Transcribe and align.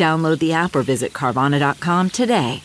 Download 0.00 0.38
the 0.38 0.54
app 0.54 0.74
or 0.74 0.82
visit 0.82 1.12
Carvana.com 1.12 2.08
today. 2.08 2.62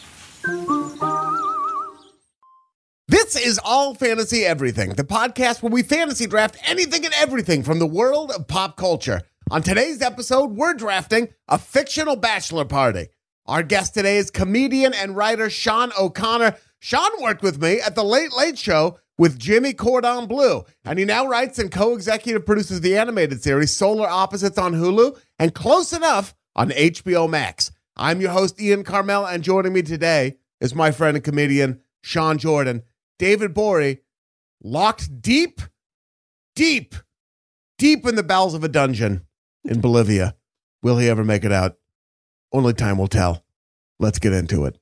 This 3.10 3.36
is 3.36 3.60
All 3.62 3.94
Fantasy 3.94 4.46
Everything, 4.46 4.92
the 4.92 5.04
podcast 5.04 5.62
where 5.62 5.72
we 5.72 5.84
fantasy 5.84 6.28
draft 6.28 6.56
anything 6.66 7.04
and 7.04 7.14
everything 7.16 7.62
from 7.62 7.80
the 7.80 7.86
world 7.86 8.32
of 8.32 8.48
pop 8.48 8.78
culture. 8.78 9.22
On 9.52 9.62
today's 9.62 10.02
episode, 10.02 10.52
we're 10.52 10.76
drafting 10.76 11.28
a 11.50 11.58
fictional 11.58 12.16
bachelor 12.16 12.64
party. 12.64 13.08
Our 13.48 13.64
guest 13.64 13.94
today 13.94 14.16
is 14.16 14.32
comedian 14.32 14.94
and 14.94 15.18
writer 15.18 15.50
Sean 15.50 15.92
O'Connor. 16.00 16.56
Sean 16.80 17.12
worked 17.22 17.44
with 17.44 17.62
me 17.62 17.82
at 17.82 17.96
the 17.96 18.04
Late 18.04 18.32
Late 18.32 18.58
Show 18.58 18.98
with 19.18 19.38
Jimmy 19.38 19.74
Cordon 19.74 20.26
Bleu, 20.26 20.64
and 20.86 20.98
he 20.98 21.04
now 21.04 21.28
writes 21.28 21.60
and 21.60 21.70
co-executive 21.70 22.46
produces 22.46 22.80
the 22.80 22.98
animated 22.98 23.44
series 23.44 23.76
Solar 23.76 24.08
Opposites 24.08 24.58
on 24.58 24.74
Hulu 24.74 25.20
and 25.38 25.54
Close 25.54 25.92
Enough 25.92 26.34
on 26.56 26.70
HBO 26.70 27.30
Max. 27.30 27.72
I'm 27.98 28.22
your 28.22 28.32
host 28.32 28.62
Ian 28.62 28.84
Karmel, 28.84 29.32
and 29.32 29.44
joining 29.44 29.74
me 29.74 29.82
today 29.82 30.38
is 30.62 30.76
my 30.76 30.92
friend 30.92 31.18
and 31.18 31.24
comedian 31.24 31.82
Sean 32.02 32.38
Jordan. 32.38 32.84
David 33.20 33.54
Gborie, 33.54 34.00
locked 34.64 35.22
deep, 35.22 35.62
deep, 36.56 36.96
deep 37.78 38.06
in 38.06 38.16
the 38.16 38.24
bowels 38.24 38.54
of 38.54 38.64
a 38.64 38.70
dungeon 38.70 39.26
in 39.64 39.82
Bolivia. 39.82 40.36
Will 40.82 40.98
he 40.98 41.10
ever 41.10 41.24
make 41.24 41.44
it 41.44 41.52
out? 41.52 41.78
Only 42.52 42.74
time 42.74 42.98
will 42.98 43.08
tell. 43.08 43.44
Let's 44.00 44.20
get 44.20 44.34
into 44.34 44.66
it. 44.66 44.78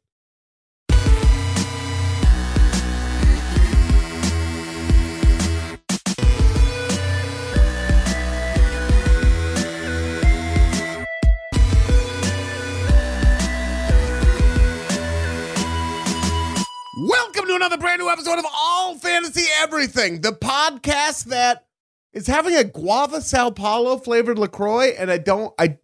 Episode 18.13 18.37
of 18.37 18.45
All 18.55 18.95
Fantasy 18.95 19.47
Everything, 19.59 20.21
the 20.21 20.33
podcast 20.33 21.25
that 21.25 21.65
is 22.13 22.27
having 22.27 22.55
a 22.55 22.63
guava 22.63 23.21
Sao 23.21 23.49
Paulo 23.49 23.97
flavored 23.97 24.37
Lacroix, 24.37 24.89
and 24.89 25.09
I 25.09 25.17
don't, 25.17 25.51
I 25.57 25.79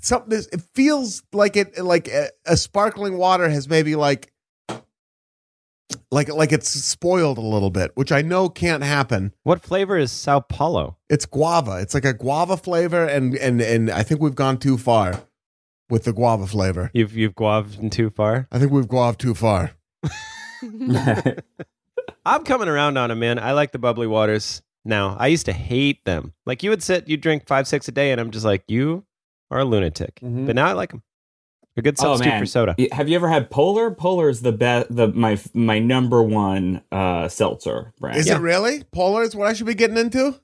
something. 0.00 0.36
It 0.52 0.60
feels 0.74 1.22
like 1.32 1.56
it, 1.56 1.78
like 1.78 2.08
a, 2.08 2.30
a 2.46 2.56
sparkling 2.56 3.16
water 3.16 3.48
has 3.48 3.68
maybe 3.68 3.94
like, 3.94 4.32
like, 6.10 6.28
like 6.30 6.50
it's 6.50 6.68
spoiled 6.68 7.38
a 7.38 7.42
little 7.42 7.70
bit, 7.70 7.92
which 7.94 8.10
I 8.10 8.22
know 8.22 8.48
can't 8.48 8.82
happen. 8.82 9.32
What 9.44 9.62
flavor 9.62 9.96
is 9.96 10.10
Sao 10.10 10.40
Paulo? 10.40 10.96
It's 11.08 11.26
guava. 11.26 11.78
It's 11.80 11.94
like 11.94 12.04
a 12.04 12.12
guava 12.12 12.56
flavor, 12.56 13.06
and 13.06 13.36
and 13.36 13.60
and 13.60 13.88
I 13.88 14.02
think 14.02 14.20
we've 14.20 14.34
gone 14.34 14.58
too 14.58 14.78
far 14.78 15.22
with 15.88 16.02
the 16.02 16.12
guava 16.12 16.48
flavor. 16.48 16.90
You've 16.92 17.16
you've 17.16 17.36
guaved 17.36 17.92
too 17.92 18.10
far. 18.10 18.48
I 18.50 18.58
think 18.58 18.72
we've 18.72 18.88
guaved 18.88 19.20
too 19.20 19.36
far. 19.36 19.70
I'm 22.24 22.44
coming 22.44 22.68
around 22.68 22.96
on 22.98 23.08
them, 23.10 23.18
man. 23.18 23.38
I 23.38 23.52
like 23.52 23.72
the 23.72 23.78
bubbly 23.78 24.06
waters 24.06 24.62
now. 24.84 25.16
I 25.18 25.26
used 25.28 25.46
to 25.46 25.52
hate 25.52 26.04
them. 26.04 26.32
Like 26.46 26.62
you 26.62 26.70
would 26.70 26.82
sit, 26.82 27.08
you 27.08 27.16
drink 27.16 27.46
five, 27.46 27.66
six 27.66 27.88
a 27.88 27.92
day, 27.92 28.12
and 28.12 28.20
I'm 28.20 28.30
just 28.30 28.44
like, 28.44 28.62
you 28.68 29.04
are 29.50 29.60
a 29.60 29.64
lunatic. 29.64 30.20
Mhm. 30.22 30.46
But 30.46 30.54
now 30.56 30.66
I 30.66 30.72
like 30.72 30.90
them. 30.90 31.02
A 31.76 31.82
good 31.82 31.96
Oh 32.00 32.02
substitute 32.02 32.30
man, 32.32 32.42
for 32.42 32.46
soda. 32.46 32.76
Have 32.92 33.08
you 33.08 33.16
ever 33.16 33.28
had 33.28 33.50
Polar? 33.50 33.90
Polar 33.90 34.28
is 34.28 34.42
the 34.42 34.52
best, 34.52 34.94
the 34.94 35.08
my 35.08 35.38
my 35.54 35.78
number 35.78 36.22
one 36.22 36.82
uh, 36.92 37.28
seltzer 37.28 37.94
brand. 37.98 38.18
Is 38.18 38.28
Yeah. 38.28 38.36
it 38.36 38.40
really? 38.40 38.84
Polar 38.92 39.22
is 39.22 39.34
what 39.34 39.48
I 39.48 39.54
should 39.54 39.66
be 39.66 39.74
getting 39.74 39.96
into? 39.96 40.38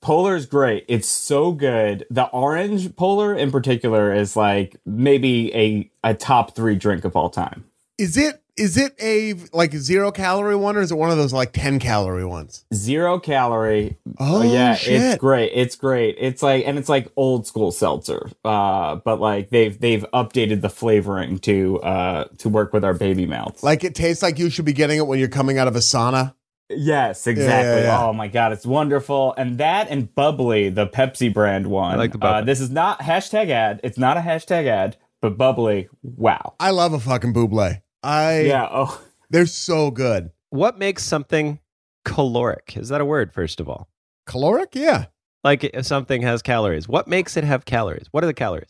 Polar 0.00 0.36
is 0.36 0.46
great. 0.46 0.84
It's 0.88 1.08
so 1.08 1.50
good. 1.50 2.06
The 2.10 2.26
orange 2.26 2.94
Polar 2.94 3.34
in 3.34 3.50
particular 3.50 4.14
is 4.14 4.36
like 4.36 4.76
maybe 4.86 5.52
a 5.54 5.90
a 6.04 6.14
top 6.14 6.54
three 6.54 6.76
drink 6.76 7.04
of 7.04 7.16
all 7.16 7.28
time. 7.28 7.64
Is 7.98 8.16
it 8.16 8.40
is 8.58 8.76
it 8.76 8.94
a 9.00 9.34
like 9.52 9.72
zero 9.74 10.10
calorie 10.10 10.56
one 10.56 10.76
or 10.76 10.80
is 10.80 10.90
it 10.90 10.96
one 10.96 11.10
of 11.10 11.16
those 11.16 11.32
like 11.32 11.52
10 11.52 11.78
calorie 11.78 12.24
ones? 12.24 12.64
Zero 12.74 13.18
calorie. 13.18 13.96
Oh, 14.18 14.42
yeah, 14.42 14.74
shit. 14.74 15.00
it's 15.00 15.18
great. 15.18 15.52
It's 15.54 15.76
great. 15.76 16.16
It's 16.18 16.42
like 16.42 16.64
and 16.66 16.78
it's 16.78 16.88
like 16.88 17.10
old 17.16 17.46
school 17.46 17.70
seltzer. 17.72 18.28
Uh, 18.44 18.96
but 18.96 19.20
like 19.20 19.50
they've 19.50 19.78
they've 19.80 20.04
updated 20.12 20.60
the 20.60 20.68
flavoring 20.70 21.38
to 21.40 21.80
uh 21.82 22.24
to 22.38 22.48
work 22.48 22.72
with 22.72 22.84
our 22.84 22.94
baby 22.94 23.26
mouths. 23.26 23.62
Like 23.62 23.84
it 23.84 23.94
tastes 23.94 24.22
like 24.22 24.38
you 24.38 24.50
should 24.50 24.64
be 24.64 24.72
getting 24.72 24.98
it 24.98 25.06
when 25.06 25.18
you're 25.18 25.28
coming 25.28 25.58
out 25.58 25.68
of 25.68 25.76
a 25.76 25.80
sauna. 25.80 26.34
Yes, 26.70 27.26
exactly. 27.26 27.84
yeah. 27.84 28.02
Oh 28.04 28.12
my 28.12 28.28
god, 28.28 28.52
it's 28.52 28.66
wonderful. 28.66 29.32
And 29.38 29.56
that 29.58 29.88
and 29.88 30.14
bubly, 30.14 30.68
the 30.68 30.86
Pepsi 30.86 31.32
brand 31.32 31.66
one. 31.68 31.94
I 31.94 31.96
like 31.96 32.12
the 32.12 32.18
Uh, 32.18 32.32
bubly. 32.40 32.46
this 32.46 32.60
is 32.60 32.70
not 32.70 33.00
hashtag 33.00 33.48
ad. 33.48 33.80
It's 33.82 33.96
not 33.96 34.18
a 34.18 34.20
hashtag 34.20 34.66
ad, 34.66 34.96
but 35.22 35.38
bubly. 35.38 35.88
Wow. 36.02 36.54
I 36.60 36.70
love 36.70 36.92
a 36.92 37.00
fucking 37.00 37.32
bubly. 37.32 37.80
I 38.02 38.40
Yeah. 38.40 38.68
Oh, 38.70 39.00
they're 39.30 39.46
so 39.46 39.90
good. 39.90 40.30
What 40.50 40.78
makes 40.78 41.02
something 41.04 41.60
caloric? 42.04 42.74
Is 42.76 42.88
that 42.88 43.00
a 43.00 43.04
word, 43.04 43.32
first 43.32 43.60
of 43.60 43.68
all? 43.68 43.88
Caloric? 44.26 44.74
Yeah. 44.74 45.06
Like 45.44 45.64
if 45.64 45.86
something 45.86 46.22
has 46.22 46.42
calories. 46.42 46.88
What 46.88 47.06
makes 47.08 47.36
it 47.36 47.44
have 47.44 47.64
calories? 47.64 48.06
What 48.10 48.24
are 48.24 48.26
the 48.26 48.34
calories? 48.34 48.68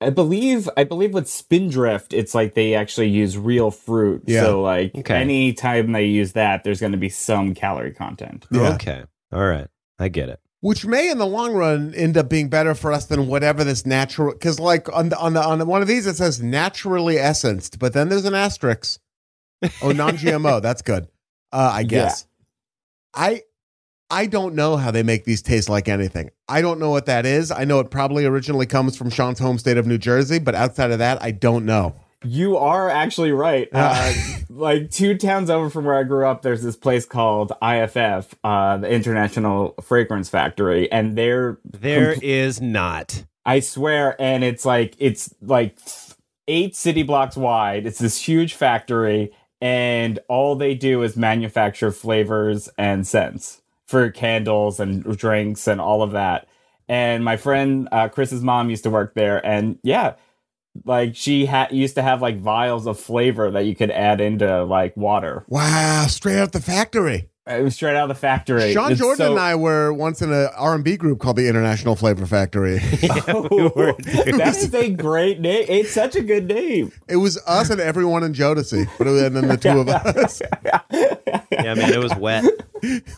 I 0.00 0.10
believe. 0.10 0.68
I 0.76 0.82
believe 0.84 1.14
with 1.14 1.28
Spindrift, 1.28 2.12
it's 2.12 2.34
like 2.34 2.54
they 2.54 2.74
actually 2.74 3.08
use 3.08 3.38
real 3.38 3.70
fruit. 3.70 4.24
Yeah. 4.26 4.42
So 4.42 4.60
like 4.62 4.92
Okay. 4.96 5.14
any 5.14 5.52
time 5.52 5.92
they 5.92 6.06
use 6.06 6.32
that, 6.32 6.64
there's 6.64 6.80
going 6.80 6.92
to 6.92 6.98
be 6.98 7.08
some 7.08 7.54
calorie 7.54 7.92
content. 7.92 8.46
Yeah. 8.50 8.74
Okay. 8.74 9.04
All 9.32 9.46
right. 9.46 9.68
I 9.98 10.08
get 10.08 10.28
it. 10.28 10.40
Which 10.62 10.86
may 10.86 11.10
in 11.10 11.18
the 11.18 11.26
long 11.26 11.54
run 11.54 11.92
end 11.94 12.16
up 12.16 12.28
being 12.28 12.48
better 12.48 12.74
for 12.74 12.92
us 12.92 13.04
than 13.06 13.26
whatever 13.26 13.64
this 13.64 13.84
natural 13.84 14.32
cuz 14.32 14.58
like 14.58 14.90
on 14.96 15.10
the 15.10 15.18
on 15.18 15.34
the 15.34 15.42
on 15.42 15.66
one 15.66 15.82
of 15.82 15.88
these 15.88 16.06
it 16.06 16.16
says 16.16 16.40
naturally 16.40 17.18
essenced, 17.18 17.78
but 17.78 17.92
then 17.92 18.08
there's 18.08 18.24
an 18.24 18.34
asterisk. 18.34 19.00
Oh, 19.82 19.92
non-GMO. 19.92 20.62
That's 20.62 20.82
good. 20.82 21.08
Uh 21.52 21.70
I 21.74 21.82
guess. 21.82 22.26
I 23.12 23.42
I 24.08 24.26
don't 24.26 24.54
know 24.54 24.76
how 24.76 24.90
they 24.90 25.02
make 25.02 25.24
these 25.24 25.42
taste 25.42 25.68
like 25.68 25.88
anything. 25.88 26.30
I 26.48 26.60
don't 26.62 26.78
know 26.78 26.90
what 26.90 27.06
that 27.06 27.26
is. 27.26 27.50
I 27.50 27.64
know 27.64 27.80
it 27.80 27.90
probably 27.90 28.24
originally 28.24 28.66
comes 28.66 28.96
from 28.96 29.10
Sean's 29.10 29.38
home 29.38 29.58
state 29.58 29.78
of 29.78 29.86
New 29.86 29.98
Jersey, 29.98 30.38
but 30.38 30.54
outside 30.54 30.90
of 30.90 30.98
that, 30.98 31.22
I 31.22 31.30
don't 31.32 31.64
know. 31.64 31.94
You 32.24 32.56
are 32.56 32.88
actually 32.88 33.32
right. 33.32 33.68
Uh, 33.72 34.12
like 34.48 34.90
two 34.90 35.16
towns 35.16 35.50
over 35.50 35.70
from 35.70 35.84
where 35.84 35.96
I 35.96 36.02
grew 36.04 36.26
up, 36.26 36.42
there's 36.42 36.62
this 36.62 36.76
place 36.76 37.04
called 37.04 37.52
IFF, 37.62 38.34
uh, 38.44 38.76
the 38.78 38.90
International 38.90 39.74
Fragrance 39.82 40.28
Factory, 40.28 40.90
and 40.92 41.16
they're 41.16 41.58
There 41.64 42.14
compl- 42.14 42.22
is 42.22 42.60
not. 42.60 43.24
I 43.44 43.60
swear, 43.60 44.20
and 44.20 44.44
it's 44.44 44.64
like 44.64 44.94
it's 44.98 45.34
like 45.40 45.76
eight 46.48 46.76
city 46.76 47.02
blocks 47.02 47.36
wide. 47.36 47.86
It's 47.86 47.98
this 47.98 48.20
huge 48.20 48.54
factory, 48.54 49.32
and 49.60 50.18
all 50.28 50.54
they 50.54 50.74
do 50.74 51.02
is 51.02 51.16
manufacture 51.16 51.90
flavors 51.90 52.68
and 52.78 53.06
scents 53.06 53.62
for 53.86 54.10
candles 54.10 54.78
and 54.80 55.16
drinks 55.16 55.66
and 55.66 55.80
all 55.80 56.02
of 56.02 56.12
that. 56.12 56.46
And 56.88 57.24
my 57.24 57.36
friend 57.36 57.88
uh, 57.90 58.08
Chris's 58.08 58.42
mom 58.42 58.70
used 58.70 58.84
to 58.84 58.90
work 58.90 59.14
there, 59.14 59.44
and 59.44 59.78
yeah, 59.82 60.14
like 60.84 61.14
she 61.16 61.46
had 61.46 61.72
used 61.72 61.94
to 61.96 62.02
have 62.02 62.22
like 62.22 62.38
vials 62.38 62.86
of 62.86 62.98
flavor 62.98 63.50
that 63.50 63.64
you 63.66 63.74
could 63.74 63.90
add 63.90 64.20
into 64.20 64.64
like 64.64 64.96
water. 64.96 65.44
Wow, 65.48 66.06
straight 66.08 66.38
out 66.38 66.52
the 66.52 66.60
factory. 66.60 67.28
It 67.44 67.60
was 67.64 67.74
straight 67.74 67.96
out 67.96 68.04
of 68.04 68.08
the 68.08 68.14
factory. 68.20 68.72
Sean 68.72 68.92
It's 68.92 69.00
Jordan 69.00 69.16
so- 69.18 69.30
and 69.32 69.40
I 69.40 69.56
were 69.56 69.92
once 69.92 70.22
in 70.22 70.32
a 70.32 70.48
R&B 70.56 70.96
group 70.96 71.18
called 71.18 71.34
the 71.36 71.48
International 71.48 71.96
Flavor 71.96 72.24
Factory. 72.24 72.78
Oh, 73.28 73.92
that 73.98 74.54
is 74.56 74.72
a 74.72 74.90
great 74.90 75.40
name. 75.40 75.64
It's 75.68 75.90
such 75.90 76.14
a 76.14 76.22
good 76.22 76.46
name. 76.46 76.92
it 77.08 77.16
was 77.16 77.38
us 77.46 77.68
and 77.70 77.80
everyone 77.80 78.22
in 78.22 78.32
Jodeci, 78.32 78.86
but 78.96 79.08
it 79.08 79.10
was, 79.10 79.22
and 79.22 79.34
then 79.36 79.48
the 79.48 79.56
two 79.56 79.80
of 79.80 79.88
us. 79.88 80.40
Yeah, 80.92 81.74
man, 81.74 81.92
it 81.92 81.98
was 82.02 82.14
wet. 82.14 82.44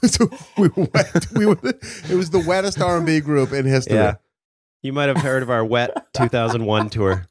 so 0.05 0.29
we 0.57 0.69
were 0.69 0.89
wet. 0.95 1.27
We 1.35 1.47
were, 1.47 1.59
it 1.63 2.15
was 2.17 2.31
the 2.31 2.41
wettest 2.41 2.81
R&B 2.81 3.21
group 3.21 3.53
in 3.53 3.67
history. 3.67 3.97
Yeah. 3.97 4.15
You 4.83 4.93
might 4.95 5.09
have 5.09 5.19
heard 5.19 5.43
of 5.43 5.51
our 5.51 5.65
wet 5.65 6.13
2001 6.15 6.91
tour, 6.91 7.27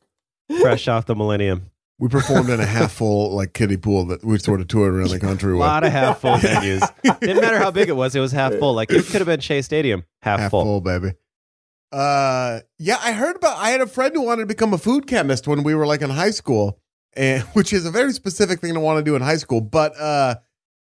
fresh 0.62 0.88
off 0.88 1.06
the 1.06 1.16
millennium. 1.16 1.70
We 2.00 2.10
performed 2.10 2.50
in 2.50 2.60
a 2.60 2.66
half 2.66 2.92
full 2.92 3.32
like 3.36 3.54
kiddie 3.54 3.78
pool 3.78 4.06
that 4.08 4.24
we 4.26 4.38
sort 4.40 4.60
of 4.62 4.68
toured 4.68 4.94
around 4.94 5.10
the 5.10 5.20
country 5.28 5.52
A 5.52 5.56
with. 5.56 5.62
lot 5.62 5.84
of 5.84 5.92
half 5.92 6.20
full 6.22 6.36
venues. 6.38 6.82
Didn't 7.20 7.40
matter 7.42 7.60
how 7.60 7.72
big 7.72 7.88
it 7.88 7.96
was, 7.96 8.16
it 8.16 8.20
was 8.20 8.32
half 8.32 8.54
full. 8.56 8.74
Like 8.74 8.92
it 8.92 9.06
could 9.06 9.22
have 9.22 9.28
been 9.28 9.40
Shea 9.40 9.62
Stadium, 9.62 10.04
half, 10.22 10.40
half 10.40 10.52
full. 10.52 10.64
full, 10.64 10.82
baby. 10.82 11.14
Uh, 11.92 12.62
yeah, 12.80 12.98
I 13.02 13.12
heard 13.12 13.36
about. 13.36 13.58
I 13.58 13.70
had 13.70 13.80
a 13.82 13.88
friend 13.88 14.14
who 14.16 14.22
wanted 14.22 14.42
to 14.42 14.46
become 14.48 14.74
a 14.74 14.78
food 14.80 15.06
chemist 15.08 15.48
when 15.48 15.64
we 15.64 15.76
were 15.76 15.86
like 15.86 16.02
in 16.02 16.10
high 16.10 16.32
school, 16.32 16.80
and 17.16 17.44
which 17.54 17.72
is 17.72 17.86
a 17.86 17.92
very 17.92 18.12
specific 18.14 18.60
thing 18.60 18.74
to 18.74 18.80
want 18.80 18.98
to 18.98 19.04
do 19.04 19.16
in 19.16 19.22
high 19.22 19.38
school. 19.38 19.62
But 19.62 19.96
uh, 20.00 20.36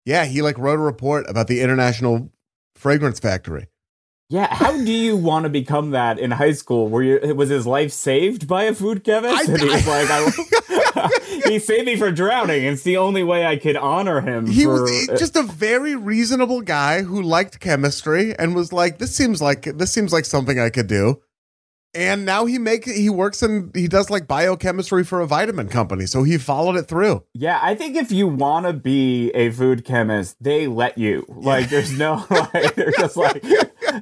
yeah, 0.05 0.25
he 0.25 0.41
like 0.41 0.57
wrote 0.57 0.79
a 0.79 0.83
report 0.83 1.29
about 1.29 1.47
the 1.47 1.61
International 1.61 2.31
Fragrance 2.75 3.19
Factory. 3.19 3.67
Yeah, 4.29 4.53
how 4.53 4.71
do 4.71 4.91
you 4.91 5.15
want 5.15 5.43
to 5.43 5.49
become 5.49 5.91
that 5.91 6.17
in 6.17 6.31
high 6.31 6.53
school? 6.53 6.87
Were 6.87 7.03
you 7.03 7.35
was 7.35 7.49
his 7.49 7.67
life 7.67 7.91
saved 7.91 8.47
by 8.47 8.63
a 8.63 8.73
food 8.73 9.03
chemist? 9.03 9.49
I- 9.49 9.51
and 9.51 9.61
he 9.61 9.67
was 9.69 9.87
like, 9.87 10.07
I, 10.09 11.09
he 11.49 11.59
saved 11.59 11.85
me 11.85 11.95
from 11.97 12.15
drowning. 12.15 12.63
It's 12.63 12.83
the 12.83 12.97
only 12.97 13.23
way 13.23 13.45
I 13.45 13.57
could 13.57 13.75
honor 13.75 14.21
him. 14.21 14.47
He 14.47 14.63
for, 14.63 14.77
uh, 14.77 14.81
was 14.81 15.19
just 15.19 15.35
a 15.35 15.43
very 15.43 15.95
reasonable 15.95 16.61
guy 16.61 17.01
who 17.03 17.21
liked 17.21 17.59
chemistry 17.59 18.35
and 18.37 18.55
was 18.55 18.73
like, 18.73 18.97
"This 18.99 19.15
seems 19.15 19.41
like 19.41 19.63
this 19.77 19.91
seems 19.91 20.11
like 20.13 20.25
something 20.25 20.59
I 20.59 20.69
could 20.69 20.87
do." 20.87 21.21
And 21.95 22.25
now 22.25 22.45
he 22.45 22.57
make 22.57 22.85
he 22.85 23.07
works 23.11 23.43
in 23.43 23.69
he 23.75 23.87
does 23.87 24.09
like 24.09 24.27
biochemistry 24.27 25.03
for 25.03 25.21
a 25.21 25.27
vitamin 25.27 25.67
company, 25.69 26.07
so 26.07 26.23
he 26.23 26.39
followed 26.39 26.75
it 26.75 26.87
through. 26.87 27.23
Yeah, 27.35 27.59
I 27.61 27.75
think 27.75 27.95
if 27.95 28.11
you 28.11 28.27
want 28.27 28.65
to 28.65 28.73
be 28.73 29.29
a 29.35 29.51
food 29.51 29.85
chemist, 29.85 30.37
they 30.41 30.65
let 30.65 30.97
you. 30.97 31.23
Like, 31.29 31.69
there's 31.69 31.95
no, 31.95 32.25
like, 32.31 32.73
they're 32.73 32.93
just 32.97 33.15
like, 33.15 33.43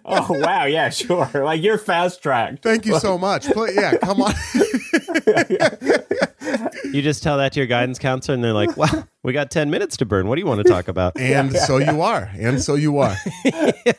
oh, 0.06 0.28
wow, 0.40 0.66
yeah, 0.66 0.90
sure. 0.90 1.30
Like, 1.42 1.62
you're 1.62 1.78
fast 1.78 2.22
tracked. 2.22 2.64
Thank 2.64 2.86
you 2.86 3.00
so 3.00 3.18
much. 3.18 3.48
But 3.54 3.74
yeah, 3.74 3.98
come 3.98 4.22
on. 4.22 4.34
You 6.92 7.02
just 7.02 7.24
tell 7.24 7.38
that 7.38 7.54
to 7.54 7.60
your 7.60 7.68
guidance 7.68 8.00
counselor, 8.00 8.36
and 8.36 8.44
they're 8.44 8.52
like, 8.52 8.76
"Wow, 8.76 9.06
we 9.24 9.32
got 9.32 9.50
ten 9.50 9.70
minutes 9.70 9.96
to 9.98 10.06
burn. 10.06 10.28
What 10.28 10.36
do 10.36 10.42
you 10.42 10.48
want 10.48 10.62
to 10.62 10.70
talk 10.70 10.90
about?" 10.90 11.18
and 11.18 11.56
so 11.56 11.78
you 11.78 12.02
are, 12.02 12.30
and 12.34 12.62
so 12.62 12.76
you 12.76 12.98
are. 12.98 13.16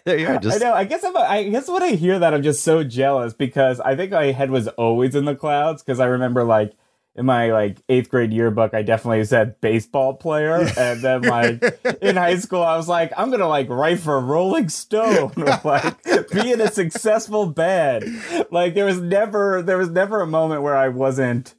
there 0.04 0.18
you 0.18 0.26
are. 0.26 0.36
I 0.36 0.58
know. 0.58 0.74
I 0.74 0.84
guess 0.84 1.02
I'm. 1.02 1.16
I 1.16 1.44
guess 1.44 1.68
when 1.68 1.82
I 1.82 1.92
hear 1.92 2.18
that, 2.18 2.34
I'm 2.34 2.42
just 2.42 2.62
so 2.62 2.84
jealous 2.84 3.32
because 3.32 3.80
I 3.80 3.96
think 3.96 4.12
my 4.12 4.26
head 4.32 4.50
was 4.50 4.68
always 4.68 5.14
in 5.14 5.24
the 5.24 5.34
clouds. 5.34 5.82
Because 5.82 6.00
I 6.00 6.06
remember, 6.06 6.44
like 6.44 6.74
in 7.14 7.26
my 7.26 7.53
like 7.53 7.79
eighth 7.88 8.09
grade 8.09 8.32
yearbook, 8.32 8.73
I 8.73 8.82
definitely 8.82 9.25
said 9.25 9.61
baseball 9.61 10.14
player, 10.14 10.67
and 10.79 11.00
then 11.03 11.23
like 11.23 11.62
in 12.00 12.17
high 12.17 12.37
school, 12.37 12.62
I 12.62 12.76
was 12.76 12.88
like, 12.88 13.12
I'm 13.17 13.31
gonna 13.31 13.49
like 13.49 13.69
write 13.69 14.00
for 14.00 14.19
Rolling 14.19 14.69
Stone, 14.69 15.32
or, 15.37 15.61
like 15.64 16.03
be 16.31 16.53
in 16.53 16.61
a 16.61 16.70
successful 16.70 17.47
band. 17.47 18.05
Like 18.50 18.75
there 18.75 18.87
was 18.87 19.00
never, 19.00 19.62
there 19.62 19.79
was 19.79 19.91
never 19.91 20.20
a 20.20 20.26
moment 20.26 20.62
where 20.62 20.76
I 20.76 20.88
wasn't 20.88 21.55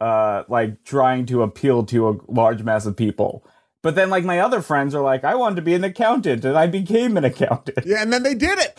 uh 0.00 0.42
like 0.48 0.84
trying 0.84 1.26
to 1.26 1.42
appeal 1.42 1.84
to 1.86 2.08
a 2.08 2.16
large 2.28 2.62
mass 2.62 2.84
of 2.84 2.96
people. 2.96 3.46
But 3.82 3.96
then 3.96 4.10
like 4.10 4.24
my 4.24 4.38
other 4.38 4.62
friends 4.62 4.94
are 4.94 5.02
like, 5.02 5.24
I 5.24 5.34
wanted 5.34 5.56
to 5.56 5.62
be 5.62 5.74
an 5.74 5.82
accountant 5.82 6.44
and 6.44 6.56
I 6.56 6.68
became 6.68 7.16
an 7.16 7.24
accountant. 7.24 7.84
Yeah, 7.84 8.02
and 8.02 8.12
then 8.12 8.22
they 8.22 8.34
did 8.34 8.58
it. 8.58 8.71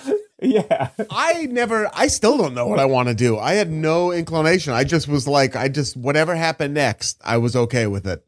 Yeah. 0.44 0.90
I 1.10 1.46
never, 1.48 1.90
I 1.94 2.08
still 2.08 2.38
don't 2.38 2.54
know 2.54 2.68
what 2.68 2.80
I 2.80 2.86
want 2.86 3.08
to 3.10 3.16
do. 3.16 3.38
I 3.40 3.54
had 3.54 3.72
no 3.72 4.12
inclination. 4.12 4.74
I 4.74 4.84
just 4.84 5.08
was 5.08 5.28
like, 5.28 5.56
I 5.56 5.68
just, 5.70 5.96
whatever 5.98 6.36
happened 6.36 6.74
next, 6.74 7.20
I 7.24 7.38
was 7.38 7.56
okay 7.56 7.88
with 7.88 8.06
it. 8.06 8.24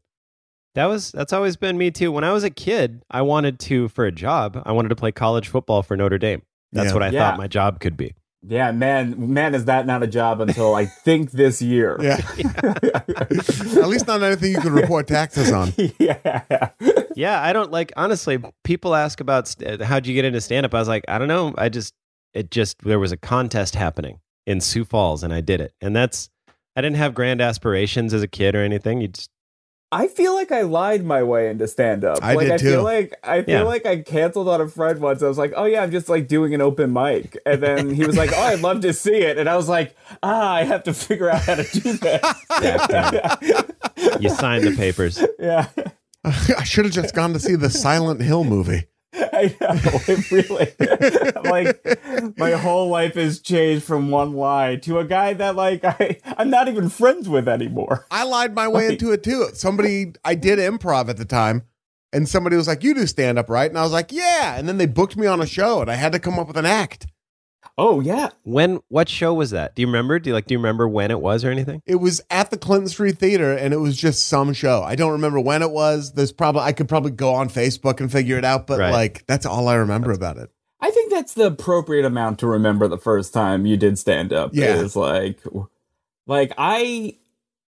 that 0.75 0.85
was 0.85 1.12
that's 1.12 1.31
always 1.33 1.56
been 1.56 1.77
me 1.77 1.91
too. 1.91 2.12
When 2.12 2.23
I 2.23 2.31
was 2.33 2.44
a 2.44 2.50
kid, 2.50 3.03
I 3.12 3.21
wanted 3.21 3.59
to 3.62 3.88
for 3.89 4.06
a 4.06 4.12
job. 4.12 4.62
I 4.65 4.71
wanted 4.71 4.89
to 4.89 4.95
play 4.95 5.12
college 5.12 5.47
football 5.47 5.83
for 5.83 5.95
Notre 5.95 6.17
Dame. 6.17 6.41
That's 6.71 6.88
Yeah. 6.88 6.94
what 6.94 7.03
I 7.03 7.09
Yeah. 7.09 7.29
thought 7.29 7.38
my 7.38 7.47
job 7.47 7.79
could 7.79 7.95
be. 7.97 8.13
Yeah, 8.47 8.71
man, 8.73 9.33
man, 9.33 9.56
is 9.56 9.65
that 9.65 9.88
not 9.88 10.03
a 10.03 10.07
job 10.07 10.39
until 10.39 10.75
I 10.75 10.85
think 10.85 11.31
this 11.31 11.62
year? 11.63 11.97
Yeah. 12.00 12.17
At 13.17 13.88
least 13.88 14.06
not 14.07 14.21
anything 14.21 14.51
you 14.51 14.59
can 14.62 14.71
report 14.73 15.07
taxes 15.07 15.51
on. 15.51 15.73
yeah. 16.00 16.69
Yeah, 17.15 17.41
I 17.41 17.53
don't 17.53 17.71
like 17.71 17.91
honestly. 17.95 18.38
People 18.63 18.94
ask 18.94 19.19
about 19.21 19.47
st- 19.47 19.81
how'd 19.81 20.06
you 20.06 20.13
get 20.13 20.25
into 20.25 20.41
stand 20.41 20.65
up. 20.65 20.73
I 20.75 20.79
was 20.79 20.88
like, 20.88 21.06
I 21.07 21.17
don't 21.17 21.27
know. 21.29 21.53
I 21.57 21.69
just 21.69 21.94
it 22.36 22.52
just 22.52 22.78
there 22.84 23.00
was 23.00 23.12
a 23.12 23.18
contest 23.18 23.74
happening 23.76 24.20
in 24.46 24.62
Sioux 24.62 24.86
Falls, 24.86 25.24
and 25.24 25.34
I 25.34 25.42
did 25.42 25.62
it. 25.62 25.74
And 25.82 25.96
that's 25.96 26.30
I 26.76 26.82
didn't 26.82 26.98
have 26.98 27.16
grand 27.16 27.42
aspirations 27.42 28.14
as 28.14 28.22
a 28.22 28.28
kid 28.28 28.54
or 28.56 28.62
anything. 28.62 29.02
You 29.02 29.08
just 29.08 29.32
I 29.92 30.08
feel 30.08 30.34
like 30.34 30.52
I 30.52 30.64
lied 30.64 31.06
my 31.06 31.24
way 31.24 31.50
into 31.50 31.68
stand 31.68 32.04
up. 32.04 32.18
I 32.22 32.34
like 32.34 32.48
did 32.48 32.52
I 32.54 32.58
too. 32.58 32.72
feel 32.72 32.84
like 32.84 33.14
I 33.24 33.44
feel 33.44 33.60
Yeah. 33.60 33.64
like 33.64 33.86
I 33.86 34.02
canceled 34.02 34.50
on 34.50 34.60
a 34.60 34.68
friend 34.68 35.00
once. 35.00 35.24
I 35.24 35.28
was 35.28 35.38
like, 35.38 35.54
"Oh 35.56 35.66
yeah, 35.66 35.84
I'm 35.84 35.92
just 35.92 36.10
like 36.10 36.28
doing 36.28 36.54
an 36.54 36.62
open 36.62 36.92
mic." 36.92 37.38
And 37.46 37.62
then 37.64 37.94
he 37.94 38.06
was 38.06 38.18
like, 38.18 38.32
"Oh, 38.36 38.42
I'd 38.42 38.62
love 38.62 38.82
to 38.82 38.92
see 38.94 39.16
it." 39.16 39.38
And 39.38 39.48
I 39.48 39.56
was 39.56 39.70
like, 39.70 39.96
"Ah, 40.22 40.56
I 40.56 40.64
have 40.64 40.84
to 40.84 40.94
figure 40.94 41.30
out 41.30 41.42
how 41.44 41.56
to 41.56 41.64
do 41.64 41.94
that." 41.94 43.76
you 44.20 44.30
signed 44.30 44.66
the 44.66 44.76
papers. 44.76 45.24
yeah. 45.40 45.68
I 46.26 46.64
should 46.64 46.86
have 46.86 46.94
just 46.94 47.16
gone 47.16 47.34
to 47.34 47.40
see 47.40 47.56
the 47.56 47.70
Silent 47.70 48.20
Hill 48.22 48.44
movie. 48.44 48.88
I 49.33 49.56
know. 49.62 50.00
It 50.07 50.31
really 50.31 50.73
like 51.50 52.38
my 52.38 52.51
whole 52.51 52.89
life 52.89 53.15
has 53.15 53.39
changed 53.39 53.83
from 53.85 54.09
one 54.12 54.33
lie 54.33 54.75
to 54.77 55.00
a 55.00 55.06
guy 55.06 55.33
that 55.33 55.56
like 55.56 55.83
I 55.85 56.19
I'm 56.38 56.50
not 56.50 56.67
even 56.67 56.89
friends 56.89 57.27
with 57.29 57.47
anymore. 57.47 58.06
I 58.12 58.23
lied 58.23 58.53
my 58.56 58.67
way 58.67 58.85
Right. 58.85 58.91
into 58.94 59.12
it 59.12 59.23
too. 59.23 59.50
Somebody, 59.53 60.13
I 60.23 60.35
did 60.35 60.59
improv 60.59 61.09
at 61.09 61.17
the 61.17 61.25
time, 61.25 61.63
and 62.13 62.27
somebody 62.27 62.56
was 62.56 62.67
like, 62.67 62.83
"You 62.83 62.94
do 62.94 63.07
stand 63.07 63.39
up, 63.39 63.50
right?" 63.50 63.69
And 63.69 63.77
I 63.79 63.83
was 63.83 63.91
like, 63.91 64.12
"Yeah." 64.12 64.56
And 64.57 64.67
then 64.67 64.77
they 64.77 64.85
booked 64.85 65.15
me 65.17 65.27
on 65.27 65.41
a 65.41 65.45
show, 65.47 65.81
and 65.81 65.89
I 65.89 65.95
had 65.95 66.12
to 66.12 66.19
come 66.19 66.38
up 66.39 66.47
with 66.47 66.57
an 66.57 66.65
act. 66.65 67.07
Oh 67.77 68.00
yeah. 68.00 68.30
When 68.44 68.80
what 68.88 69.10
show 69.10 69.33
was 69.33 69.51
that? 69.51 69.75
Do 69.75 69.81
you 69.81 69.88
remember? 69.88 70.18
Do 70.19 70.30
you 70.30 70.33
like 70.33 70.45
do 70.48 70.54
you 70.54 70.60
remember 70.60 70.88
when 70.88 71.12
it 71.12 71.19
was 71.19 71.44
or 71.44 71.51
anything? 71.51 71.81
It 71.86 71.95
was 71.95 72.22
at 72.30 72.50
the 72.50 72.57
Clinton 72.57 72.88
Street 72.88 73.18
Theater, 73.18 73.51
and 73.51 73.74
it 73.74 73.77
was 73.77 73.98
just 73.98 74.27
some 74.27 74.54
show. 74.54 74.81
I 74.81 74.95
don't 74.95 75.12
remember 75.12 75.39
when 75.42 75.62
it 75.62 75.72
was. 75.72 76.13
There's 76.13 76.31
probably 76.31 76.62
I 76.62 76.72
could 76.72 76.88
probably 76.88 77.12
go 77.12 77.33
on 77.33 77.50
Facebook 77.50 78.00
and 78.00 78.10
figure 78.12 78.38
it 78.38 78.45
out, 78.45 78.66
but 78.68 78.80
Right. 78.80 78.92
like 78.94 79.25
that's 79.27 79.45
all 79.45 79.68
I 79.68 79.75
remember 79.75 80.12
about 80.13 80.38
it. 80.38 80.50
I 80.80 80.89
think 80.92 81.12
that's 81.12 81.33
the 81.33 81.48
appropriate 81.48 82.06
amount 82.06 82.39
to 82.39 82.48
remember 82.48 82.88
the 82.88 82.98
first 82.98 83.33
time 83.33 83.66
you 83.66 83.75
did 83.75 83.98
stand 84.00 84.31
up. 84.31 84.51
Yeah. 84.54 84.75
Is 84.75 84.95
like 84.95 85.39
like 86.27 86.54
I 86.57 87.18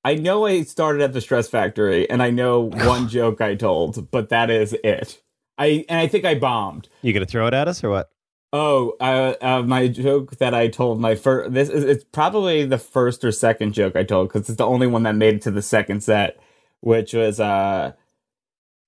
I 0.03 0.15
know 0.15 0.45
I 0.45 0.63
started 0.63 1.01
at 1.01 1.13
the 1.13 1.21
Stress 1.21 1.47
Factory 1.47 2.09
and 2.09 2.21
I 2.21 2.29
know 2.29 2.59
one 2.73 3.07
joke 3.07 3.39
I 3.39 3.55
told, 3.55 4.11
but 4.11 4.29
that 4.29 4.49
is 4.49 4.73
it. 4.83 5.21
I 5.57 5.85
and 5.87 5.99
I 5.99 6.07
think 6.07 6.25
I 6.25 6.35
bombed. 6.35 6.89
You 7.01 7.13
gonna 7.13 7.25
throw 7.25 7.47
it 7.47 7.53
at 7.53 7.67
us 7.69 7.83
or 7.83 7.89
what? 7.89 8.09
Oh, 8.55 8.95
uh, 8.99 9.33
uh, 9.41 9.63
my 9.63 9.87
joke 9.87 10.37
that 10.37 10.53
I 10.53 10.67
told 10.67 11.01
my 11.01 11.15
first. 11.15 11.51
This 11.53 11.69
is 11.69 11.83
it's 11.83 12.03
probably 12.03 12.65
the 12.65 12.77
first 12.77 13.25
or 13.25 13.31
second 13.31 13.73
joke 13.73 13.95
I 13.95 14.03
told 14.03 14.29
because 14.29 14.47
it's 14.47 14.59
the 14.59 14.65
only 14.67 14.85
one 14.85 15.01
that 15.03 15.15
made 15.15 15.33
it 15.33 15.41
to 15.41 15.51
the 15.51 15.63
second 15.63 16.03
set, 16.03 16.39
which 16.79 17.13
was 17.15 17.39
uh, 17.39 17.93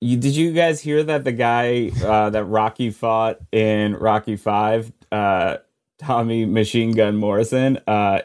you 0.01 0.17
did 0.17 0.35
you 0.35 0.53
guys 0.53 0.81
hear 0.81 1.01
that 1.01 1.23
the 1.23 1.31
guy 1.31 1.89
uh, 2.03 2.29
that 2.29 2.43
Rocky 2.43 2.91
fought 2.91 3.39
in 3.51 3.95
Rocky 3.95 4.35
Five, 4.35 4.93
uh, 5.11 5.57
Tommy 5.97 6.45
Machine 6.45 6.91
Gun 6.91 7.15
Morrison, 7.15 7.79
uh, 7.87 8.21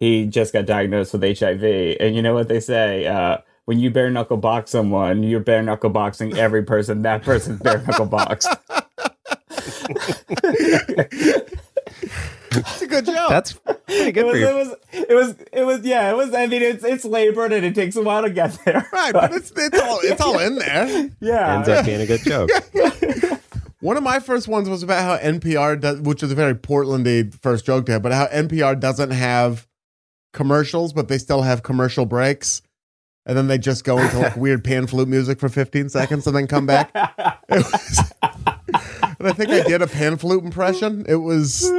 he 0.00 0.26
just 0.26 0.52
got 0.52 0.66
diagnosed 0.66 1.12
with 1.12 1.38
HIV, 1.38 1.62
and 2.00 2.16
you 2.16 2.22
know 2.22 2.34
what 2.34 2.48
they 2.48 2.58
say. 2.58 3.06
Uh, 3.06 3.38
when 3.66 3.78
you 3.78 3.90
bare 3.90 4.10
knuckle 4.10 4.38
box 4.38 4.72
someone, 4.72 5.22
you're 5.22 5.38
bare 5.38 5.62
knuckle 5.62 5.90
boxing 5.90 6.36
every 6.36 6.64
person. 6.64 7.02
That 7.02 7.22
person's 7.22 7.60
bare 7.60 7.78
knuckle 7.78 8.06
boxed. 8.06 8.48
It's 12.56 12.82
a 12.82 12.86
good 12.86 13.06
joke. 13.06 13.28
That's 13.28 13.52
pretty 13.52 14.12
good 14.12 14.26
it 14.26 14.26
was, 14.26 14.32
for 14.32 14.38
you. 14.38 14.46
it 14.48 14.54
was, 14.54 14.76
it 14.92 15.14
was, 15.14 15.36
it 15.52 15.64
was, 15.64 15.80
yeah, 15.84 16.10
it 16.10 16.16
was. 16.16 16.34
I 16.34 16.46
mean, 16.46 16.62
it's 16.62 16.84
it's 16.84 17.04
labored 17.04 17.52
and 17.52 17.64
it 17.64 17.74
takes 17.74 17.96
a 17.96 18.02
while 18.02 18.22
to 18.22 18.30
get 18.30 18.56
there. 18.64 18.88
right, 18.92 19.12
but 19.12 19.32
it's 19.32 19.52
it's 19.56 19.80
all 19.80 19.98
it's 20.02 20.20
all 20.20 20.38
in 20.38 20.56
there. 20.56 21.10
Yeah, 21.20 21.56
Ends 21.56 21.68
up 21.68 21.84
being 21.84 22.00
a 22.00 22.06
good 22.06 22.20
joke. 22.20 22.50
One 23.80 23.96
of 23.96 24.02
my 24.02 24.18
first 24.18 24.48
ones 24.48 24.68
was 24.68 24.82
about 24.82 25.02
how 25.02 25.18
NPR 25.18 25.80
does, 25.80 26.00
which 26.00 26.22
is 26.22 26.32
a 26.32 26.34
very 26.34 26.54
Portlandy 26.54 27.34
first 27.42 27.66
joke 27.66 27.86
to 27.86 27.92
have, 27.92 28.02
but 28.02 28.12
how 28.12 28.26
NPR 28.26 28.78
doesn't 28.78 29.10
have 29.10 29.66
commercials, 30.32 30.92
but 30.92 31.08
they 31.08 31.18
still 31.18 31.42
have 31.42 31.62
commercial 31.62 32.06
breaks. 32.06 32.62
And 33.26 33.36
then 33.36 33.46
they 33.46 33.58
just 33.58 33.84
go 33.84 33.98
into 33.98 34.18
like 34.18 34.36
weird 34.36 34.64
pan 34.64 34.86
flute 34.86 35.08
music 35.08 35.40
for 35.40 35.48
15 35.48 35.88
seconds 35.88 36.26
and 36.26 36.36
then 36.36 36.46
come 36.46 36.66
back. 36.66 36.90
It 37.48 37.56
was, 37.56 38.12
and 39.24 39.32
I 39.32 39.34
think 39.34 39.50
I 39.50 39.62
did 39.62 39.82
a 39.82 39.86
pan 39.86 40.16
flute 40.16 40.44
impression. 40.44 41.04
It 41.08 41.16
was 41.16 41.70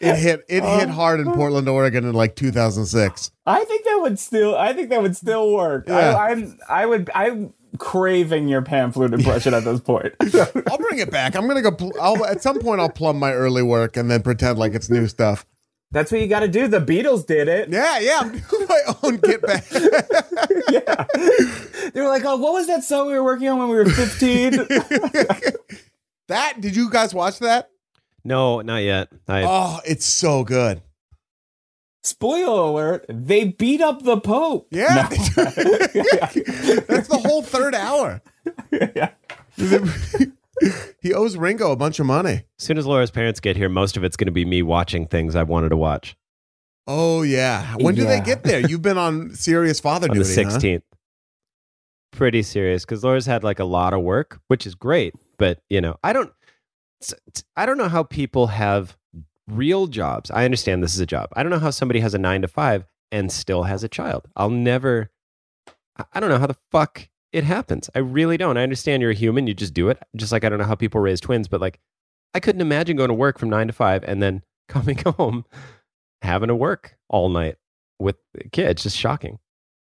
it 0.00 0.16
hit 0.16 0.44
it 0.48 0.62
hit 0.62 0.88
hard 0.88 1.20
in 1.20 1.32
Portland, 1.32 1.68
Oregon 1.68 2.04
in 2.04 2.14
like 2.14 2.36
2006. 2.36 3.30
I 3.46 3.64
think 3.64 3.84
that 3.84 3.98
would 4.02 4.18
still. 4.18 4.56
I 4.56 4.72
think 4.72 4.90
that 4.90 5.02
would 5.02 5.16
still 5.16 5.52
work. 5.52 5.88
Yeah. 5.88 6.14
I, 6.16 6.30
I'm. 6.30 6.58
I 6.68 6.86
would. 6.86 7.10
I'm 7.14 7.52
craving 7.78 8.48
your 8.48 8.62
pamphlet 8.62 9.12
impression 9.12 9.54
at 9.54 9.64
this 9.64 9.80
point. 9.80 10.14
I'll 10.70 10.78
bring 10.78 10.98
it 10.98 11.10
back. 11.10 11.34
I'm 11.34 11.46
gonna 11.46 11.62
go. 11.62 11.72
Pl- 11.72 11.94
I'll, 12.00 12.24
at 12.26 12.42
some 12.42 12.58
point, 12.58 12.80
I'll 12.80 12.90
plumb 12.90 13.18
my 13.18 13.32
early 13.32 13.62
work 13.62 13.96
and 13.96 14.10
then 14.10 14.22
pretend 14.22 14.58
like 14.58 14.74
it's 14.74 14.90
new 14.90 15.06
stuff. 15.06 15.46
That's 15.92 16.10
what 16.10 16.20
you 16.20 16.26
got 16.26 16.40
to 16.40 16.48
do. 16.48 16.66
The 16.66 16.80
Beatles 16.80 17.26
did 17.26 17.48
it. 17.48 17.68
Yeah, 17.68 17.98
yeah. 18.00 18.18
I'm 18.20 18.32
doing 18.32 18.66
my 18.68 18.80
own 19.02 19.16
get 19.18 19.40
back. 19.40 19.64
yeah. 20.70 21.06
They 21.94 22.00
were 22.00 22.08
like, 22.08 22.24
"Oh, 22.24 22.36
what 22.36 22.52
was 22.54 22.66
that 22.66 22.84
song 22.84 23.06
we 23.06 23.14
were 23.14 23.22
working 23.22 23.48
on 23.48 23.58
when 23.58 23.68
we 23.68 23.76
were 23.76 23.88
15?" 23.88 24.66
that 26.28 26.60
did 26.60 26.74
you 26.76 26.90
guys 26.90 27.14
watch 27.14 27.38
that? 27.40 27.70
No, 28.24 28.60
not 28.60 28.78
yet. 28.82 29.08
I, 29.28 29.44
Oh, 29.46 29.80
it's 29.86 30.04
so 30.06 30.42
good. 30.44 30.82
Spoiler 32.02 32.60
alert: 32.70 33.06
They 33.08 33.44
beat 33.44 33.80
up 33.80 34.02
the 34.02 34.18
Pope. 34.20 34.68
Yeah, 34.70 35.08
No. 35.10 35.16
that's 35.44 37.08
the 37.08 37.20
whole 37.24 37.42
third 37.42 37.74
hour. 37.74 38.22
Yeah. 38.70 39.10
he 41.02 41.12
owes 41.12 41.36
Ringo 41.36 41.72
a 41.72 41.76
bunch 41.76 41.98
of 41.98 42.06
money. 42.06 42.44
as 42.58 42.64
soon 42.64 42.78
as 42.78 42.86
Laura's 42.86 43.10
parents 43.10 43.40
get 43.40 43.56
here, 43.56 43.68
most 43.68 43.96
of 43.96 44.04
it's 44.04 44.16
going 44.16 44.26
to 44.26 44.32
be 44.32 44.44
me 44.44 44.62
watching 44.62 45.06
things 45.06 45.34
I 45.34 45.42
wanted 45.42 45.70
to 45.70 45.76
watch. 45.76 46.16
Oh 46.86 47.22
yeah. 47.22 47.74
When 47.80 47.94
do 47.96 48.04
they 48.06 48.20
get 48.20 48.44
there? 48.44 48.60
You've 48.60 48.82
been 48.82 48.98
on 48.98 49.34
serious 49.34 49.80
father 49.80 50.08
on 50.10 50.16
the 50.16 50.24
duty. 50.24 50.42
huh? 50.44 50.58
16th. 50.58 50.82
Pretty 52.12 52.42
serious 52.42 52.84
because 52.84 53.02
Laura's 53.02 53.26
had 53.26 53.42
like 53.42 53.58
a 53.58 53.64
lot 53.64 53.92
of 53.92 54.02
work, 54.02 54.40
which 54.46 54.66
is 54.66 54.74
great. 54.76 55.12
But 55.38 55.60
you 55.68 55.80
know, 55.80 55.96
I 56.04 56.12
don't, 56.12 56.32
I 57.56 57.66
don't 57.66 57.78
know 57.78 57.88
how 57.88 58.02
people 58.02 58.48
have 58.48 58.96
real 59.46 59.86
jobs. 59.86 60.30
I 60.30 60.44
understand 60.44 60.82
this 60.82 60.94
is 60.94 61.00
a 61.00 61.06
job. 61.06 61.28
I 61.34 61.42
don't 61.42 61.50
know 61.50 61.58
how 61.58 61.70
somebody 61.70 62.00
has 62.00 62.14
a 62.14 62.18
nine 62.18 62.42
to 62.42 62.48
five 62.48 62.84
and 63.12 63.30
still 63.30 63.64
has 63.64 63.84
a 63.84 63.88
child. 63.88 64.28
I'll 64.36 64.50
never. 64.50 65.10
I- 65.98 66.04
I 66.14 66.20
don't 66.20 66.30
know 66.30 66.38
how 66.38 66.46
the 66.46 66.56
fuck 66.70 67.08
it 67.32 67.44
happens. 67.44 67.88
I 67.94 67.98
really 68.00 68.36
don't. 68.36 68.56
I 68.56 68.62
understand 68.62 69.02
you're 69.02 69.10
a 69.12 69.14
human. 69.14 69.46
You 69.46 69.54
just 69.54 69.74
do 69.74 69.88
it. 69.88 69.98
Just 70.16 70.32
like 70.32 70.44
I 70.44 70.48
don't 70.48 70.58
know 70.58 70.64
how 70.64 70.74
people 70.74 71.00
raise 71.00 71.20
twins, 71.20 71.48
but 71.48 71.60
like 71.60 71.78
I 72.34 72.40
couldn't 72.40 72.60
imagine 72.60 72.96
going 72.96 73.08
to 73.08 73.14
work 73.14 73.38
from 73.38 73.50
nine 73.50 73.66
to 73.66 73.72
five 73.72 74.04
and 74.04 74.22
then 74.22 74.42
coming 74.68 74.98
home 74.98 75.44
having 76.22 76.48
to 76.48 76.54
work 76.56 76.96
all 77.08 77.28
night 77.28 77.56
with 78.00 78.16
a 78.38 78.48
kid. 78.48 78.70
It's 78.70 78.82
just 78.82 78.96
shocking. 78.96 79.38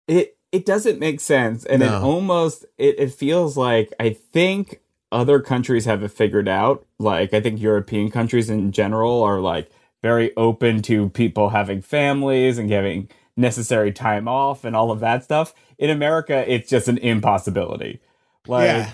it 0.07 0.37
it 0.53 0.65
doesn't 0.65 0.97
make 0.99 1.19
sense 1.19 1.65
and 1.65 1.81
it 1.83 1.89
almost 2.03 2.63
it, 2.77 2.97
it 2.99 3.11
feels 3.13 3.57
like 3.57 3.93
i 3.99 4.11
think 4.11 4.79
other 5.11 5.39
countries 5.39 5.85
have 5.85 6.03
it 6.03 6.09
figured 6.09 6.47
out 6.47 6.85
like 6.99 7.33
i 7.33 7.41
think 7.41 7.59
european 7.59 8.09
countries 8.09 8.49
in 8.49 8.71
general 8.71 9.23
are 9.23 9.39
like 9.39 9.69
very 10.01 10.35
open 10.35 10.81
to 10.81 11.09
people 11.09 11.49
having 11.49 11.81
families 11.81 12.57
and 12.57 12.69
having 12.71 13.09
necessary 13.35 13.91
time 13.91 14.27
off 14.27 14.63
and 14.63 14.75
all 14.75 14.91
of 14.91 14.99
that 14.99 15.23
stuff 15.23 15.53
in 15.77 15.89
america 15.89 16.43
it's 16.51 16.69
just 16.69 16.87
an 16.87 16.97
impossibility 16.97 17.99
like 18.47 18.67
Yeah. 18.67 18.91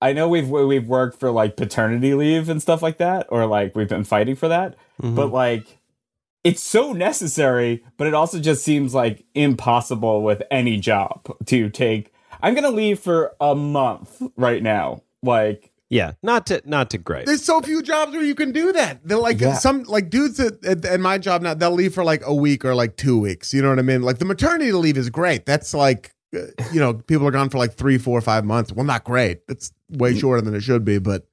i 0.00 0.12
know 0.12 0.28
we've 0.28 0.48
we've 0.48 0.88
worked 0.88 1.18
for 1.18 1.30
like 1.30 1.56
paternity 1.56 2.14
leave 2.14 2.48
and 2.48 2.62
stuff 2.62 2.82
like 2.82 2.98
that 2.98 3.26
or 3.28 3.46
like 3.46 3.74
we've 3.74 3.88
been 3.88 4.04
fighting 4.04 4.36
for 4.36 4.48
that 4.48 4.76
mm-hmm. 5.00 5.14
but 5.14 5.32
like 5.32 5.78
it's 6.44 6.62
so 6.62 6.92
necessary, 6.92 7.84
but 7.96 8.06
it 8.06 8.14
also 8.14 8.40
just 8.40 8.64
seems 8.64 8.94
like 8.94 9.24
impossible 9.34 10.22
with 10.22 10.42
any 10.50 10.76
job 10.78 11.36
to 11.46 11.70
take. 11.70 12.12
I'm 12.42 12.54
gonna 12.54 12.70
leave 12.70 12.98
for 12.98 13.34
a 13.40 13.54
month 13.54 14.20
right 14.36 14.62
now. 14.62 15.02
Like, 15.22 15.70
Yeah, 15.90 16.12
not 16.22 16.46
to 16.46 16.62
not 16.64 16.90
to 16.90 16.98
gripe. 16.98 17.26
There's 17.26 17.44
so 17.44 17.60
few 17.60 17.82
jobs 17.82 18.12
where 18.12 18.22
you 18.24 18.34
can 18.34 18.52
do 18.52 18.72
that. 18.72 19.06
They're 19.06 19.18
like 19.18 19.40
Yeah. 19.40 19.54
some 19.54 19.82
like 19.84 20.10
dudes 20.10 20.40
at, 20.40 20.64
at, 20.64 20.84
at 20.84 21.00
my 21.00 21.18
job 21.18 21.42
now. 21.42 21.54
They'll 21.54 21.70
leave 21.72 21.94
for 21.94 22.04
like 22.04 22.22
a 22.24 22.34
week 22.34 22.64
or 22.64 22.74
like 22.74 22.96
two 22.96 23.18
weeks. 23.18 23.52
You 23.54 23.62
know 23.62 23.68
what 23.68 23.78
I 23.78 23.82
mean? 23.82 24.02
Like 24.02 24.18
the 24.18 24.24
maternity 24.24 24.72
leave 24.72 24.96
is 24.96 25.10
great. 25.10 25.44
That's 25.46 25.74
like 25.74 26.14
uh, 26.34 26.40
you 26.72 26.80
know 26.80 26.94
people 26.94 27.26
are 27.26 27.30
gone 27.30 27.50
for 27.50 27.58
like 27.58 27.74
three, 27.74 27.98
four, 27.98 28.20
five 28.20 28.44
months. 28.44 28.72
Well, 28.72 28.86
not 28.86 29.04
great. 29.04 29.40
It's 29.48 29.70
way 29.90 30.18
shorter 30.18 30.40
than 30.40 30.54
it 30.54 30.62
should 30.62 30.84
be, 30.84 30.98
but 30.98 31.26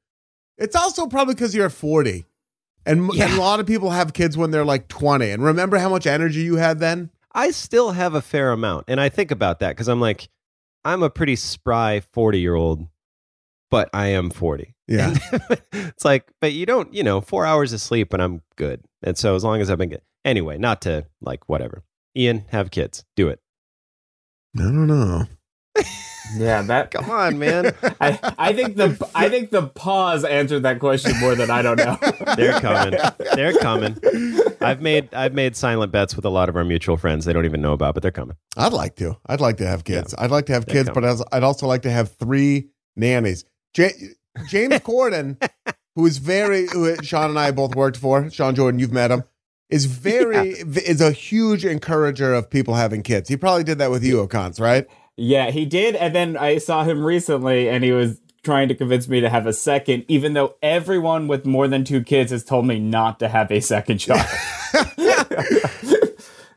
it's 0.57 0.75
also 0.75 1.07
probably 1.07 1.35
because 1.35 1.55
you're 1.55 1.69
40, 1.69 2.25
and, 2.85 2.99
m- 2.99 3.11
and 3.21 3.33
a 3.33 3.39
lot 3.39 3.61
of 3.61 3.65
people 3.65 3.91
have 3.91 4.11
kids 4.11 4.35
when 4.37 4.51
they're 4.51 4.65
like 4.65 4.89
20. 4.89 5.29
And 5.31 5.41
remember 5.41 5.77
how 5.77 5.87
much 5.87 6.05
energy 6.05 6.41
you 6.41 6.57
had 6.57 6.79
then? 6.79 7.11
I 7.33 7.51
still 7.51 7.91
have 7.91 8.13
a 8.13 8.21
fair 8.21 8.51
amount, 8.51 8.85
and 8.89 8.99
I 8.99 9.07
think 9.07 9.31
about 9.31 9.59
that 9.59 9.69
because 9.69 9.87
I'm 9.87 10.01
like, 10.01 10.27
I'm 10.83 11.01
a 11.01 11.09
pretty 11.09 11.37
spry 11.37 12.01
40 12.11 12.41
year 12.41 12.55
old, 12.55 12.87
but 13.71 13.89
I 13.93 14.07
am 14.07 14.29
40. 14.29 14.73
Yeah. 14.87 15.15
it's 15.73 16.03
like, 16.05 16.31
but 16.41 16.53
you 16.53 16.65
don't, 16.65 16.93
you 16.93 17.03
know, 17.03 17.21
four 17.21 17.45
hours 17.45 17.73
of 17.73 17.81
sleep 17.81 18.13
and 18.13 18.21
I'm 18.21 18.41
good. 18.55 18.81
And 19.03 19.17
so 19.17 19.35
as 19.35 19.43
long 19.43 19.61
as 19.61 19.69
I've 19.69 19.77
been 19.77 19.89
good, 19.89 20.01
anyway, 20.25 20.57
not 20.57 20.81
to 20.83 21.05
like 21.21 21.47
whatever. 21.47 21.83
Ian, 22.17 22.45
have 22.49 22.71
kids, 22.71 23.05
do 23.15 23.29
it. 23.29 23.39
I 24.57 24.61
don't 24.63 24.87
know. 24.87 25.25
yeah, 26.35 26.61
that. 26.63 26.89
Come 26.91 27.09
on, 27.11 27.37
man. 27.37 27.75
I, 28.01 28.19
I 28.37 28.53
think 28.53 28.75
the 28.77 29.09
I 29.13 29.29
think 29.29 29.51
the 29.51 29.67
pause 29.67 30.25
answered 30.25 30.61
that 30.63 30.79
question 30.79 31.17
more 31.19 31.35
than 31.35 31.51
I 31.51 31.61
don't 31.61 31.77
know. 31.77 31.97
They're 32.35 32.59
coming. 32.59 32.99
They're 33.35 33.53
coming. 33.59 33.97
I've 34.59 34.81
made 34.81 35.13
I've 35.13 35.33
made 35.35 35.55
silent 35.55 35.91
bets 35.91 36.15
with 36.15 36.25
a 36.25 36.29
lot 36.29 36.49
of 36.49 36.55
our 36.55 36.63
mutual 36.63 36.97
friends. 36.97 37.25
They 37.25 37.33
don't 37.33 37.45
even 37.45 37.61
know 37.61 37.73
about, 37.73 37.93
but 37.93 38.01
they're 38.01 38.11
coming. 38.11 38.35
I'd 38.57 38.73
like 38.73 38.95
to. 38.97 39.17
I'd 39.27 39.39
like 39.41 39.57
to 39.57 39.67
have 39.67 39.83
kids. 39.83 40.15
I'd 40.17 40.31
like 40.31 40.47
to 40.47 40.53
have 40.53 40.65
They 40.65 40.73
kids, 40.73 40.89
come. 40.89 40.95
but 40.95 41.05
I'd- 41.05 41.23
I'd 41.31 41.43
also 41.43 41.67
like 41.67 41.83
to 41.83 41.91
have 41.91 42.11
three 42.13 42.69
nannies. 42.95 43.45
Ja- 43.75 43.89
James 44.47 44.73
Corden, 44.79 45.41
who 45.95 46.05
is 46.05 46.17
very, 46.17 46.67
who 46.67 46.95
Sean 47.03 47.31
and 47.31 47.39
I 47.39 47.51
both 47.51 47.75
worked 47.75 47.97
for, 47.97 48.29
Sean 48.29 48.55
Jordan, 48.55 48.79
you've 48.79 48.91
met 48.91 49.11
him, 49.11 49.23
is 49.69 49.85
very, 49.85 50.49
is 50.49 51.01
a 51.01 51.11
huge 51.11 51.65
encourager 51.65 52.33
of 52.33 52.49
people 52.49 52.73
having 52.73 53.03
kids. 53.03 53.29
He 53.29 53.37
probably 53.37 53.63
did 53.63 53.77
that 53.77 53.91
with 53.91 54.03
you, 54.03 54.19
O'Cons, 54.19 54.59
right? 54.59 54.87
Yeah, 55.17 55.51
he 55.51 55.65
did. 55.65 55.95
And 55.95 56.15
then 56.15 56.37
I 56.37 56.57
saw 56.57 56.83
him 56.83 57.03
recently 57.03 57.69
and 57.69 57.83
he 57.83 57.91
was 57.91 58.19
trying 58.41 58.69
to 58.69 58.75
convince 58.75 59.07
me 59.07 59.19
to 59.19 59.29
have 59.29 59.45
a 59.45 59.53
second, 59.53 60.05
even 60.07 60.33
though 60.33 60.55
everyone 60.63 61.27
with 61.27 61.45
more 61.45 61.67
than 61.67 61.83
two 61.83 62.01
kids 62.01 62.31
has 62.31 62.43
told 62.43 62.65
me 62.65 62.79
not 62.79 63.19
to 63.19 63.27
have 63.27 63.51
a 63.51 63.59
second 63.59 63.97
child. 63.99 64.25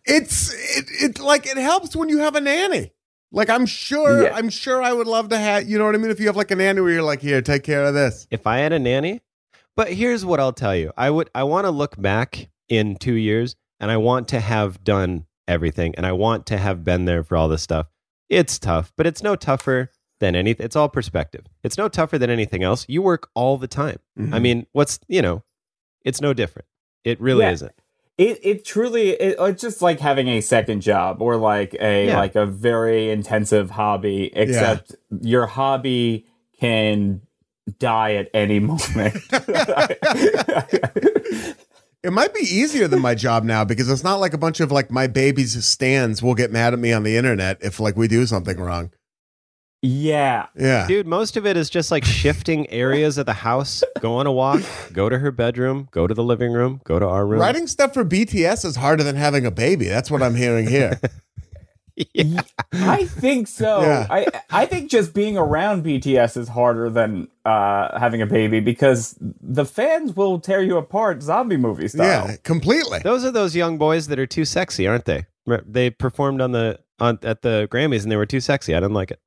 It's, 0.04 0.52
it, 0.78 0.86
it 1.00 1.18
like, 1.20 1.46
it 1.46 1.56
helps 1.56 1.94
when 1.94 2.08
you 2.08 2.18
have 2.18 2.34
a 2.34 2.40
nanny. 2.40 2.92
Like, 3.32 3.48
I'm 3.48 3.66
sure, 3.66 4.24
Yeah. 4.24 4.34
I'm 4.34 4.50
sure 4.50 4.82
I 4.82 4.92
would 4.92 5.06
love 5.06 5.30
to 5.30 5.38
have, 5.38 5.68
you 5.68 5.78
know 5.78 5.86
what 5.86 5.94
I 5.94 5.98
mean? 5.98 6.10
If 6.10 6.20
you 6.20 6.26
have 6.26 6.36
like 6.36 6.50
a 6.50 6.56
nanny 6.56 6.80
where 6.80 6.92
you're 6.92 7.02
like, 7.02 7.22
here, 7.22 7.40
take 7.40 7.62
care 7.64 7.84
of 7.84 7.94
this. 7.94 8.26
If 8.30 8.46
I 8.46 8.58
had 8.58 8.72
a 8.72 8.78
nanny, 8.78 9.22
but 9.74 9.92
here's 9.92 10.24
what 10.24 10.38
I'll 10.38 10.52
tell 10.52 10.76
you. 10.76 10.92
I 10.96 11.08
would 11.10 11.30
I 11.34 11.44
want 11.44 11.64
to 11.64 11.70
look 11.70 12.00
back 12.00 12.48
in 12.68 12.96
2 12.96 13.14
years 13.14 13.56
and 13.80 13.90
I 13.90 13.96
want 13.96 14.28
to 14.28 14.40
have 14.40 14.84
done 14.84 15.24
everything 15.48 15.94
and 15.96 16.04
I 16.06 16.12
want 16.12 16.46
to 16.46 16.58
have 16.58 16.84
been 16.84 17.06
there 17.06 17.24
for 17.24 17.36
all 17.36 17.48
this 17.48 17.62
stuff. 17.62 17.86
It's 18.28 18.58
tough, 18.58 18.92
but 18.96 19.06
it's 19.06 19.22
no 19.22 19.34
tougher 19.34 19.90
than 20.20 20.36
anything. 20.36 20.64
It's 20.64 20.76
all 20.76 20.88
perspective. 20.88 21.46
It's 21.64 21.76
no 21.78 21.88
tougher 21.88 22.18
than 22.18 22.30
anything 22.30 22.62
else. 22.62 22.86
You 22.88 23.02
work 23.02 23.28
all 23.34 23.56
the 23.56 23.66
time. 23.66 23.98
I 24.16 24.20
mm-hmm. 24.20 24.42
mean, 24.42 24.66
what's, 24.72 25.00
you 25.08 25.20
know, 25.22 25.42
it's 26.04 26.20
no 26.20 26.32
different. 26.32 26.66
It 27.02 27.20
really 27.20 27.44
Yeah. 27.44 27.52
isn't. 27.52 27.72
It 28.18 28.38
it 28.42 28.64
truly 28.64 29.10
it, 29.10 29.36
it's 29.38 29.62
just 29.62 29.80
like 29.82 30.00
having 30.00 30.28
a 30.28 30.40
second 30.40 30.80
job 30.82 31.22
or 31.22 31.36
like 31.36 31.74
a 31.80 32.06
Yeah. 32.08 32.18
like 32.18 32.34
a 32.34 32.46
very 32.46 33.10
intensive 33.10 33.70
hobby 33.70 34.30
except 34.34 34.94
your 35.22 35.46
hobby 35.46 36.26
can 36.60 37.22
die 37.78 38.14
at 38.14 38.28
any 38.34 38.58
moment 38.60 39.16
It 42.04 42.12
might 42.12 42.34
be 42.34 42.40
easier 42.40 42.88
than 42.88 43.00
my 43.00 43.14
job 43.14 43.44
now 43.44 43.64
because 43.64 43.88
it's 43.88 44.02
not 44.02 44.16
like 44.16 44.34
a 44.34 44.38
bunch 44.38 44.58
of 44.58 44.72
like 44.72 44.90
my 44.90 45.06
baby's 45.06 45.64
stands 45.64 46.20
will 46.20 46.34
get 46.34 46.50
mad 46.50 46.72
at 46.72 46.80
me 46.80 46.92
on 46.92 47.04
the 47.04 47.16
internet 47.16 47.58
if 47.60 47.78
like 47.78 47.96
we 47.96 48.08
do 48.08 48.26
something 48.26 48.58
wrong. 48.58 48.90
Yeah 49.82 50.46
Yeah. 50.56 50.86
Dude, 50.86 51.06
most 51.06 51.36
of 51.36 51.44
it 51.44 51.56
is 51.56 51.68
just 51.68 51.90
like 51.90 52.04
shifting 52.04 52.70
areas 52.70 53.18
of 53.18 53.26
the 53.26 53.32
house. 53.32 53.82
Go 54.00 54.14
on 54.14 54.26
a 54.26 54.32
walk, 54.32 54.62
go 54.92 55.08
to 55.08 55.18
her 55.18 55.30
bedroom, 55.32 55.88
go 55.90 56.06
to 56.06 56.14
the 56.14 56.22
living 56.22 56.52
room, 56.52 56.80
go 56.84 56.98
to 56.98 57.06
our 57.06 57.26
room. 57.26 57.40
Writing 57.40 57.66
stuff 57.66 57.92
for 57.92 58.04
BTS 58.04 58.64
is 58.64 58.76
harder 58.76 59.02
than 59.02 59.16
having 59.16 59.44
a 59.44 59.50
baby. 59.50 59.86
That's 59.88 60.10
what 60.10 60.22
I'm 60.22 60.36
hearing 60.36 60.68
here. 60.68 61.00
Yeah. 62.14 62.40
i 62.72 63.04
think 63.04 63.46
so 63.46 63.82
Yeah. 63.82 64.06
i 64.08 64.26
i 64.50 64.64
think 64.64 64.90
just 64.90 65.12
being 65.12 65.36
around 65.36 65.84
bts 65.84 66.38
is 66.38 66.48
harder 66.48 66.88
than 66.88 67.28
uh 67.44 67.98
having 68.00 68.22
a 68.22 68.26
baby 68.26 68.60
because 68.60 69.14
the 69.20 69.66
fans 69.66 70.16
will 70.16 70.40
tear 70.40 70.62
you 70.62 70.78
apart 70.78 71.22
zombie 71.22 71.58
movie 71.58 71.88
style 71.88 72.28
yeah, 72.28 72.36
completely. 72.44 73.00
Those 73.00 73.26
are 73.26 73.30
those 73.30 73.54
young 73.54 73.76
boys 73.76 74.06
that 74.08 74.18
are 74.18 74.26
too 74.26 74.46
sexy, 74.46 74.86
aren't 74.86 75.04
they? 75.04 75.26
They 75.66 75.90
performed 75.90 76.40
on 76.40 76.52
the 76.52 76.78
on 76.98 77.18
at 77.22 77.42
the 77.42 77.68
Grammys 77.70 78.04
and 78.04 78.10
they 78.10 78.16
were 78.16 78.26
too 78.26 78.40
sexy. 78.40 78.74
I 78.74 78.78
didn't 78.80 78.94
like 78.94 79.10
it. 79.10 79.20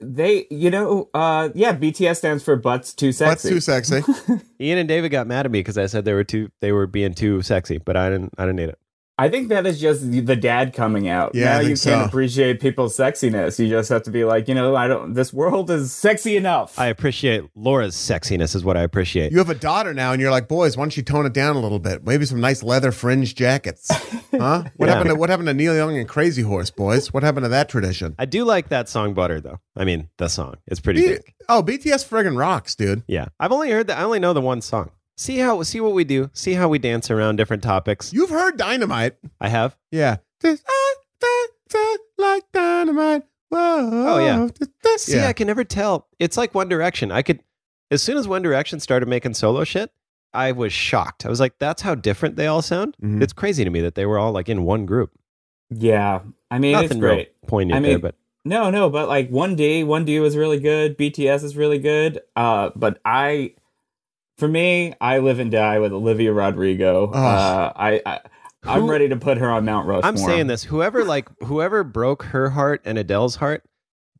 They 0.00 0.46
you 0.50 0.70
know 0.70 1.08
uh 1.14 1.48
yeah 1.54 1.74
bts 1.74 2.16
stands 2.16 2.42
for 2.42 2.56
butts 2.56 2.92
too 2.94 3.12
That's 3.12 3.42
sexy 3.42 3.48
too 3.48 3.60
sexy. 3.60 4.02
Ian 4.60 4.78
and 4.78 4.88
David 4.88 5.10
got 5.10 5.26
mad 5.26 5.46
at 5.46 5.52
me 5.52 5.60
because 5.60 5.78
I 5.78 5.86
said 5.86 6.04
they 6.04 6.12
were 6.12 6.24
too 6.24 6.50
they 6.60 6.72
were 6.72 6.86
being 6.86 7.14
too 7.14 7.42
sexy, 7.42 7.78
but 7.78 7.96
I 7.96 8.10
didn't 8.10 8.32
I 8.38 8.44
didn't 8.44 8.56
need 8.56 8.68
it. 8.70 8.78
I 9.16 9.28
think 9.28 9.48
that 9.50 9.64
is 9.64 9.80
just 9.80 10.10
the 10.10 10.18
the 10.20 10.34
dad 10.34 10.72
coming 10.72 11.08
out. 11.08 11.36
Yeah, 11.36 11.44
now 11.44 11.58
think 11.58 11.64
you 11.70 11.76
can't 11.76 12.02
so. 12.02 12.04
appreciate 12.04 12.60
people's 12.60 12.96
sexiness. 12.96 13.60
You 13.60 13.68
just 13.68 13.88
have 13.90 14.02
to 14.04 14.10
be 14.10 14.24
like, 14.24 14.48
you 14.48 14.54
know, 14.54 14.74
I 14.74 14.88
don't. 14.88 15.14
This 15.14 15.32
world 15.32 15.70
is 15.70 15.92
sexy 15.92 16.36
enough. 16.36 16.76
I 16.78 16.86
appreciate 16.86 17.44
Laura's 17.54 17.94
sexiness 17.94 18.56
is 18.56 18.64
what 18.64 18.76
I 18.76 18.82
appreciate. 18.82 19.30
You 19.30 19.38
have 19.38 19.50
a 19.50 19.54
daughter 19.54 19.94
now, 19.94 20.10
and 20.10 20.20
you're 20.20 20.32
like, 20.32 20.48
boys, 20.48 20.76
why 20.76 20.82
don't 20.82 20.96
you 20.96 21.04
tone 21.04 21.26
it 21.26 21.32
down 21.32 21.54
a 21.54 21.60
little 21.60 21.78
bit? 21.78 22.04
Maybe 22.04 22.24
some 22.26 22.40
nice 22.40 22.64
leather 22.64 22.90
fringe 22.90 23.36
jackets, 23.36 23.86
huh? 24.32 24.64
What 24.76 24.86
Yeah. 24.88 24.94
happened 24.94 25.10
to 25.10 25.14
What 25.14 25.30
happened 25.30 25.46
to 25.46 25.54
Neil 25.54 25.76
Young 25.76 25.96
and 25.96 26.08
Crazy 26.08 26.42
Horse, 26.42 26.70
boys? 26.70 27.12
What 27.12 27.22
happened 27.22 27.44
to 27.44 27.50
that 27.50 27.68
tradition? 27.68 28.16
I 28.18 28.24
do 28.24 28.44
like 28.44 28.70
that 28.70 28.88
song 28.88 29.14
Butter 29.14 29.40
though. 29.40 29.60
I 29.76 29.84
mean, 29.84 30.08
the 30.18 30.26
song. 30.26 30.56
It's 30.66 30.80
pretty 30.80 31.02
B- 31.02 31.08
big. 31.08 31.34
oh, 31.48 31.62
BTS 31.62 32.08
friggin' 32.08 32.36
rocks, 32.36 32.74
dude. 32.74 33.04
Yeah. 33.06 33.26
I've 33.38 33.52
only 33.52 33.70
heard 33.70 33.86
that 33.86 33.98
I 33.98 34.02
only 34.02 34.18
know 34.18 34.32
the 34.32 34.40
one 34.40 34.60
song. 34.60 34.90
See 35.16 35.38
how 35.38 35.62
see 35.62 35.80
what 35.80 35.92
we 35.94 36.04
do. 36.04 36.30
See 36.32 36.54
how 36.54 36.68
we 36.68 36.78
dance 36.78 37.10
around 37.10 37.36
different 37.36 37.62
topics. 37.62 38.12
You've 38.12 38.30
heard 38.30 38.56
Dynamite, 38.56 39.16
I 39.40 39.48
have. 39.48 39.76
yeah? 39.90 40.16
Just, 40.42 40.64
ah, 40.68 40.94
da, 41.20 41.28
da, 41.70 41.96
like 42.18 42.44
dynamite. 42.52 43.22
Whoa. 43.48 43.90
Oh, 44.14 44.18
yeah. 44.18 44.48
Da, 44.58 44.66
da. 44.82 44.96
See, 44.96 45.16
yeah. 45.16 45.28
I 45.28 45.32
can 45.32 45.46
never 45.46 45.62
tell. 45.64 46.08
It's 46.18 46.36
like 46.36 46.54
One 46.54 46.68
Direction. 46.68 47.12
I 47.12 47.22
could, 47.22 47.40
as 47.90 48.02
soon 48.02 48.16
as 48.16 48.26
One 48.26 48.42
Direction 48.42 48.80
started 48.80 49.08
making 49.08 49.34
solo 49.34 49.62
shit, 49.64 49.90
I 50.34 50.50
was 50.52 50.72
shocked. 50.72 51.24
I 51.24 51.28
was 51.28 51.38
like, 51.38 51.54
that's 51.60 51.82
how 51.82 51.94
different 51.94 52.34
they 52.36 52.48
all 52.48 52.62
sound. 52.62 52.96
Mhm. 53.02 53.22
It's 53.22 53.32
crazy 53.32 53.62
to 53.64 53.70
me 53.70 53.80
that 53.82 53.94
they 53.94 54.04
were 54.06 54.18
all 54.18 54.32
like 54.32 54.48
in 54.48 54.64
one 54.64 54.84
group. 54.86 55.12
yeah, 55.70 56.20
I 56.50 56.58
mean, 56.58 56.72
Nothing 56.72 56.90
it's 56.90 56.96
great. 56.98 57.16
real 57.16 57.48
poignant 57.48 57.76
I 57.76 57.80
mean- 57.80 57.90
there, 57.92 57.98
but 58.00 58.16
No, 58.44 58.70
no, 58.70 58.90
but 58.90 59.08
like 59.08 59.30
one 59.30 59.54
D, 59.54 59.84
one 59.84 60.04
D 60.04 60.18
was 60.20 60.36
really 60.36 60.58
good. 60.60 60.98
BTS 60.98 61.44
is 61.44 61.56
really 61.56 61.78
good. 61.78 62.20
Uh, 62.36 62.70
but 62.76 63.00
I, 63.04 63.54
for 64.38 64.48
me, 64.48 64.94
I 65.00 65.18
live 65.18 65.38
and 65.38 65.50
die 65.50 65.78
with 65.78 65.92
Olivia 65.92 66.32
Rodrigo. 66.32 67.10
Uh, 67.10 67.72
I, 67.74 68.00
I, 68.06 68.20
I'm 68.64 68.82
Who- 68.82 68.90
ready 68.90 69.08
to 69.08 69.16
put 69.16 69.38
her 69.38 69.50
on 69.50 69.64
Mount 69.64 69.86
Rushmore. 69.86 70.08
I'm 70.08 70.16
saying 70.16 70.46
this. 70.48 70.64
Whoever 70.64 71.04
like 71.04 71.28
whoever 71.44 71.84
broke 71.84 72.24
her 72.24 72.50
heart 72.50 72.80
and 72.84 72.98
Adele's 72.98 73.36
heart, 73.36 73.62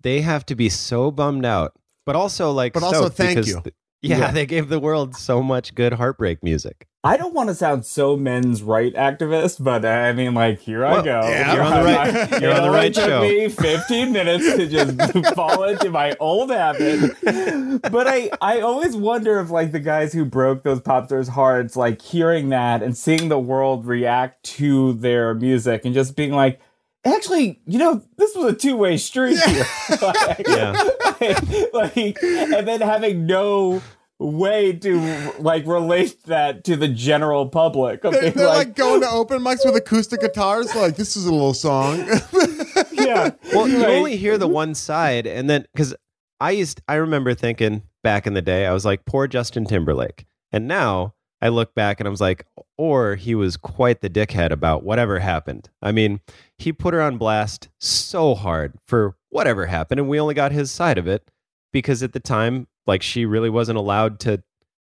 they 0.03 0.21
have 0.21 0.45
to 0.47 0.55
be 0.55 0.69
so 0.69 1.11
bummed 1.11 1.45
out. 1.47 1.73
But 2.07 2.17
also 2.17 2.51
like 2.53 2.75
But 2.75 2.83
also 2.83 3.09
thank 3.09 3.47
you. 3.47 3.61
th- 3.63 3.75
yeah, 4.03 4.19
Yeah. 4.19 4.31
they 4.33 4.45
gave 4.45 4.69
the 4.69 4.79
world 4.79 5.17
so 5.17 5.43
much 5.43 5.75
good 5.75 5.95
heartbreak 5.95 6.43
music. 6.43 6.87
I 7.07 7.19
don't 7.19 7.35
want 7.35 7.51
to 7.51 7.55
sound 7.55 7.85
so 7.85 8.17
men's 8.17 8.63
right 8.63 8.95
activist, 8.95 9.63
but 9.63 9.85
uh, 9.85 9.89
I 9.89 10.15
mean, 10.15 10.33
like, 10.33 10.59
here 10.61 10.87
I 10.87 11.03
go. 11.03 11.21
yeah, 11.29 11.53
you're 11.53 11.63
on 11.63 11.73
the 11.79 11.85
right- 11.85 12.33
it 12.33 12.41
you're 12.43 12.55
on 12.55 12.63
the 12.63 12.71
right 12.71 12.95
took 12.95 13.05
show. 13.05 13.21
me 13.21 13.49
15 13.51 14.11
minutes 14.11 14.57
to 14.57 14.67
just 14.67 15.35
fall 15.35 15.65
into 15.65 15.91
my 15.91 16.17
old 16.19 16.51
habit. 16.51 17.13
But 17.23 18.07
I, 18.09 18.31
I 18.41 18.61
always 18.61 18.97
wonder 18.97 19.39
if, 19.41 19.51
like, 19.51 19.73
the 19.73 19.81
guys 19.81 20.15
who 20.15 20.25
broke 20.25 20.63
those 20.63 20.81
pop 20.81 21.05
stars' 21.07 21.29
hearts, 21.29 21.77
like, 21.77 22.01
hearing 22.01 22.49
that 22.49 22.83
and 22.83 22.97
seeing 22.97 23.29
the 23.29 23.39
world 23.39 23.85
react 23.87 24.43
to 24.57 24.95
their 24.95 25.35
music 25.35 25.85
and 25.85 25.93
just 25.93 26.17
being 26.17 26.33
like, 26.33 26.59
actually, 27.05 27.61
you 27.67 27.79
know, 27.79 28.03
this 28.17 28.35
was 28.35 28.47
a 28.47 28.57
two 28.57 28.77
way 28.79 28.97
street 28.97 29.39
here. 29.41 29.67
like, 30.01 30.47
Yeah. 30.49 30.73
like, 31.21 31.73
like, 31.75 32.23
and 32.23 32.67
then 32.67 32.81
having 32.81 33.27
no 33.27 33.83
way 34.19 34.73
to 34.73 35.33
like 35.39 35.67
relate 35.67 36.23
that 36.25 36.65
to 36.65 36.77
the 36.77 36.89
general 36.89 37.49
public. 37.49 38.05
Of 38.05 38.13
They're, 38.13 38.31
they're 38.31 38.47
like, 38.47 38.75
going 38.75 39.01
to 39.03 39.11
open 39.11 39.43
mics 39.43 39.65
with 39.65 39.77
acoustic 39.77 40.21
guitars. 40.21 40.75
Like, 40.75 40.97
this 40.97 41.17
is 41.17 41.27
a 41.27 41.33
little 41.33 41.55
song. 41.55 41.99
yeah. 42.93 43.31
Well, 43.53 43.69
you 43.69 43.79
Like, 43.79 43.89
only 43.89 44.17
hear 44.17 44.39
the 44.39 44.47
mm-hmm. 44.47 44.55
one 44.55 44.75
side, 44.75 45.27
and 45.27 45.49
then 45.49 45.67
because 45.73 45.95
I 46.41 46.53
used, 46.53 46.81
I 46.89 46.95
remember 46.95 47.35
thinking 47.35 47.83
back 48.03 48.27
in 48.27 48.35
the 48.35 48.43
day, 48.43 48.67
I 48.67 48.73
was 48.73 48.85
like, 48.85 49.05
poor 49.05 49.27
Justin 49.27 49.65
Timberlake, 49.65 50.27
and 50.53 50.69
now 50.69 51.15
I 51.41 51.49
look 51.49 51.75
back 51.75 52.01
and 52.01 52.07
I 52.07 52.11
was 52.11 52.21
like, 52.21 52.47
or 52.79 53.17
he 53.17 53.35
was 53.35 53.57
quite 53.57 54.01
the 54.01 54.11
dickhead 54.11 54.51
about 54.51 54.83
whatever 54.83 55.19
happened. 55.19 55.69
I 55.83 55.93
mean, 55.93 56.21
he 56.57 56.73
put 56.73 56.95
her 56.95 57.03
on 57.03 57.19
blast 57.19 57.69
so 57.79 58.35
hard 58.35 58.79
for 58.87 59.17
whatever 59.29 59.67
happened, 59.67 60.01
and 60.01 60.09
we 60.09 60.19
only 60.19 60.35
got 60.35 60.53
his 60.53 60.71
side 60.71 60.99
of 60.99 61.07
it 61.07 61.31
because 61.73 62.03
at 62.03 62.13
the 62.13 62.21
time, 62.21 62.67
like, 62.87 63.03
she 63.03 63.25
really 63.27 63.51
wasn't 63.51 63.79
allowed 63.79 64.21
to 64.21 64.43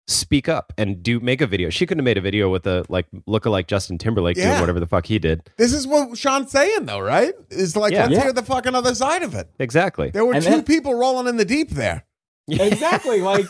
speak 0.06 0.48
up 0.48 0.72
and 0.78 1.02
do 1.02 1.20
make 1.20 1.40
a 1.42 1.46
video. 1.46 1.68
She 1.68 1.84
couldn't 1.84 2.00
have 2.00 2.04
made 2.04 2.16
a 2.16 2.22
video 2.22 2.48
with 2.48 2.66
a 2.66 2.84
like 2.88 3.06
lookalike 3.28 3.66
Justin 3.66 3.98
Timberlake 3.98 4.36
Yeah. 4.38 4.44
doing 4.50 4.60
whatever 4.60 4.80
the 4.80 4.86
fuck 4.86 5.04
he 5.06 5.18
did. 5.18 5.42
this 5.58 5.74
is 5.74 5.86
what 5.86 6.16
Sean's 6.16 6.50
saying, 6.50 6.86
though, 6.86 7.00
right? 7.00 7.34
Is 7.50 7.76
like, 7.76 7.92
Yeah. 7.92 8.04
let's 8.04 8.12
Yeah. 8.14 8.22
hear 8.22 8.32
the 8.32 8.42
fucking 8.42 8.74
other 8.74 8.94
side 8.94 9.22
of 9.22 9.34
it. 9.34 9.50
Exactly. 9.58 10.08
There 10.10 10.24
were 10.24 10.32
And 10.34 10.42
two 10.42 10.50
then- 10.50 10.62
people 10.64 10.94
rolling 10.94 11.26
in 11.26 11.36
the 11.36 11.44
deep 11.44 11.70
there. 11.70 12.04
exactly 12.50 13.20
like 13.20 13.44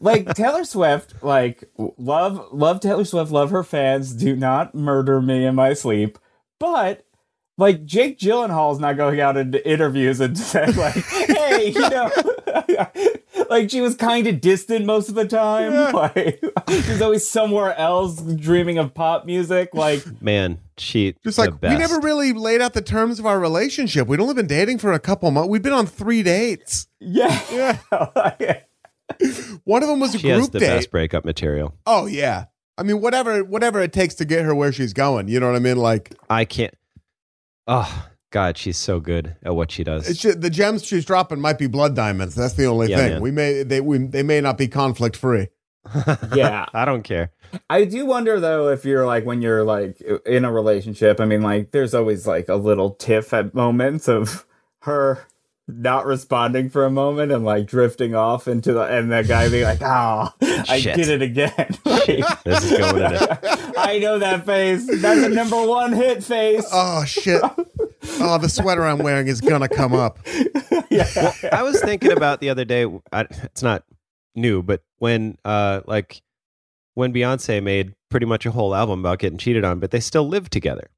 like 0.00 0.34
Taylor 0.34 0.64
Swift 0.64 1.22
like 1.22 1.62
love 1.96 2.48
love 2.50 2.80
Taylor 2.80 3.04
Swift 3.04 3.30
love 3.30 3.52
her 3.52 3.62
fans 3.62 4.12
do 4.12 4.34
not 4.34 4.74
murder 4.74 5.22
me 5.22 5.44
in 5.46 5.54
my 5.54 5.72
sleep 5.72 6.18
but 6.58 7.06
like 7.58 7.84
Jake 7.84 8.18
Gyllenhaal's 8.18 8.80
not 8.80 8.96
going 8.96 9.20
out 9.20 9.36
into 9.36 9.64
interviews 9.70 10.18
and 10.18 10.36
saying 10.52 10.74
like 10.74 10.96
hey 11.60 11.70
you 11.74 11.90
know 11.90 12.10
like 13.50 13.70
she 13.70 13.80
was 13.80 13.94
kind 13.96 14.26
of 14.26 14.40
distant 14.40 14.84
most 14.86 15.08
of 15.08 15.14
the 15.14 15.26
time 15.26 15.72
like 15.94 16.42
she's 16.68 17.00
always 17.02 17.28
somewhere 17.28 17.76
else 17.78 18.20
dreaming 18.20 18.78
of 18.78 18.94
pop 18.94 19.26
music 19.26 19.70
like 19.74 20.04
Man, 20.22 20.58
she 20.78 21.14
Just 21.24 21.36
the 21.36 21.50
like, 21.50 21.62
we 21.62 21.76
never 21.76 21.98
really 22.00 22.32
laid 22.32 22.60
out 22.60 22.72
the 22.74 22.82
terms 22.82 23.18
of 23.18 23.26
our 23.26 23.38
relationship. 23.38 24.06
We'd 24.08 24.20
only 24.20 24.34
been 24.34 24.46
dating 24.46 24.78
for 24.78 24.92
a 24.92 24.98
couple 24.98 25.30
months. 25.30 25.48
We've 25.48 25.62
been 25.62 25.72
on 25.72 25.86
three 25.86 26.22
dates. 26.22 26.86
yeah 27.00 27.40
Yeah. 27.50 28.60
One 29.64 29.82
of 29.82 29.88
them 29.88 30.00
was 30.00 30.14
a 30.14 30.18
She 30.18 30.28
has 30.28 30.40
group 30.40 30.52
the 30.52 30.60
date. 30.60 30.68
best 30.68 30.90
breakup 30.90 31.24
material. 31.24 31.74
Oh, 31.84 32.06
yeah. 32.06 32.46
I 32.78 32.82
mean, 32.82 33.00
whatever, 33.00 33.42
whatever 33.44 33.80
it 33.80 33.92
takes 33.92 34.14
to 34.16 34.24
get 34.24 34.44
her 34.44 34.54
where 34.54 34.72
she's 34.72 34.92
going. 34.92 35.28
You 35.28 35.40
know 35.40 35.46
what 35.48 35.56
I 35.56 35.58
mean? 35.58 35.76
Like, 35.76 36.14
I 36.30 36.44
can't. 36.44 36.74
Oh 37.66 38.08
God, 38.30 38.56
she's 38.56 38.76
so 38.76 39.00
good 39.00 39.34
at 39.42 39.54
what 39.56 39.70
she 39.72 39.82
does. 39.84 40.08
it's 40.08 40.20
just, 40.20 40.40
the 40.40 40.50
gems 40.50 40.84
she's 40.84 41.04
dropping 41.04 41.40
might 41.40 41.58
be 41.58 41.66
blood 41.66 41.96
diamonds. 41.96 42.34
That's 42.34 42.54
the 42.54 42.66
only 42.66 42.88
Yeah, 42.90 42.96
thing. 42.98 43.10
man. 43.14 43.20
We 43.22 43.30
may 43.32 43.62
they 43.64 43.80
we 43.80 43.98
they 43.98 44.22
may 44.22 44.40
not 44.40 44.56
be 44.56 44.68
conflict 44.68 45.16
free. 45.16 45.48
yeah 46.34 46.66
I 46.74 46.84
don't 46.84 47.02
care. 47.02 47.32
I 47.68 47.84
do 47.86 48.04
wonder 48.06 48.38
though 48.38 48.68
if 48.68 48.84
you're 48.84 49.06
like 49.06 49.24
when 49.24 49.40
you're 49.42 49.64
like 49.64 50.00
in 50.26 50.44
a 50.44 50.52
relationship. 50.52 51.20
I 51.20 51.24
mean, 51.24 51.42
like 51.42 51.72
there's 51.72 51.94
always 51.94 52.26
like 52.26 52.48
a 52.48 52.54
little 52.56 52.90
tiff 52.90 53.32
at 53.32 53.54
moments 53.54 54.08
of 54.08 54.46
her 54.82 55.26
not 55.68 56.04
responding 56.04 56.68
for 56.68 56.84
a 56.84 56.90
moment 56.90 57.30
and 57.30 57.44
like 57.44 57.66
drifting 57.66 58.14
off 58.14 58.48
into 58.48 58.72
the 58.72 58.82
and 58.82 59.12
that 59.12 59.28
guy 59.28 59.48
being 59.48 59.64
like, 59.64 59.80
"Oh, 59.82 60.28
I 60.68 60.80
Shit. 60.80 60.96
did 60.96 61.08
it 61.08 61.22
again." 61.22 61.76
Like, 61.84 62.42
This 62.44 62.64
is 62.64 62.78
going 62.78 62.96
in. 63.12 63.18
I 63.78 63.98
know 64.00 64.18
that 64.18 64.44
face. 64.46 64.86
That's 65.00 65.20
a 65.22 65.28
number 65.28 65.64
one 65.64 65.92
hit 65.92 66.24
face. 66.24 66.66
Oh 66.72 67.04
shit! 67.04 67.40
oh, 67.42 68.38
the 68.38 68.48
sweater 68.48 68.84
I'm 68.84 68.98
wearing 68.98 69.28
is 69.28 69.40
gonna 69.40 69.68
come 69.68 69.94
up. 69.94 70.18
yeah. 70.90 71.32
I 71.52 71.62
was 71.62 71.80
thinking 71.80 72.12
about 72.12 72.40
the 72.40 72.50
other 72.50 72.64
day. 72.64 72.86
I, 73.12 73.20
it's 73.42 73.62
not 73.62 73.84
new, 74.34 74.62
but 74.62 74.82
when 74.98 75.36
uh 75.44 75.82
like 75.86 76.22
when 76.94 77.12
Beyonce 77.12 77.62
made 77.62 77.94
pretty 78.10 78.26
much 78.26 78.44
a 78.46 78.50
whole 78.50 78.74
album 78.74 79.00
about 79.00 79.18
getting 79.20 79.38
cheated 79.38 79.64
on, 79.64 79.78
but 79.78 79.90
they 79.92 80.00
still 80.00 80.26
lived 80.26 80.52
together, 80.52 80.90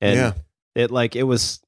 and 0.00 0.16
Yeah. 0.16 0.32
it 0.74 0.90
like 0.90 1.14
it 1.14 1.22
was 1.24 1.60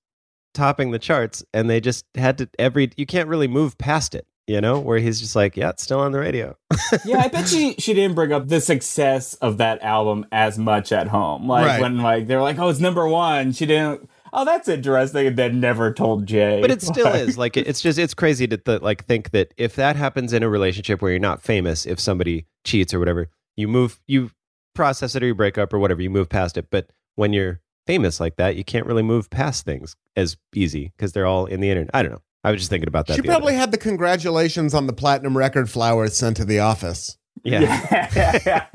topping 0.54 0.90
the 0.90 0.98
charts, 0.98 1.44
and 1.54 1.68
they 1.70 1.80
just 1.80 2.04
had 2.14 2.38
to 2.38 2.48
every. 2.58 2.90
You 2.96 3.06
can't 3.06 3.28
really 3.28 3.48
move 3.48 3.76
past 3.78 4.14
it, 4.14 4.26
you 4.46 4.60
know. 4.60 4.78
Where 4.78 4.98
he's 4.98 5.20
just 5.20 5.36
like, 5.36 5.56
yeah, 5.56 5.70
it's 5.70 5.82
still 5.82 6.00
on 6.00 6.12
the 6.12 6.18
radio. 6.18 6.56
yeah, 7.04 7.18
I 7.18 7.28
bet 7.28 7.48
she 7.48 7.74
she 7.78 7.94
didn't 7.94 8.14
bring 8.14 8.32
up 8.32 8.48
the 8.48 8.60
success 8.60 9.34
of 9.34 9.58
that 9.58 9.82
album 9.82 10.26
as 10.32 10.58
much 10.58 10.92
at 10.92 11.08
home. 11.08 11.48
Like 11.48 11.66
Right. 11.66 11.80
when 11.80 11.98
like 11.98 12.26
they're 12.26 12.42
like, 12.42 12.58
"Oh, 12.58 12.68
it's 12.68 12.80
number 12.80 13.06
one." 13.08 13.52
She 13.52 13.66
didn't. 13.66 14.08
Oh, 14.32 14.44
that's 14.44 14.68
interesting. 14.68 15.26
And 15.26 15.36
then 15.36 15.58
never 15.58 15.92
told 15.92 16.26
Jay. 16.26 16.60
but 16.60 16.70
it 16.70 16.80
still 16.82 17.06
Like, 17.06 17.20
is 17.20 17.36
like 17.38 17.56
it's 17.56 17.80
just 17.80 17.98
it's 17.98 18.14
crazy 18.14 18.46
to 18.46 18.56
th- 18.56 18.80
like 18.82 19.04
think 19.06 19.30
that 19.32 19.52
if 19.56 19.74
that 19.76 19.96
happens 19.96 20.32
in 20.32 20.42
a 20.44 20.48
relationship 20.48 21.02
where 21.02 21.10
you're 21.10 21.18
not 21.20 21.42
famous 21.42 21.84
if 21.84 21.98
somebody 21.98 22.46
cheats 22.64 22.94
or 22.94 23.00
whatever 23.00 23.28
you 23.56 23.66
move 23.66 23.98
you 24.06 24.30
process 24.74 25.16
it 25.16 25.22
or 25.24 25.26
you 25.26 25.34
break 25.34 25.58
up 25.58 25.72
or 25.72 25.80
whatever 25.80 26.00
you 26.00 26.10
move 26.10 26.28
past 26.28 26.56
it 26.56 26.68
but 26.70 26.90
when 27.16 27.32
you're 27.32 27.60
famous 27.86 28.20
like 28.20 28.36
that 28.36 28.56
you 28.56 28.64
can't 28.64 28.86
really 28.86 29.02
move 29.02 29.28
past 29.30 29.64
things 29.64 29.96
as 30.16 30.36
easy 30.54 30.92
because 30.96 31.12
they're 31.12 31.26
all 31.26 31.46
in 31.46 31.60
the 31.60 31.68
internet 31.70 31.90
i 31.94 32.02
don't 32.02 32.12
know 32.12 32.22
i 32.44 32.50
was 32.50 32.60
just 32.60 32.70
thinking 32.70 32.88
about 32.88 33.06
that 33.06 33.16
She 33.16 33.22
probably 33.22 33.54
had 33.54 33.70
the 33.72 33.78
congratulations 33.78 34.74
on 34.74 34.86
the 34.86 34.92
platinum 34.92 35.36
record 35.36 35.68
flowers 35.70 36.16
sent 36.16 36.36
to 36.38 36.44
the 36.44 36.58
office. 36.60 37.16
yeah, 37.42 38.66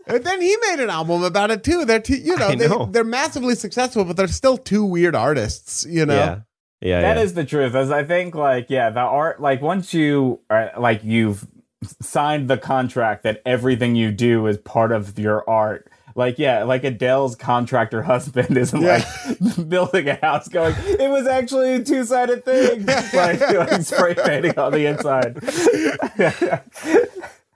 And 0.07 0.23
then 0.23 0.41
he 0.41 0.55
made 0.69 0.79
an 0.79 0.89
album 0.89 1.23
about 1.23 1.51
it 1.51 1.63
too. 1.63 1.85
They're 1.85 1.99
two, 1.99 2.15
you 2.15 2.35
know, 2.35 2.47
I 2.47 2.55
they, 2.55 2.67
know. 2.67 2.85
they're 2.91 3.03
massively 3.03 3.53
successful, 3.53 4.03
but 4.05 4.17
they're 4.17 4.27
still 4.27 4.57
two 4.57 4.83
weird 4.83 5.13
artists. 5.13 5.85
You 5.87 6.05
know, 6.07 6.15
yeah 6.15 6.39
yeah 6.81 7.01
That 7.01 7.17
yeah. 7.17 7.23
is 7.23 7.35
the 7.35 7.45
truth. 7.45 7.75
As 7.75 7.91
I 7.91 8.03
think, 8.03 8.33
like, 8.33 8.67
yeah, 8.69 8.89
the 8.89 9.01
art, 9.01 9.39
like, 9.39 9.61
once 9.61 9.93
you, 9.93 10.39
are, 10.49 10.71
like, 10.79 11.03
you've 11.03 11.45
signed 12.01 12.49
the 12.49 12.57
contract 12.57 13.23
that 13.23 13.41
everything 13.45 13.95
you 13.95 14.11
do 14.11 14.47
is 14.47 14.57
part 14.57 14.91
of 14.91 15.17
your 15.17 15.47
art. 15.49 15.89
Like, 16.15 16.37
yeah, 16.39 16.63
like 16.63 16.83
Adele's 16.83 17.35
contractor 17.35 18.01
husband 18.03 18.57
isn't 18.57 18.81
Yeah. 18.81 19.05
like 19.45 19.69
building 19.69 20.09
a 20.09 20.15
house 20.15 20.47
going, 20.49 20.75
it 20.77 21.09
was 21.09 21.27
actually 21.27 21.75
a 21.75 21.83
two 21.83 22.03
sided 22.03 22.43
thing. 22.43 22.85
like, 23.13 23.39
like 23.39 23.81
spray 23.83 24.15
painting 24.15 24.57
on 24.59 24.71
the 24.73 24.85
inside. 24.85 25.37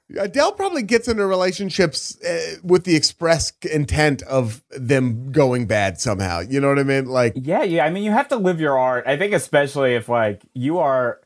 Adele 0.19 0.51
probably 0.51 0.83
gets 0.83 1.07
into 1.07 1.25
relationships 1.25 2.21
uh, 2.23 2.57
with 2.63 2.83
the 2.83 2.95
express 2.95 3.51
intent 3.71 4.21
of 4.23 4.61
them 4.69 5.31
going 5.31 5.65
bad 5.65 5.99
somehow. 5.99 6.39
You 6.41 6.61
know 6.61 6.67
what 6.69 6.77
I 6.77 6.83
mean? 6.83 7.05
Like, 7.05 7.33
Yeah, 7.35 7.63
yeah. 7.63 7.83
I 7.85 7.89
mean, 7.89 8.03
you 8.03 8.11
have 8.11 8.27
to 8.27 8.35
live 8.35 8.59
your 8.61 8.77
art. 8.77 9.05
I 9.07 9.17
think, 9.17 9.33
especially 9.33 9.95
if 9.95 10.07
like 10.09 10.41
you 10.53 10.77
are. 10.79 11.19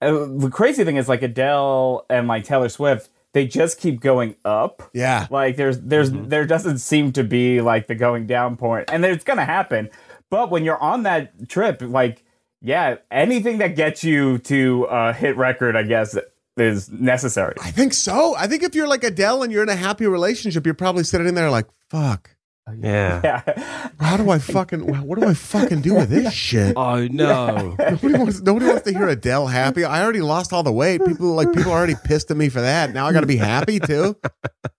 Uh, 0.00 0.26
the 0.28 0.50
crazy 0.50 0.84
thing 0.84 0.96
is, 0.96 1.08
like 1.08 1.22
Adele 1.22 2.06
and 2.08 2.26
like 2.28 2.44
Taylor 2.44 2.68
Swift, 2.68 3.10
they 3.32 3.46
just 3.46 3.78
keep 3.78 4.00
going 4.00 4.34
up. 4.44 4.90
yeah, 4.92 5.26
Like 5.30 5.56
there's 5.56 5.78
there's 5.80 6.10
there 6.10 6.46
doesn't 6.46 6.78
seem 6.78 7.12
to 7.12 7.24
be 7.24 7.60
like 7.60 7.86
the 7.86 7.94
going 7.94 8.26
down 8.26 8.56
point, 8.56 8.90
and 8.92 9.04
it's 9.04 9.24
gonna 9.24 9.44
happen. 9.44 9.90
But 10.30 10.50
when 10.50 10.64
you're 10.64 10.80
on 10.80 11.02
that 11.04 11.48
trip, 11.48 11.82
like 11.82 12.24
yeah, 12.62 12.96
anything 13.10 13.58
that 13.58 13.76
gets 13.76 14.04
you 14.04 14.38
to 14.38 14.86
uh, 14.86 15.12
hit 15.12 15.36
record, 15.36 15.76
I 15.76 15.82
guess, 15.82 16.16
is 16.56 16.90
necessary. 16.90 17.54
I 17.60 17.70
think 17.70 17.94
so. 17.94 18.34
I 18.36 18.46
think 18.46 18.62
if 18.62 18.74
you're 18.74 18.88
like 18.88 19.02
Adele 19.04 19.42
and 19.42 19.52
you're 19.52 19.62
in 19.62 19.68
a 19.68 19.76
happy 19.76 20.06
relationship, 20.06 20.66
you're 20.66 20.74
probably 20.74 21.04
sitting 21.04 21.26
in 21.26 21.34
there 21.34 21.50
like, 21.50 21.66
fuck. 21.88 22.30
Yeah 22.80 23.20
Yeah, 23.24 23.88
How 24.00 24.16
do 24.16 24.30
I 24.30 24.38
fucking? 24.38 24.80
What 25.06 25.20
do 25.20 25.26
I 25.26 25.34
fucking 25.34 25.80
do 25.82 25.94
with 25.94 26.10
this 26.10 26.32
shit? 26.48 26.74
oh 26.76 27.06
no 27.08 27.76
Nobody 27.78 28.14
wants, 28.14 28.40
nobody 28.40 28.66
wants 28.66 28.82
to 28.82 28.92
hear 28.92 29.08
Adele 29.08 29.46
happy. 29.46 29.84
I 29.84 30.02
already 30.02 30.20
lost 30.20 30.52
all 30.52 30.62
the 30.62 30.72
weight. 30.72 31.04
People 31.04 31.34
like 31.34 31.52
people 31.52 31.72
are 31.72 31.78
already 31.78 31.96
pissed 32.04 32.30
at 32.30 32.36
me 32.36 32.48
for 32.48 32.60
that. 32.60 32.92
Now 32.92 33.06
I 33.06 33.12
got 33.12 33.20
to 33.20 33.26
be 33.26 33.36
happy 33.36 33.78
too. 33.80 34.16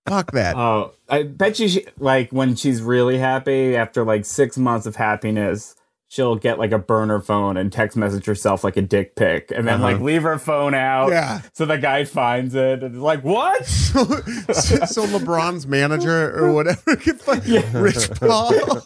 Fuck 0.08 0.32
that. 0.32 0.56
Oh, 0.56 0.94
I 1.10 1.24
bet 1.24 1.60
you, 1.60 1.68
she, 1.68 1.86
like 2.00 2.32
when 2.32 2.56
she's 2.56 2.82
really 2.82 3.18
happy 3.18 3.76
after 3.76 4.04
like 4.04 4.26
six 4.26 4.58
months 4.58 4.86
of 4.86 4.96
happiness, 4.96 5.76
she'll 6.12 6.36
get 6.36 6.60
like 6.60 6.74
a 6.74 6.78
burner 6.78 7.22
phone 7.22 7.56
and 7.56 7.72
text 7.72 7.96
message 7.96 8.26
herself 8.26 8.66
like 8.66 8.76
a 8.76 8.82
dick 8.82 9.16
pic, 9.16 9.50
and 9.56 9.66
then 9.66 9.76
Uh-huh. 9.76 9.84
like 9.94 10.02
leave 10.02 10.24
her 10.24 10.38
phone 10.38 10.74
out. 10.74 11.10
Yeah. 11.10 11.40
So 11.54 11.66
the 11.66 11.78
guy 11.78 12.04
finds 12.04 12.54
it 12.54 12.84
and 12.84 12.96
is 12.96 13.02
like, 13.02 13.24
"What?" 13.24 13.66
so, 13.66 14.04
so 14.04 15.06
LeBron's 15.08 15.66
manager 15.66 16.38
or 16.38 16.52
whatever 16.54 16.96
can 16.98 17.16
find 17.18 17.46
Rich 17.74 18.12
Paul. 18.20 18.52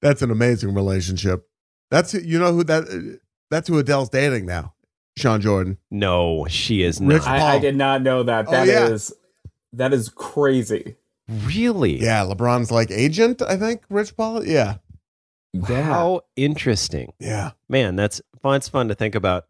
That's 0.00 0.20
an 0.22 0.30
amazing 0.32 0.74
relationship. 0.74 1.46
That's 1.90 2.12
you 2.14 2.38
know 2.38 2.52
who 2.52 2.64
that 2.64 3.18
that's 3.50 3.68
who 3.68 3.78
Adele's 3.78 4.08
dating 4.08 4.46
now. 4.46 4.74
Sean 5.16 5.40
Jordan. 5.40 5.78
No, 5.90 6.46
she 6.48 6.82
is 6.82 7.00
Rich- 7.00 7.18
not. 7.24 7.28
I, 7.28 7.56
I 7.56 7.58
did 7.58 7.76
not 7.76 8.02
know 8.02 8.22
that. 8.24 8.46
Oh, 8.48 8.50
That 8.50 8.66
is 8.66 9.12
yeah. 9.44 9.50
that 9.74 9.92
is 9.92 10.08
crazy. 10.08 10.96
Really? 11.46 12.00
Yeah, 12.02 12.24
LeBron's 12.24 12.70
like 12.70 12.90
agent, 12.90 13.42
I 13.42 13.56
think. 13.56 13.82
Rich 13.88 14.16
Paul. 14.16 14.44
Yeah, 14.46 14.76
How 15.66 16.22
interesting. 16.36 17.12
yeah. 17.18 17.52
Man, 17.68 17.96
that's 17.96 18.20
fun. 18.40 18.56
It's 18.56 18.68
fun 18.68 18.88
to 18.88 18.94
think 18.94 19.14
about 19.14 19.46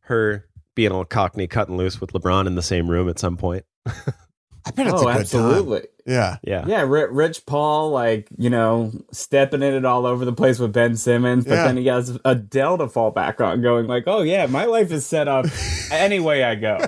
her 0.00 0.46
being 0.74 0.92
all 0.92 1.04
cockney 1.04 1.46
cutting 1.46 1.76
loose 1.76 2.00
with 2.00 2.12
LeBron 2.12 2.46
in 2.46 2.54
the 2.54 2.62
same 2.62 2.88
room 2.90 3.08
at 3.08 3.18
some 3.18 3.36
point. 3.36 3.64
I 4.66 4.70
bet 4.72 4.86
it's 4.88 4.94
oh, 4.94 5.08
a 5.08 5.12
good 5.12 5.20
absolutely. 5.20 5.78
time. 5.80 5.88
Yeah, 6.06 6.36
Yeah. 6.42 6.64
Yeah, 6.66 6.84
Rich 6.88 7.46
Paul, 7.46 7.90
like 7.90 8.28
you 8.36 8.50
know, 8.50 8.92
stepping 9.12 9.62
in 9.62 9.74
it 9.74 9.84
all 9.84 10.06
over 10.06 10.24
the 10.24 10.32
place 10.32 10.58
with 10.58 10.72
Ben 10.72 10.96
Simmons, 10.96 11.44
but 11.44 11.54
Yeah. 11.54 11.64
then 11.66 11.76
he 11.76 11.86
has 11.86 12.18
Adele 12.24 12.78
to 12.78 12.88
fall 12.88 13.10
back 13.12 13.40
on, 13.40 13.62
going 13.62 13.86
like, 13.86 14.04
"Oh 14.06 14.22
yeah, 14.22 14.46
my 14.46 14.64
life 14.64 14.90
is 14.92 15.06
set 15.06 15.28
up 15.28 15.46
any 15.92 16.18
way 16.20 16.42
I 16.44 16.54
go." 16.56 16.78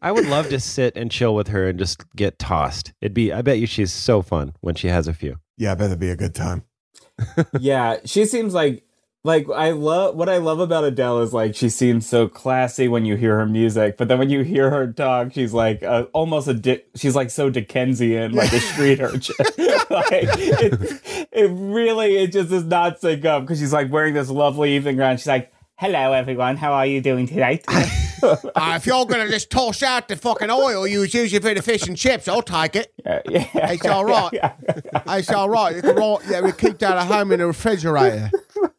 I 0.00 0.10
would 0.12 0.26
love 0.26 0.48
to 0.48 0.58
sit 0.60 0.96
and 0.96 1.10
chill 1.10 1.34
with 1.34 1.48
her 1.48 1.68
and 1.68 1.78
just 1.78 2.02
get 2.16 2.38
tossed. 2.38 2.92
It'd 3.00 3.14
be 3.14 3.32
I 3.32 3.42
bet 3.42 3.58
you 3.58 3.66
she's 3.66 3.92
so 3.92 4.20
fun 4.22 4.54
when 4.60 4.74
she 4.74 4.88
has 4.88 5.06
a 5.06 5.14
few. 5.14 5.36
yeah. 5.58 5.72
I 5.72 5.74
bet 5.74 5.86
it'd 5.86 5.98
be 6.00 6.10
a 6.10 6.16
good 6.16 6.34
time. 6.34 6.64
yeah, 7.60 7.98
she 8.04 8.24
seems 8.24 8.54
like 8.54 8.82
like 9.24 9.46
I 9.48 9.70
love 9.70 10.16
what 10.16 10.28
I 10.28 10.38
love 10.38 10.58
about 10.58 10.82
Adele 10.84 11.20
is 11.20 11.32
like 11.32 11.54
she 11.54 11.68
seems 11.68 12.06
so 12.08 12.26
classy 12.28 12.88
when 12.88 13.04
you 13.04 13.14
hear 13.16 13.36
her 13.38 13.46
music, 13.46 13.96
but 13.96 14.08
then 14.08 14.18
when 14.18 14.30
you 14.30 14.42
hear 14.42 14.68
her 14.70 14.92
talk, 14.92 15.32
she's 15.32 15.52
like 15.52 15.82
uh, 15.84 16.06
almost 16.12 16.48
a 16.48 16.54
di- 16.54 16.82
she's 16.96 17.14
like 17.14 17.30
so 17.30 17.48
Dickensian, 17.48 18.32
like 18.32 18.52
a 18.52 18.58
street 18.60 19.00
urchin. 19.00 19.36
like 19.90 20.08
it, 20.12 21.28
it 21.30 21.50
really 21.52 22.16
it 22.16 22.32
just 22.32 22.50
does 22.50 22.64
not 22.64 23.00
sync 23.00 23.24
up 23.24 23.42
because 23.44 23.60
she's 23.60 23.72
like 23.72 23.92
wearing 23.92 24.14
this 24.14 24.28
lovely 24.28 24.74
evening 24.74 24.96
gown. 24.96 25.16
She's 25.18 25.28
like, 25.28 25.52
"Hello 25.76 26.12
everyone, 26.12 26.56
how 26.56 26.72
are 26.72 26.86
you 26.86 27.00
doing 27.00 27.26
tonight?" 27.28 27.64
Uh, 28.24 28.74
if 28.76 28.86
you're 28.86 29.04
gonna 29.04 29.28
just 29.28 29.50
toss 29.50 29.82
out 29.82 30.06
the 30.06 30.14
fucking 30.14 30.48
oil 30.48 30.86
you 30.86 31.00
was 31.00 31.12
using 31.12 31.40
for 31.42 31.52
the 31.54 31.60
fish 31.60 31.88
and 31.88 31.96
chips, 31.96 32.28
I'll 32.28 32.40
take 32.40 32.76
it. 32.76 32.94
yeah, 33.04 33.20
yeah, 33.28 33.72
It's 33.72 33.84
all 33.84 34.04
right. 34.04 34.30
yeah 34.32 34.52
It's 35.08 35.28
all 35.32 35.48
right. 35.48 35.74
You 35.74 35.82
can 35.82 35.96
roll, 35.96 36.22
yeah, 36.30 36.40
we 36.40 36.52
keep 36.52 36.78
that 36.78 36.96
at 36.98 37.08
home 37.08 37.32
in 37.32 37.40
the 37.40 37.48
refrigerator. 37.48 38.30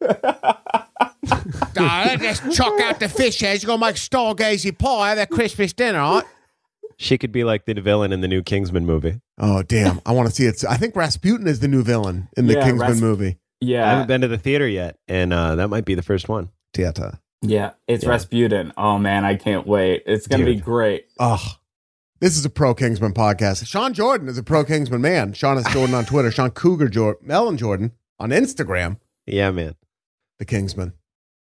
nah, 1.76 2.04
let's 2.06 2.22
just 2.22 2.52
chuck 2.56 2.80
out 2.80 3.00
the 3.00 3.08
fish 3.08 3.40
heads. 3.40 3.62
You're 3.62 3.68
gonna 3.68 3.80
make 3.86 3.96
stargazy 3.96 4.76
pie, 4.76 5.12
at 5.12 5.18
a 5.18 5.26
Christmas 5.26 5.72
dinner, 5.72 5.98
right? 5.98 6.24
She 6.96 7.18
could 7.18 7.32
be 7.32 7.42
like 7.44 7.64
the 7.66 7.74
villain 7.74 8.12
in 8.12 8.20
the 8.20 8.28
new 8.28 8.42
Kingsman 8.42 8.86
movie. 8.86 9.20
Oh 9.38 9.62
damn! 9.62 10.00
I 10.06 10.12
want 10.12 10.28
to 10.28 10.34
see 10.34 10.46
it. 10.46 10.64
I 10.68 10.76
think 10.76 10.94
Rasputin 10.96 11.46
is 11.46 11.60
the 11.60 11.68
new 11.68 11.82
villain 11.82 12.28
in 12.36 12.46
the 12.46 12.54
Yeah, 12.54 12.64
Kingsman 12.64 12.90
Ras- 12.92 13.00
movie. 13.00 13.38
I 13.62 13.66
haven't 13.90 14.08
been 14.08 14.20
to 14.20 14.28
the 14.28 14.36
theater 14.38 14.68
yet, 14.68 14.98
and 15.08 15.32
uh, 15.32 15.54
that 15.56 15.68
might 15.68 15.84
be 15.86 15.94
the 15.94 16.02
first 16.02 16.28
one. 16.28 16.50
Theater. 16.74 17.18
yeah. 17.40 17.70
It's 17.88 18.04
Yeah. 18.04 18.10
Rasputin. 18.10 18.72
Oh 18.76 18.98
man, 18.98 19.24
I 19.24 19.36
can't 19.36 19.66
wait. 19.66 20.02
It's 20.06 20.26
gonna 20.26 20.44
be 20.44 20.54
Dude. 20.56 20.64
great. 20.64 21.06
Oh, 21.18 21.42
this 22.20 22.36
is 22.36 22.44
a 22.44 22.50
pro 22.50 22.74
Kingsman 22.74 23.14
podcast. 23.14 23.66
Sean 23.66 23.92
Jordan 23.94 24.28
is 24.28 24.36
a 24.38 24.42
pro 24.42 24.64
Kingsman 24.64 25.00
man. 25.00 25.32
Sean 25.32 25.56
is 25.58 25.64
Jordan 25.72 25.94
on 25.94 26.04
Twitter. 26.04 26.30
Sean 26.30 26.50
Cougar 26.50 26.88
Jordan, 26.88 27.30
Ellen 27.30 27.56
Jordan 27.56 27.92
on 28.20 28.30
Instagram. 28.30 28.98
Yeah, 29.26 29.50
man. 29.50 29.74
The 30.38 30.44
Kingsman. 30.44 30.92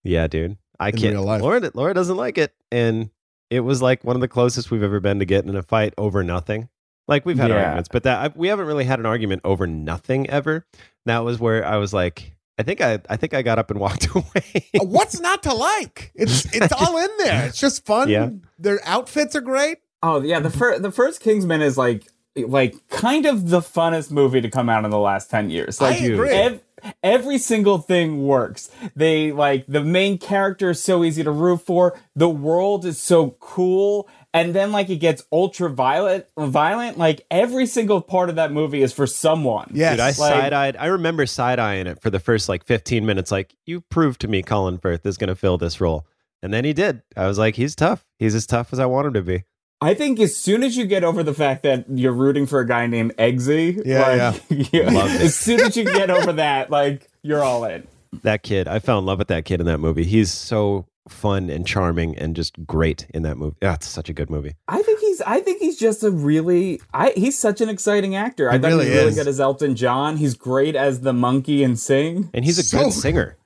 Yeah, 0.04 0.26
dude. 0.26 0.56
I 0.78 0.88
In 0.88 0.96
can't. 0.96 1.12
real 1.14 1.24
life. 1.24 1.42
Laura, 1.42 1.70
Laura 1.74 1.94
doesn't 1.94 2.16
like 2.16 2.38
it, 2.38 2.54
and 2.72 3.10
it 3.50 3.60
was 3.60 3.82
like 3.82 4.02
one 4.04 4.16
of 4.16 4.20
the 4.20 4.28
closest 4.28 4.70
we've 4.70 4.82
ever 4.82 5.00
been 5.00 5.18
to 5.18 5.24
getting 5.24 5.48
in 5.50 5.56
a 5.56 5.62
fight 5.62 5.92
over 5.98 6.22
nothing. 6.24 6.68
Like 7.08 7.26
we've 7.26 7.38
had 7.38 7.50
Yeah. 7.50 7.56
arguments, 7.64 7.88
but 7.92 8.04
that 8.04 8.18
I, 8.32 8.32
we 8.38 8.48
haven't 8.48 8.66
really 8.66 8.84
had 8.84 8.98
an 9.00 9.06
argument 9.06 9.42
over 9.44 9.66
nothing 9.66 10.28
ever. 10.30 10.64
That 11.06 11.18
was 11.24 11.38
where 11.40 11.66
I 11.66 11.76
was 11.76 11.92
like, 11.92 12.36
I 12.58 12.62
think 12.62 12.80
I, 12.80 13.00
I 13.10 13.16
think 13.16 13.34
I 13.34 13.42
got 13.42 13.58
up 13.58 13.70
and 13.70 13.80
walked 13.80 14.06
away. 14.14 14.68
Uh, 14.80 14.84
What's 14.84 15.18
not 15.20 15.42
to 15.44 15.52
like? 15.54 16.12
It's 16.14 16.44
it's 16.54 16.72
all 16.72 16.96
in 16.98 17.08
there. 17.18 17.46
It's 17.46 17.58
just 17.58 17.84
fun. 17.84 18.08
Yeah. 18.08 18.30
Their 18.58 18.80
outfits 18.84 19.34
are 19.34 19.40
great. 19.40 19.78
Oh 20.02 20.22
yeah, 20.22 20.40
the 20.40 20.50
first 20.50 20.82
the 20.82 20.92
first 20.92 21.20
Kingsman 21.20 21.60
is 21.62 21.76
like 21.76 22.06
like 22.36 22.74
kind 22.88 23.26
of 23.26 23.48
the 23.50 23.60
funnest 23.60 24.10
movie 24.10 24.40
to 24.40 24.50
come 24.50 24.68
out 24.68 24.84
in 24.84 24.90
the 24.90 24.98
last 24.98 25.30
ten 25.30 25.50
years. 25.50 25.80
Like 25.80 26.00
I 26.00 26.04
agree. 26.04 26.30
ev- 26.30 26.60
every 27.02 27.38
single 27.38 27.78
thing 27.78 28.24
works. 28.26 28.70
They 28.94 29.32
like 29.32 29.66
the 29.66 29.82
main 29.82 30.18
character 30.18 30.70
is 30.70 30.82
so 30.82 31.04
easy 31.04 31.22
to 31.24 31.30
root 31.30 31.58
for. 31.62 31.98
The 32.14 32.28
world 32.28 32.84
is 32.84 32.98
so 33.00 33.36
cool. 33.40 34.08
And 34.32 34.54
then 34.54 34.70
like 34.70 34.88
it 34.90 34.98
gets 34.98 35.24
ultra 35.32 35.68
violent 35.68 36.24
violent. 36.38 36.96
Like 36.96 37.26
every 37.32 37.66
single 37.66 38.00
part 38.00 38.28
of 38.30 38.36
that 38.36 38.52
movie 38.52 38.80
is 38.82 38.92
for 38.92 39.06
someone. 39.08 39.72
Yes. 39.74 39.94
Dude, 39.94 40.00
I 40.00 40.06
Like- 40.06 40.14
side 40.14 40.52
eyed. 40.52 40.76
I 40.76 40.86
remember 40.86 41.26
side 41.26 41.58
eyeing 41.58 41.88
it 41.88 42.00
for 42.00 42.10
the 42.10 42.20
first 42.20 42.48
like 42.48 42.64
15 42.64 43.04
minutes. 43.04 43.32
Like, 43.32 43.56
you 43.66 43.80
proved 43.80 44.20
to 44.20 44.28
me 44.28 44.42
Colin 44.42 44.78
Firth 44.78 45.04
is 45.04 45.16
going 45.16 45.28
to 45.28 45.34
fill 45.34 45.58
this 45.58 45.80
role. 45.80 46.06
And 46.42 46.54
then 46.54 46.64
he 46.64 46.72
did. 46.72 47.02
I 47.16 47.26
was 47.26 47.38
like, 47.38 47.56
he's 47.56 47.74
tough. 47.74 48.06
He's 48.20 48.34
as 48.36 48.46
tough 48.46 48.72
as 48.72 48.78
I 48.78 48.86
want 48.86 49.08
him 49.08 49.14
to 49.14 49.22
be. 49.22 49.44
I 49.82 49.94
think 49.94 50.20
as 50.20 50.36
soon 50.36 50.62
as 50.62 50.76
you 50.76 50.84
get 50.86 51.04
over 51.04 51.22
the 51.22 51.32
fact 51.34 51.62
that 51.62 51.86
you're 51.88 52.12
rooting 52.12 52.46
for 52.46 52.60
a 52.60 52.66
guy 52.66 52.86
named 52.86 53.16
Eggsy, 53.16 53.82
Yeah, 53.86 54.30
like, 54.30 54.42
yeah. 54.72 54.90
Love 54.90 55.10
it. 55.14 55.20
as 55.22 55.34
soon 55.34 55.60
as 55.60 55.76
you 55.76 55.84
get 55.84 56.10
over 56.10 56.32
that, 56.34 56.70
like 56.70 57.08
you're 57.22 57.42
all 57.42 57.64
in. 57.64 57.86
That 58.22 58.42
kid, 58.42 58.68
I 58.68 58.78
fell 58.80 58.98
in 58.98 59.06
love 59.06 59.18
with 59.18 59.28
that 59.28 59.44
kid 59.44 59.60
in 59.60 59.66
that 59.66 59.78
movie. 59.78 60.04
He's 60.04 60.30
so 60.32 60.86
fun 61.08 61.48
and 61.48 61.66
charming 61.66 62.16
and 62.18 62.36
just 62.36 62.66
great 62.66 63.06
in 63.14 63.22
that 63.22 63.36
movie. 63.36 63.56
Yeah, 63.62 63.74
it's 63.74 63.86
such 63.86 64.08
a 64.08 64.12
good 64.12 64.28
movie. 64.28 64.54
I 64.68 64.82
think 64.82 64.98
he's. 65.00 65.20
I 65.22 65.40
think 65.40 65.60
he's 65.60 65.78
just 65.78 66.02
a 66.02 66.10
really. 66.10 66.80
I 66.92 67.12
he's 67.16 67.38
such 67.38 67.60
an 67.60 67.68
exciting 67.68 68.16
actor. 68.16 68.50
I 68.50 68.54
He 68.54 68.58
thought 68.58 68.68
really 68.68 68.86
he's 68.86 68.94
really 68.94 69.08
is. 69.10 69.14
good 69.14 69.28
as 69.28 69.40
Elton 69.40 69.76
John. 69.76 70.16
He's 70.16 70.34
great 70.34 70.74
as 70.76 71.00
the 71.02 71.12
monkey 71.12 71.62
in 71.62 71.76
Sing. 71.76 72.28
And 72.34 72.44
he's 72.44 72.58
a 72.58 72.62
So- 72.64 72.80
good 72.84 72.92
singer. 72.92 73.36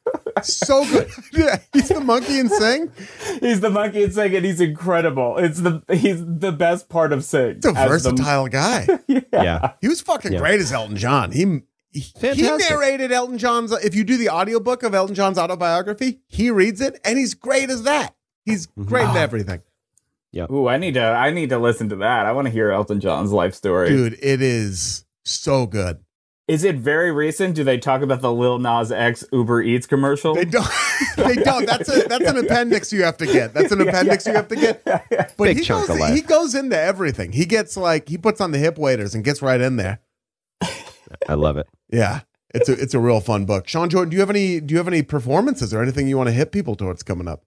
So 0.43 0.85
good. 0.85 1.11
yeah, 1.33 1.59
he's 1.73 1.89
the 1.89 2.01
monkey 2.01 2.39
in 2.39 2.49
Sing. 2.49 2.93
He's 3.41 3.61
the 3.61 3.71
monkey 3.71 4.03
in 4.03 4.13
Sing, 4.13 4.35
and 4.35 4.45
he's 4.45 4.61
incredible. 4.61 5.39
It's 5.39 5.61
the 5.61 5.83
he's 5.93 6.25
the 6.25 6.53
best 6.53 6.89
part 6.89 7.13
of 7.13 7.25
Sing. 7.25 7.57
He's 7.57 7.67
a 7.67 7.69
as 7.69 7.75
the- 7.75 8.11
versatile 8.11 8.49
guy. 8.49 8.87
Yeah. 9.07 9.73
He 9.81 9.89
was 9.89 10.01
fucking 10.01 10.33
Yeah. 10.33 10.39
great 10.41 10.61
as 10.61 10.73
Elton 10.73 10.97
John. 10.97 11.33
He 11.33 11.63
he, 11.93 12.13
he 12.33 12.43
narrated 12.43 13.13
Elton 13.13 13.39
John's 13.39 13.73
if 13.73 13.95
you 13.95 14.05
do 14.05 14.17
the 14.17 14.29
audiobook 14.29 14.83
of 14.83 14.95
Elton 14.95 15.15
John's 15.15 15.39
autobiography, 15.39 16.21
he 16.27 16.51
reads 16.51 16.81
it 16.81 17.01
and 17.05 17.17
he's 17.17 17.35
great 17.35 17.71
as 17.71 17.85
that. 17.85 18.15
He's 18.45 18.67
mm-hmm. 18.67 18.85
great 18.85 19.09
in 19.09 19.17
everything. 19.17 19.63
Yeah. 20.33 20.47
Ooh, 20.51 20.67
I 20.67 20.79
need 20.79 20.95
to. 20.95 21.03
I 21.03 21.31
need 21.31 21.51
to 21.51 21.59
listen 21.59 21.89
to 21.91 21.97
that. 21.97 22.27
I 22.27 22.33
want 22.33 22.47
to 22.47 22.51
hear 22.51 22.73
Elton 22.73 22.99
John's 23.01 23.31
life 23.31 23.55
story. 23.55 23.89
Dude, 23.89 24.19
it 24.21 24.43
is 24.43 25.05
so 25.25 25.67
good. 25.67 26.04
Is 26.47 26.63
it 26.63 26.77
very 26.77 27.11
recent? 27.11 27.55
Do 27.55 27.65
they 27.65 27.79
talk 27.79 28.03
about 28.03 28.21
the 28.21 28.31
Lil 28.33 28.59
Nas 28.59 28.93
X 28.93 29.25
Uber 29.33 29.63
Eats 29.63 29.87
commercial? 29.87 30.35
They 30.35 30.45
don't 30.45 30.69
they 31.17 31.37
don't. 31.37 31.65
That's 31.65 31.89
a 31.89 32.03
that's 32.07 32.27
an 32.27 32.37
appendix 32.37 32.93
you 32.93 33.03
have 33.03 33.17
to 33.19 33.27
get. 33.27 33.55
That's 33.55 33.73
an 33.73 33.81
appendix 33.89 34.27
you 34.27 34.35
have 34.35 34.49
to 34.49 34.57
get. 34.57 34.85
But 34.85 35.37
Big 35.39 35.57
he 35.59 35.63
chunk 35.63 35.87
goes, 35.87 35.97
of 35.97 36.01
life. 36.01 36.15
he 36.15 36.21
goes 36.21 36.55
into 36.55 36.79
everything. 36.79 37.33
He 37.33 37.47
gets 37.47 37.77
like 37.79 38.09
he 38.11 38.19
puts 38.19 38.43
on 38.43 38.51
the 38.51 38.59
hip 38.59 38.77
waders 38.77 39.15
and 39.15 39.25
gets 39.25 39.41
right 39.41 39.61
in 39.61 39.77
there. 39.77 40.01
I 41.29 41.35
love 41.35 41.57
it. 41.57 41.67
Yeah. 41.91 42.21
It's 42.55 42.69
a 42.69 42.73
it's 42.73 42.93
a 42.95 43.01
real 43.01 43.21
fun 43.21 43.47
book. 43.47 43.67
Sean 43.67 43.89
Jordan, 43.89 44.11
do 44.11 44.15
you 44.17 44.21
have 44.21 44.31
any 44.31 44.61
do 44.61 44.73
you 44.75 44.79
have 44.79 44.87
any 44.89 45.03
performances 45.03 45.73
or 45.73 45.83
anything 45.83 46.07
you 46.09 46.17
want 46.19 46.29
to 46.29 46.33
hit 46.33 46.53
people 46.53 46.77
towards 46.77 47.03
coming 47.03 47.27
up? 47.27 47.43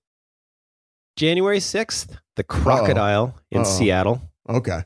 January 1.16 1.60
6th, 1.60 2.18
The 2.36 2.44
Crocodile 2.44 3.36
in 3.52 3.62
Uh-oh. 3.62 3.64
Seattle. 3.64 4.22
Okay. 4.50 4.84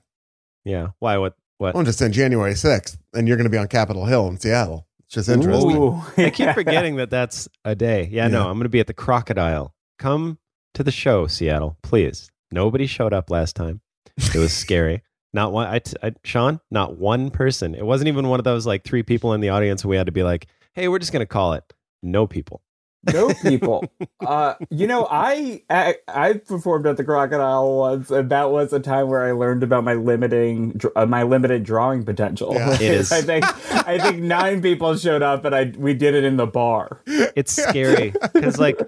Yeah. 0.63 0.89
Why? 0.99 1.17
What? 1.17 1.35
What? 1.61 1.75
I'm 1.75 1.85
just 1.85 2.01
in 2.01 2.11
January 2.11 2.53
6th, 2.53 2.97
and 3.13 3.27
you're 3.27 3.37
going 3.37 3.45
to 3.45 3.51
be 3.51 3.57
on 3.59 3.67
Capitol 3.67 4.07
Hill 4.07 4.27
in 4.29 4.39
Seattle. 4.39 4.87
It's 5.05 5.13
just 5.13 5.29
interesting. 5.29 5.77
Ooh. 5.77 6.01
I 6.17 6.31
keep 6.31 6.55
forgetting 6.55 6.95
that 6.95 7.11
that's 7.11 7.47
a 7.63 7.75
day. 7.75 8.09
Yeah, 8.11 8.29
no, 8.29 8.47
I'm 8.47 8.55
going 8.55 8.63
to 8.63 8.69
be 8.69 8.79
at 8.79 8.87
the 8.87 8.95
Crocodile. 8.95 9.75
Come 9.99 10.39
to 10.73 10.83
the 10.83 10.89
show, 10.89 11.27
Seattle, 11.27 11.77
please. 11.83 12.31
Nobody 12.51 12.87
showed 12.87 13.13
up 13.13 13.29
last 13.29 13.55
time. 13.55 13.81
It 14.17 14.39
was 14.39 14.51
scary. 14.51 15.03
Not 15.33 15.51
one. 15.53 15.67
I, 15.67 15.77
t- 15.77 15.95
I, 16.01 16.13
Sean, 16.23 16.59
not 16.71 16.97
one 16.97 17.29
person. 17.29 17.75
It 17.75 17.85
wasn't 17.85 18.07
even 18.07 18.27
one 18.27 18.39
of 18.39 18.43
those 18.43 18.65
like 18.65 18.83
three 18.83 19.03
people 19.03 19.33
in 19.33 19.39
the 19.39 19.49
audience. 19.49 19.85
We 19.85 19.95
had 19.97 20.07
to 20.07 20.11
be 20.11 20.23
like, 20.23 20.47
"Hey, 20.73 20.87
we're 20.87 20.99
just 20.99 21.13
going 21.13 21.21
to 21.21 21.27
call 21.27 21.53
it." 21.53 21.63
No 22.01 22.25
people. 22.27 22.63
No 23.03 23.33
people. 23.41 23.83
Uh, 24.19 24.55
you 24.69 24.87
know, 24.87 25.07
I, 25.09 25.63
I 25.69 25.95
I 26.07 26.33
performed 26.33 26.85
at 26.85 26.97
the 26.97 27.03
Crocodile 27.03 27.77
once, 27.77 28.11
and 28.11 28.29
that 28.29 28.51
was 28.51 28.71
a 28.73 28.79
time 28.79 29.07
where 29.07 29.23
I 29.23 29.31
learned 29.31 29.63
about 29.63 29.83
my 29.83 29.93
limiting 29.93 30.79
uh, 30.95 31.05
my 31.05 31.23
limited 31.23 31.63
drawing 31.63 32.03
potential. 32.03 32.53
Yeah. 32.53 32.73
It 32.75 32.81
is. 32.81 33.11
I 33.11 33.21
think 33.21 33.45
I 33.87 33.97
think 33.97 34.21
nine 34.21 34.61
people 34.61 34.95
showed 34.97 35.21
up, 35.21 35.45
and 35.45 35.55
I 35.55 35.73
we 35.77 35.93
did 35.93 36.13
it 36.15 36.23
in 36.23 36.37
the 36.37 36.47
bar. 36.47 37.01
It's 37.35 37.53
scary 37.53 38.13
because 38.33 38.59
like 38.59 38.79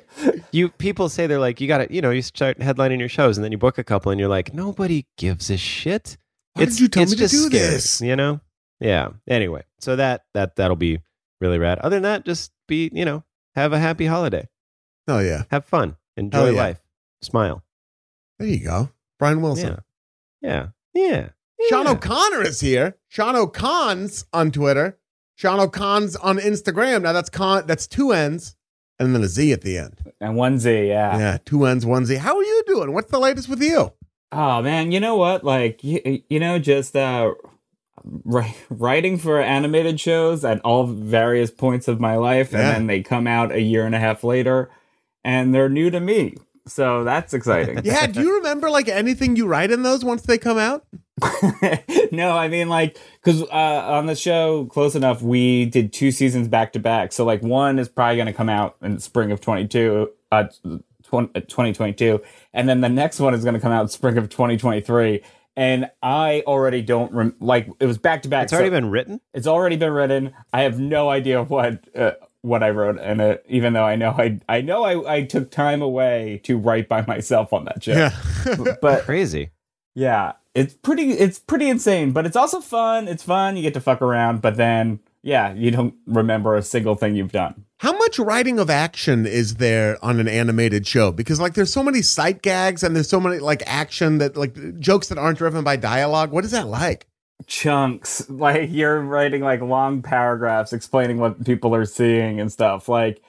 you 0.51 0.69
people 0.69 1.09
say 1.09 1.27
they're 1.27 1.39
like 1.39 1.59
you 1.59 1.67
got 1.67 1.79
to 1.79 1.93
you 1.93 2.01
know 2.01 2.11
you 2.11 2.21
start 2.21 2.59
headlining 2.59 2.99
your 2.99 3.09
shows 3.09 3.37
and 3.37 3.43
then 3.43 3.51
you 3.51 3.57
book 3.57 3.77
a 3.77 3.83
couple 3.83 4.11
and 4.11 4.19
you're 4.19 4.29
like 4.29 4.53
nobody 4.53 5.05
gives 5.17 5.49
a 5.49 5.57
shit. 5.57 6.17
Why 6.53 6.65
did 6.65 6.79
you 6.79 6.87
tell 6.87 7.03
it's 7.03 7.13
me 7.13 7.17
to 7.17 7.23
just 7.23 7.33
do 7.33 7.47
scary, 7.47 7.69
this? 7.71 8.01
You 8.01 8.15
know? 8.15 8.39
Yeah. 8.79 9.09
Anyway, 9.27 9.63
so 9.79 9.95
that 9.95 10.25
that 10.33 10.55
that'll 10.55 10.75
be 10.75 10.99
really 11.41 11.57
rad. 11.57 11.79
Other 11.79 11.95
than 11.95 12.03
that, 12.03 12.25
just 12.25 12.51
be 12.67 12.89
you 12.93 13.05
know 13.05 13.23
have 13.55 13.73
a 13.73 13.79
happy 13.79 14.05
holiday, 14.05 14.47
Oh 15.07 15.19
yeah, 15.19 15.43
have 15.51 15.65
fun, 15.65 15.95
enjoy 16.17 16.51
yeah. 16.51 16.57
life, 16.61 16.81
smile. 17.21 17.63
there 18.39 18.47
you 18.47 18.63
go, 18.63 18.89
Brian 19.19 19.41
Wilson. 19.41 19.79
Yeah, 20.41 20.67
yeah, 20.93 20.93
yeah. 20.93 21.29
Sean. 21.69 21.87
O'Connor 21.87 22.41
is 22.43 22.59
here. 22.59 22.97
Sean 23.07 23.35
O'Cons 23.35 24.25
on 24.33 24.51
Twitter. 24.51 24.97
Sean 25.35 25.59
O'Cons 25.59 26.15
on 26.17 26.37
Instagram. 26.37 27.03
Now 27.03 27.13
that's 27.13 27.29
con. 27.29 27.65
That's 27.67 27.87
two 27.87 28.11
N's 28.11 28.55
and 28.99 29.15
then 29.15 29.23
a 29.23 29.27
Z 29.27 29.51
at 29.53 29.61
the 29.61 29.77
end. 29.77 29.99
And 30.19 30.35
one 30.35 30.59
Z, 30.59 30.87
yeah. 30.87 31.17
Yeah, 31.17 31.37
two 31.43 31.65
N's, 31.65 31.85
one 31.85 32.05
Z. 32.05 32.15
How 32.15 32.35
are 32.37 32.43
you 32.43 32.63
doing? 32.67 32.93
What's 32.93 33.11
the 33.11 33.19
latest 33.19 33.47
with 33.49 33.61
you? 33.61 33.93
Oh 34.31 34.61
man, 34.61 34.91
you 34.91 34.99
know 34.99 35.15
what? 35.15 35.43
Like 35.43 35.83
you, 35.83 36.21
you 36.29 36.39
know, 36.39 36.59
just 36.59 36.95
uh, 36.95 37.31
ri- 37.31 37.49
writing 38.69 39.17
for 39.17 39.41
animated 39.41 39.99
shows 39.99 40.43
at 40.43 40.59
all 40.61 40.85
various 40.85 41.51
points 41.51 41.87
of 41.87 41.99
my 41.99 42.15
life, 42.15 42.53
and 42.53 42.61
then 42.61 42.87
they 42.87 43.01
come 43.01 43.27
out 43.27 43.51
a 43.51 43.61
year 43.61 43.85
and 43.85 43.95
a 43.95 43.99
half 43.99 44.23
later, 44.23 44.69
and 45.23 45.53
they're 45.53 45.69
new 45.69 45.89
to 45.89 45.99
me. 45.99 46.35
So 46.67 47.03
that's 47.03 47.33
exciting. 47.33 47.81
Yeah, 47.83 48.07
do 48.07 48.21
you 48.21 48.37
remember 48.37 48.69
like 48.69 48.87
anything 48.87 49.35
you 49.35 49.47
write 49.47 49.71
in 49.71 49.83
those 49.83 50.05
once 50.05 50.21
they 50.23 50.37
come 50.37 50.57
out? 50.57 50.85
no, 52.11 52.35
I 52.35 52.47
mean 52.47 52.69
like 52.69 52.97
because 53.21 53.41
uh, 53.43 53.83
on 53.85 54.05
the 54.05 54.15
show 54.15 54.65
Close 54.65 54.95
Enough, 54.95 55.21
we 55.21 55.65
did 55.65 55.91
two 55.93 56.11
seasons 56.11 56.47
back 56.47 56.73
to 56.73 56.79
back. 56.79 57.11
So 57.11 57.25
like 57.25 57.41
one 57.41 57.79
is 57.79 57.89
probably 57.89 58.15
going 58.15 58.27
to 58.27 58.33
come 58.33 58.49
out 58.49 58.77
in 58.81 58.99
spring 58.99 59.31
of 59.31 59.41
twenty 59.41 59.67
two, 59.67 60.11
uh, 60.31 60.45
twenty 61.47 61.73
twenty 61.73 61.93
two, 61.93 62.21
and 62.53 62.67
then 62.67 62.81
the 62.81 62.89
next 62.89 63.19
one 63.19 63.33
is 63.33 63.43
going 63.43 63.55
to 63.55 63.59
come 63.59 63.71
out 63.71 63.81
in 63.81 63.87
spring 63.89 64.17
of 64.17 64.29
twenty 64.29 64.57
twenty 64.57 64.81
three. 64.81 65.21
And 65.55 65.89
I 66.01 66.43
already 66.47 66.81
don't 66.81 67.11
rem- 67.13 67.35
like 67.39 67.69
it 67.79 67.85
was 67.85 67.97
back 67.99 68.23
to 68.23 68.29
back. 68.29 68.45
It's 68.45 68.53
already 68.53 68.69
so 68.69 68.71
been 68.71 68.89
written. 68.89 69.21
It's 69.33 69.45
already 69.47 69.75
been 69.77 69.91
written. 69.93 70.33
I 70.51 70.61
have 70.63 70.79
no 70.79 71.09
idea 71.09 71.43
what 71.43 71.83
uh, 71.95 72.13
what 72.41 72.63
I 72.63 72.71
wrote 72.71 72.99
in 72.99 73.19
it, 73.19 73.45
even 73.47 73.73
though 73.73 73.83
I 73.83 73.95
know 73.95 74.11
I 74.17 74.39
I 74.49 74.61
know 74.61 74.83
I, 74.83 75.17
I 75.17 75.21
took 75.23 75.51
time 75.51 75.81
away 75.81 76.41
to 76.45 76.57
write 76.57 76.89
by 76.89 77.05
myself 77.05 77.53
on 77.53 77.65
that 77.65 77.83
show. 77.83 77.91
Yeah, 77.93 78.75
but 78.81 79.03
Crazy. 79.03 79.51
yeah, 79.93 80.33
it's 80.55 80.73
pretty 80.73 81.11
it's 81.11 81.37
pretty 81.37 81.69
insane, 81.69 82.13
but 82.13 82.25
it's 82.25 82.35
also 82.35 82.59
fun. 82.59 83.07
It's 83.07 83.21
fun. 83.23 83.55
You 83.55 83.61
get 83.61 83.75
to 83.75 83.81
fuck 83.81 84.01
around, 84.01 84.41
but 84.41 84.57
then 84.57 85.01
yeah, 85.23 85.53
you 85.53 85.71
don't 85.71 85.95
remember 86.05 86.55
a 86.55 86.61
single 86.61 86.95
thing 86.95 87.15
you've 87.15 87.31
done. 87.31 87.65
How 87.79 87.97
much 87.97 88.19
writing 88.19 88.59
of 88.59 88.69
action 88.69 89.25
is 89.25 89.55
there 89.55 89.97
on 90.03 90.19
an 90.19 90.27
animated 90.27 90.85
show? 90.85 91.11
Because 91.11 91.39
like 91.39 91.53
there's 91.53 91.73
so 91.73 91.81
many 91.81 92.01
sight 92.01 92.41
gags 92.41 92.83
and 92.83 92.95
there's 92.95 93.09
so 93.09 93.21
many 93.21 93.39
like 93.39 93.63
action 93.65 94.17
that 94.17 94.35
like 94.35 94.79
jokes 94.79 95.07
that 95.07 95.17
aren't 95.17 95.37
driven 95.37 95.63
by 95.63 95.77
dialogue. 95.77 96.31
What 96.31 96.43
is 96.43 96.51
that 96.51 96.67
like? 96.67 97.07
Chunks 97.47 98.29
like 98.29 98.69
you're 98.71 99.01
writing 99.01 99.41
like 99.41 99.61
long 99.61 100.01
paragraphs 100.01 100.73
explaining 100.73 101.17
what 101.17 101.43
people 101.45 101.73
are 101.73 101.85
seeing 101.85 102.39
and 102.39 102.51
stuff. 102.51 102.87
Like 102.89 103.21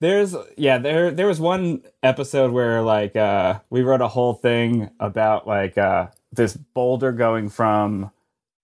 there's 0.00 0.34
yeah, 0.56 0.78
there 0.78 1.10
there 1.10 1.26
was 1.26 1.40
one 1.40 1.82
episode 2.02 2.52
where 2.52 2.82
like 2.82 3.16
uh 3.16 3.60
we 3.70 3.82
wrote 3.82 4.00
a 4.00 4.08
whole 4.08 4.34
thing 4.34 4.90
about 4.98 5.46
like 5.46 5.76
uh 5.78 6.08
this 6.32 6.56
boulder 6.56 7.12
going 7.12 7.48
from 7.48 8.10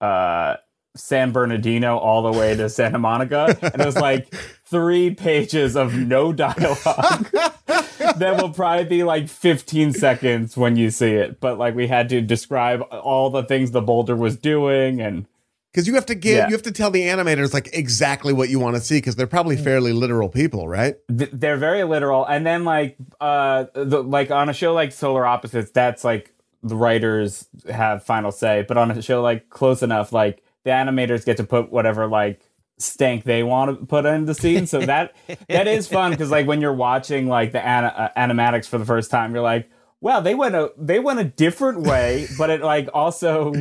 uh 0.01 0.57
San 0.97 1.31
Bernardino 1.33 1.97
all 1.99 2.23
the 2.31 2.37
way 2.39 2.57
to 2.57 2.69
Santa 2.69 2.99
Monica 2.99 3.57
and 3.63 3.81
it 3.81 3.87
was 3.87 3.97
like 3.97 4.33
three 4.65 5.15
pages 5.15 5.77
of 5.77 5.95
no 5.95 6.33
dialogue 6.33 7.29
that 7.33 8.39
will 8.41 8.51
probably 8.51 8.85
be 8.85 9.05
like 9.05 9.29
15 9.29 9.93
seconds 9.93 10.57
when 10.57 10.77
you 10.77 10.91
see 10.91 11.13
it 11.13 11.41
but 11.41 11.59
like 11.59 11.75
we 11.75 11.87
had 11.87 12.09
to 12.09 12.21
describe 12.21 12.83
all 12.91 13.31
the 13.31 13.43
things 13.45 13.71
the 13.71 13.83
boulder 13.83 14.17
was 14.17 14.37
doing 14.37 15.01
and 15.01 15.27
Because 15.73 15.87
you 15.87 15.95
have 15.95 16.07
to 16.07 16.15
give 16.15 16.37
Yeah. 16.37 16.47
you 16.49 16.53
have 16.53 16.63
to 16.63 16.73
tell 16.73 16.91
the 16.91 17.03
animators 17.03 17.53
like 17.53 17.69
exactly 17.73 18.33
what 18.33 18.49
you 18.49 18.59
want 18.59 18.77
to 18.77 18.81
see 18.83 18.99
because 18.99 19.17
they're 19.17 19.27
probably 19.27 19.57
fairly 19.57 19.93
literal 19.93 20.29
people, 20.29 20.67
right? 20.69 20.97
th- 21.17 21.31
they're 21.33 21.59
very 21.59 21.85
literal 21.85 22.25
and 22.25 22.47
then 22.47 22.65
like 22.65 22.97
uh 23.21 23.67
the, 23.75 24.03
like 24.03 24.31
on 24.31 24.49
a 24.49 24.53
show 24.55 24.73
like 24.73 24.93
solar 24.93 25.27
opposites 25.27 25.71
that's 25.73 26.03
like 26.05 26.33
the 26.63 26.75
writers 26.77 27.47
have 27.71 28.03
final 28.03 28.33
say 28.33 28.65
but 28.67 28.77
on 28.77 28.91
a 28.91 29.03
show 29.03 29.23
like 29.23 29.49
close 29.51 29.83
enough 29.83 30.13
like 30.13 30.43
the 30.67 30.73
animators 30.73 31.25
get 31.25 31.37
to 31.37 31.45
put 31.45 31.71
whatever 31.71 32.09
like 32.09 32.43
stank 32.79 33.23
they 33.23 33.45
want 33.45 33.71
to 33.71 33.87
put 33.87 34.05
in 34.05 34.27
the 34.27 34.35
scene. 34.35 34.67
So 34.67 34.81
that 34.81 35.15
that 35.49 35.69
is 35.69 35.87
fun 35.87 36.11
because 36.11 36.31
like 36.31 36.47
when 36.47 36.61
you're 36.61 36.75
watching 36.75 37.29
like 37.29 37.53
the 37.53 37.65
ana- 37.65 38.13
uh, 38.15 38.21
animatics 38.21 38.67
for 38.67 38.77
the 38.77 38.85
first 38.85 39.11
time 39.11 39.33
you're 39.33 39.45
like 39.45 39.71
wow 40.01 40.19
they 40.21 40.35
went 40.35 40.57
a 40.57 40.73
they 40.77 40.99
went 40.99 41.21
a 41.21 41.25
different 41.25 41.83
way. 41.83 42.27
But 42.39 42.51
it 42.51 42.63
like 42.63 42.89
also 42.93 43.55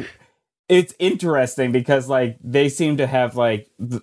it's 0.68 0.96
interesting 0.98 1.72
because 1.72 2.10
like 2.10 2.38
they 2.44 2.70
seem 2.70 2.98
to 2.98 3.06
have 3.06 3.36
like 3.36 3.70
th- 3.80 4.02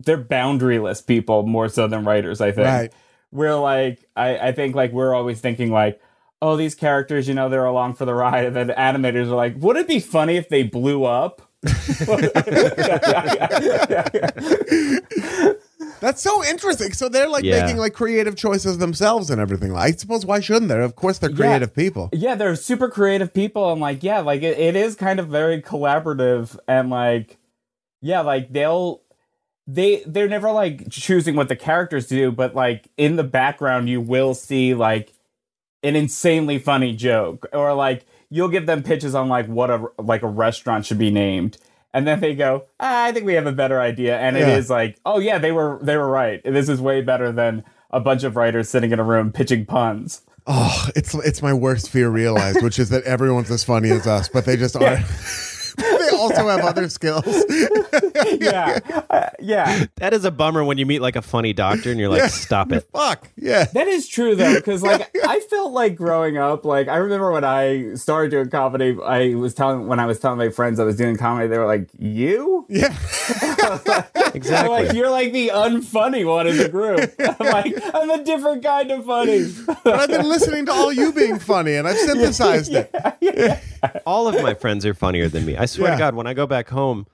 they're 0.00 0.24
boundaryless 0.24 1.06
people 1.06 1.46
more 1.46 1.68
so 1.68 1.86
than 1.86 2.06
writers 2.06 2.40
i 2.40 2.52
think. 2.52 2.66
Right. 2.66 2.92
we're 3.30 3.54
like 3.54 4.02
I, 4.16 4.48
I 4.48 4.52
think 4.52 4.74
like 4.74 4.92
we're 4.92 5.14
always 5.14 5.42
thinking 5.42 5.70
like 5.70 6.00
oh 6.40 6.56
these 6.56 6.74
characters 6.74 7.28
you 7.28 7.34
know 7.34 7.50
they're 7.50 7.66
along 7.66 7.94
for 7.94 8.06
the 8.06 8.14
ride. 8.14 8.46
And 8.46 8.56
then 8.56 8.66
the 8.68 8.72
animators 8.72 9.26
are 9.26 9.36
like 9.36 9.56
would 9.58 9.76
it 9.76 9.86
be 9.86 10.00
funny 10.00 10.36
if 10.36 10.48
they 10.48 10.62
blew 10.62 11.04
up 11.04 11.42
That's 16.00 16.22
so 16.22 16.42
interesting. 16.44 16.92
So 16.94 17.08
they're 17.08 17.28
like 17.28 17.44
Yeah. 17.44 17.62
making 17.62 17.76
like 17.78 17.92
creative 17.92 18.36
choices 18.36 18.78
themselves 18.78 19.30
and 19.30 19.40
everything. 19.40 19.74
I 19.76 19.90
suppose 19.92 20.24
why 20.24 20.40
shouldn't 20.40 20.68
they? 20.68 20.80
Of 20.80 20.96
course 20.96 21.18
they're 21.18 21.30
Yeah. 21.30 21.36
creative 21.36 21.74
people. 21.74 22.08
yeah 22.12 22.34
they're 22.34 22.56
super 22.56 22.88
creative 22.88 23.32
people 23.34 23.70
and 23.72 23.80
like 23.80 24.02
yeah 24.02 24.20
like 24.20 24.42
it, 24.42 24.58
it 24.58 24.76
is 24.76 24.94
kind 24.96 25.20
of 25.20 25.28
very 25.28 25.60
collaborative 25.60 26.58
and 26.66 26.90
like 26.90 27.36
yeah 28.00 28.20
like 28.20 28.52
they'll 28.52 29.02
they 29.66 30.02
they're 30.06 30.28
never 30.28 30.50
like 30.50 30.88
choosing 30.90 31.36
what 31.36 31.48
the 31.48 31.56
characters 31.56 32.06
do 32.06 32.32
but 32.32 32.54
like 32.54 32.88
in 32.96 33.16
the 33.16 33.24
background 33.24 33.88
you 33.88 34.00
will 34.00 34.34
see 34.34 34.74
like 34.74 35.12
an 35.82 35.96
insanely 35.96 36.58
funny 36.58 36.94
joke 36.96 37.46
or 37.52 37.74
like 37.74 38.06
you'll 38.30 38.48
give 38.48 38.66
them 38.66 38.82
pitches 38.82 39.14
on 39.14 39.28
like 39.28 39.46
what 39.46 39.70
a 39.70 39.86
like 39.98 40.22
a 40.22 40.28
restaurant 40.28 40.86
should 40.86 40.98
be 40.98 41.10
named. 41.10 41.58
And 41.92 42.06
then 42.06 42.20
they 42.20 42.34
go 42.36 42.64
ah, 42.78 43.04
i 43.06 43.12
think 43.12 43.26
we 43.26 43.34
have 43.34 43.46
a 43.46 43.52
better 43.52 43.80
idea. 43.80 44.16
And 44.18 44.36
it 44.36 44.40
Yeah. 44.46 44.56
is 44.56 44.70
like 44.70 44.98
oh 45.04 45.18
yeah 45.18 45.38
they 45.38 45.52
were 45.52 45.78
they 45.82 45.96
were 45.96 46.08
right. 46.08 46.40
This 46.44 46.68
is 46.68 46.80
way 46.80 47.02
better 47.02 47.32
than 47.32 47.64
a 47.90 48.00
bunch 48.00 48.22
of 48.22 48.36
writers 48.36 48.68
sitting 48.68 48.92
in 48.92 49.00
a 49.00 49.04
room 49.04 49.32
pitching 49.32 49.66
puns. 49.66 50.22
Oh, 50.46 50.88
it's 50.96 51.14
it's 51.14 51.42
my 51.42 51.52
worst 51.52 51.90
fear 51.90 52.08
realized, 52.08 52.62
which 52.62 52.78
is 52.78 52.88
that 52.90 53.04
everyone's 53.04 53.50
as 53.50 53.62
funny 53.64 53.90
as 53.90 54.06
us, 54.06 54.28
but 54.28 54.44
they 54.46 54.56
just 54.56 54.74
aren't. 54.80 55.04
They 56.28 56.34
also 56.36 56.48
have 56.48 56.60
other 56.64 56.88
skills. 56.88 57.24
yeah 58.40 58.78
Uh, 59.10 59.28
yeah 59.40 59.84
That 59.96 60.12
is 60.12 60.24
a 60.24 60.30
bummer 60.30 60.64
when 60.64 60.78
you 60.78 60.86
meet 60.86 61.00
like 61.00 61.16
a 61.16 61.22
funny 61.22 61.52
doctor 61.52 61.90
and 61.90 61.98
you're 61.98 62.08
like, 62.08 62.20
Yeah. 62.20 62.26
stop 62.46 62.72
it. 62.72 62.88
Fuck 62.92 63.28
yeah. 63.36 63.64
That 63.64 63.88
is 63.88 64.08
true 64.08 64.34
though, 64.36 64.54
because 64.54 64.82
like 64.82 65.10
I 65.26 65.40
felt 65.40 65.72
like 65.72 65.96
growing 65.96 66.36
up, 66.36 66.64
like 66.64 66.88
I 66.88 66.96
remember 66.96 67.32
when 67.32 67.44
I 67.44 67.94
started 67.94 68.30
doing 68.30 68.50
comedy, 68.50 68.96
I 69.04 69.34
was 69.34 69.54
telling 69.54 69.86
when 69.86 69.98
I 70.00 70.06
was 70.06 70.18
telling 70.18 70.38
my 70.38 70.50
friends 70.50 70.78
I 70.80 70.84
was 70.84 70.96
doing 70.96 71.16
comedy, 71.16 71.48
they 71.48 71.58
were 71.58 71.66
like, 71.66 71.88
"You?" 71.98 72.66
Yeah. 72.68 72.94
Exactly. 74.34 74.68
Like 74.84 74.92
you're 74.94 75.10
like 75.10 75.32
the 75.32 75.48
unfunny 75.48 76.24
one 76.26 76.46
in 76.46 76.56
the 76.56 76.68
group. 76.68 77.12
I'm 77.18 77.46
like 77.46 77.74
I'm 77.94 78.10
a 78.10 78.22
different 78.24 78.62
kind 78.62 78.90
of 78.90 79.04
funny. 79.04 79.46
But 79.84 79.94
I've 80.00 80.08
been 80.08 80.28
listening 80.28 80.66
to 80.66 80.72
all 80.72 80.92
you 80.92 81.12
being 81.12 81.38
funny, 81.38 81.74
and 81.74 81.86
I've 81.88 81.96
synthesized 81.98 82.72
it. 82.74 83.60
All 84.06 84.28
of 84.28 84.40
my 84.42 84.54
friends 84.54 84.84
are 84.86 84.94
funnier 84.94 85.28
than 85.28 85.44
me. 85.46 85.56
I 85.56 85.66
swear 85.66 85.88
Yeah. 85.90 85.94
to 85.96 85.98
God, 85.98 86.09
when 86.14 86.26
I 86.26 86.34
go 86.34 86.46
back 86.46 86.68
home, 86.68 87.06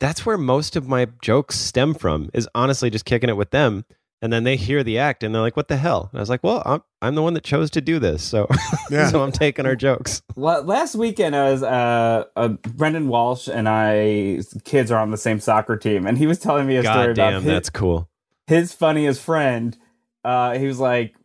that's 0.00 0.26
where 0.26 0.36
most 0.38 0.76
of 0.76 0.88
my 0.88 1.06
jokes 1.22 1.58
stem 1.58 1.94
from. 1.94 2.30
Is 2.34 2.48
honestly 2.54 2.90
just 2.90 3.04
kicking 3.04 3.28
it 3.30 3.36
with 3.36 3.50
them, 3.50 3.84
and 4.20 4.32
then 4.32 4.44
they 4.44 4.56
hear 4.56 4.82
the 4.82 4.98
act 4.98 5.22
and 5.22 5.34
they're 5.34 5.42
like, 5.42 5.56
"What 5.56 5.68
the 5.68 5.76
hell?" 5.76 6.08
And 6.12 6.18
I 6.18 6.22
was 6.22 6.28
like, 6.30 6.42
"Well, 6.42 6.62
I'm 6.64 6.82
I'm 7.00 7.14
the 7.14 7.22
one 7.22 7.34
that 7.34 7.44
chose 7.44 7.70
to 7.72 7.80
do 7.80 7.98
this, 7.98 8.22
so 8.22 8.48
Yeah. 8.90 9.08
so 9.10 9.22
I'm 9.22 9.32
taking 9.32 9.66
our 9.66 9.76
jokes." 9.76 10.22
La- 10.36 10.58
Last 10.58 10.94
weekend, 10.94 11.36
I 11.36 11.50
was 11.50 11.62
uh, 11.62 12.24
uh, 12.36 12.48
Brendan 12.48 13.08
Walsh 13.08 13.48
and 13.48 13.68
I 13.68 14.40
kids 14.64 14.90
are 14.90 14.98
on 14.98 15.10
the 15.10 15.16
same 15.16 15.40
soccer 15.40 15.76
team, 15.76 16.06
and 16.06 16.18
he 16.18 16.26
was 16.26 16.38
telling 16.38 16.66
me 16.66 16.76
a 16.76 16.82
story 16.82 17.06
God 17.06 17.10
about 17.10 17.32
his, 17.34 17.44
that's 17.44 17.70
cool. 17.70 18.08
his 18.46 18.72
funniest 18.72 19.20
friend, 19.20 19.76
uh, 20.24 20.58
he 20.58 20.66
was 20.66 20.80
like, 20.80 21.16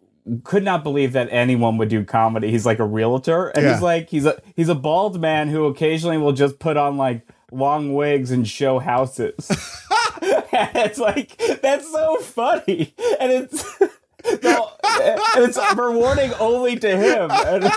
could 0.43 0.63
not 0.63 0.83
believe 0.83 1.13
that 1.13 1.27
anyone 1.31 1.77
would 1.77 1.89
do 1.89 2.03
comedy. 2.03 2.51
He's 2.51 2.65
like 2.65 2.79
a 2.79 2.85
realtor, 2.85 3.47
and 3.49 3.63
Yeah. 3.63 3.73
he's 3.73 3.81
like, 3.81 4.09
he's 4.09 4.25
a 4.25 4.41
he's 4.55 4.69
a 4.69 4.75
bald 4.75 5.19
man 5.19 5.49
who 5.49 5.65
occasionally 5.65 6.17
will 6.17 6.33
just 6.33 6.59
put 6.59 6.77
on 6.77 6.97
like 6.97 7.27
long 7.51 7.93
wigs 7.93 8.31
and 8.31 8.47
show 8.47 8.79
houses. 8.79 9.49
and 10.21 10.43
it's 10.75 10.99
like 10.99 11.37
that's 11.61 11.91
so 11.91 12.17
funny, 12.17 12.93
and 13.19 13.31
it's. 13.31 13.65
No, 14.43 14.69
and 14.83 15.45
it's 15.45 15.57
rewarding 15.77 16.33
only 16.41 16.75
to 16.75 16.89
him. 16.97 17.31
And- 17.31 17.71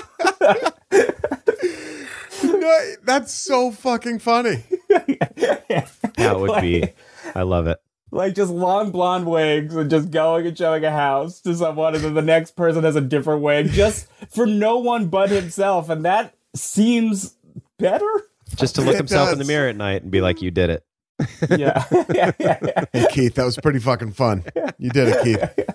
No, 2.43 2.81
that's 3.05 3.33
so 3.33 3.71
fucking 3.71 4.19
funny. 4.19 4.65
That 4.89 6.35
would 6.39 6.61
be. 6.61 6.89
I 7.35 7.43
love 7.43 7.69
it. 7.69 7.79
Like 8.13 8.35
just 8.35 8.53
long 8.53 8.93
blonde 8.93 9.27
wigs 9.27 9.75
and 9.75 9.91
just 9.91 10.11
going 10.13 10.47
and 10.47 10.57
showing 10.57 10.85
a 10.85 10.91
house 10.93 11.41
to 11.41 11.55
someone 11.55 11.95
and 11.97 12.05
then 12.05 12.15
the 12.15 12.23
next 12.23 12.55
person 12.55 12.85
has 12.85 12.95
a 12.95 13.01
different 13.01 13.43
wig 13.43 13.71
just 13.71 14.07
for 14.31 14.47
no 14.47 14.79
one 14.79 15.09
but 15.09 15.31
himself 15.31 15.89
and 15.89 16.05
that 16.05 16.35
seems 16.55 17.35
better 17.79 18.29
Just 18.55 18.75
to 18.77 18.83
look 18.83 18.95
It 18.95 18.99
himself 18.99 19.33
in 19.33 19.39
the 19.39 19.45
mirror 19.45 19.69
at 19.69 19.77
night 19.77 20.03
and 20.03 20.11
be 20.11 20.21
like, 20.21 20.43
"You 20.43 20.51
did 20.51 20.71
it." 20.71 20.85
yeah. 21.51 21.85
yeah, 22.15 22.33
yeah, 22.39 22.59
yeah. 22.63 22.85
Hey, 22.93 23.07
Keith, 23.11 23.35
that 23.37 23.45
was 23.45 23.57
pretty 23.57 23.79
fucking 23.79 24.13
fun. 24.13 24.45
You 24.79 24.91
did 24.91 25.09
it, 25.09 25.25
Keith. 25.25 25.69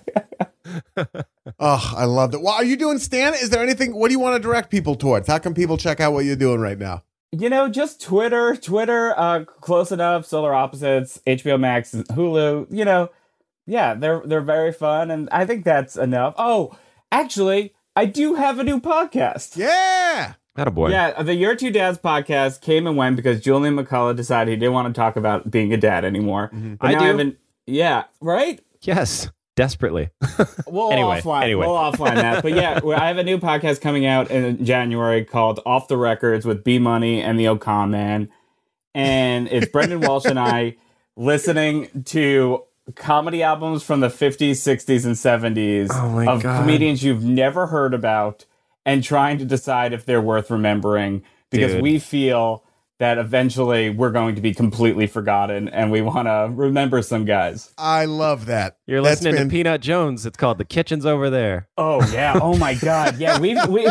Oh, 1.60 1.94
I 1.96 2.04
loved 2.04 2.34
it. 2.34 2.42
Well, 2.42 2.54
are 2.54 2.64
you 2.64 2.76
doing 2.76 3.00
Stan? 3.00 3.34
Is 3.34 3.50
there 3.50 3.64
anything? 3.64 3.96
What 3.96 4.10
do 4.10 4.12
you 4.12 4.20
want 4.20 4.36
to 4.36 4.40
direct 4.40 4.70
people 4.70 4.96
towards? 4.96 5.28
How 5.28 5.38
can 5.38 5.54
people 5.54 5.78
check 5.78 6.00
out 6.02 6.12
what 6.12 6.26
you're 6.26 6.36
doing 6.36 6.60
right 6.60 6.78
now? 6.78 7.04
You 7.32 7.50
know, 7.50 7.68
just 7.68 8.02
Twitter, 8.02 8.56
Twitter, 8.56 9.14
uh, 9.18 9.44
close 9.46 9.92
enough, 9.92 10.26
Solar 10.26 10.54
Opposites, 10.54 11.22
HBO 11.28 11.60
Max, 11.60 11.92
Hulu. 11.94 12.68
You 12.72 12.86
know, 12.86 13.10
yeah, 13.66 13.94
they're 13.96 14.22
they're 14.26 14.42
very 14.42 14.72
fun, 14.72 15.12
and 15.12 15.28
I 15.32 15.46
think 15.46 15.66
that's 15.66 15.98
enough. 15.98 16.34
Oh, 16.38 16.78
actually, 17.12 17.74
I 17.96 18.06
do 18.06 18.36
have 18.36 18.60
a 18.60 18.64
new 18.64 18.80
podcast. 18.80 19.58
Yeah. 19.58 20.36
That 20.56 20.68
a 20.68 20.72
boy. 20.72 20.90
Yeah, 20.90 21.22
the 21.22 21.36
Your 21.36 21.56
Two 21.56 21.70
Dads 21.70 21.98
podcast 22.00 22.62
came 22.62 22.88
and 22.88 22.96
went 22.98 23.16
because 23.16 23.42
Julian 23.42 23.76
McCullough 23.76 24.16
decided 24.16 24.52
he 24.52 24.56
didn't 24.58 24.74
want 24.74 24.94
to 24.94 25.00
talk 25.00 25.16
about 25.16 25.52
being 25.52 25.72
a 25.74 25.78
dad 25.78 26.04
anymore. 26.06 26.50
Mm-hmm. 26.54 26.76
I 26.80 26.94
now 26.94 27.00
do. 27.00 27.06
haven't- 27.06 27.38
yeah, 27.68 28.06
right. 28.22 28.60
Yes. 28.82 29.30
Desperately. 29.58 30.10
We'll 30.68 30.92
Anyway, 30.92 31.20
offline. 31.22 31.44
anyway. 31.44 31.66
We'll 31.66 31.76
offline 31.76 32.16
that. 32.16 32.44
But 32.44 32.54
yeah, 32.54 32.80
I 32.98 33.08
have 33.08 33.18
a 33.18 33.24
new 33.24 33.38
podcast 33.40 33.82
coming 33.82 34.06
out 34.06 34.30
in 34.32 34.64
January 34.64 35.26
called 35.26 35.60
Off 35.66 35.88
the 35.90 35.98
Records 35.98 36.46
with 36.46 36.64
B 36.64 36.78
Money 36.80 37.22
and 37.22 37.40
the 37.40 37.46
Ocon 37.46 37.90
Man, 37.90 38.30
and 38.94 39.48
it's 39.50 39.68
Brendan 39.68 40.02
Walsh 40.02 40.26
and 40.26 40.40
I 40.40 40.76
listening 41.18 42.04
to 42.06 42.64
comedy 42.96 43.42
albums 43.44 43.82
from 43.84 44.00
the 44.02 44.08
50s, 44.10 44.52
60s, 44.52 45.06
and 45.06 45.16
70s 45.16 45.90
Oh 45.92 46.32
of 46.32 46.44
God. 46.44 46.62
comedians 46.62 47.04
you've 47.04 47.24
never 47.24 47.68
heard 47.68 47.94
about, 47.94 48.46
and 48.86 49.04
trying 49.04 49.38
to 49.40 49.46
decide 49.46 49.92
if 49.92 50.06
they're 50.06 50.22
worth 50.22 50.52
remembering 50.52 51.24
because 51.50 51.74
Dude. 51.74 51.82
we 51.82 51.98
feel. 52.00 52.64
That 53.00 53.20
eventually 53.20 53.92
we're 53.92 54.10
going 54.12 54.34
to 54.36 54.42
be 54.42 54.56
completely 54.56 55.06
forgotten, 55.06 55.70
and 55.70 55.92
we 55.92 56.02
want 56.02 56.28
to 56.28 56.50
remember 56.52 57.04
some 57.04 57.26
guys. 57.26 57.72
I 57.78 58.06
love 58.06 58.48
that. 58.48 58.78
You're 58.88 59.04
That's 59.04 59.22
listening 59.22 59.36
been- 59.36 59.50
to 59.50 59.52
Peanut 59.54 59.82
Jones. 59.82 60.26
It's 60.26 60.36
called 60.38 60.58
The 60.58 60.66
Kitchen's 60.66 61.06
Over 61.06 61.30
There. 61.30 61.68
Oh 61.78 62.02
yeah. 62.12 62.40
Oh 62.42 62.58
my 62.58 62.74
god. 62.74 63.18
Yeah. 63.20 63.40
We 63.40 63.56
we 63.70 63.88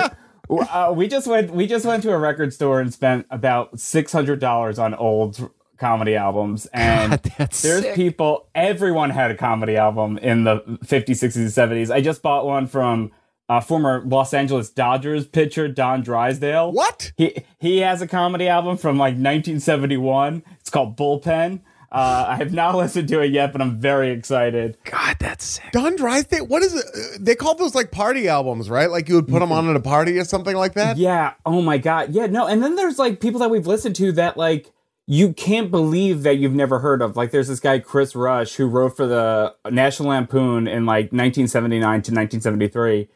uh, 0.51 0.93
we 0.93 1.07
just 1.07 1.27
went 1.29 1.53
we 1.53 1.67
just 1.69 1.85
went 1.87 2.03
to 2.03 2.11
a 2.13 2.19
record 2.19 2.53
store 2.53 2.81
and 2.81 2.93
spent 2.93 3.27
about 3.31 3.79
six 3.79 4.11
hundred 4.13 4.41
dollars 4.41 4.79
on 4.79 4.93
old 4.95 5.51
comedy 5.79 6.17
albums 6.17 6.67
and. 6.73 7.13
God, 7.13 7.33
that's 7.39 7.63
There's 7.63 7.83
sick. 7.83 7.95
people, 7.95 8.49
everyone 8.57 9.11
had 9.11 9.31
a 9.31 9.37
comedy 9.37 9.77
album 9.77 10.19
in 10.19 10.43
the 10.45 10.61
50s, 10.85 11.11
60s, 11.11 11.37
and 11.37 11.49
70s. 11.71 11.91
I 11.95 12.01
just 12.01 12.23
bought 12.23 12.45
one 12.47 12.67
from 12.67 13.13
uh, 13.49 13.61
former 13.61 14.03
Los 14.05 14.35
Angeles 14.35 14.71
Dodgers 14.71 15.27
pitcher 15.27 15.69
Don 15.69 16.03
Drysdale. 16.03 16.73
What? 16.73 17.13
He 17.17 17.45
he 17.59 17.79
has 17.79 18.03
a 18.03 18.07
comedy 18.09 18.49
album 18.49 18.77
from 18.77 18.97
like 18.99 19.15
1971. 19.15 20.43
It's 20.61 20.71
called 20.71 20.97
Bullpen. 20.97 21.61
Uh, 21.93 22.25
I 22.29 22.37
have 22.37 22.53
not 22.53 22.75
listened 22.77 23.09
to 23.09 23.21
it 23.21 23.31
yet, 23.31 23.53
but 23.53 23.63
I'm 23.63 23.79
very 23.79 24.11
excited. 24.11 24.77
God, 24.85 25.17
that's 25.21 25.45
sick. 25.45 25.71
Don 25.73 25.95
Drysdale. 25.97 26.47
What 26.47 26.63
is 26.63 26.75
it? 26.75 26.85
Uh, 26.85 27.19
They 27.21 27.35
call 27.37 27.55
those 27.55 27.75
like 27.75 27.91
party 27.93 28.29
albums, 28.29 28.69
right? 28.69 28.91
Like 28.91 29.09
you 29.09 29.15
would 29.15 29.29
put 29.29 29.39
them 29.41 29.53
on 29.53 29.71
at 29.71 29.77
a 29.77 29.81
party 29.81 30.19
or 30.19 30.25
something 30.25 30.57
like 30.57 30.75
that. 30.75 30.97
Yeah. 30.97 31.35
Oh 31.47 31.63
my 31.63 31.79
god. 31.79 32.11
Yeah. 32.13 32.27
No. 32.27 32.47
And 32.47 32.63
then 32.63 32.75
there's 32.75 32.99
like 32.99 33.21
people 33.21 33.41
that 33.41 33.51
we've 33.51 33.67
listened 33.67 33.95
to 33.97 34.13
that 34.13 34.37
like 34.37 34.73
you 35.07 35.33
can't 35.33 35.71
believe 35.71 36.25
that 36.25 36.37
you've 36.39 36.53
never 36.55 36.81
heard 36.81 37.01
of. 37.01 37.17
Like 37.17 37.31
there's 37.31 37.47
this 37.47 37.61
guy 37.61 37.79
Chris 37.79 38.17
Rush 38.17 38.55
who 38.57 38.67
wrote 38.67 38.97
for 38.97 39.07
the 39.07 39.55
National 39.71 40.09
Lampoon 40.09 40.67
in 40.67 40.85
like 40.85 41.13
1979 41.13 41.81
to 41.81 42.13
1973, 42.13 43.09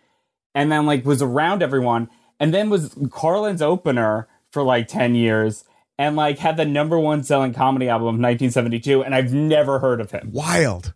and 0.54 0.70
then 0.70 0.86
like 0.86 1.04
was 1.04 1.22
around 1.22 1.62
everyone, 1.62 2.08
and 2.38 2.52
then 2.54 2.70
was 2.70 2.96
Carlin's 3.10 3.62
opener 3.62 4.28
for 4.52 4.62
like 4.62 4.88
10 4.88 5.14
years. 5.14 5.64
And 5.98 6.16
like 6.16 6.38
had 6.38 6.56
the 6.56 6.64
number 6.64 6.98
one 6.98 7.22
selling 7.24 7.52
comedy 7.52 7.88
album 7.90 8.06
of 8.06 8.14
1972, 8.14 9.04
and 9.04 9.14
I've 9.14 9.34
never 9.34 9.78
heard 9.80 10.00
of 10.00 10.10
him. 10.10 10.30
Wild. 10.32 10.94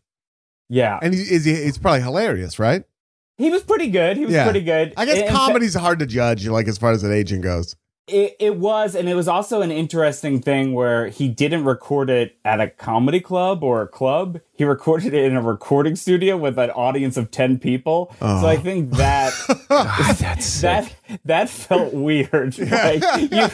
Yeah, 0.71 0.99
And 1.03 1.13
he, 1.13 1.21
is 1.21 1.45
he, 1.45 1.53
it's 1.53 1.77
probably 1.77 2.01
hilarious, 2.01 2.59
right? 2.59 2.85
he 3.37 3.51
was 3.51 3.63
pretty 3.63 3.91
good. 3.91 4.17
He 4.17 4.25
was 4.25 4.33
Yeah. 4.35 4.45
pretty 4.45 4.63
good. 4.63 4.95
I 4.97 5.05
guess 5.05 5.19
In- 5.19 5.25
in 5.25 5.29
fa- 5.29 5.35
comedy's 5.37 5.75
hard 5.75 5.99
to 5.99 6.07
judge, 6.07 6.47
like 6.49 6.69
as 6.69 6.79
far 6.79 6.93
as 6.93 7.03
an 7.05 7.13
aging 7.13 7.43
goes. 7.43 7.77
It, 8.07 8.37
it 8.39 8.57
was, 8.57 8.95
and 8.95 9.09
it 9.09 9.15
was 9.15 9.29
also 9.29 9.63
an 9.63 9.71
interesting 9.71 10.43
thing 10.43 10.75
where 10.75 11.09
he 11.09 11.29
didn't 11.29 11.65
record 11.65 12.11
it 12.11 12.37
at 12.45 12.61
a 12.61 12.69
comedy 12.69 13.19
club 13.21 13.63
or 13.63 13.81
a 13.81 13.89
club. 13.89 14.41
He 14.53 14.65
recorded 14.65 15.15
it 15.15 15.25
in 15.25 15.37
a 15.37 15.41
recording 15.41 15.97
studio 15.97 16.37
with 16.37 16.59
an 16.59 16.71
audience 16.71 17.17
of 17.17 17.31
10 17.31 17.59
people. 17.59 18.15
So 18.21 18.27
I 18.27 18.57
oh. 18.57 18.61
think 18.61 18.91
that 18.93 19.33
God, 19.69 20.17
that 20.17 20.95
that 21.25 21.49
felt 21.49 21.95
weird. 21.95 22.59
Like 22.59 23.03
you 23.33 23.49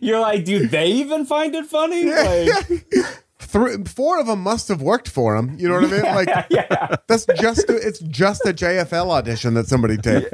you're 0.00 0.20
like, 0.20 0.44
do 0.44 0.68
they 0.68 0.86
even 0.86 1.26
find 1.26 1.54
it 1.54 1.66
funny? 1.66 2.04
Like 2.04 2.86
Three, 3.38 3.84
four 3.84 4.18
of 4.18 4.26
them 4.26 4.40
must 4.40 4.68
have 4.68 4.80
worked 4.80 5.08
for 5.08 5.36
him. 5.36 5.56
You 5.58 5.68
know 5.68 5.74
what 5.80 5.84
I 5.84 5.88
mean? 5.88 6.02
Like 6.02 6.46
yeah. 6.50 6.96
that's 7.06 7.26
just 7.38 7.68
a, 7.68 7.76
it's 7.76 7.98
just 8.00 8.46
a 8.46 8.52
JFL 8.54 9.10
audition 9.10 9.54
that 9.54 9.66
somebody 9.66 9.96
taped. 9.98 10.32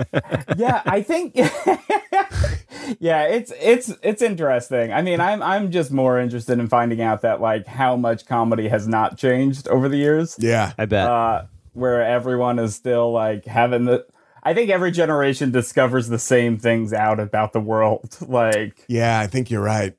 yeah, 0.56 0.82
I 0.86 1.02
think 1.02 1.36
Yeah, 2.98 3.24
it's 3.24 3.52
it's 3.60 3.92
it's 4.02 4.22
interesting. 4.22 4.92
I 4.92 5.02
mean, 5.02 5.20
I'm 5.20 5.42
I'm 5.42 5.70
just 5.70 5.90
more 5.92 6.18
interested 6.18 6.58
in 6.58 6.68
finding 6.68 7.00
out 7.00 7.22
that 7.22 7.40
like 7.40 7.66
how 7.66 7.96
much 7.96 8.26
comedy 8.26 8.68
has 8.68 8.86
not 8.88 9.16
changed 9.18 9.68
over 9.68 9.88
the 9.88 9.96
years. 9.96 10.36
Yeah. 10.38 10.72
I 10.78 10.86
bet. 10.86 11.06
uh, 11.08 11.44
where 11.74 12.02
everyone 12.02 12.58
is 12.58 12.74
still 12.74 13.12
like 13.12 13.44
having 13.46 13.84
the. 13.84 14.06
I 14.44 14.54
think 14.54 14.70
every 14.70 14.90
generation 14.90 15.52
discovers 15.52 16.08
the 16.08 16.18
same 16.18 16.58
things 16.58 16.92
out 16.92 17.20
about 17.20 17.52
the 17.52 17.60
world. 17.60 18.16
Like, 18.20 18.84
Yeah, 18.88 19.20
I 19.20 19.26
think 19.28 19.50
you're 19.50 19.62
right. 19.62 19.94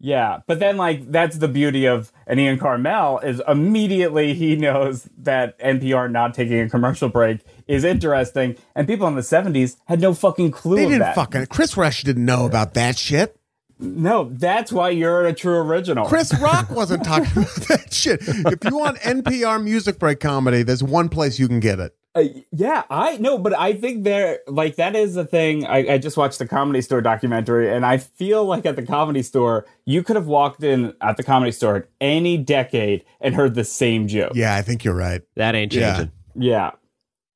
Yeah, 0.00 0.40
but 0.46 0.60
then 0.60 0.76
like 0.76 1.10
that's 1.10 1.38
the 1.38 1.48
beauty 1.48 1.86
of 1.86 2.12
an 2.28 2.38
Ian 2.38 2.58
Karmel 2.58 3.22
is 3.24 3.42
immediately 3.48 4.32
he 4.34 4.54
knows 4.54 5.08
that 5.18 5.58
NPR 5.58 6.08
not 6.10 6.34
taking 6.34 6.60
a 6.60 6.68
commercial 6.68 7.08
break 7.08 7.40
is 7.66 7.82
interesting, 7.82 8.56
and 8.76 8.86
people 8.86 9.08
in 9.08 9.16
the 9.16 9.22
'70s 9.22 9.76
had 9.86 10.00
no 10.00 10.14
fucking 10.14 10.52
clue 10.52 10.76
They 10.76 10.84
didn't 10.84 11.00
that. 11.00 11.14
fucking 11.16 11.46
Chris 11.46 11.76
Rush 11.76 12.04
didn't 12.04 12.24
know 12.24 12.46
about 12.46 12.74
that 12.74 12.96
shit. 12.96 13.36
no, 13.80 14.24
that's 14.30 14.70
why 14.72 14.90
you're 14.90 15.26
a 15.26 15.32
true 15.32 15.58
original. 15.58 16.06
Chris 16.06 16.32
Rock 16.40 16.70
wasn't 16.70 17.04
talking 17.04 17.30
about 17.42 17.54
that 17.68 17.92
shit. 17.92 18.20
If 18.22 18.64
you 18.70 18.76
want 18.78 18.98
NPR 18.98 19.62
music 19.62 19.98
break 19.98 20.20
comedy, 20.20 20.62
there's 20.62 20.82
one 20.82 21.08
place 21.08 21.40
you 21.40 21.48
can 21.48 21.58
get 21.58 21.80
it. 21.80 21.92
Uh, 22.14 22.24
yeah, 22.50 22.84
I 22.90 23.16
know, 23.18 23.38
but 23.38 23.56
I 23.56 23.74
think 23.74 24.02
there, 24.02 24.40
like, 24.48 24.76
that 24.76 24.96
is 24.96 25.14
the 25.14 25.24
thing. 25.24 25.66
I, 25.66 25.94
I 25.94 25.98
just 25.98 26.16
watched 26.16 26.38
the 26.38 26.48
Comedy 26.48 26.80
Store 26.80 27.00
documentary, 27.00 27.72
and 27.72 27.86
I 27.86 27.98
feel 27.98 28.44
like 28.44 28.66
at 28.66 28.76
the 28.76 28.82
Comedy 28.84 29.22
Store, 29.22 29.66
you 29.84 30.02
could 30.02 30.16
have 30.16 30.26
walked 30.26 30.64
in 30.64 30.94
at 31.00 31.16
the 31.16 31.22
Comedy 31.22 31.52
Store 31.52 31.76
at 31.76 31.88
any 32.00 32.36
decade 32.36 33.04
and 33.20 33.34
heard 33.34 33.54
the 33.54 33.64
same 33.64 34.08
joke. 34.08 34.32
Yeah, 34.34 34.56
I 34.56 34.62
think 34.62 34.84
you're 34.84 34.94
right. 34.96 35.22
that 35.36 35.54
ain't 35.54 35.72
yeah. 35.72 35.96
changing. 35.96 36.12
Yeah. 36.34 36.70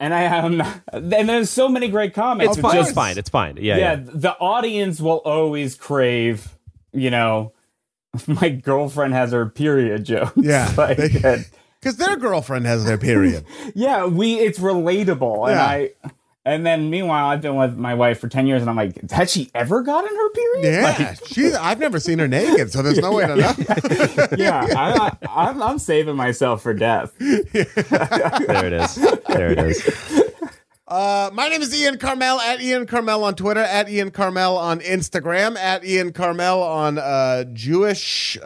And 0.01 0.13
I 0.13 0.23
am, 0.23 0.61
and 0.93 1.29
there's 1.29 1.51
so 1.51 1.69
many 1.69 1.87
great 1.87 2.13
comics. 2.13 2.53
It's 2.53 2.61
fine. 2.61 2.73
course. 2.73 2.89
It's 2.89 2.95
fine. 2.95 3.19
It's 3.19 3.31
fine. 3.31 3.59
Yeah. 3.61 3.77
yeah, 3.77 3.93
yeah. 3.93 3.97
the 4.13 4.33
audience 4.39 5.01
will 5.01 5.19
always 5.25 5.77
crave, 5.77 6.59
you 6.93 7.11
know, 7.11 7.53
my 8.27 8.49
girlfriend 8.49 9.15
has 9.15 9.31
her 9.31 9.47
period 9.47 10.05
joke. 10.05 10.33
Yeah, 10.35 10.73
like, 10.79 10.97
they- 10.97 11.35
and- 11.35 11.47
Because 11.83 11.97
their 11.97 12.15
girlfriend 12.17 12.65
has 12.67 12.85
their 12.85 12.97
period. 12.99 13.45
yeah, 13.75 14.07
we 14.07 14.35
it's 14.39 14.61
relatable, 14.61 15.49
and 15.49 15.57
Yeah. 15.57 15.65
I. 15.65 15.91
And 16.45 16.67
then, 16.67 16.91
meanwhile, 16.91 17.27
I've 17.27 17.41
been 17.41 17.55
with 17.55 17.77
my 17.77 17.95
wife 17.95 18.19
for 18.19 18.29
ten 18.29 18.49
years, 18.49 18.63
and 18.63 18.71
I'm 18.71 18.75
like, 18.75 19.11
has 19.13 19.31
she 19.31 19.49
ever 19.55 19.81
gotten 19.83 20.11
her 20.11 20.31
period? 20.31 20.75
Yeah, 20.75 20.83
Like, 21.11 21.25
she. 21.27 21.53
I've 21.55 21.79
never 21.79 22.01
seen 22.01 22.19
her 22.19 22.27
naked, 22.27 22.73
so 22.73 22.83
there's 22.83 22.99
no 22.99 23.13
way 23.13 23.29
to 23.29 23.37
know. 23.37 23.53
yeah. 24.37 24.67
I, 24.77 25.13
I, 25.23 25.49
I'm, 25.49 25.63
I'm 25.63 25.79
saving 25.79 26.17
myself 26.17 26.61
for 26.63 26.75
death. 26.75 27.13
There 27.21 28.67
it 28.67 28.73
is. 28.73 28.95
There 29.29 29.53
it 29.53 29.59
is. 29.61 30.22
Uh, 30.93 31.31
my 31.33 31.49
name 31.49 31.63
is 31.63 31.75
Ian 31.75 31.97
Karmel 31.97 32.39
at 32.39 32.61
Ian 32.61 32.85
Karmel 32.85 33.23
on 33.23 33.35
Twitter, 33.35 33.63
at 33.63 33.89
Ian 33.89 34.11
Karmel 34.11 34.59
on 34.59 34.81
Instagram, 34.81 35.57
at 35.57 35.87
Ian 35.87 36.13
Karmel 36.13 36.63
on 36.63 36.99
uh, 36.99 37.45
Jewish 37.55 38.37
uh, 38.43 38.45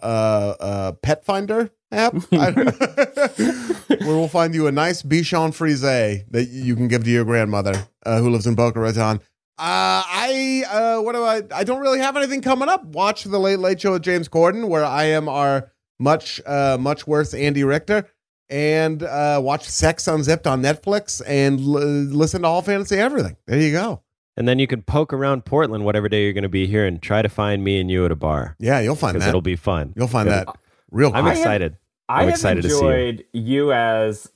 uh, 0.00 0.54
uh, 0.60 0.92
Pet 0.92 1.24
Finder 1.24 1.72
app, 1.90 2.14
I 2.32 2.52
don't 2.52 2.66
know. 2.66 3.96
where 4.06 4.16
we'll 4.16 4.28
find 4.28 4.54
you 4.54 4.68
a 4.68 4.70
nice 4.70 5.02
Bichon 5.02 5.52
Frise 5.52 5.80
that 5.80 6.50
you 6.52 6.76
can 6.76 6.86
give 6.86 7.02
to 7.02 7.10
your 7.10 7.24
grandmother 7.24 7.88
uh, 8.04 8.20
who 8.20 8.30
lives 8.30 8.46
in 8.46 8.54
Boca 8.54 8.78
Raton. 8.78 9.16
Uh, 9.58 10.06
I 10.06 10.62
uh, 10.70 11.02
what 11.02 11.16
do 11.16 11.24
I? 11.24 11.42
I 11.52 11.64
don't 11.64 11.80
really 11.80 11.98
have 11.98 12.16
anything 12.16 12.42
coming 12.42 12.68
up. 12.68 12.84
Watch 12.84 13.24
the 13.24 13.40
Late 13.40 13.58
Late 13.58 13.80
Show 13.80 13.94
with 13.94 14.02
James 14.02 14.28
Corden, 14.28 14.68
where 14.68 14.84
I 14.84 15.06
am 15.06 15.28
our 15.28 15.72
much 15.98 16.40
uh, 16.46 16.76
much 16.78 17.08
worse 17.08 17.34
Andy 17.34 17.64
Richter 17.64 18.08
and 18.48 19.02
uh, 19.02 19.40
watch 19.42 19.64
Sex 19.64 20.06
Unzipped 20.08 20.46
on 20.46 20.62
Netflix 20.62 21.20
and 21.26 21.58
l- 21.60 21.66
listen 21.66 22.42
to 22.42 22.48
All 22.48 22.62
Fantasy 22.62 22.96
Everything. 22.96 23.36
There 23.46 23.60
you 23.60 23.72
go. 23.72 24.02
And 24.36 24.46
then 24.46 24.58
you 24.58 24.66
can 24.66 24.82
poke 24.82 25.12
around 25.12 25.44
Portland 25.46 25.84
whatever 25.84 26.08
day 26.08 26.24
you're 26.24 26.32
going 26.34 26.42
to 26.42 26.48
be 26.48 26.66
here 26.66 26.84
and 26.86 27.00
try 27.00 27.22
to 27.22 27.28
find 27.28 27.64
me 27.64 27.80
and 27.80 27.90
you 27.90 28.04
at 28.04 28.12
a 28.12 28.16
bar 28.16 28.54
Yeah, 28.58 28.80
you'll 28.80 28.94
find 28.94 29.14
because 29.14 29.24
that. 29.24 29.30
it'll 29.30 29.40
be 29.40 29.56
fun. 29.56 29.94
you'll 29.96 30.08
find 30.08 30.28
that 30.28 30.46
real 30.90 31.08
I'm 31.14 31.24
quick. 31.24 31.34
have- 31.34 31.38
excited. 31.38 31.76
I 32.08 32.22
I'm 32.22 32.28
excited 32.28 32.62
to 32.62 32.70
see 32.70 32.76
you. 32.76 32.88
enjoyed 32.90 33.24
you 33.32 33.72
as 33.72 34.30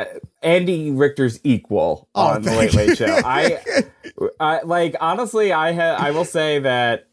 uh, 0.00 0.06
Andy 0.42 0.90
Richter's 0.90 1.38
equal 1.44 2.08
Oh, 2.16 2.28
on 2.28 2.42
the 2.42 2.50
Late 2.50 2.74
Late. 2.74 2.98
Show. 2.98 3.06
I, 3.24 3.58
I 4.40 4.62
like 4.62 4.96
honestly, 5.00 5.52
I 5.52 5.72
ha- 5.72 5.96
I 5.98 6.10
will 6.10 6.24
say 6.24 6.58
that 6.58 7.06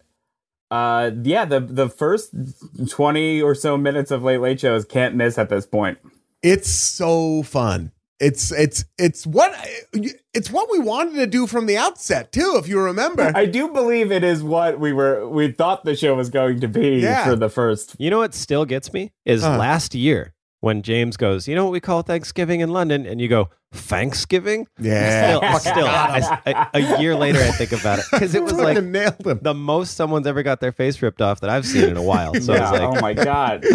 uh, 0.72 1.12
yeah, 1.22 1.46
the 1.46 1.60
the 1.60 1.90
first 1.90 2.34
twenty 2.90 3.40
or 3.40 3.54
so 3.54 3.78
minutes 3.78 4.10
of 4.10 4.24
Late 4.24 4.40
Late 4.42 4.60
Shows 4.60 4.84
can't 4.84 5.14
miss 5.14 5.38
at 5.38 5.50
this 5.50 5.68
point. 5.68 6.00
It's 6.44 6.70
so 6.70 7.42
fun. 7.44 7.92
It's 8.20 8.52
it's 8.52 8.86
it's 8.98 9.26
what 9.26 9.54
it's 10.34 10.50
what 10.52 10.70
we 10.72 10.80
wanted 10.80 11.16
to 11.16 11.28
do 11.28 11.46
from 11.48 11.66
the 11.66 11.78
outset 11.78 12.32
too. 12.32 12.56
If 12.58 12.68
you 12.70 12.80
remember, 12.80 13.32
I 13.36 13.46
do 13.46 13.70
believe 13.70 14.12
it 14.12 14.24
is 14.24 14.44
what 14.44 14.80
we 14.80 14.94
were 14.94 15.28
we 15.28 15.52
thought 15.52 15.84
the 15.84 15.96
show 15.96 16.16
was 16.16 16.30
going 16.30 16.60
to 16.62 16.68
be 16.68 17.00
Yeah. 17.00 17.26
for 17.26 17.36
the 17.36 17.50
first. 17.50 17.96
You 17.98 18.10
know 18.12 18.20
what 18.20 18.34
still 18.34 18.66
gets 18.66 18.94
me 18.94 19.12
is 19.26 19.42
Huh. 19.42 19.58
last 19.58 19.94
year 19.96 20.34
when 20.64 20.82
James 20.82 21.18
goes, 21.18 21.46
you 21.46 21.56
know 21.56 21.66
what 21.66 21.74
we 21.74 21.82
call 21.82 22.04
Thanksgiving 22.04 22.62
in 22.62 22.70
London, 22.70 23.06
and 23.06 23.20
you 23.20 23.28
go 23.28 23.50
Thanksgiving. 23.74 24.66
yeah, 24.80 25.36
Still, 25.36 25.60
still 25.74 25.88
I- 25.88 26.40
I- 26.46 26.70
a 26.74 27.02
year 27.02 27.16
later, 27.18 27.40
I 27.40 27.52
think 27.52 27.74
about 27.74 28.00
it 28.00 28.06
because 28.12 28.34
it 28.34 28.42
was 28.44 28.54
like 28.54 28.82
nailed 28.82 29.28
him. 29.28 29.40
the 29.42 29.54
most 29.54 29.96
someone's 29.98 30.26
ever 30.26 30.42
got 30.42 30.62
their 30.62 30.72
face 30.72 31.02
ripped 31.02 31.22
off 31.22 31.42
that 31.42 31.50
I've 31.50 31.66
seen 31.66 31.90
in 31.90 31.98
a 31.98 32.02
while. 32.02 32.34
So 32.36 32.54
yeah, 32.54 32.62
it's 32.64 32.80
like, 32.80 32.82
oh 32.98 33.02
my 33.02 33.14
god! 33.14 33.66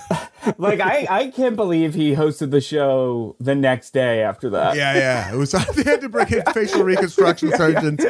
like 0.58 0.80
I 0.80 1.06
I 1.10 1.26
can't 1.28 1.54
believe 1.54 1.92
he 1.92 2.14
hosted 2.14 2.50
the 2.50 2.62
show 2.62 3.36
the 3.40 3.54
next 3.54 3.90
day 3.90 4.22
after 4.22 4.48
that. 4.50 4.74
Yeah, 4.74 4.94
yeah. 4.96 5.32
It 5.34 5.36
was 5.36 5.52
they 5.52 5.82
had 5.82 6.00
to 6.00 6.08
bring 6.08 6.32
in 6.32 6.42
facial 6.54 6.82
reconstruction 6.82 7.52
surgeons. 7.56 8.02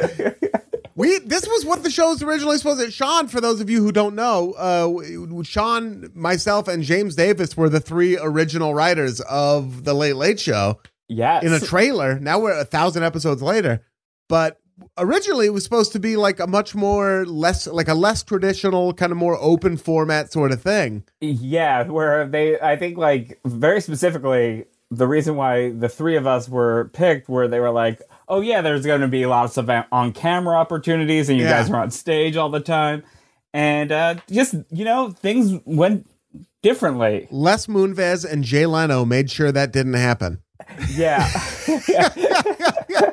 We 0.99 1.17
this 1.19 1.47
was 1.47 1.63
what 1.63 1.83
the 1.83 1.89
show 1.89 2.09
was 2.09 2.21
originally 2.21 2.57
supposed 2.57 2.83
to. 2.83 2.91
Sean, 2.91 3.29
for 3.29 3.39
those 3.39 3.61
of 3.61 3.69
you 3.69 3.81
who 3.81 3.93
don't 3.93 4.15
know, 4.15 4.51
uh, 4.57 5.43
Sean, 5.43 6.11
myself, 6.13 6.67
and 6.67 6.83
James 6.83 7.15
Davis 7.15 7.55
were 7.55 7.69
the 7.69 7.79
three 7.79 8.17
original 8.17 8.73
writers 8.75 9.21
of 9.21 9.85
the 9.85 9.93
Late 9.93 10.17
Late 10.17 10.41
Show 10.41 10.81
Yes. 11.07 11.45
in 11.45 11.53
a 11.53 11.59
trailer. 11.61 12.19
Now 12.19 12.39
we're 12.39 12.59
a 12.59 12.65
thousand 12.65 13.03
episodes 13.03 13.41
later, 13.41 13.81
but 14.27 14.59
originally 14.97 15.45
it 15.45 15.53
was 15.53 15.63
supposed 15.63 15.93
to 15.93 16.01
be 16.01 16.17
like 16.17 16.41
a 16.41 16.47
much 16.47 16.75
more 16.75 17.25
less 17.25 17.65
like 17.65 17.87
a 17.87 17.93
less 17.93 18.21
traditional 18.21 18.91
kind 18.91 19.13
of 19.13 19.17
more 19.17 19.37
open 19.39 19.77
format 19.77 20.33
sort 20.33 20.51
of 20.51 20.61
thing. 20.61 21.05
Yeah, 21.21 21.83
where 21.83 22.27
they, 22.27 22.59
I 22.59 22.75
think, 22.75 22.97
like 22.97 23.39
very 23.45 23.79
specifically, 23.79 24.65
the 24.91 25.07
reason 25.07 25.37
why 25.37 25.71
the 25.71 25.87
three 25.87 26.17
of 26.17 26.27
us 26.27 26.49
were 26.49 26.89
picked, 26.91 27.29
where 27.29 27.47
they 27.47 27.61
were 27.61 27.71
like, 27.71 28.01
"Oh 28.29 28.41
yeah, 28.41 28.61
there's 28.61 28.85
going 28.85 29.01
to 29.01 29.07
be 29.07 29.25
lots 29.25 29.57
of 29.57 29.69
on 29.91 30.13
camera 30.13 30.55
opportunities, 30.55 31.29
and 31.29 31.37
you 31.37 31.43
Yeah. 31.45 31.61
guys 31.61 31.69
are 31.69 31.81
on 31.81 31.91
stage 31.91 32.37
all 32.37 32.49
the 32.49 32.59
time," 32.59 33.03
and 33.53 33.91
uh, 33.91 34.15
just 34.31 34.55
you 34.71 34.85
know, 34.85 35.11
things 35.11 35.59
went 35.65 36.07
differently. 36.61 37.27
Les 37.31 37.65
Moonves 37.67 38.29
and 38.29 38.43
Jay 38.43 38.65
Leno 38.65 39.05
made 39.05 39.29
sure 39.31 39.51
that 39.51 39.71
didn't 39.73 39.93
happen. 39.95 40.41
Yeah. 40.93 41.27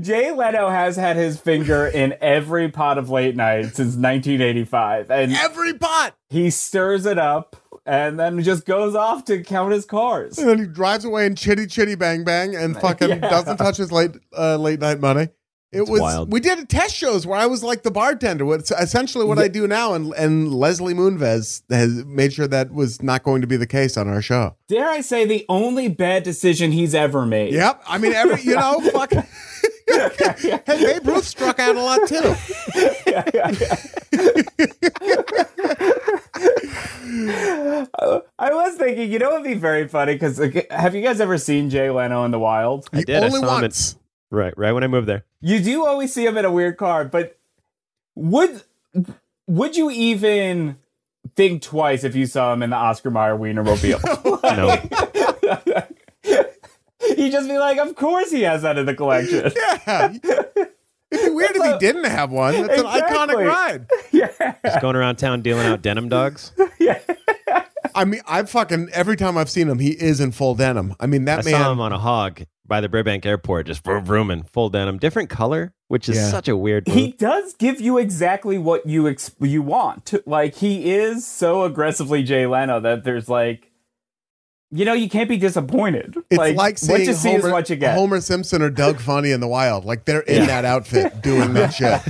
Jay 0.00 0.30
Leno 0.32 0.68
has 0.68 0.96
had 0.96 1.16
his 1.16 1.38
finger 1.40 1.86
in 1.86 2.14
every 2.20 2.68
pot 2.68 2.98
of 2.98 3.10
late 3.10 3.36
night 3.36 3.64
since 3.66 3.94
1985, 3.96 5.10
and 5.10 5.32
Every 5.34 5.74
pot. 5.74 6.14
he 6.30 6.50
stirs 6.50 7.06
it 7.06 7.18
up 7.18 7.56
and 7.88 8.20
then 8.20 8.40
just 8.42 8.66
goes 8.66 8.94
off 8.94 9.24
to 9.24 9.42
count 9.42 9.72
his 9.72 9.84
cars. 9.86 10.36
And 10.38 10.48
then 10.48 10.58
he 10.58 10.66
drives 10.66 11.04
away 11.04 11.26
in 11.26 11.34
chitty 11.34 11.66
chitty 11.66 11.94
bang 11.96 12.22
bang 12.22 12.54
and 12.54 12.76
fucking 12.80 13.08
Yeah. 13.08 13.16
doesn't 13.30 13.56
touch 13.56 13.78
his 13.78 13.90
late 13.90 14.12
uh, 14.36 14.56
late 14.56 14.78
night 14.80 15.00
money. 15.00 15.28
It 15.70 15.82
It's 15.82 15.90
was 15.90 16.00
wild. 16.00 16.32
we 16.32 16.40
did 16.40 16.58
a 16.58 16.64
test 16.64 16.94
shows 16.94 17.26
where 17.26 17.38
I 17.38 17.44
was 17.44 17.62
like 17.62 17.82
the 17.82 17.90
bartender. 17.90 18.46
What's 18.46 18.70
essentially 18.70 19.26
what 19.26 19.38
I 19.38 19.48
do 19.48 19.66
now, 19.66 19.92
and 19.92 20.14
and 20.14 20.54
Leslie 20.54 20.94
Moonves 20.94 21.62
has 21.70 22.06
made 22.06 22.32
sure 22.32 22.46
that 22.48 22.72
was 22.72 23.02
not 23.02 23.22
going 23.22 23.42
to 23.42 23.46
be 23.46 23.58
the 23.58 23.66
case 23.66 23.98
on 23.98 24.08
our 24.08 24.22
show. 24.22 24.56
Dare 24.68 24.88
I 24.88 25.02
say 25.02 25.26
the 25.26 25.44
only 25.50 25.88
bad 25.88 26.22
decision 26.22 26.72
he's 26.72 26.94
ever 26.94 27.26
made? 27.26 27.52
Yep, 27.52 27.82
I 27.86 27.98
mean 27.98 28.14
every 28.14 28.40
you 28.42 28.54
know 28.54 28.80
fuck. 28.92 29.12
hey, 29.88 30.60
Babe 30.66 31.06
Ruth 31.06 31.26
struck 31.26 31.58
out 31.58 31.76
a 31.76 31.82
lot 31.82 32.08
too. 32.08 32.34
I 38.38 38.50
was 38.52 38.74
thinking, 38.76 39.10
you 39.10 39.18
know, 39.18 39.32
it'd 39.32 39.44
be 39.44 39.54
very 39.54 39.88
funny 39.88 40.14
because 40.14 40.38
have 40.70 40.94
you 40.94 41.02
guys 41.02 41.20
ever 41.20 41.38
seen 41.38 41.70
Jay 41.70 41.90
Leno 41.90 42.24
in 42.24 42.30
the 42.30 42.38
wild? 42.38 42.88
I 42.92 43.02
did. 43.02 43.22
Only 43.22 43.26
I 43.26 43.30
saw 43.30 43.56
him 43.56 43.62
once. 43.62 43.94
at, 43.94 44.00
right, 44.30 44.56
right 44.58 44.72
when 44.72 44.84
I 44.84 44.88
moved 44.88 45.06
there. 45.08 45.24
You 45.40 45.60
do 45.60 45.86
always 45.86 46.12
see 46.12 46.26
him 46.26 46.36
in 46.36 46.44
a 46.44 46.50
weird 46.52 46.76
car, 46.76 47.04
but 47.04 47.38
would 48.14 48.62
would 49.46 49.76
you 49.76 49.90
even 49.90 50.76
think 51.36 51.62
twice 51.62 52.04
if 52.04 52.14
you 52.16 52.26
saw 52.26 52.52
him 52.52 52.62
in 52.62 52.70
the 52.70 52.76
Oscar 52.76 53.10
Mayer 53.10 53.36
Wienermobile? 53.36 54.02
No, 54.42 54.76
You'd 57.16 57.32
just 57.32 57.48
be 57.48 57.58
like, 57.58 57.78
of 57.78 57.94
course 57.94 58.30
he 58.30 58.42
has 58.42 58.62
that 58.62 58.76
in 58.78 58.86
the 58.86 58.94
collection. 58.94 59.52
Yeah. 59.86 60.14
It'd 61.10 61.26
be 61.26 61.30
weird 61.30 61.52
if 61.56 61.62
he 61.62 61.78
didn't 61.78 62.04
have 62.04 62.30
one. 62.30 62.54
That's 62.66 62.80
an 62.80 62.86
iconic 62.86 63.46
ride. 63.46 63.86
Yeah. 64.12 64.54
just 64.64 64.80
going 64.80 64.96
around 64.96 65.16
town 65.16 65.42
dealing 65.42 65.66
out 65.66 65.82
denim 65.82 66.08
dogs. 66.08 66.52
Yeah. 66.78 67.00
I 67.94 68.04
mean, 68.04 68.20
I 68.28 68.42
fucking 68.44 68.90
every 68.92 69.16
time 69.16 69.36
I've 69.36 69.50
seen 69.50 69.68
him, 69.68 69.78
he 69.80 69.90
is 69.90 70.20
in 70.20 70.30
full 70.32 70.54
denim. 70.54 70.94
I 71.00 71.06
mean, 71.06 71.24
that 71.24 71.40
I 71.40 71.50
man. 71.50 71.60
saw 71.60 71.72
him 71.72 71.80
on 71.80 71.92
a 71.92 71.98
hog 71.98 72.42
by 72.66 72.80
the 72.80 72.88
Burbank 72.88 73.26
Airport, 73.26 73.66
just 73.66 73.82
vroom 73.82 74.04
vrooming, 74.04 74.48
full 74.48 74.68
denim, 74.68 74.98
different 74.98 75.28
color, 75.30 75.72
which 75.88 76.08
is 76.08 76.16
Yeah. 76.16 76.30
such 76.30 76.48
a 76.48 76.56
weird. 76.56 76.86
Move. 76.86 76.96
He 76.96 77.12
does 77.12 77.54
give 77.54 77.80
you 77.80 77.98
exactly 77.98 78.58
what 78.58 78.86
you 78.86 79.08
ex- 79.08 79.34
you 79.40 79.62
want. 79.62 80.14
Like 80.26 80.54
he 80.56 80.92
is 80.92 81.26
so 81.26 81.64
aggressively 81.64 82.22
Jay 82.22 82.46
Leno 82.46 82.78
that 82.80 83.04
there's 83.04 83.28
like, 83.28 83.67
you 84.70 84.84
know, 84.84 84.92
you 84.92 85.08
can't 85.08 85.28
be 85.28 85.38
disappointed. 85.38 86.14
It's 86.30 86.38
like, 86.38 86.56
what 86.56 86.78
seeing 86.78 87.00
you 87.00 87.14
see 87.14 87.30
Homer, 87.30 87.46
is 87.46 87.52
what 87.52 87.70
you 87.70 87.76
get. 87.76 87.94
Homer 87.94 88.20
Simpson 88.20 88.60
or 88.60 88.70
Doug 88.70 89.00
Funnie 89.00 89.30
in 89.30 89.40
the 89.40 89.48
wild. 89.48 89.84
Like 89.84 90.04
they're 90.04 90.20
in 90.20 90.46
that 90.46 90.64
outfit 90.64 91.22
doing 91.22 91.54
that 91.54 91.70
shit. 91.70 92.02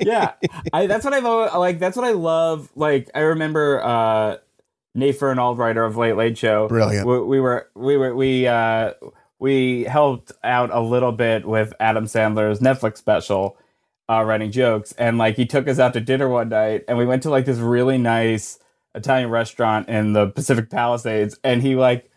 yeah, 0.06 0.32
I, 0.72 0.86
that's 0.86 1.04
what 1.04 1.14
I've 1.14 1.24
always, 1.24 1.52
like. 1.54 1.78
That's 1.80 1.96
what 1.96 2.06
I 2.06 2.12
love. 2.12 2.70
Like 2.76 3.10
I 3.14 3.20
remember 3.20 3.84
uh, 3.84 4.36
Nate 4.94 5.18
Fernald, 5.18 5.58
writer 5.58 5.84
of 5.84 5.96
Late 5.96 6.16
Late 6.16 6.38
Show. 6.38 6.68
Brilliant. 6.68 7.06
We, 7.06 7.20
we 7.20 7.40
were 7.40 7.68
we 7.74 7.96
were 7.96 8.14
we 8.14 8.46
uh, 8.46 8.92
we 9.40 9.82
helped 9.82 10.30
out 10.44 10.70
a 10.72 10.80
little 10.80 11.12
bit 11.12 11.44
with 11.44 11.74
Adam 11.80 12.04
Sandler's 12.04 12.60
Netflix 12.60 12.98
special, 12.98 13.56
uh, 14.08 14.22
writing 14.22 14.52
jokes, 14.52 14.92
and 14.92 15.18
like 15.18 15.34
he 15.34 15.44
took 15.44 15.66
us 15.66 15.80
out 15.80 15.92
to 15.94 16.00
dinner 16.00 16.28
one 16.28 16.50
night, 16.50 16.84
and 16.86 16.98
we 16.98 17.04
went 17.04 17.24
to 17.24 17.30
like 17.30 17.46
this 17.46 17.58
really 17.58 17.98
nice 17.98 18.60
Italian 18.94 19.30
restaurant 19.30 19.88
in 19.88 20.12
the 20.12 20.28
Pacific 20.28 20.70
Palisades, 20.70 21.38
and 21.44 21.62
he 21.62 21.74
like 21.76 22.10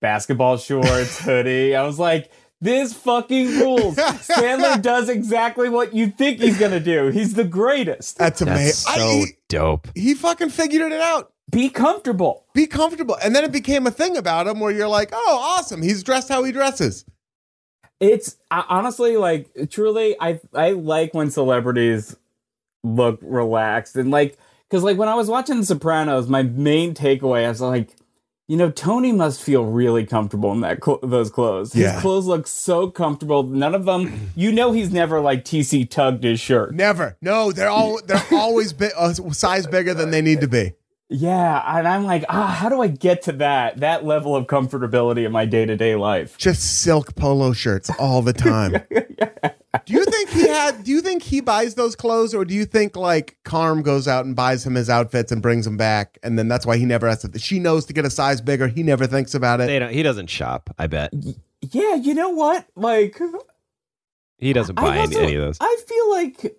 basketball 0.00 0.56
shorts, 0.56 1.20
hoodie. 1.24 1.74
I 1.76 1.84
was 1.84 1.98
like. 1.98 2.30
This 2.62 2.92
fucking 2.92 3.58
rules. 3.58 3.96
Sandler 3.96 4.82
does 4.82 5.08
exactly 5.08 5.70
what 5.70 5.94
you 5.94 6.08
think 6.08 6.40
he's 6.40 6.58
gonna 6.58 6.78
do. 6.78 7.06
He's 7.08 7.32
the 7.32 7.44
greatest. 7.44 8.18
That's 8.18 8.42
amazing. 8.42 8.66
That's 8.66 8.76
so 8.76 8.90
I, 8.90 9.12
he, 9.14 9.26
dope. 9.48 9.88
he 9.94 10.12
fucking 10.12 10.50
figured 10.50 10.92
it 10.92 11.00
out. 11.00 11.32
Be 11.50 11.68
comfortable. 11.68 12.44
Be 12.54 12.66
comfortable. 12.66 13.16
And 13.22 13.34
then 13.34 13.44
it 13.44 13.52
became 13.52 13.86
a 13.86 13.90
thing 13.90 14.16
about 14.16 14.46
him 14.46 14.60
where 14.60 14.70
you're 14.70 14.88
like, 14.88 15.10
oh, 15.12 15.56
awesome. 15.58 15.82
He's 15.82 16.02
dressed 16.02 16.28
how 16.28 16.44
he 16.44 16.52
dresses. 16.52 17.04
It's 17.98 18.36
I, 18.50 18.64
honestly 18.68 19.16
like 19.18 19.50
truly 19.70 20.16
I 20.20 20.40
I 20.54 20.70
like 20.70 21.12
when 21.12 21.30
celebrities 21.30 22.16
look 22.82 23.18
relaxed 23.22 23.96
and 23.96 24.10
like 24.10 24.38
cuz 24.70 24.82
like 24.82 24.96
when 24.98 25.08
I 25.08 25.14
was 25.14 25.28
watching 25.28 25.60
The 25.60 25.66
Sopranos 25.66 26.28
my 26.28 26.42
main 26.42 26.94
takeaway 26.94 27.44
I 27.44 27.48
was 27.48 27.60
like 27.60 27.96
you 28.48 28.56
know 28.56 28.70
Tony 28.70 29.12
must 29.12 29.40
feel 29.42 29.64
really 29.64 30.04
comfortable 30.04 30.50
in 30.52 30.60
that 30.62 30.84
cl- 30.84 30.98
those 31.02 31.30
clothes. 31.30 31.74
Yeah. 31.74 31.92
His 31.92 32.00
clothes 32.02 32.26
look 32.26 32.48
so 32.48 32.90
comfortable. 32.90 33.44
None 33.44 33.74
of 33.76 33.84
them 33.84 34.30
you 34.34 34.50
know 34.50 34.72
he's 34.72 34.90
never 34.92 35.20
like 35.20 35.44
TC 35.44 35.88
tugged 35.88 36.24
his 36.24 36.40
shirt. 36.40 36.74
Never. 36.74 37.16
No, 37.20 37.52
they're 37.52 37.70
all 37.70 38.00
they're 38.04 38.22
always 38.32 38.72
bi- 38.72 38.90
a 38.98 39.14
size 39.14 39.66
bigger 39.68 39.94
than 39.94 40.10
they 40.10 40.20
need 40.22 40.40
to 40.40 40.48
be. 40.48 40.72
Yeah, 41.12 41.60
and 41.76 41.88
I'm 41.88 42.04
like, 42.04 42.24
ah, 42.28 42.46
how 42.46 42.68
do 42.68 42.80
I 42.80 42.86
get 42.86 43.22
to 43.22 43.32
that 43.32 43.78
that 43.78 44.04
level 44.04 44.36
of 44.36 44.46
comfortability 44.46 45.26
in 45.26 45.32
my 45.32 45.44
day-to-day 45.44 45.96
life? 45.96 46.38
Just 46.38 46.82
silk 46.82 47.16
polo 47.16 47.52
shirts 47.52 47.90
all 47.98 48.22
the 48.22 48.32
time. 48.32 48.76
Do 49.86 49.92
you 49.92 50.04
think 50.04 50.30
he 50.30 50.48
had 50.48 50.82
do 50.82 50.90
you 50.90 51.00
think 51.00 51.22
he 51.22 51.40
buys 51.40 51.74
those 51.74 51.94
clothes 51.94 52.34
or 52.34 52.44
do 52.44 52.54
you 52.54 52.64
think 52.64 52.96
like 52.96 53.38
Carm 53.44 53.82
goes 53.82 54.08
out 54.08 54.24
and 54.24 54.34
buys 54.34 54.66
him 54.66 54.74
his 54.74 54.90
outfits 54.90 55.30
and 55.30 55.40
brings 55.40 55.64
them 55.64 55.76
back 55.76 56.18
and 56.22 56.38
then 56.38 56.48
that's 56.48 56.66
why 56.66 56.76
he 56.76 56.84
never 56.84 57.08
has 57.08 57.22
to 57.22 57.38
she 57.38 57.60
knows 57.60 57.84
to 57.86 57.92
get 57.92 58.04
a 58.04 58.10
size 58.10 58.40
bigger. 58.40 58.66
He 58.66 58.82
never 58.82 59.06
thinks 59.06 59.34
about 59.34 59.60
it. 59.60 59.66
They 59.66 59.78
don't, 59.78 59.92
he 59.92 60.02
doesn't 60.02 60.28
shop. 60.28 60.74
I 60.78 60.88
bet 60.88 61.12
Yeah, 61.60 61.94
you 61.94 62.14
know 62.14 62.30
what? 62.30 62.66
Like 62.74 63.20
he 64.38 64.52
doesn't 64.52 64.78
I 64.78 64.82
buy 64.82 64.96
any, 64.96 65.16
any 65.16 65.34
of 65.36 65.42
those. 65.42 65.58
I 65.60 65.76
feel 65.86 66.10
like 66.10 66.56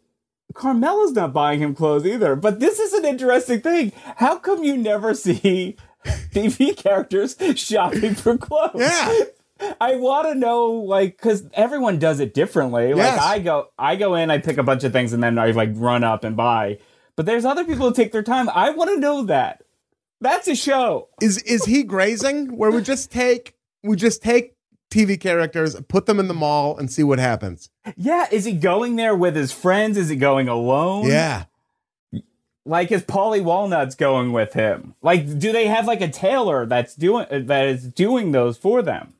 Carmela's 0.53 1.13
not 1.13 1.33
buying 1.33 1.59
him 1.59 1.75
clothes 1.75 2.05
either. 2.05 2.35
But 2.35 2.59
this 2.59 2.79
is 2.79 2.93
an 2.93 3.05
interesting 3.05 3.61
thing. 3.61 3.91
How 4.17 4.37
come 4.37 4.63
you 4.63 4.77
never 4.77 5.13
see 5.13 5.75
TV 6.05 6.75
characters 6.75 7.35
shopping 7.55 8.15
for 8.15 8.37
clothes? 8.37 8.81
Yeah. 8.81 9.23
I 9.79 9.95
want 9.95 10.27
to 10.27 10.35
know, 10.35 10.71
like, 10.71 11.17
because 11.17 11.45
everyone 11.53 11.99
does 11.99 12.19
it 12.19 12.33
differently. 12.33 12.89
Yes. 12.89 12.97
Like, 12.97 13.19
I 13.19 13.39
go, 13.39 13.69
I 13.77 13.95
go 13.95 14.15
in, 14.15 14.31
I 14.31 14.37
pick 14.39 14.57
a 14.57 14.63
bunch 14.63 14.83
of 14.83 14.91
things, 14.91 15.13
and 15.13 15.23
then 15.23 15.37
I 15.37 15.51
like 15.51 15.71
run 15.73 16.03
up 16.03 16.23
and 16.23 16.35
buy. 16.35 16.79
But 17.15 17.25
there's 17.25 17.45
other 17.45 17.65
people 17.65 17.89
who 17.89 17.93
take 17.93 18.11
their 18.11 18.23
time. 18.23 18.49
I 18.49 18.71
want 18.71 18.89
to 18.89 18.99
know 18.99 19.23
that. 19.25 19.63
That's 20.21 20.47
a 20.47 20.55
show. 20.55 21.09
Is 21.19 21.39
is 21.39 21.65
he 21.65 21.83
grazing 21.83 22.55
where 22.55 22.71
we 22.71 22.81
just 22.81 23.11
take 23.11 23.55
we 23.83 23.95
just 23.95 24.21
take 24.21 24.55
TV 24.91 25.19
characters, 25.19 25.75
put 25.87 26.05
them 26.05 26.19
in 26.19 26.27
the 26.27 26.33
mall, 26.33 26.77
and 26.77 26.91
see 26.91 27.03
what 27.03 27.17
happens. 27.17 27.69
Yeah, 27.95 28.27
is 28.31 28.45
he 28.45 28.53
going 28.53 28.97
there 28.97 29.15
with 29.15 29.35
his 29.35 29.51
friends? 29.51 29.97
Is 29.97 30.09
he 30.09 30.15
going 30.15 30.47
alone? 30.47 31.07
Yeah. 31.07 31.45
Like 32.63 32.91
is 32.91 33.01
Paulie 33.01 33.43
Walnuts 33.43 33.95
going 33.95 34.31
with 34.31 34.53
him? 34.53 34.93
Like 35.01 35.39
do 35.39 35.51
they 35.51 35.65
have 35.65 35.87
like 35.87 36.01
a 36.01 36.07
tailor 36.07 36.67
that's 36.67 36.93
doing 36.95 37.25
that 37.31 37.65
is 37.65 37.87
doing 37.87 38.31
those 38.31 38.57
for 38.57 38.83
them? 38.83 39.13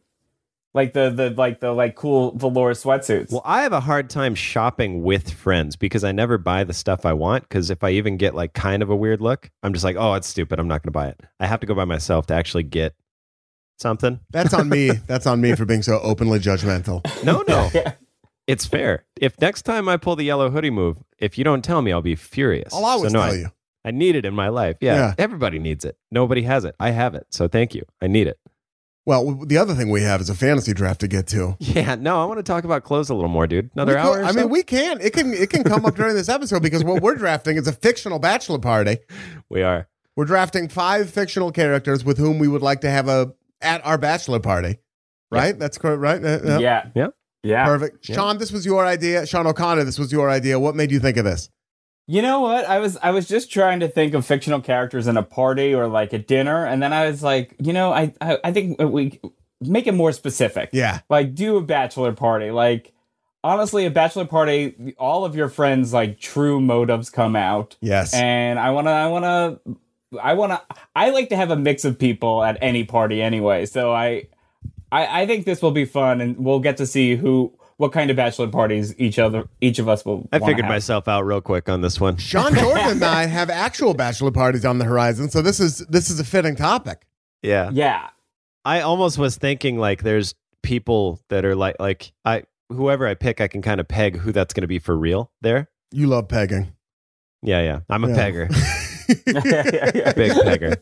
Like 0.74 0.94
the 0.94 1.10
the 1.10 1.32
like 1.32 1.60
the 1.60 1.74
like 1.74 1.96
cool 1.96 2.32
velour 2.38 2.74
sweatsuits. 2.74 3.32
Well, 3.32 3.42
I 3.44 3.64
have 3.64 3.74
a 3.74 3.82
hard 3.82 4.10
time 4.10 4.36
shopping 4.36 5.04
with 5.04 5.30
friends 5.32 5.76
because 5.76 6.04
I 6.06 6.14
never 6.14 6.38
buy 6.38 6.64
the 6.64 6.74
stuff 6.74 7.06
I 7.06 7.12
want. 7.12 7.44
Because 7.44 7.70
if 7.70 7.84
I 7.84 7.90
even 7.92 8.16
get 8.16 8.36
like 8.36 8.54
kind 8.54 8.82
of 8.82 8.90
a 8.90 8.96
weird 8.96 9.20
look, 9.20 9.50
I'm 9.64 9.74
just 9.74 9.84
like, 9.84 9.98
oh, 10.00 10.14
it's 10.14 10.28
stupid. 10.28 10.60
I'm 10.60 10.70
not 10.70 10.82
going 10.82 10.88
to 10.88 10.92
buy 10.92 11.08
it. 11.08 11.20
I 11.42 11.48
have 11.48 11.60
to 11.60 11.68
go 11.68 11.76
by 11.76 11.84
myself 11.84 12.28
to 12.28 12.34
actually 12.36 12.64
get 12.64 12.96
something. 13.80 14.22
That's 14.30 14.54
on 14.54 14.70
me. 14.70 14.92
That's 15.08 15.28
on 15.28 15.42
me 15.42 15.56
for 15.56 15.66
being 15.66 15.82
so 15.82 16.00
openly 16.00 16.40
judgmental. 16.40 17.04
No, 17.26 17.44
no, 17.50 17.70
it's 18.48 18.66
fair. 18.66 19.04
If 19.20 19.40
next 19.42 19.64
time 19.64 19.90
I 19.90 19.98
pull 19.98 20.16
the 20.16 20.24
yellow 20.24 20.50
hoodie 20.52 20.70
move, 20.70 20.98
if 21.18 21.38
you 21.38 21.44
don't 21.44 21.64
tell 21.66 21.82
me, 21.82 21.92
I'll 21.92 22.02
be 22.02 22.16
furious. 22.16 22.74
I'll 22.74 22.86
always 22.86 23.12
So, 23.12 23.18
no, 23.20 23.26
tell 23.26 23.34
I- 23.34 23.38
you. 23.40 23.48
I 23.84 23.90
need 23.90 24.16
it 24.16 24.26
in 24.26 24.36
my 24.36 24.50
life. 24.50 24.78
Yeah, 24.80 24.96
Yeah. 24.96 25.14
everybody 25.18 25.58
needs 25.58 25.84
it. 25.86 25.98
Nobody 26.12 26.44
has 26.44 26.66
it. 26.66 26.76
I 26.80 26.92
have 26.92 27.16
it. 27.16 27.26
So 27.32 27.48
thank 27.48 27.74
you. 27.74 27.84
I 28.00 28.06
need 28.06 28.28
it. 28.28 28.38
Well, 29.06 29.44
the 29.46 29.58
other 29.58 29.74
thing 29.74 29.90
we 29.90 30.02
have 30.04 30.22
is 30.22 30.30
a 30.30 30.36
fantasy 30.36 30.74
draft 30.74 31.00
to 31.02 31.08
get 31.08 31.28
to. 31.28 31.56
Yeah, 31.60 31.96
no, 31.96 32.22
I 32.22 32.26
want 32.26 32.38
to 32.38 32.44
talk 32.44 32.64
about 32.66 32.84
clothes 32.84 33.10
a 33.10 33.16
little 33.16 33.30
more, 33.30 33.48
dude. 33.48 33.72
Another 33.74 33.94
We 33.94 34.00
hour. 34.00 34.20
or 34.20 34.24
I 34.26 34.32
so? 34.32 34.40
mean, 34.42 34.50
we 34.50 34.62
can. 34.64 35.02
It 35.02 35.14
can. 35.14 35.34
It 35.34 35.50
can 35.50 35.64
come 35.64 35.86
up 35.86 35.96
during 35.96 36.16
this 36.16 36.30
episode 36.30 36.62
because 36.62 36.84
what 36.84 37.02
we're 37.02 37.16
drafting 37.16 37.58
is 37.58 37.68
a 37.68 37.74
fictional 37.74 38.20
bachelor 38.20 38.60
party. 38.60 38.98
we 39.50 39.64
are. 39.64 39.88
We're 40.16 40.26
drafting 40.26 40.68
five 40.68 41.10
fictional 41.10 41.52
characters 41.52 42.04
with 42.04 42.18
whom 42.18 42.38
we 42.38 42.48
would 42.48 42.62
like 42.62 42.82
to 42.82 42.92
have 42.92 43.08
a 43.08 43.34
at 43.62 43.84
our 43.86 43.98
bachelor 43.98 44.40
party. 44.40 44.78
Right? 45.32 45.58
That's 45.58 45.78
correct. 45.78 46.02
Right? 46.02 46.24
Uh, 46.24 46.40
yeah. 46.44 46.60
yeah. 46.60 46.90
Yeah. 46.94 47.08
Yeah. 47.44 47.66
Perfect. 47.66 48.08
Yeah. 48.10 48.16
Sean, 48.18 48.38
this 48.38 48.52
was 48.52 48.66
your 48.66 48.86
idea. 48.86 49.26
Sean 49.26 49.48
O'Connor, 49.48 49.86
this 49.86 49.98
was 49.98 50.12
your 50.12 50.30
idea. 50.30 50.60
What 50.60 50.76
made 50.76 50.92
you 50.92 51.00
think 51.00 51.18
of 51.18 51.24
this? 51.26 51.50
You 52.08 52.22
know 52.22 52.42
what? 52.42 52.66
I 52.66 52.80
was 52.80 52.98
I 52.98 53.12
was 53.12 53.28
just 53.28 53.52
trying 53.52 53.80
to 53.82 53.88
think 53.88 54.14
of 54.14 54.26
fictional 54.26 54.60
characters 54.62 55.08
in 55.08 55.18
a 55.18 55.24
party 55.24 55.74
or 55.74 55.88
like 55.88 56.14
a 56.14 56.18
dinner, 56.18 56.66
and 56.66 56.82
then 56.84 56.92
I 56.94 57.08
was 57.08 57.24
like, 57.24 57.56
you 57.60 57.74
know, 57.74 57.92
I 57.94 58.14
I, 58.20 58.38
I 58.44 58.52
think 58.52 58.80
we 58.82 59.20
make 59.62 59.88
it 59.88 59.94
more 59.94 60.12
specific. 60.12 60.70
Yeah. 60.74 61.00
Like 61.10 61.36
do 61.36 61.58
a 61.58 61.62
bachelor 61.62 62.12
party. 62.12 62.52
Like 62.52 62.92
honestly, 63.44 63.86
a 63.86 63.92
bachelor 63.92 64.26
party, 64.26 64.94
all 64.98 65.24
of 65.26 65.36
your 65.36 65.48
friends 65.48 65.94
like 65.94 66.20
true 66.20 66.60
motives 66.60 67.10
come 67.10 67.36
out, 67.36 67.78
Yes. 67.82 68.14
and 68.14 68.60
I 68.60 68.72
wanna 68.72 68.92
I 68.92 69.08
wanna 69.08 69.60
I 70.22 70.34
wanna 70.34 70.62
I 70.96 71.12
like 71.12 71.30
to 71.30 71.38
have 71.38 71.52
a 71.52 71.56
mix 71.56 71.86
of 71.86 71.98
people 71.98 72.44
at 72.44 72.58
any 72.62 72.84
party 72.84 73.22
anyway. 73.22 73.66
So 73.66 73.94
I 73.94 74.28
I, 74.92 75.22
I 75.22 75.28
think 75.28 75.46
this 75.46 75.62
will 75.62 75.72
be 75.72 75.86
fun, 75.86 76.20
and 76.20 76.36
we'll 76.44 76.60
get 76.60 76.76
to 76.78 76.86
see 76.86 77.16
who 77.16 77.54
what 77.82 77.92
kind 77.92 78.12
of 78.12 78.16
bachelor 78.16 78.48
parties 78.48 78.94
each 79.00 79.18
other 79.18 79.44
each 79.60 79.80
of 79.80 79.90
us 79.90 80.06
will. 80.06 80.30
I 80.32 80.38
figured 80.38 80.66
have. 80.66 80.70
myself 80.70 81.08
out 81.08 81.26
real 81.26 81.42
quick 81.42 81.68
on 81.68 81.82
this 81.82 82.00
one. 82.00 82.16
Sean 82.18 82.54
Jordan 82.54 82.88
and 82.92 83.04
I 83.04 83.26
have 83.38 83.50
actual 83.50 83.96
bachelor 83.96 84.30
parties 84.30 84.64
on 84.66 84.78
the 84.78 84.86
horizon, 84.86 85.32
so 85.32 85.42
this 85.42 85.60
is 85.60 85.80
this 85.90 86.12
is 86.12 86.20
a 86.20 86.24
fitting 86.24 86.56
topic. 86.56 87.08
Yeah. 87.42 87.72
Yeah. 87.74 88.10
I 88.64 88.82
almost 88.82 89.18
was 89.18 89.36
thinking 89.36 89.80
like 89.80 90.04
there's 90.04 90.36
people 90.62 91.20
that 91.30 91.44
are 91.44 91.56
like 91.56 91.78
like 91.80 92.12
I 92.24 92.44
whoever 92.70 93.08
I 93.08 93.16
pick 93.16 93.42
I 93.42 93.48
can 93.48 93.64
kind 93.64 93.80
of 93.80 93.88
peg 93.88 94.18
who 94.18 94.32
that's 94.32 94.54
going 94.54 94.62
to 94.62 94.68
be 94.68 94.78
for 94.78 94.96
real 94.96 95.32
there. 95.42 95.68
You 95.92 96.06
love 96.06 96.28
pegging. 96.28 96.74
Yeah, 97.42 97.62
yeah. 97.64 97.80
I'm 97.90 98.04
a 98.04 98.10
Yeah. 98.10 98.16
pegger. 98.16 98.48
Big 100.16 100.32
pegger. 100.34 100.78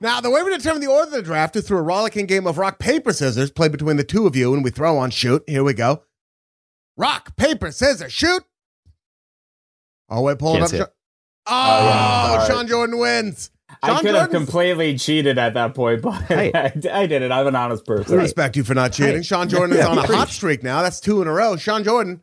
Now, 0.00 0.20
the 0.22 0.30
way 0.30 0.42
we 0.42 0.50
determine 0.56 0.80
the 0.80 0.88
order 0.88 1.04
of 1.08 1.10
the 1.12 1.22
draft 1.22 1.54
is 1.56 1.68
through 1.68 1.78
a 1.78 1.82
rollicking 1.82 2.24
game 2.26 2.46
of 2.46 2.56
rock, 2.58 2.78
paper, 2.78 3.12
scissors 3.12 3.50
played 3.50 3.70
between 3.70 3.98
the 3.98 4.02
two 4.04 4.26
of 4.26 4.34
you, 4.34 4.52
and 4.54 4.64
we 4.64 4.70
throw 4.70 4.96
on 4.98 5.10
shoot. 5.10 5.44
Here 5.46 5.62
we 5.62 5.74
go. 5.74 6.02
Rock, 6.96 7.36
paper, 7.36 7.70
scissors, 7.72 8.12
shoot. 8.12 8.42
Oh, 10.08 10.22
wait, 10.22 10.38
pull 10.38 10.56
Can't 10.56 10.72
it 10.72 10.80
up. 10.80 10.88
it. 10.88 10.90
Sean- 10.90 10.94
Oh, 11.44 12.38
yeah. 12.38 12.46
Sean 12.46 12.68
Jordan 12.68 12.98
wins. 13.00 13.50
I 13.82 13.88
Sean 13.88 14.00
could 14.02 14.14
have 14.14 14.30
completely 14.30 14.96
cheated 14.96 15.38
at 15.38 15.54
that 15.54 15.74
point, 15.74 16.00
but 16.02 16.12
Hey. 16.28 16.52
I, 16.54 16.66
I 16.92 17.06
did 17.06 17.22
it. 17.22 17.32
I'm 17.32 17.48
an 17.48 17.56
honest 17.56 17.82
We 17.88 17.96
person. 17.96 18.16
respect 18.18 18.56
you 18.56 18.62
for 18.62 18.74
not 18.74 18.92
cheating. 18.92 19.16
Hey. 19.16 19.22
Sean 19.22 19.48
Jordan 19.48 19.76
is 19.76 19.84
on 19.84 19.98
a 19.98 20.02
hot 20.06 20.28
streak 20.28 20.62
now. 20.62 20.82
That's 20.82 21.00
two 21.00 21.20
in 21.20 21.26
a 21.26 21.32
row. 21.32 21.56
Sean 21.56 21.82
Jordan, 21.82 22.22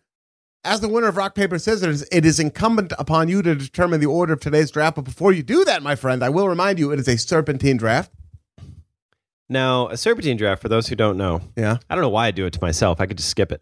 as 0.64 0.80
the 0.80 0.88
winner 0.88 1.08
of 1.10 1.18
Rock, 1.18 1.36
Paper, 1.36 1.60
Scissors, 1.60 2.04
it 2.14 2.26
is 2.26 2.40
incumbent 2.40 2.94
upon 2.98 3.28
you 3.28 3.42
to 3.42 3.56
determine 3.56 4.00
the 4.00 4.06
order 4.06 4.32
of 4.34 4.40
today's 4.40 4.72
draft. 4.72 4.96
But 4.96 5.04
before 5.04 5.34
you 5.34 5.44
do 5.44 5.66
that, 5.66 5.84
my 5.84 5.96
friend, 5.96 6.24
I 6.24 6.30
will 6.30 6.48
remind 6.48 6.80
you 6.80 6.92
it 6.94 7.00
is 7.00 7.10
a 7.10 7.18
serpentine 7.18 7.76
draft. 7.76 8.12
Now, 9.50 9.90
a 9.90 9.98
serpentine 9.98 10.38
draft 10.38 10.62
for 10.62 10.70
those 10.70 10.88
who 10.88 10.96
don't 10.96 11.18
know. 11.18 11.42
Yeah. 11.58 11.78
I 11.90 11.96
don't 11.96 12.04
know 12.04 12.10
why 12.10 12.28
I 12.28 12.32
do 12.32 12.46
it 12.46 12.54
to 12.54 12.62
myself. 12.62 13.02
I 13.02 13.06
could 13.06 13.18
just 13.18 13.30
skip 13.32 13.52
it. 13.52 13.62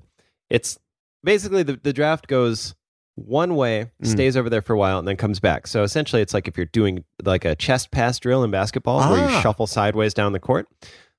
It's 0.52 0.78
basically 1.24 1.64
the, 1.64 1.80
the 1.82 1.94
draft 1.94 2.28
goes 2.28 2.76
one 3.16 3.56
way, 3.56 3.90
Mm. 4.04 4.08
stays 4.08 4.38
over 4.38 4.50
there 4.50 4.62
for 4.62 4.74
a 4.74 4.78
while, 4.78 5.00
and 5.00 5.08
then 5.08 5.18
comes 5.18 5.40
back. 5.40 5.66
So 5.68 5.82
essentially, 5.84 6.22
it's 6.22 6.34
like 6.34 6.48
if 6.48 6.56
you're 6.56 6.68
doing 6.68 7.04
like 7.24 7.46
a 7.46 7.56
chest 7.56 7.90
pass 7.92 8.20
drill 8.20 8.44
in 8.44 8.52
basketball 8.52 9.00
where 9.12 9.24
Ah. 9.28 9.36
you 9.36 9.42
shuffle 9.42 9.66
sideways 9.68 10.14
down 10.14 10.34
the 10.34 10.40
court. 10.40 10.68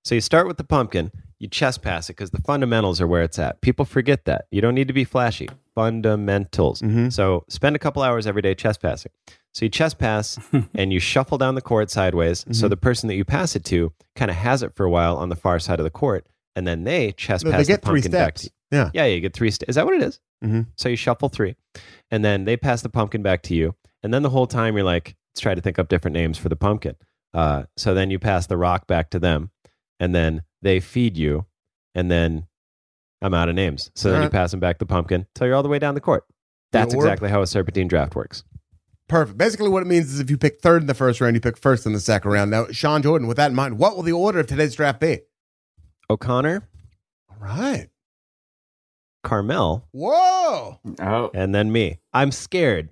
So 0.05 0.15
you 0.15 0.21
start 0.21 0.47
with 0.47 0.59
the 0.59 0.65
pumpkin, 0.65 1.11
you 1.41 1.49
chest 1.49 1.83
pass 1.83 2.09
it 2.09 2.15
because 2.17 2.31
the 2.31 2.41
fundamentals 2.43 3.01
are 3.01 3.07
where 3.07 3.23
it's 3.23 3.39
at. 3.39 3.61
People 3.63 3.85
forget 3.85 4.25
that. 4.27 4.47
You 4.53 4.61
don't 4.61 4.75
need 4.75 4.87
to 4.89 4.95
be 4.95 5.05
flashy. 5.05 5.49
Fundamentals. 5.75 6.81
Mhm. 6.83 7.13
So 7.13 7.45
spend 7.49 7.75
a 7.75 7.79
couple 7.79 8.03
hours 8.03 8.27
every 8.27 8.43
day 8.43 8.55
chest 8.55 8.81
passing. 8.81 9.11
So 9.53 9.65
you 9.65 9.69
chest 9.69 9.99
pass 9.99 10.39
and 10.75 10.93
you 10.93 11.01
shuffle 11.01 11.37
down 11.39 11.57
the 11.57 11.61
court 11.61 11.91
sideways. 11.91 12.45
So 12.53 12.67
Mhm. 12.67 12.71
the 12.71 12.77
person 12.77 13.09
that 13.09 13.17
you 13.17 13.25
pass 13.25 13.57
it 13.57 13.65
to 13.67 13.93
kind 14.15 14.31
of 14.31 14.37
has 14.37 14.63
it 14.63 14.75
for 14.77 14.85
a 14.87 14.91
while 14.91 15.17
on 15.17 15.29
the 15.31 15.37
far 15.37 15.59
side 15.59 15.81
of 15.81 15.85
the 15.85 15.91
court, 15.91 16.27
and 16.55 16.67
then 16.67 16.85
they 16.85 17.13
chest 17.13 17.45
They 17.45 17.51
pass 17.51 17.67
get 17.67 17.83
the 17.83 17.89
three 17.89 18.01
pumpkin 18.03 18.13
back 18.13 18.35
to 18.37 18.41
steps. 18.43 18.55
Yeah. 18.71 18.91
Yeah, 18.95 19.07
you 19.07 19.21
get 19.21 19.35
three. 19.35 19.51
St- 19.51 19.69
is 19.69 19.75
that 19.77 19.87
what 19.87 19.95
it 19.95 20.03
is? 20.03 20.21
Mhm. 20.45 20.67
So 20.77 20.89
you 20.89 20.97
shuffle 20.97 21.29
three, 21.29 21.57
and 22.11 22.25
then 22.25 22.45
they 22.45 22.57
pass 22.57 22.83
the 22.83 22.89
pumpkin 22.89 23.23
back 23.23 23.43
to 23.45 23.55
you, 23.55 23.75
and 24.03 24.13
then 24.15 24.23
the 24.23 24.31
whole 24.31 24.47
time 24.47 24.77
you're 24.77 24.85
like, 24.85 25.17
let's 25.33 25.41
try 25.41 25.55
to 25.55 25.61
think 25.61 25.79
up 25.79 25.89
different 25.89 26.15
names 26.15 26.39
for 26.39 26.49
the 26.49 26.57
pumpkin. 26.57 26.95
Uh, 27.35 27.65
so 27.77 27.95
then 27.95 28.11
you 28.11 28.19
pass 28.19 28.47
the 28.47 28.57
rock 28.57 28.87
back 28.87 29.11
to 29.11 29.19
them, 29.19 29.51
and 30.01 30.15
then 30.15 30.43
they 30.63 30.81
feed 30.81 31.17
you, 31.17 31.47
and 31.95 32.11
then 32.11 32.47
I'm 33.21 33.35
out 33.35 33.49
of 33.49 33.55
names. 33.55 33.91
So 33.95 34.11
then 34.11 34.21
you 34.23 34.31
pass 34.31 34.51
them 34.53 34.61
back 34.61 34.79
the 34.79 34.87
pumpkin 34.87 35.27
till 35.35 35.47
you're 35.47 35.57
all 35.57 35.63
the 35.63 35.69
way 35.69 35.79
down 35.79 35.95
the 35.95 36.01
court. 36.01 36.25
That's 36.73 36.93
exactly 36.99 37.31
how 37.31 37.43
a 37.43 37.47
serpentine 37.47 37.89
draft 37.89 38.15
works. 38.15 38.45
Perfect. 39.09 39.39
Basically, 39.39 39.71
what 39.71 39.83
it 39.83 39.87
means 39.87 40.13
is 40.13 40.21
if 40.21 40.29
you 40.31 40.37
pick 40.37 40.61
third 40.61 40.83
in 40.83 40.87
the 40.87 40.95
first 40.95 41.21
round, 41.21 41.35
you 41.35 41.41
pick 41.41 41.57
first 41.57 41.87
in 41.87 41.95
the 41.95 42.01
second 42.01 42.31
round. 42.31 42.51
Now, 42.51 42.67
Sean 42.71 43.01
Jordan, 43.03 43.27
with 43.27 43.39
that 43.39 43.51
in 43.51 43.57
mind, 43.57 43.79
what 43.79 43.97
will 43.97 44.03
the 44.03 44.13
order 44.13 44.39
of 44.41 44.47
today's 44.47 44.75
draft 44.75 45.01
be? 45.01 45.21
O'Connor, 46.11 46.69
All 47.31 47.37
right. 47.41 47.89
Karmel, 49.25 49.83
Whoa. 49.93 50.79
Oh, 51.01 51.31
and 51.35 51.55
then 51.55 51.73
me. 51.73 51.99
I'm 52.13 52.31
scared 52.31 52.91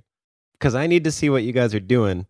because 0.53 0.75
I 0.75 0.87
need 0.87 1.05
to 1.05 1.13
see 1.13 1.31
what 1.31 1.43
you 1.43 1.53
guys 1.53 1.75
are 1.75 1.81
doing 1.81 2.27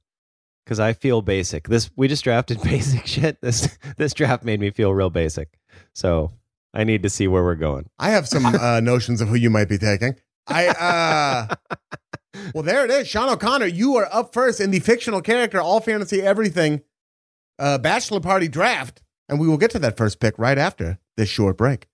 because 0.65 0.81
I 0.81 0.93
feel 0.93 1.23
basic. 1.23 1.69
This 1.69 1.91
we 1.97 2.09
just 2.09 2.25
drafted 2.25 2.61
basic 2.63 3.07
shit. 3.07 3.41
This 3.41 3.79
this 3.97 4.13
draft 4.15 4.45
made 4.45 4.61
me 4.61 4.71
feel 4.71 4.93
real 4.93 5.11
basic. 5.11 5.59
So 5.95 6.33
I 6.75 6.85
need 6.85 7.03
to 7.05 7.11
see 7.11 7.29
where 7.29 7.43
we're 7.43 7.55
going. 7.55 7.89
I 7.99 8.11
have 8.11 8.29
some 8.29 8.47
uh, 8.55 8.81
notions 8.81 9.21
of 9.21 9.29
who 9.29 9.35
you 9.37 9.51
might 9.51 9.69
be 9.69 9.79
taking. 9.79 10.17
I 10.47 10.69
uh 10.69 11.55
well, 12.55 12.63
there 12.63 12.85
it 12.85 12.91
is, 12.91 13.09
Sean 13.09 13.29
O'Connor. 13.29 13.67
You 13.67 13.97
are 13.97 14.09
up 14.13 14.33
first 14.33 14.61
in 14.61 14.71
the 14.71 14.81
fictional 14.81 15.23
character, 15.23 15.61
all 15.61 15.81
fantasy, 15.81 16.21
everything, 16.23 16.83
uh, 17.59 17.79
bachelor 17.79 18.21
party 18.21 18.49
draft, 18.49 19.03
and 19.29 19.41
we 19.41 19.49
will 19.49 19.57
get 19.57 19.71
to 19.73 19.79
that 19.81 19.97
first 19.97 20.21
pick 20.21 20.39
right 20.39 20.59
after 20.59 20.99
this 21.17 21.29
short 21.29 21.57
break. 21.57 21.89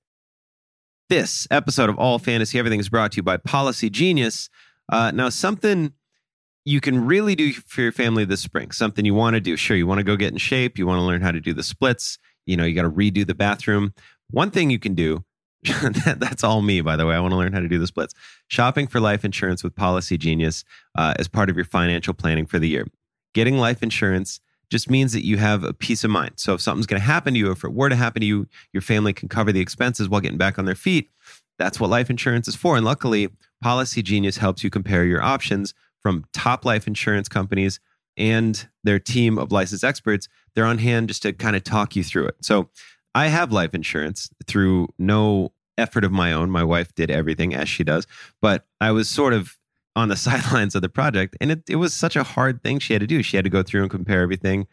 This 1.13 1.47
episode 1.51 1.91
of 1.91 1.99
All 1.99 2.19
Fantasy 2.19 2.59
Everything 2.59 2.81
is 2.81 2.89
brought 2.89 3.13
to 3.13 3.17
you 3.17 3.23
by 3.23 3.37
Policy 3.37 3.91
Genius. 3.91 4.49
Uh, 4.91 5.11
now, 5.11 5.29
something 5.29 5.93
you 6.65 6.81
can 6.81 7.05
really 7.05 7.35
do 7.35 7.53
for 7.53 7.83
your 7.83 7.93
family 7.93 8.25
this 8.25 8.41
spring, 8.41 8.71
something 8.71 9.05
you 9.05 9.13
want 9.13 9.35
to 9.35 9.41
do. 9.41 9.55
Sure, 9.55 9.77
you 9.77 9.87
want 9.87 9.99
to 9.99 10.05
go 10.05 10.17
get 10.17 10.33
in 10.33 10.39
shape, 10.39 10.79
you 10.79 10.87
want 10.87 11.01
to 11.01 11.03
learn 11.03 11.21
how 11.21 11.31
to 11.31 11.39
do 11.39 11.53
the 11.53 11.63
splits, 11.63 12.19
you 12.47 12.57
know, 12.57 12.65
you 12.65 12.75
got 12.75 12.85
to 12.85 12.91
redo 12.91 13.27
the 13.27 13.35
bathroom. 13.35 13.93
One 14.31 14.51
thing 14.51 14.71
you 14.71 14.79
can 14.79 14.95
do, 14.95 15.23
that, 15.65 16.17
that's 16.19 16.43
all 16.43 16.63
me, 16.63 16.81
by 16.81 16.97
the 16.97 17.05
way. 17.05 17.15
I 17.15 17.21
want 17.21 17.33
to 17.33 17.37
learn 17.37 17.53
how 17.53 17.61
to 17.61 17.69
do 17.69 17.79
the 17.79 17.87
splits. 17.87 18.15
Shopping 18.49 18.87
for 18.87 18.99
life 18.99 19.23
insurance 19.23 19.63
with 19.63 19.77
Policy 19.77 20.17
Genius 20.17 20.65
uh, 20.95 21.13
as 21.19 21.29
part 21.29 21.51
of 21.51 21.57
your 21.57 21.67
financial 21.67 22.15
planning 22.15 22.47
for 22.47 22.59
the 22.59 22.71
year. 22.71 22.87
Getting 23.35 23.59
life 23.59 23.83
insurance 23.83 24.41
just 24.73 24.91
means 24.91 25.13
that 25.13 25.25
you 25.25 25.37
have 25.37 25.63
a 25.63 25.75
peace 25.75 26.03
of 26.03 26.11
mind. 26.11 26.33
So 26.37 26.55
if 26.55 26.61
something's 26.63 26.87
going 26.87 27.01
to 27.01 27.07
happen 27.07 27.35
to 27.35 27.39
you, 27.39 27.51
if 27.51 27.63
it 27.63 27.73
were 27.73 27.91
to 27.91 27.95
happen 27.95 28.21
to 28.21 28.27
you, 28.27 28.49
your 28.73 28.81
family 28.81 29.13
can 29.13 29.29
cover 29.29 29.53
the 29.53 29.61
expenses 29.61 30.09
while 30.09 30.23
getting 30.23 30.39
back 30.39 30.59
on 30.59 30.65
their 30.65 30.75
feet. 30.75 31.11
That's 31.59 31.79
what 31.79 31.91
life 31.91 32.09
insurance 32.09 32.49
is 32.49 32.57
for. 32.57 32.77
And 32.77 32.85
luckily, 32.85 33.29
Policy 33.61 34.03
Genius 34.03 34.39
helps 34.39 34.65
you 34.65 34.71
compare 34.71 35.05
your 35.05 35.23
options 35.23 35.75
from 36.01 36.25
top 36.33 36.65
life 36.65 36.87
insurance 36.87 37.29
companies 37.29 37.79
and 38.17 38.67
their 38.83 38.99
team 38.99 39.39
of 39.39 39.53
licensed 39.53 39.85
experts. 39.85 40.27
They're 40.55 40.65
on 40.65 40.79
hand 40.79 41.09
just 41.09 41.23
to 41.23 41.35
kind 41.35 41.55
of 41.55 41.63
talk 41.63 41.95
you 41.95 42.03
through 42.03 42.29
it. 42.29 42.37
So 42.41 42.71
I 43.15 43.27
have 43.29 43.53
life 43.53 43.75
insurance 43.75 44.31
through 44.47 44.89
no 44.99 45.53
effort 45.77 46.03
of 46.03 46.13
my 46.13 46.33
own. 46.33 46.51
My 46.51 46.65
wife 46.65 46.95
did 46.95 47.11
everything 47.11 47.55
as 47.55 47.69
she 47.69 47.85
does, 47.85 48.07
but 48.41 48.65
I 48.81 48.91
was 48.91 49.09
sort 49.09 49.35
of 49.35 49.59
on 49.95 50.09
the 50.09 50.17
sidelines 50.29 50.75
of 50.75 50.83
the 50.83 50.89
project. 50.89 51.37
And 51.41 51.53
it, 51.53 51.69
it 51.69 51.77
was 51.77 51.95
such 51.95 52.17
a 52.17 52.23
hard 52.23 52.63
thing 52.63 52.79
she 52.79 52.93
had 52.93 53.01
to 53.01 53.07
do. 53.07 53.23
She 53.23 53.37
had 53.37 53.45
to 53.45 53.51
go 53.51 53.63
through 53.63 53.83
and 53.83 53.91
compare 53.91 54.23
everything, 54.23 54.67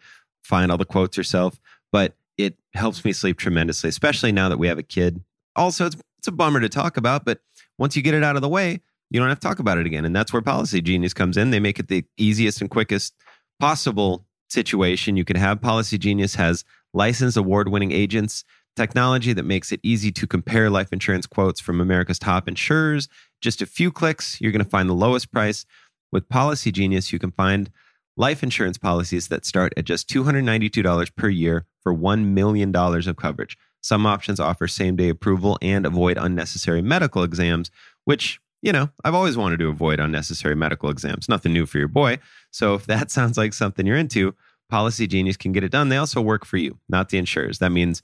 find 0.44 0.72
all 0.72 0.78
the 0.78 0.86
quotes 0.86 1.18
herself. 1.18 1.60
But 1.92 2.16
it 2.38 2.58
helps 2.74 3.04
me 3.04 3.14
sleep 3.14 3.38
tremendously, 3.38 3.90
especially 3.90 4.32
now 4.32 4.50
that 4.50 4.58
we 4.58 4.68
have 4.68 4.78
a 4.78 4.84
kid. 4.84 5.24
Also, 5.56 5.86
it's 5.86 5.98
it's 6.20 6.28
a 6.28 6.32
bummer 6.34 6.60
to 6.60 6.70
talk 6.70 6.98
about, 6.98 7.24
but 7.24 7.40
once 7.78 7.96
you 7.96 8.02
get 8.02 8.14
it 8.14 8.24
out 8.24 8.36
of 8.36 8.42
the 8.42 8.50
way, 8.50 8.82
you 9.10 9.20
don't 9.20 9.30
have 9.30 9.40
to 9.40 9.48
talk 9.48 9.60
about 9.60 9.78
it 9.78 9.86
again. 9.86 10.04
And 10.04 10.14
that's 10.14 10.34
where 10.34 10.42
Policy 10.42 10.82
Genius 10.82 11.14
comes 11.14 11.38
in. 11.38 11.50
They 11.50 11.62
make 11.62 11.80
it 11.80 11.88
the 11.88 12.04
easiest 12.18 12.60
and 12.60 12.70
quickest 12.70 13.14
possible 13.60 14.26
situation 14.50 15.16
you 15.16 15.24
can 15.24 15.38
have. 15.38 15.62
Policy 15.62 15.98
Genius 15.98 16.36
has 16.36 16.66
licensed 16.94 17.38
award 17.38 17.70
winning 17.70 17.94
agents, 17.94 18.44
technology 18.76 19.32
that 19.32 19.44
makes 19.44 19.72
it 19.72 19.80
easy 19.82 20.12
to 20.12 20.28
compare 20.28 20.70
life 20.70 20.92
insurance 20.92 21.26
quotes 21.26 21.62
from 21.62 21.80
America's 21.80 22.20
top 22.20 22.50
insurers. 22.50 23.08
Just 23.42 23.62
a 23.62 23.66
few 23.66 23.92
clicks, 23.92 24.40
you're 24.42 24.52
going 24.52 24.64
to 24.64 24.70
find 24.70 24.90
the 24.90 24.94
lowest 24.94 25.32
price. 25.32 25.66
With 26.12 26.28
Policy 26.30 26.72
Genius, 26.72 27.14
you 27.14 27.20
can 27.20 27.32
find 27.32 27.70
life 28.18 28.44
insurance 28.44 28.78
policies 28.78 29.30
that 29.30 29.46
start 29.46 29.74
at 29.78 29.86
just 29.86 30.10
$292 30.10 31.16
per 31.16 31.30
year 31.30 31.66
for 31.82 31.96
$1 31.96 32.26
million 32.26 32.76
of 32.76 33.16
coverage. 33.16 33.58
Some 33.82 34.06
options 34.06 34.40
offer 34.40 34.68
same 34.68 34.96
day 34.96 35.10
approval 35.10 35.58
and 35.62 35.86
avoid 35.86 36.18
unnecessary 36.18 36.82
medical 36.82 37.24
exams, 37.24 37.72
which, 38.04 38.42
you 38.62 38.74
know, 38.74 38.90
I've 39.06 39.16
always 39.16 39.38
wanted 39.38 39.60
to 39.60 39.70
avoid 39.70 40.00
unnecessary 40.00 40.56
medical 40.56 40.90
exams. 40.90 41.30
Nothing 41.30 41.54
new 41.54 41.66
for 41.66 41.78
your 41.78 41.88
boy. 41.88 42.20
So 42.52 42.74
if 42.74 42.86
that 42.88 43.10
sounds 43.12 43.38
like 43.38 43.54
something 43.54 43.86
you're 43.86 43.96
into, 43.96 44.36
Policy 44.70 45.08
Genius 45.08 45.38
can 45.38 45.52
get 45.52 45.64
it 45.64 45.72
done. 45.72 45.90
They 45.90 45.98
also 45.98 46.22
work 46.22 46.46
for 46.46 46.58
you, 46.58 46.78
not 46.90 47.10
the 47.10 47.18
insurers. 47.18 47.60
That 47.60 47.72
means 47.72 48.04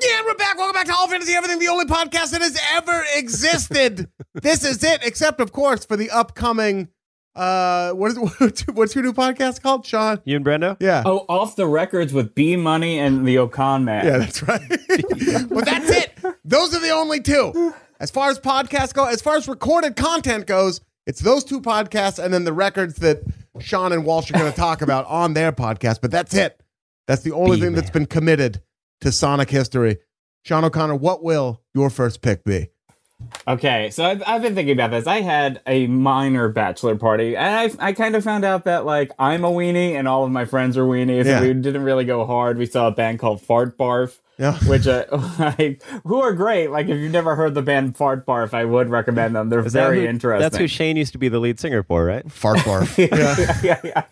Yeah, 0.00 0.22
we're 0.24 0.34
back. 0.34 0.56
Welcome 0.56 0.72
back 0.72 0.86
to 0.86 0.94
All 0.94 1.06
Fantasy 1.06 1.34
Everything, 1.34 1.58
the 1.58 1.68
only 1.68 1.84
podcast 1.84 2.30
that 2.30 2.40
has 2.40 2.58
ever 2.72 3.04
existed. 3.14 4.10
this 4.34 4.64
is 4.64 4.82
it, 4.82 5.04
except 5.04 5.38
of 5.38 5.52
course 5.52 5.84
for 5.84 5.98
the 5.98 6.10
upcoming. 6.10 6.88
Uh, 7.34 7.92
what 7.92 8.10
is 8.10 8.64
what's 8.72 8.94
your 8.94 9.04
new 9.04 9.12
podcast 9.12 9.60
called, 9.60 9.84
Sean? 9.84 10.18
You 10.24 10.36
and 10.36 10.46
Brendo? 10.46 10.78
Yeah. 10.80 11.02
Oh, 11.04 11.26
off 11.28 11.56
the 11.56 11.66
records 11.66 12.14
with 12.14 12.34
B 12.34 12.56
Money 12.56 12.98
and 12.98 13.26
the 13.26 13.36
Ocon 13.36 13.84
Man. 13.84 14.06
Yeah, 14.06 14.18
that's 14.18 14.42
right. 14.42 14.66
but 15.50 15.66
that's 15.66 15.90
it. 15.90 16.14
Those 16.42 16.74
are 16.74 16.80
the 16.80 16.90
only 16.90 17.20
two. 17.20 17.74
As 18.00 18.10
far 18.10 18.30
as 18.30 18.38
podcasts 18.40 18.94
go, 18.94 19.04
as 19.04 19.20
far 19.20 19.36
as 19.36 19.46
recorded 19.46 19.96
content 19.96 20.46
goes, 20.46 20.80
it's 21.06 21.20
those 21.20 21.44
two 21.44 21.60
podcasts 21.60 22.18
and 22.18 22.32
then 22.32 22.44
the 22.44 22.52
records 22.54 22.96
that 22.96 23.22
Sean 23.60 23.92
and 23.92 24.06
Walsh 24.06 24.30
are 24.30 24.38
going 24.38 24.50
to 24.50 24.56
talk 24.56 24.80
about 24.80 25.04
on 25.06 25.34
their 25.34 25.52
podcast. 25.52 26.00
But 26.00 26.10
that's 26.10 26.32
it. 26.34 26.62
That's 27.06 27.22
the 27.22 27.32
only 27.32 27.60
thing 27.60 27.72
that's 27.74 27.90
been 27.90 28.06
committed 28.06 28.62
to 29.02 29.12
Sonic 29.12 29.50
history. 29.50 29.98
Sean 30.44 30.64
O'Connor, 30.64 30.96
what 30.96 31.22
will 31.22 31.60
your 31.74 31.90
first 31.90 32.20
pick 32.22 32.42
be? 32.44 32.68
Okay, 33.46 33.90
so 33.90 34.04
I've, 34.04 34.20
I've 34.26 34.42
been 34.42 34.56
thinking 34.56 34.72
about 34.74 34.90
this. 34.90 35.06
I 35.06 35.20
had 35.20 35.60
a 35.64 35.86
minor 35.86 36.48
bachelor 36.48 36.96
party, 36.96 37.36
and 37.36 37.72
I, 37.78 37.88
I 37.88 37.92
kind 37.92 38.16
of 38.16 38.24
found 38.24 38.44
out 38.44 38.64
that 38.64 38.84
like 38.84 39.12
I'm 39.16 39.44
a 39.44 39.50
weenie 39.50 39.92
and 39.92 40.08
all 40.08 40.24
of 40.24 40.32
my 40.32 40.44
friends 40.44 40.76
are 40.76 40.82
weenies. 40.84 41.26
Yeah. 41.26 41.38
And 41.40 41.46
we 41.46 41.54
didn't 41.62 41.84
really 41.84 42.04
go 42.04 42.26
hard. 42.26 42.58
We 42.58 42.66
saw 42.66 42.88
a 42.88 42.90
band 42.90 43.20
called 43.20 43.40
Fart 43.40 43.78
Barf, 43.78 44.18
Yeah. 44.38 44.58
which 44.66 44.88
uh, 44.88 45.04
like 45.38 45.84
who 46.04 46.20
are 46.20 46.32
great. 46.32 46.72
Like 46.72 46.88
if 46.88 46.98
you've 46.98 47.12
never 47.12 47.36
heard 47.36 47.54
the 47.54 47.62
band 47.62 47.96
Fart 47.96 48.26
Barf, 48.26 48.52
I 48.54 48.64
would 48.64 48.88
recommend 48.90 49.36
them. 49.36 49.50
They're 49.50 49.64
Is 49.64 49.72
that 49.74 49.84
very 49.84 50.00
who- 50.00 50.06
interesting. 50.08 50.42
That's 50.42 50.56
who 50.56 50.66
Shane 50.66 50.96
used 50.96 51.12
to 51.12 51.18
be 51.18 51.28
the 51.28 51.38
lead 51.38 51.60
singer 51.60 51.84
for, 51.84 52.04
right? 52.04 52.28
Fart 52.30 52.58
barf. 52.58 52.98
yeah, 53.62 53.80
yeah. 53.84 54.06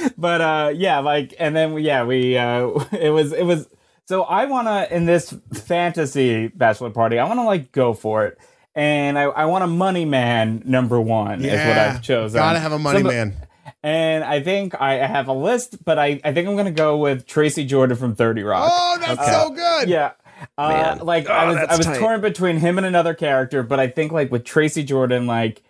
yeah. 0.00 0.10
but 0.16 0.40
uh, 0.40 0.72
yeah, 0.72 1.00
like, 1.00 1.34
and 1.40 1.56
then 1.56 1.76
yeah, 1.80 2.04
we, 2.04 2.38
uh, 2.38 2.68
it 2.92 3.10
was, 3.10 3.32
it 3.32 3.42
was. 3.42 3.66
So 4.10 4.24
I 4.24 4.46
want 4.46 4.66
to 4.66 4.92
in 4.92 5.04
this 5.06 5.32
fantasy 5.54 6.48
bachelor 6.48 6.90
party, 6.90 7.20
I 7.20 7.24
want 7.28 7.38
to 7.38 7.44
like 7.44 7.70
go 7.70 7.94
for 7.94 8.26
it, 8.26 8.38
and 8.74 9.16
I, 9.16 9.22
I 9.22 9.44
want 9.44 9.62
a 9.62 9.68
money 9.68 10.04
man 10.04 10.64
number 10.66 11.00
one 11.00 11.44
is 11.44 11.52
what 11.52 11.78
I've 11.78 12.02
chosen. 12.02 12.36
Gotta 12.40 12.58
have 12.58 12.72
a 12.72 12.78
money 12.80 12.98
Some- 12.98 13.06
man. 13.06 13.36
and 13.84 14.24
I 14.24 14.42
think 14.42 14.74
I 14.80 14.94
have 14.94 15.28
a 15.28 15.32
list, 15.32 15.84
but 15.84 15.96
I, 15.96 16.20
I 16.24 16.32
think 16.32 16.48
I'm 16.48 16.56
gonna 16.56 16.72
go 16.72 16.96
with 16.96 17.24
Tracy 17.24 17.64
Jordan 17.64 17.96
from 17.96 18.16
Thirty 18.16 18.42
Rock. 18.42 18.68
Oh, 18.74 18.98
that's 19.00 19.24
so 19.30 19.50
good. 19.50 19.88
Yeah. 19.88 20.10
Uh, 20.58 20.68
Man. 20.96 20.98
like 21.06 21.28
I 21.30 21.44
Oh, 21.44 21.48
was, 21.54 21.56
I 21.68 21.76
was 21.76 21.86
tight. 21.86 21.98
torn 22.00 22.20
between 22.20 22.56
him 22.56 22.78
and 22.78 22.86
another 22.88 23.14
character, 23.14 23.62
but 23.62 23.78
I 23.78 23.86
think 23.86 24.10
like 24.10 24.32
with 24.32 24.44
Tracy 24.44 24.82
Jordan, 24.82 25.28
like 25.28 25.62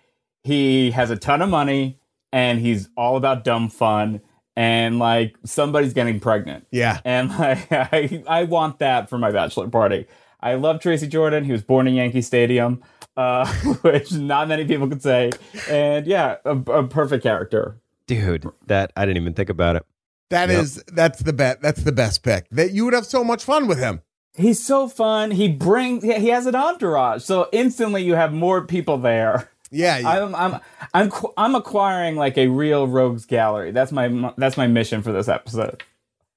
he 0.45 0.93
has 0.93 1.11
a 1.11 1.17
ton 1.17 1.43
of 1.43 1.51
money 1.51 1.99
and 2.33 2.59
he's 2.59 2.89
all 2.97 3.19
about 3.19 3.45
dumb 3.45 3.69
fun, 3.69 4.23
and 4.57 4.99
like 4.99 5.37
somebody's 5.45 5.93
getting 5.93 6.21
pregnant, 6.21 6.67
Yeah. 6.71 7.01
and 7.05 7.31
like 7.39 7.67
I, 7.73 8.23
I 8.27 8.45
want 8.45 8.79
that 8.81 9.09
for 9.09 9.19
my 9.19 9.31
bachelor 9.31 9.69
party. 9.69 10.07
I 10.41 10.55
love 10.55 10.81
Tracy 10.81 11.07
Jordan. 11.07 11.45
He 11.45 11.53
was 11.53 11.63
born 11.63 11.87
in 11.87 11.95
Yankee 11.95 12.23
Stadium, 12.23 12.83
uh, 13.17 13.47
which 13.83 14.13
not 14.13 14.49
many 14.49 14.65
people 14.65 14.89
could 14.89 15.03
say, 15.03 15.31
and 15.69 16.07
yeah, 16.07 16.37
a, 16.45 16.57
a 16.57 16.87
perfect 16.87 17.23
character. 17.23 17.77
Dude, 18.07 18.47
that 18.67 18.93
I 18.97 19.05
didn't 19.07 19.19
even 19.23 19.35
think 19.35 19.51
about 19.51 19.77
it. 19.77 19.87
That 20.31 20.49
Yep. 20.49 20.63
is 20.63 20.83
that's 20.93 21.21
the 21.23 21.33
bet. 21.33 21.61
That's 21.61 21.83
the 21.83 21.93
best 21.93 22.23
pick. 22.23 22.49
That 22.51 22.73
you 22.73 22.85
would 22.85 22.95
have 22.95 23.07
so 23.07 23.23
much 23.25 23.45
fun 23.45 23.67
with 23.67 23.79
him. 23.79 24.01
He's 24.37 24.65
so 24.65 24.89
fun. 24.89 25.33
He 25.33 25.49
brings. 25.49 26.03
He 26.05 26.15
he 26.15 26.29
has 26.29 26.47
an 26.47 26.55
entourage, 26.55 27.23
so 27.23 27.49
instantly 27.53 28.03
you 28.03 28.15
have 28.15 28.33
more 28.33 28.65
people 28.67 28.97
there. 28.99 29.51
Yeah. 29.71 29.99
you- 29.99 30.07
I'm 30.07 30.35
I'm 30.35 30.61
I'm 30.95 31.11
qu- 31.11 31.33
I'm 31.37 31.55
acquiring 31.55 32.17
like 32.17 32.37
a 32.39 32.49
real 32.49 32.87
rogues 32.87 33.27
gallery. 33.27 33.71
That's 33.71 33.93
my 33.93 34.33
that's 34.37 34.57
my 34.57 34.67
mission 34.67 35.03
for 35.03 35.13
this 35.13 35.29
episode. 35.29 35.83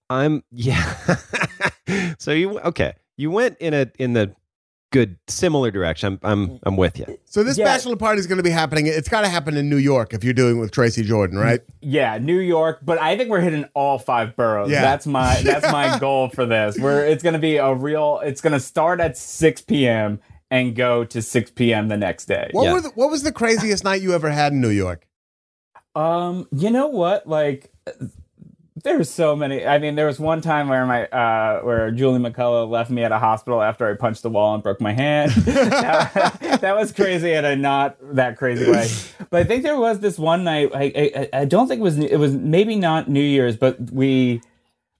I'm 0.09 0.43
yeah. 0.51 0.93
so 2.17 2.31
you 2.31 2.59
okay? 2.59 2.93
You 3.17 3.31
went 3.31 3.57
in 3.59 3.73
a 3.73 3.91
in 3.97 4.13
the 4.13 4.35
good 4.93 5.17
similar 5.27 5.71
direction. 5.71 6.19
I'm 6.23 6.49
I'm 6.49 6.59
I'm 6.63 6.77
with 6.77 6.99
you. 6.99 7.19
so 7.25 7.43
this 7.43 7.57
yeah. 7.57 7.65
bachelor 7.65 7.95
party 7.95 8.19
is 8.19 8.27
going 8.27 8.37
to 8.37 8.43
be 8.43 8.51
happening. 8.51 8.87
It's 8.87 9.09
got 9.09 9.21
to 9.21 9.27
happen 9.27 9.57
in 9.57 9.69
New 9.69 9.77
York 9.77 10.13
if 10.13 10.23
you're 10.23 10.35
doing 10.35 10.57
it 10.57 10.59
with 10.59 10.71
Tracy 10.71 11.03
Jordan, 11.03 11.37
right? 11.37 11.61
Yeah, 11.81 12.19
New 12.19 12.39
York, 12.39 12.79
but 12.83 12.99
I 12.99 13.17
think 13.17 13.29
we're 13.29 13.41
hitting 13.41 13.65
all 13.73 13.97
five 13.97 14.35
boroughs. 14.35 14.69
Yeah. 14.69 14.81
That's 14.81 15.07
my 15.07 15.41
that's 15.43 15.69
my 15.71 15.97
goal 15.99 16.29
for 16.29 16.45
this. 16.45 16.77
Where 16.77 17.05
it's 17.05 17.23
going 17.23 17.33
to 17.33 17.39
be 17.39 17.57
a 17.57 17.73
real. 17.73 18.21
It's 18.23 18.39
going 18.39 18.53
to 18.53 18.59
start 18.59 19.01
at 19.01 19.17
6 19.17 19.61
p.m. 19.61 20.19
and 20.53 20.75
go 20.75 21.03
to 21.03 21.19
6 21.19 21.51
p.m. 21.51 21.87
the 21.87 21.97
next 21.97 22.25
day. 22.25 22.47
What 22.51 22.65
Yeah. 22.65 22.73
were 22.73 22.81
the, 22.81 22.89
what 22.89 23.09
was 23.09 23.23
the 23.23 23.31
craziest 23.31 23.83
night 23.83 24.03
you 24.03 24.13
ever 24.13 24.29
had 24.29 24.53
in 24.53 24.61
New 24.61 24.69
York? 24.69 25.07
Um, 25.95 26.47
you 26.55 26.69
know 26.69 26.85
what? 26.87 27.25
Like, 27.27 27.71
there's 28.83 29.09
so 29.09 29.35
many. 29.35 29.65
I 29.65 29.79
mean, 29.79 29.95
there 29.95 30.05
was 30.05 30.19
one 30.19 30.41
time 30.41 30.69
where 30.69 30.85
my 30.85 31.07
uh, 31.07 31.61
where 31.61 31.89
Julie 31.89 32.19
McCullough 32.19 32.69
left 32.69 32.91
me 32.91 33.03
at 33.03 33.11
a 33.11 33.17
hospital 33.17 33.63
after 33.63 33.89
I 33.89 33.95
punched 33.95 34.21
the 34.21 34.29
wall 34.29 34.53
and 34.53 34.61
broke 34.61 34.79
my 34.79 34.93
hand. 34.93 35.31
that, 35.31 36.59
that 36.61 36.75
was 36.75 36.91
crazy 36.91 37.31
in 37.33 37.45
a 37.45 37.55
not 37.55 37.97
that 38.15 38.37
crazy 38.37 38.69
way. 38.69 38.87
But 39.31 39.41
I 39.41 39.43
think 39.45 39.63
there 39.63 39.77
was 39.79 40.01
this 40.01 40.19
one 40.19 40.43
night. 40.43 40.69
I 40.75 40.83
I, 41.33 41.41
I 41.41 41.45
don't 41.45 41.67
think 41.67 41.79
it 41.79 41.83
was. 41.83 41.97
It 41.97 42.17
was 42.17 42.33
maybe 42.35 42.75
not 42.75 43.09
New 43.09 43.21
Year's, 43.23 43.55
but 43.57 43.79
we 43.91 44.41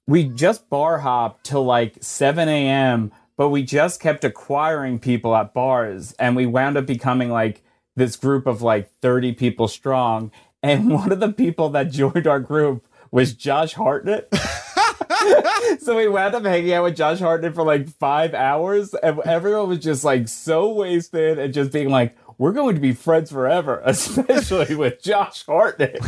we 0.08 0.24
just 0.26 0.68
bar 0.70 0.98
hopped 1.00 1.44
till 1.46 1.64
like 1.64 1.98
7 2.02 2.48
a.m. 2.50 3.12
But 3.36 3.50
we 3.50 3.64
just 3.64 4.00
kept 4.00 4.24
acquiring 4.24 5.00
people 5.00 5.36
at 5.36 5.54
bars, 5.54 6.14
and 6.14 6.36
we 6.36 6.46
wound 6.46 6.78
up 6.78 6.86
becoming 6.86 7.30
like 7.30 7.64
this 7.96 8.16
group 8.16 8.46
of 8.48 8.62
like 8.62 8.92
30 9.02 9.34
people 9.34 9.68
strong. 9.68 10.32
And 10.66 10.94
one 10.94 11.12
of 11.12 11.20
the 11.20 11.34
people 11.34 11.68
that 11.72 11.92
joined 11.92 12.26
our 12.26 12.40
group 12.40 12.88
was 13.12 13.34
Josh 13.34 13.74
Hartnett. 13.74 14.34
so 15.80 15.98
we 15.98 16.08
wound 16.08 16.36
up 16.36 16.46
hanging 16.46 16.72
out 16.72 16.86
with 16.86 16.96
Josh 16.96 17.20
Hartnett 17.20 17.54
for 17.54 17.66
like 17.66 17.90
five 17.90 18.34
hours, 18.34 18.94
and 18.94 19.20
everyone 19.26 19.68
was 19.68 19.80
just 19.80 20.06
like 20.06 20.30
so 20.30 20.72
wasted 20.72 21.38
and 21.38 21.54
just 21.54 21.74
being 21.74 21.90
like, 21.90 22.16
we're 22.38 22.54
going 22.54 22.76
to 22.76 22.82
be 22.82 22.94
friends 22.94 23.32
forever, 23.32 23.82
especially 23.86 24.76
with 24.76 25.02
Josh 25.02 25.46
Hartnett. 25.46 26.00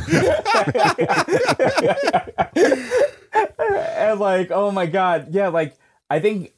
and 3.57 4.19
like, 4.19 4.51
oh 4.51 4.71
my 4.71 4.85
god, 4.85 5.27
yeah, 5.31 5.49
like 5.49 5.75
I 6.09 6.19
think 6.19 6.53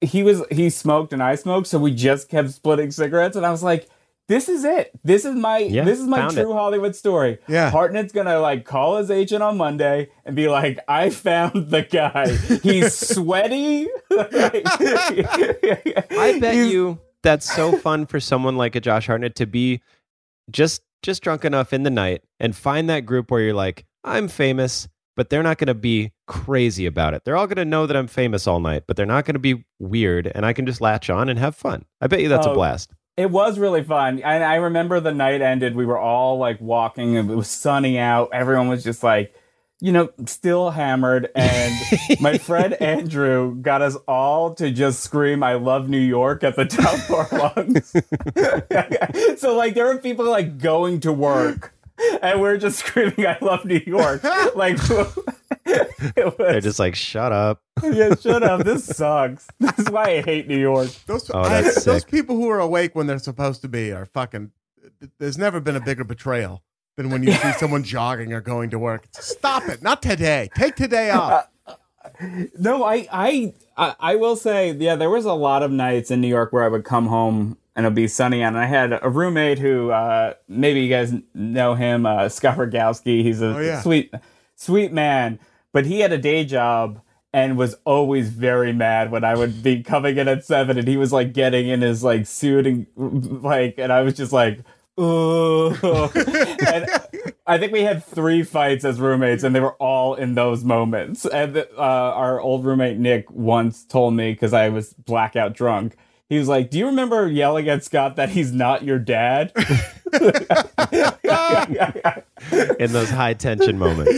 he 0.00 0.22
was 0.22 0.42
he 0.50 0.70
smoked 0.70 1.12
and 1.12 1.22
I 1.22 1.34
smoked, 1.34 1.66
so 1.66 1.78
we 1.78 1.92
just 1.94 2.28
kept 2.28 2.50
splitting 2.50 2.90
cigarettes, 2.90 3.36
and 3.36 3.44
I 3.46 3.50
was 3.50 3.62
like. 3.62 3.88
This 4.28 4.48
is 4.48 4.62
it. 4.62 4.92
This 5.02 5.24
is 5.24 5.34
my 5.34 5.58
Yeah, 5.58 5.82
this 5.82 5.98
is 5.98 6.06
my 6.06 6.28
true 6.28 6.52
it. 6.52 6.54
Hollywood 6.54 6.94
story. 6.94 7.38
Yeah. 7.48 7.68
Hartnett's 7.68 8.12
gonna 8.12 8.38
like 8.38 8.64
call 8.64 8.98
his 8.98 9.10
agent 9.10 9.42
on 9.42 9.56
Monday 9.56 10.10
and 10.24 10.36
be 10.36 10.48
like, 10.48 10.78
"I 10.86 11.10
found 11.10 11.70
the 11.70 11.82
guy. 11.82 12.36
He's 12.62 12.96
sweaty. 13.08 13.88
I 15.10 16.38
bet 16.40 16.54
you 16.54 17.00
that's 17.24 17.52
so 17.52 17.76
fun 17.78 18.06
for 18.06 18.20
someone 18.20 18.56
like 18.56 18.76
a 18.76 18.80
Josh 18.80 19.08
Hartnett 19.08 19.34
to 19.34 19.46
be 19.46 19.80
just 20.48 20.82
just 21.02 21.22
drunk 21.22 21.44
enough 21.44 21.72
in 21.72 21.82
the 21.82 21.90
night 21.90 22.22
and 22.38 22.54
find 22.54 22.88
that 22.88 23.00
group 23.00 23.32
where 23.32 23.40
you're 23.40 23.52
like, 23.54 23.84
I'm 24.04 24.28
famous, 24.28 24.86
but 25.20 25.28
they're 25.28 25.42
not 25.42 25.58
going 25.58 25.66
to 25.66 25.74
be 25.74 26.12
crazy 26.26 26.86
about 26.86 27.12
it. 27.12 27.26
They're 27.26 27.36
all 27.36 27.46
going 27.46 27.56
to 27.56 27.64
know 27.66 27.86
that 27.86 27.94
I'm 27.94 28.06
famous 28.06 28.46
all 28.46 28.58
night, 28.58 28.84
but 28.86 28.96
they're 28.96 29.04
not 29.04 29.26
going 29.26 29.34
to 29.34 29.38
be 29.38 29.66
weird, 29.78 30.32
and 30.34 30.46
I 30.46 30.54
can 30.54 30.64
just 30.64 30.80
latch 30.80 31.10
on 31.10 31.28
and 31.28 31.38
have 31.38 31.54
fun. 31.54 31.84
I 32.00 32.06
bet 32.06 32.22
you 32.22 32.30
that's 32.30 32.46
a 32.46 32.52
Oh, 32.52 32.54
blast. 32.54 32.94
It 33.18 33.30
was 33.30 33.58
really 33.58 33.84
fun. 33.84 34.20
And 34.20 34.42
I 34.42 34.54
remember 34.54 34.98
the 34.98 35.12
night 35.12 35.42
ended, 35.42 35.76
we 35.76 35.84
were 35.84 35.98
all 35.98 36.38
like 36.38 36.58
walking, 36.58 37.18
and 37.18 37.30
it 37.30 37.34
was 37.34 37.48
sunny 37.48 37.98
out. 37.98 38.30
Everyone 38.32 38.68
was 38.68 38.82
just 38.82 39.02
like, 39.02 39.34
you 39.78 39.92
know, 39.92 40.08
still 40.24 40.70
hammered. 40.70 41.28
And 41.34 41.74
my 42.22 42.38
friend 42.38 42.72
Andrew 42.80 43.56
got 43.56 43.82
us 43.82 43.96
all 44.08 44.54
to 44.54 44.70
just 44.70 45.00
scream, 45.00 45.42
I 45.42 45.52
love 45.56 45.90
New 45.90 46.00
York 46.00 46.42
at 46.44 46.56
the 46.56 46.64
top 46.64 46.94
of 47.10 47.32
our 47.32 47.52
lungs. 47.56 47.92
so, 49.38 49.54
like, 49.54 49.74
there 49.74 49.84
were 49.84 49.98
people 49.98 50.24
like 50.24 50.56
going 50.56 51.00
to 51.00 51.12
work. 51.12 51.74
And 52.22 52.40
we're 52.40 52.56
just 52.56 52.78
screaming, 52.78 53.26
"I 53.26 53.38
love 53.40 53.64
New 53.64 53.80
York!" 53.86 54.22
Like 54.54 54.78
it 55.66 56.24
was, 56.26 56.34
They're 56.38 56.60
just 56.60 56.78
like, 56.78 56.94
shut 56.94 57.32
up. 57.32 57.62
yeah, 57.82 58.14
shut 58.14 58.42
up. 58.42 58.64
This 58.64 58.84
sucks. 58.96 59.46
This 59.58 59.78
is 59.78 59.90
why 59.90 60.04
I 60.18 60.22
hate 60.22 60.48
New 60.48 60.58
York. 60.58 60.88
Those, 61.06 61.30
Oh, 61.30 61.40
I- 61.40 61.62
that's 61.62 61.84
those 61.84 62.04
people 62.04 62.36
who 62.36 62.48
are 62.48 62.60
awake 62.60 62.94
when 62.94 63.06
they're 63.06 63.18
supposed 63.18 63.62
to 63.62 63.68
be 63.68 63.92
are 63.92 64.06
fucking. 64.06 64.50
There's 65.18 65.38
never 65.38 65.60
been 65.60 65.76
a 65.76 65.80
bigger 65.80 66.04
betrayal 66.04 66.62
than 66.96 67.10
when 67.10 67.22
you 67.22 67.32
see 67.32 67.52
someone 67.52 67.82
jogging 67.82 68.32
or 68.32 68.40
going 68.40 68.70
to 68.70 68.78
work. 68.78 69.06
Stop 69.12 69.68
it! 69.68 69.82
Not 69.82 70.02
today. 70.02 70.50
Take 70.54 70.76
today 70.76 71.10
uh, 71.10 71.20
off. 71.20 71.46
No, 72.58 72.84
I, 72.84 73.06
I, 73.12 73.54
I, 73.76 73.94
I 74.00 74.16
will 74.16 74.36
say, 74.36 74.72
yeah, 74.72 74.96
there 74.96 75.10
was 75.10 75.24
a 75.26 75.32
lot 75.32 75.62
of 75.62 75.70
nights 75.70 76.10
in 76.10 76.20
New 76.20 76.28
York 76.28 76.52
where 76.52 76.64
I 76.64 76.68
would 76.68 76.84
come 76.84 77.06
home 77.06 77.56
and 77.76 77.86
it'll 77.86 77.94
be 77.94 78.08
sunny, 78.08 78.42
and 78.42 78.58
I 78.58 78.66
had 78.66 78.98
a 79.02 79.08
roommate 79.08 79.58
who, 79.58 79.90
uh, 79.90 80.34
maybe 80.48 80.80
you 80.80 80.88
guys 80.88 81.12
know 81.34 81.74
him, 81.74 82.04
uh, 82.06 82.28
Scott 82.28 82.56
Rogowski. 82.58 83.22
He's 83.22 83.40
a 83.40 83.56
Oh, 83.56 83.60
yeah. 83.60 83.80
sweet, 83.80 84.12
sweet 84.56 84.92
man, 84.92 85.38
but 85.72 85.86
he 85.86 86.00
had 86.00 86.12
a 86.12 86.18
day 86.18 86.44
job 86.44 87.00
and 87.32 87.56
was 87.56 87.76
always 87.84 88.28
very 88.30 88.72
mad 88.72 89.12
when 89.12 89.22
I 89.22 89.34
would 89.36 89.62
be 89.62 89.82
coming 89.84 90.18
in 90.18 90.26
at 90.26 90.44
seven, 90.44 90.78
and 90.78 90.88
he 90.88 90.96
was 90.96 91.12
like 91.12 91.32
getting 91.32 91.68
in 91.68 91.80
his 91.80 92.02
like 92.02 92.26
suit 92.26 92.66
and 92.66 92.86
like, 93.42 93.74
and 93.78 93.92
I 93.92 94.02
was 94.02 94.14
just 94.14 94.32
like. 94.32 94.60
Ugh. 94.98 95.78
and 96.66 96.86
I 97.46 97.56
think 97.56 97.72
we 97.72 97.82
had 97.82 98.04
three 98.04 98.42
fights 98.42 98.84
as 98.84 99.00
roommates, 99.00 99.42
and 99.44 99.54
they 99.54 99.60
were 99.60 99.74
all 99.74 100.14
in 100.14 100.34
those 100.34 100.62
moments. 100.62 101.24
And 101.24 101.56
uh, 101.56 101.64
our 101.78 102.38
old 102.40 102.66
roommate 102.66 102.98
Nick 102.98 103.30
once 103.30 103.84
told 103.84 104.12
me 104.14 104.32
because 104.32 104.52
I 104.52 104.68
was 104.68 104.92
blackout 104.92 105.54
drunk. 105.54 105.96
He 106.30 106.38
was 106.38 106.48
like, 106.48 106.70
"Do 106.70 106.78
you 106.78 106.86
remember 106.86 107.28
yelling 107.28 107.68
at 107.68 107.84
Scott 107.84 108.16
that 108.16 108.30
he's 108.30 108.52
not 108.52 108.84
your 108.84 108.98
dad?" 108.98 109.52
In 112.78 112.92
those 112.92 113.10
high 113.10 113.34
tension 113.34 113.78
moments. 113.78 114.12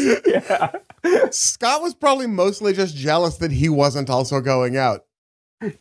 Scott 1.31 1.83
was 1.83 1.95
probably 1.95 2.27
mostly 2.27 2.73
just 2.73 2.95
jealous 2.95 3.37
that 3.39 3.51
he 3.51 3.69
wasn't 3.69 4.09
also 4.09 4.41
going 4.41 4.77
out. 4.77 5.05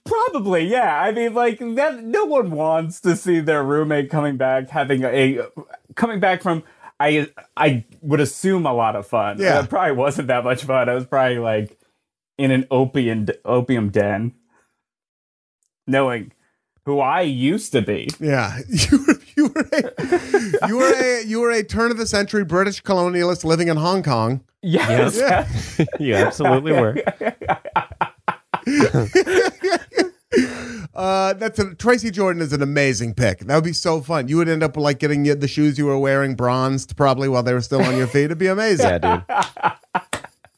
Probably, 0.06 0.66
yeah. 0.66 1.02
I 1.02 1.12
mean, 1.12 1.34
like 1.34 1.60
that. 1.60 2.04
No 2.04 2.26
one 2.26 2.52
wants 2.52 3.02
to 3.02 3.16
see 3.16 3.40
their 3.40 3.64
roommate 3.64 4.10
coming 4.10 4.38
back, 4.38 4.70
having 4.70 5.04
a 5.04 5.42
coming 5.96 6.20
back 6.20 6.42
from. 6.42 6.64
I 7.00 7.30
I 7.58 7.84
would 8.02 8.22
assume 8.22 8.66
a 8.66 8.74
lot 8.74 8.96
of 8.96 9.08
fun. 9.08 9.40
Yeah. 9.40 9.64
it 9.64 9.70
probably 9.70 9.98
wasn't 9.98 10.28
that 10.28 10.44
much 10.44 10.64
fun. 10.64 10.88
I 10.88 10.94
was 10.94 11.06
probably 11.06 11.40
like 11.40 11.80
in 12.38 12.52
an 12.52 12.68
opium 12.70 13.28
opium 13.44 13.90
den, 13.90 14.34
knowing 15.92 16.32
who 16.86 17.00
I 17.00 17.22
used 17.22 17.72
to 17.74 17.82
be. 17.82 18.10
Yeah, 18.20 18.60
you 18.70 19.06
were 19.06 19.22
you 19.36 19.48
were 19.48 19.70
a, 19.72 20.68
you 20.68 20.78
were 20.78 20.94
a 20.94 21.26
you 21.26 21.40
were 21.40 21.52
a 21.52 21.64
turn 21.64 21.92
of 21.92 21.98
the 21.98 22.08
century 22.08 22.44
British 22.44 22.82
colonialist 22.82 23.44
living 23.44 23.68
in 23.68 23.78
Hong 23.78 24.04
Kong. 24.04 24.44
Yes. 24.62 25.18
Yeah. 25.18 25.48
you 26.00 26.16
absolutely 26.16 26.74
were. 26.74 26.96
Uh, 30.94 31.34
that's 31.34 31.58
a, 31.58 31.74
Tracy 31.76 32.12
Jordan 32.12 32.42
is 32.42 32.54
an 32.54 32.62
amazing 32.62 33.14
pick. 33.14 33.40
That 33.40 33.56
would 33.56 33.64
be 33.64 33.74
so 33.74 34.02
fun. 34.02 34.28
You 34.28 34.38
would 34.38 34.50
end 34.50 34.62
up 34.62 34.78
like 34.78 35.00
getting 35.00 35.24
the 35.24 35.48
shoes 35.48 35.78
you 35.78 35.86
were 35.86 35.98
wearing 35.98 36.36
bronzed 36.36 36.96
probably 36.96 37.28
while 37.28 37.44
they 37.44 37.54
were 37.54 37.62
still 37.62 37.82
on 37.82 37.98
your 37.98 38.08
feet. 38.08 38.26
It'd 38.26 38.38
be 38.38 38.48
amazing. 38.48 38.88
Yeah, 38.88 39.74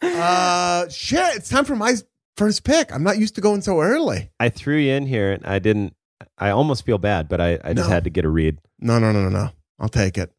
dude. 0.02 0.16
Uh, 0.16 0.90
shit, 0.90 1.38
it's 1.38 1.50
time 1.50 1.66
for 1.66 1.76
my 1.76 1.96
first 2.38 2.64
pick. 2.64 2.94
I'm 2.94 3.04
not 3.04 3.18
used 3.18 3.36
to 3.36 3.42
going 3.42 3.62
so 3.62 3.82
early. 3.82 4.32
I 4.40 4.50
threw 4.50 4.78
you 4.78 4.94
in 4.94 5.06
here 5.06 5.32
and 5.32 5.46
I 5.46 5.60
didn't 5.60 5.96
I 6.38 6.50
almost 6.52 6.86
feel 6.86 6.98
bad, 6.98 7.28
but 7.28 7.42
I, 7.42 7.60
I 7.64 7.74
just 7.74 7.90
No. 7.90 7.94
had 7.94 8.04
to 8.06 8.10
get 8.10 8.24
a 8.26 8.30
read. 8.30 8.60
No, 8.80 8.98
no, 9.00 9.12
no, 9.12 9.24
no, 9.24 9.30
no. 9.30 9.50
I'll 9.80 9.90
take 9.90 10.18
it. 10.18 10.32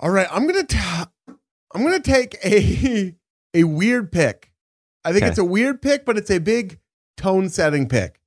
All 0.00 0.10
right, 0.10 0.26
I'm 0.30 0.46
gonna 0.46 0.66
I'm 1.74 1.82
gonna 1.82 2.00
take 2.00 2.36
a 2.44 3.14
a 3.54 3.64
weird 3.64 4.10
pick. 4.12 4.52
I 5.04 5.12
think 5.12 5.22
Okay. 5.24 5.30
it's 5.30 5.38
a 5.38 5.44
weird 5.44 5.80
pick, 5.82 6.04
but 6.04 6.16
it's 6.18 6.30
a 6.30 6.38
big 6.38 6.78
tone 7.16 7.48
setting 7.48 7.88
pick. 7.88 8.20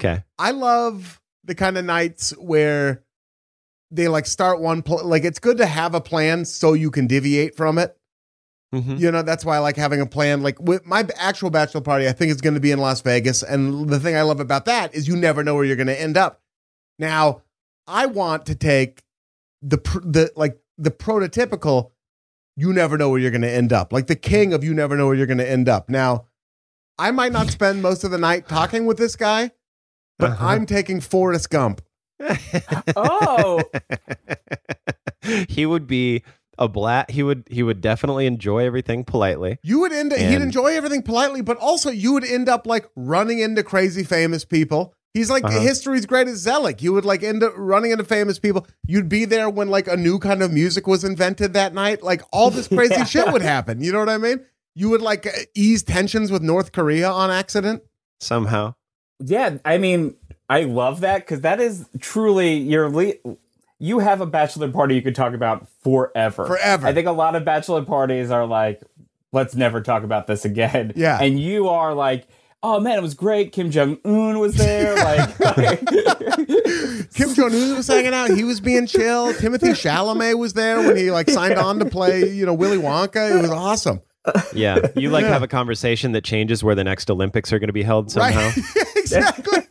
Okay. 0.00 0.22
I 0.38 0.52
love 0.52 1.20
the 1.44 1.54
kind 1.54 1.76
of 1.76 1.84
nights 1.84 2.30
where 2.38 3.02
they 3.90 4.06
like 4.08 4.26
start 4.26 4.60
one 4.60 4.82
pl- 4.82 5.04
like 5.04 5.24
it's 5.24 5.38
good 5.38 5.56
to 5.58 5.66
have 5.66 5.94
a 5.94 6.00
plan 6.00 6.44
so 6.44 6.72
you 6.72 6.90
can 6.90 7.06
deviate 7.06 7.56
from 7.56 7.78
it. 7.78 7.96
Mhm. 8.74 8.98
You 9.00 9.10
know, 9.10 9.22
that's 9.22 9.44
why 9.44 9.56
I 9.56 9.60
like 9.60 9.76
having 9.76 10.00
a 10.00 10.06
plan. 10.06 10.42
Like 10.42 10.60
with 10.60 10.84
my 10.84 11.06
actual 11.16 11.48
bachelor 11.50 11.80
party, 11.80 12.06
I 12.06 12.12
think 12.12 12.30
it's 12.32 12.40
going 12.42 12.54
to 12.54 12.60
be 12.60 12.70
in 12.70 12.78
Las 12.78 13.00
Vegas. 13.00 13.42
And 13.42 13.88
the 13.88 13.98
thing 13.98 14.14
I 14.14 14.22
love 14.22 14.40
about 14.40 14.66
that 14.66 14.94
is 14.94 15.08
you 15.08 15.16
never 15.16 15.42
know 15.42 15.54
where 15.54 15.64
you're 15.64 15.76
going 15.76 15.86
to 15.86 15.98
end 16.00 16.16
up. 16.18 16.42
Now, 16.98 17.42
I 17.86 18.06
want 18.06 18.44
to 18.46 18.54
take 18.54 19.02
the 19.62 19.78
the 20.04 20.30
like 20.36 20.58
the 20.76 20.90
prototypical 20.90 21.90
you 22.56 22.72
never 22.72 22.98
know 22.98 23.08
where 23.08 23.18
you're 23.20 23.30
going 23.30 23.40
to 23.42 23.50
end 23.50 23.72
up. 23.72 23.92
Like 23.92 24.06
the 24.08 24.16
king 24.16 24.52
of 24.52 24.62
you 24.64 24.74
never 24.74 24.96
know 24.96 25.06
where 25.06 25.14
you're 25.14 25.26
going 25.26 25.38
to 25.38 25.48
end 25.48 25.68
up. 25.68 25.88
Now, 25.88 26.26
I 26.98 27.10
might 27.12 27.32
not 27.32 27.48
spend 27.50 27.80
most 27.82 28.02
of 28.04 28.10
the 28.10 28.18
night 28.18 28.48
talking 28.48 28.84
with 28.84 28.98
this 28.98 29.14
guy, 29.16 29.52
but 30.18 30.32
Uh-huh. 30.32 30.46
I'm 30.46 30.66
taking 30.66 31.00
Forrest 31.00 31.48
Gump. 31.50 31.80
Oh, 32.96 33.62
he 35.48 35.66
would 35.66 35.86
be 35.86 36.22
a 36.58 36.68
blat. 36.68 37.10
He 37.10 37.22
would 37.22 37.44
he 37.50 37.62
would 37.62 37.80
definitely 37.80 38.26
enjoy 38.26 38.64
everything 38.66 39.04
politely. 39.04 39.58
You 39.62 39.80
would 39.80 39.92
end 39.92 40.12
he'd 40.12 40.40
enjoy 40.42 40.76
everything 40.76 41.02
politely, 41.02 41.40
but 41.42 41.56
also 41.58 41.90
you 41.90 42.12
would 42.12 42.24
end 42.24 42.48
up 42.48 42.66
like 42.66 42.88
running 42.96 43.38
into 43.38 43.62
crazy 43.62 44.02
famous 44.04 44.44
people. 44.44 44.94
He's 45.14 45.30
like 45.30 45.44
Uh-huh. 45.44 45.60
history's 45.60 46.04
greatest 46.06 46.42
Zelig. 46.42 46.82
You 46.82 46.92
would 46.92 47.04
like 47.04 47.22
end 47.22 47.42
up 47.42 47.52
running 47.56 47.90
into 47.92 48.04
famous 48.04 48.38
people. 48.38 48.66
You'd 48.86 49.08
be 49.08 49.24
there 49.24 49.48
when 49.48 49.68
like 49.68 49.88
a 49.88 49.96
new 49.96 50.18
kind 50.18 50.42
of 50.42 50.52
music 50.52 50.86
was 50.86 51.02
invented 51.04 51.54
that 51.54 51.72
night. 51.74 52.02
Like 52.02 52.22
all 52.32 52.50
this 52.50 52.68
crazy 52.78 53.04
shit 53.04 53.32
would 53.32 53.42
happen. 53.42 53.80
You 53.82 53.92
know 53.92 54.00
what 54.00 54.08
I 54.10 54.18
mean? 54.18 54.44
You 54.74 54.90
would 54.90 55.00
like 55.02 55.26
uh, 55.26 55.30
ease 55.54 55.82
tensions 55.82 56.30
with 56.30 56.42
North 56.42 56.72
Korea 56.72 57.10
on 57.10 57.30
accident. 57.30 57.82
Somehow. 58.20 58.74
yeah. 59.18 59.58
I 59.64 59.78
mean, 59.78 60.14
I 60.48 60.62
love 60.64 61.00
that 61.00 61.18
because 61.20 61.40
that 61.40 61.60
is 61.60 61.88
truly 62.00 62.56
your. 62.58 62.88
Le- 62.90 63.14
you 63.78 63.98
have 64.00 64.20
a 64.20 64.26
bachelor 64.26 64.70
party 64.70 64.94
you 64.94 65.02
could 65.02 65.14
talk 65.14 65.34
about 65.34 65.66
forever. 65.82 66.46
Forever. 66.46 66.86
I 66.86 66.92
think 66.92 67.06
a 67.06 67.12
lot 67.12 67.34
of 67.36 67.44
bachelor 67.44 67.82
parties 67.84 68.30
are 68.30 68.46
like, 68.46 68.80
let's 69.32 69.54
never 69.54 69.80
talk 69.80 70.02
about 70.02 70.26
this 70.26 70.44
again. 70.44 70.92
Yeah. 70.96 71.18
And 71.20 71.38
you 71.38 71.68
are 71.68 71.94
like, 71.94 72.26
oh 72.62 72.80
man, 72.80 72.98
it 72.98 73.02
was 73.02 73.14
great. 73.14 73.52
Kim 73.52 73.70
Jong 73.70 73.98
Un 74.04 74.38
was 74.38 74.54
there. 74.56 74.96
Like, 75.08 75.36
Kim 77.14 77.34
Jong 77.34 77.54
Un 77.54 77.76
was 77.76 77.86
hanging 77.86 78.14
out. 78.14 78.30
He 78.30 78.44
was 78.44 78.60
being 78.60 78.86
chill. 78.86 79.32
Timothée 79.34 79.70
Chalamet 79.74 80.38
was 80.38 80.52
there 80.54 80.78
when 80.86 80.96
he 80.96 81.10
like 81.10 81.30
signed 81.30 81.58
on 81.58 81.78
to 81.78 81.84
play, 81.84 82.28
you 82.30 82.46
know, 82.46 82.54
Willy 82.54 82.78
Wonka. 82.78 83.38
It 83.38 83.42
was 83.42 83.50
awesome. 83.50 84.00
Yeah. 84.52 84.78
You 84.96 85.10
like 85.10 85.22
Yeah. 85.22 85.30
have 85.30 85.42
a 85.42 85.48
conversation 85.48 86.12
that 86.12 86.24
changes 86.24 86.62
where 86.64 86.74
the 86.74 86.84
next 86.84 87.10
Olympics 87.10 87.52
are 87.52 87.58
going 87.58 87.68
to 87.68 87.72
be 87.72 87.82
held 87.84 88.10
somehow. 88.10 88.50
Right. 88.50 88.58
exactly. 88.96 89.62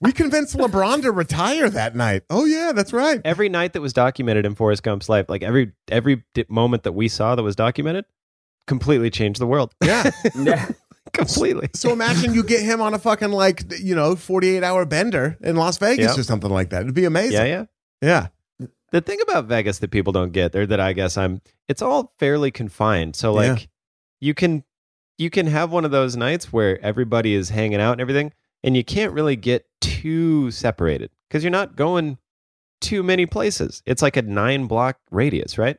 We 0.00 0.12
convinced 0.12 0.56
LeBron 0.56 1.02
to 1.02 1.12
retire 1.12 1.68
that 1.70 1.96
night. 1.96 2.22
Oh 2.30 2.44
yeah, 2.44 2.72
that's 2.72 2.92
right. 2.92 3.20
Every 3.24 3.48
night 3.48 3.72
that 3.72 3.80
was 3.80 3.92
documented 3.92 4.46
in 4.46 4.54
Forrest 4.54 4.82
Gump's 4.82 5.08
life, 5.08 5.26
like 5.28 5.42
every 5.42 5.72
every 5.90 6.24
moment 6.48 6.84
that 6.84 6.92
we 6.92 7.08
saw 7.08 7.34
that 7.34 7.42
was 7.42 7.56
documented, 7.56 8.04
completely 8.66 9.10
changed 9.10 9.40
the 9.40 9.46
world. 9.46 9.74
Yeah. 9.82 10.10
yeah. 10.36 10.68
completely. 11.12 11.68
So 11.74 11.92
imagine 11.92 12.34
you 12.34 12.42
get 12.42 12.62
him 12.62 12.80
on 12.80 12.94
a 12.94 12.98
fucking 12.98 13.30
like 13.32 13.64
you 13.80 13.94
know 13.94 14.14
forty 14.14 14.56
eight 14.56 14.62
hour 14.62 14.84
bender 14.84 15.36
in 15.40 15.56
Las 15.56 15.78
Vegas 15.78 16.10
Yep. 16.10 16.18
or 16.18 16.22
something 16.22 16.50
like 16.50 16.70
that. 16.70 16.82
It'd 16.82 16.94
be 16.94 17.04
amazing. 17.06 17.32
Yeah, 17.32 17.44
yeah. 17.44 17.64
Yeah. 18.02 18.26
The 18.90 19.00
thing 19.02 19.18
about 19.22 19.46
Vegas 19.46 19.80
that 19.80 19.90
people 19.90 20.12
don't 20.14 20.32
get, 20.32 20.54
or 20.56 20.64
that 20.66 20.80
I 20.80 20.94
guess 20.94 21.18
I'm, 21.18 21.42
it's 21.68 21.82
all 21.82 22.14
fairly 22.18 22.50
confined. 22.50 23.16
So 23.16 23.34
like, 23.34 23.60
Yeah. 23.60 23.66
you 24.20 24.34
can 24.34 24.64
you 25.18 25.28
can 25.30 25.46
have 25.48 25.72
one 25.72 25.84
of 25.84 25.90
those 25.90 26.16
nights 26.16 26.52
where 26.52 26.80
everybody 26.82 27.34
is 27.34 27.48
hanging 27.50 27.80
out 27.80 27.92
and 27.92 28.00
everything, 28.00 28.32
and 28.64 28.76
you 28.76 28.84
can't 28.84 29.12
really 29.12 29.36
get 29.36 29.66
too 29.80 30.50
separated 30.50 31.10
because 31.28 31.42
you're 31.44 31.50
not 31.50 31.76
going 31.76 32.18
too 32.80 33.02
many 33.02 33.26
places. 33.26 33.82
It's 33.86 34.02
like 34.02 34.16
a 34.16 34.22
nine 34.22 34.66
block 34.66 34.98
radius, 35.10 35.58
right? 35.58 35.76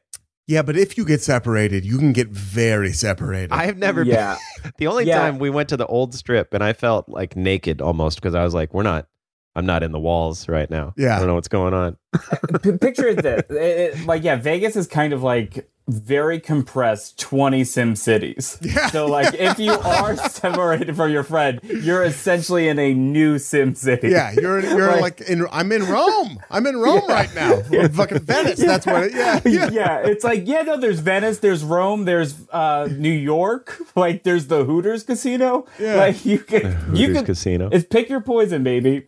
Yeah, 0.47 0.63
but 0.63 0.75
if 0.75 0.97
you 0.97 1.05
get 1.05 1.21
separated, 1.21 1.85
you 1.85 1.97
can 1.99 2.11
get 2.11 2.29
very 2.29 2.91
separated. 2.91 3.51
I 3.51 3.65
have 3.67 3.77
never 3.77 4.03
Yeah. 4.03 4.37
been. 4.63 4.71
The 4.79 4.87
only 4.87 5.05
Yeah. 5.05 5.17
time 5.19 5.37
we 5.39 5.49
went 5.49 5.69
to 5.69 5.77
the 5.77 5.85
old 5.85 6.15
strip 6.15 6.53
and 6.53 6.63
I 6.63 6.73
felt 6.73 7.07
like 7.07 7.35
naked 7.35 7.81
almost 7.81 8.19
because 8.19 8.33
I 8.35 8.43
was 8.43 8.53
like, 8.53 8.73
we're 8.73 8.83
not, 8.83 9.07
I'm 9.55 9.65
not 9.65 9.83
in 9.83 9.91
the 9.91 9.99
walls 9.99 10.47
right 10.49 10.69
now. 10.69 10.93
Yeah. 10.97 11.15
I 11.15 11.19
don't 11.19 11.27
know 11.27 11.35
what's 11.35 11.47
going 11.49 11.73
on. 11.73 11.97
Uh, 12.13 12.57
p- 12.63 12.71
picture 12.77 13.13
this. 13.13 13.43
It, 13.49 13.55
it- 13.99 14.05
like, 14.07 14.23
yeah, 14.23 14.37
Vegas 14.37 14.75
is 14.75 14.87
kind 14.87 15.13
of 15.13 15.21
like 15.21 15.69
very 15.89 16.39
compressed 16.39 17.19
20 17.19 17.63
sim 17.63 17.95
cities. 17.95 18.57
Yeah. 18.69 18.87
So, 18.89 19.07
like, 19.07 19.33
if 19.33 19.57
you 19.59 19.71
are 19.95 20.15
separated 20.15 20.95
from 20.95 21.11
your 21.11 21.23
friend, 21.23 21.59
you're 21.63 22.03
essentially 22.03 22.67
in 22.67 22.77
a 22.77 22.93
new 22.93 23.39
sim 23.39 23.73
city. 23.75 24.09
yeah, 24.09 24.31
you're 24.31 24.59
you're 24.59 24.87
Like- 24.91 25.19
like 25.19 25.21
in. 25.21 25.45
I'm 25.51 25.71
in 25.71 25.85
Rome. 25.85 26.39
I'm 26.51 26.65
in 26.67 26.77
Rome 26.77 27.07
right 27.07 27.33
now. 27.33 27.61
Or 27.73 27.89
fucking 27.89 28.19
Venice. 28.19 28.59
That's 28.59 28.85
what. 28.85 29.03
It, 29.05 29.13
yeah, 29.13 29.41
yeah. 29.45 29.69
yeah, 29.71 29.97
it's 30.05 30.23
like 30.23 30.47
yeah, 30.47 30.61
no. 30.61 30.77
There's 30.77 30.99
Venice, 30.99 31.39
there's 31.39 31.63
Rome, 31.63 32.05
there's 32.05 32.35
uh, 32.51 32.87
New 32.91 33.09
York, 33.11 33.77
like 33.95 34.23
there's 34.23 34.47
the 34.47 34.65
Hooters 34.65 35.03
Casino. 35.03 35.65
Yeah. 35.79 35.95
Like 35.95 36.25
you 36.25 36.39
can, 36.39 36.63
you 36.95 37.07
Hooters 37.07 37.15
can, 37.15 37.25
Casino. 37.25 37.69
it's 37.71 37.85
pick 37.85 38.09
your 38.09 38.21
poison, 38.21 38.63
baby. 38.63 39.07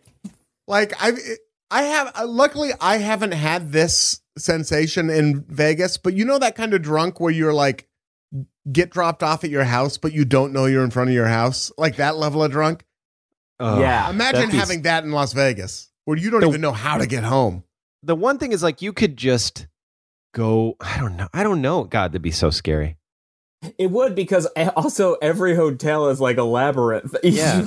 Like 0.68 0.94
I, 1.00 1.12
I 1.70 1.84
have. 1.84 2.12
uh, 2.16 2.26
Luckily, 2.28 2.72
I 2.80 2.98
haven't 2.98 3.34
had 3.34 3.72
this 3.72 4.21
sensation 4.38 5.10
in 5.10 5.44
Vegas. 5.48 5.98
But 5.98 6.14
you 6.14 6.26
know 6.26 6.40
that 6.40 6.56
kind 6.56 6.74
of 6.74 6.82
drunk 6.82 7.20
where 7.20 7.32
you're 7.34 7.54
like, 7.54 7.88
get 8.72 8.90
dropped 8.92 9.24
off 9.24 9.44
at 9.44 9.50
your 9.50 9.64
house, 9.66 9.98
but 9.98 10.14
you 10.14 10.24
don't 10.26 10.54
know 10.54 10.66
you're 10.66 10.84
in 10.84 10.92
front 10.92 11.10
of 11.10 11.14
your 11.14 11.28
house. 11.28 11.72
Like 11.78 11.98
that 11.98 12.16
level 12.18 12.44
of 12.44 12.52
drunk. 12.52 12.86
Oh, 13.60 13.80
Yeah. 13.80 14.10
Imagine 14.10 14.40
that'd 14.42 14.52
be- 14.52 14.58
having 14.58 14.82
that 14.84 15.04
in 15.04 15.12
Las 15.12 15.34
Vegas, 15.34 15.92
where 16.06 16.18
you 16.18 16.30
don't 16.30 16.42
The- 16.42 16.48
even 16.50 16.62
know 16.62 16.72
how 16.72 16.98
to 16.98 17.06
get 17.08 17.24
home. 17.24 17.64
The 18.04 18.16
one 18.16 18.38
thing 18.40 18.52
is 18.52 18.64
like 18.64 18.82
you 18.82 18.94
could 18.94 19.18
just 19.18 19.68
go, 20.34 20.76
I 20.80 20.98
don't 20.98 21.18
know. 21.18 21.28
I 21.34 21.44
don't 21.44 21.62
know. 21.62 21.84
God, 21.84 22.12
that'd 22.12 22.22
be 22.22 22.32
so 22.32 22.50
scary. 22.50 22.98
It 23.78 23.92
would 23.92 24.16
because 24.16 24.48
also 24.76 25.14
every 25.22 25.56
hotel 25.56 26.10
is 26.10 26.20
like 26.20 26.38
a 26.38 26.44
labyrinth. 26.44 27.16
Yeah. 27.24 27.62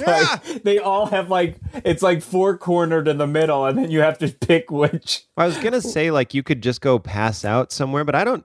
Like, 0.44 0.62
they 0.64 0.78
all 0.78 1.06
have 1.06 1.30
like 1.30 1.56
it's 1.84 2.02
like 2.02 2.20
four 2.22 2.58
cornered 2.58 3.06
in 3.06 3.18
the 3.18 3.26
middle, 3.26 3.64
and 3.66 3.78
then 3.78 3.90
you 3.90 4.00
have 4.00 4.18
to 4.18 4.28
pick 4.28 4.70
which. 4.70 5.24
I 5.36 5.46
was 5.46 5.56
gonna 5.58 5.80
say 5.80 6.10
like 6.10 6.34
you 6.34 6.42
could 6.42 6.62
just 6.62 6.80
go 6.80 6.98
pass 6.98 7.44
out 7.44 7.70
somewhere, 7.72 8.04
but 8.04 8.14
I 8.14 8.24
don't. 8.24 8.44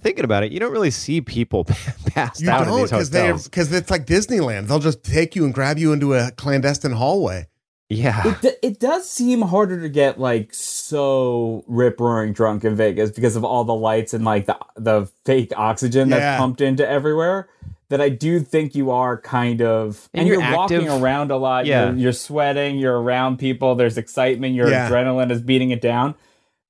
Thinking 0.00 0.24
about 0.24 0.42
it, 0.42 0.52
you 0.52 0.60
don't 0.60 0.72
really 0.72 0.90
see 0.90 1.20
people 1.20 1.64
passed 2.06 2.40
You 2.42 2.50
out 2.50 2.62
in 2.62 2.68
don't 2.68 2.80
these 2.80 2.90
hotels. 2.90 3.44
because 3.44 3.72
it's 3.72 3.90
like 3.90 4.04
Disneyland. 4.06 4.66
They'll 4.68 4.78
just 4.78 5.02
take 5.02 5.36
you 5.36 5.44
and 5.44 5.54
grab 5.54 5.78
you 5.78 5.92
into 5.92 6.12
a 6.14 6.30
clandestine 6.32 6.92
hallway. 6.92 7.46
Yeah, 7.88 8.28
It, 8.28 8.40
d- 8.42 8.66
it 8.68 8.80
does 8.80 9.08
seem 9.08 9.42
harder 9.42 9.80
to 9.80 9.88
get 9.88 10.18
like 10.18 10.52
so 10.52 11.62
rip 11.68 12.00
roaring 12.00 12.32
drunk 12.32 12.64
in 12.64 12.74
Vegas 12.74 13.10
because 13.12 13.36
of 13.36 13.44
all 13.44 13.62
the 13.62 13.74
lights 13.74 14.12
and 14.12 14.24
like 14.24 14.46
the 14.46 14.58
the 14.76 15.06
fake 15.24 15.52
oxygen 15.56 16.08
that's 16.08 16.38
pumped 16.40 16.60
into 16.60 16.86
everywhere. 16.88 17.48
That 17.88 18.00
I 18.00 18.08
do 18.08 18.40
think 18.40 18.74
you 18.74 18.90
are 18.90 19.16
kind 19.16 19.62
of, 19.62 20.08
And 20.12 20.22
and, 20.22 20.28
you're 20.28 20.42
you're, 20.42 20.56
walking 20.56 20.88
around 20.88 21.30
a 21.30 21.36
lot. 21.36 21.66
Yeah. 21.66 21.90
You're, 21.90 21.96
you're 21.96 22.12
sweating. 22.12 22.78
You're 22.78 23.00
around 23.00 23.36
people. 23.38 23.76
There's 23.76 23.96
excitement. 23.96 24.56
Your 24.56 24.68
Yeah. 24.68 24.90
adrenaline 24.90 25.30
is 25.30 25.40
beating 25.40 25.70
it 25.70 25.80
down. 25.80 26.16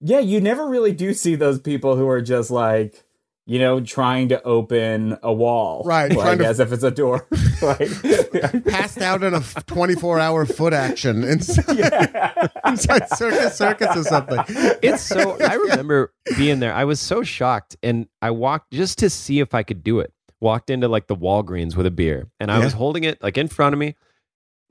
Yeah, 0.03 0.19
you 0.19 0.43
never 0.43 0.69
really 0.69 0.93
do 0.93 1.15
see 1.15 1.35
those 1.35 1.59
people 1.59 1.97
who 1.97 2.07
are 2.07 2.21
just 2.21 2.51
like, 2.51 3.06
you 3.49 3.59
know, 3.61 3.79
trying 3.81 4.29
to 4.31 4.43
open 4.43 5.17
a 5.23 5.33
wall, 5.33 5.83
Right, 5.85 6.11
Like, 6.11 6.19
trying 6.19 6.39
to- 6.39 6.47
as 6.47 6.59
if 6.61 6.73
it's 6.73 6.83
a 6.83 6.91
door. 6.91 7.27
like, 7.63 7.89
Passed 8.65 9.01
out 9.01 9.23
in 9.23 9.35
a 9.35 9.41
24 9.41 10.19
hour 10.19 10.45
Footaction 10.47 11.25
inside, 11.31 12.51
inside 12.67 13.09
Circus 13.11 13.57
Circus 13.57 13.97
or 13.97 14.03
something. 14.05 14.41
it's 14.83 15.03
so. 15.03 15.37
I 15.41 15.55
remember 15.55 16.13
being 16.37 16.59
there. 16.61 16.75
I 16.75 16.85
was 16.85 16.99
so 17.01 17.23
shocked, 17.23 17.77
and 17.83 18.09
I 18.21 18.31
walked 18.33 18.73
just 18.73 18.99
to 18.99 19.09
see 19.11 19.39
if 19.41 19.55
I 19.55 19.63
could 19.63 19.85
do 19.85 20.01
it. 20.01 20.13
Walked 20.41 20.69
into 20.69 20.89
like 20.89 21.07
the 21.07 21.17
Walgreens 21.17 21.77
with 21.77 21.87
a 21.87 21.91
beer, 21.91 22.29
and 22.41 22.51
I 22.51 22.59
Yeah. 22.59 22.65
was 22.65 22.73
holding 22.75 23.05
it 23.05 23.23
like 23.23 23.39
in 23.39 23.49
front 23.49 23.73
of 23.73 23.79
me. 23.79 23.95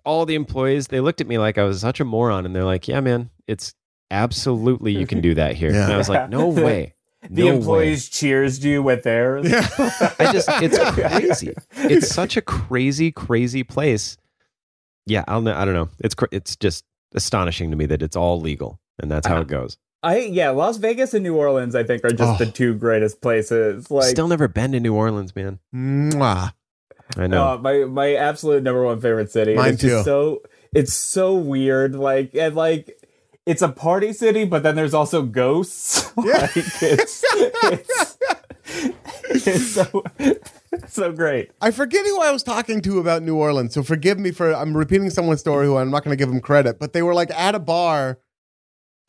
All 0.03 0.25
the 0.27 0.35
employees 0.35 0.87
they 0.87 0.99
looked 0.99 1.21
at 1.21 1.27
me 1.27 1.37
like 1.39 1.57
I 1.57 1.63
was 1.63 1.79
such 1.81 1.99
a 1.99 2.05
moron, 2.05 2.45
and 2.45 2.55
they're 2.55 2.63
like, 2.65 2.87
"Yeah, 2.87 2.99
man, 2.99 3.31
it's 3.47 3.73
absolutely 4.11 4.91
you 4.91 5.07
can 5.07 5.21
do 5.21 5.33
that 5.35 5.55
here." 5.55 5.71
Yeah. 5.71 5.85
And 5.85 5.93
I 5.93 5.97
was 5.97 6.09
like, 6.09 6.29
"No 6.29 6.49
way." 6.49 6.93
The 7.29 7.43
No 7.43 7.51
way." 7.51 7.55
employees 7.57 8.09
cheers 8.09 8.63
you 8.63 8.81
with 8.83 9.03
theirs. 9.03 9.49
Yeah. 9.49 9.67
I 10.19 10.31
just 10.31 10.47
it's 10.61 10.77
crazy. 10.93 11.53
It's 11.75 12.07
such 12.09 12.37
a 12.37 12.41
crazy, 12.41 13.11
crazy 13.11 13.63
place. 13.63 14.17
Yeah, 15.05 15.23
I'll 15.27 15.41
know. 15.41 15.55
I 15.55 15.65
don't 15.65 15.73
know. 15.75 15.89
It's 15.99 16.15
cr- 16.15 16.25
it's 16.31 16.55
just 16.55 16.83
astonishing 17.13 17.69
to 17.71 17.77
me 17.77 17.85
that 17.85 18.01
it's 18.01 18.15
all 18.15 18.39
legal 18.41 18.79
and 18.99 19.09
that's 19.09 19.27
how 19.27 19.39
it 19.41 19.47
goes. 19.47 19.77
I 20.03 20.19
yeah, 20.19 20.49
Las 20.49 20.77
Vegas 20.77 21.13
and 21.13 21.23
New 21.23 21.35
Orleans 21.35 21.75
I 21.75 21.83
think 21.83 22.03
are 22.03 22.09
just 22.11 22.41
Oh. 22.41 22.45
the 22.45 22.51
two 22.51 22.73
greatest 22.75 23.21
places. 23.21 23.89
Like 23.89 24.05
Still 24.09 24.27
never 24.27 24.47
been 24.47 24.71
to 24.73 24.79
New 24.79 24.93
Orleans, 24.93 25.35
man. 25.35 25.59
Mwah. 25.73 26.53
I 27.17 27.27
know. 27.27 27.49
uh, 27.53 27.57
my 27.59 27.85
my 27.85 28.15
absolute 28.15 28.63
number 28.63 28.83
one 28.83 28.99
favorite 28.99 29.31
city. 29.31 29.53
Mine 29.55 29.73
it's 29.73 29.81
just 29.81 30.03
too. 30.05 30.09
so 30.09 30.41
it's 30.73 30.93
so 30.93 31.35
weird. 31.35 31.95
Like 31.95 32.33
and 32.35 32.55
like 32.55 32.97
it's 33.45 33.61
a 33.61 33.69
party 33.69 34.13
city, 34.13 34.45
but 34.45 34.63
then 34.63 34.75
there's 34.75 34.93
also 34.93 35.21
ghosts. 35.23 36.11
Yeah. 36.23 36.37
like 36.37 36.55
it's, 36.55 36.81
it's 36.81 38.17
it's 39.29 39.67
so 39.67 40.03
so 40.87 41.11
great. 41.11 41.51
I 41.61 41.71
forget 41.71 42.05
who 42.05 42.21
I 42.21 42.31
was 42.31 42.41
talking 42.41 42.81
to 42.83 42.99
about 42.99 43.21
New 43.21 43.35
Orleans, 43.35 43.73
so 43.73 43.83
forgive 43.83 44.17
me 44.17 44.31
for 44.31 44.53
I'm 44.55 44.75
repeating 44.77 45.09
someone's 45.09 45.41
story 45.41 45.65
who 45.65 45.75
I'm 45.75 45.91
not 45.91 46.05
going 46.05 46.17
to 46.17 46.21
give 46.21 46.29
them 46.29 46.39
credit, 46.39 46.79
but 46.79 46.93
they 46.93 47.01
were 47.01 47.13
like 47.13 47.31
at 47.31 47.53
a 47.53 47.59
bar 47.59 48.19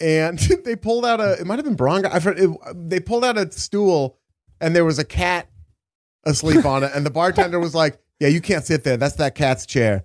and 0.00 0.38
they 0.64 0.74
pulled 0.74 1.06
out 1.06 1.20
a 1.20 1.40
it 1.40 1.46
might 1.46 1.56
have 1.56 1.64
been 1.64 1.76
Bronco. 1.76 2.10
I 2.12 2.18
forget, 2.18 2.42
it, 2.44 2.50
they 2.74 2.98
pulled 2.98 3.24
out 3.24 3.38
a 3.38 3.50
stool 3.52 4.18
and 4.60 4.74
there 4.74 4.84
was 4.84 4.98
a 4.98 5.04
cat 5.04 5.48
asleep 6.24 6.64
on 6.64 6.82
it, 6.82 6.90
and 6.92 7.06
the 7.06 7.10
bartender 7.10 7.60
was 7.60 7.74
like, 7.74 8.00
"Yeah, 8.18 8.28
you 8.28 8.40
can't 8.40 8.64
sit 8.64 8.82
there. 8.82 8.96
That's 8.96 9.14
that 9.16 9.34
cat's 9.36 9.64
chair." 9.64 10.04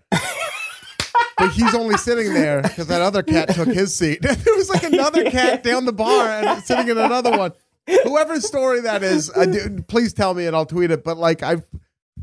But 1.42 1.54
he's 1.54 1.74
only 1.74 1.98
sitting 1.98 2.34
there 2.34 2.62
because 2.62 2.88
that 2.88 3.02
other 3.02 3.24
cat 3.24 3.50
took 3.50 3.68
his 3.68 3.96
seat. 3.96 4.22
there 4.22 4.56
was 4.56 4.70
like 4.70 4.84
another 4.84 5.30
cat 5.32 5.64
down 5.64 5.86
the 5.86 5.94
bar 5.94 6.28
and 6.28 6.64
sitting 6.64 6.90
in 6.90 6.98
another 6.98 7.36
one. 7.36 7.54
Whoever's 8.04 8.46
story 8.46 8.82
that 8.82 9.02
is, 9.02 9.32
I 9.36 9.48
do, 9.48 9.82
please 9.88 10.14
tell 10.14 10.34
me 10.34 10.46
and 10.46 10.56
I'll 10.56 10.68
tweet 10.68 10.92
it. 10.92 11.04
But 11.04 11.18
like 11.18 11.42
I've 11.42 11.66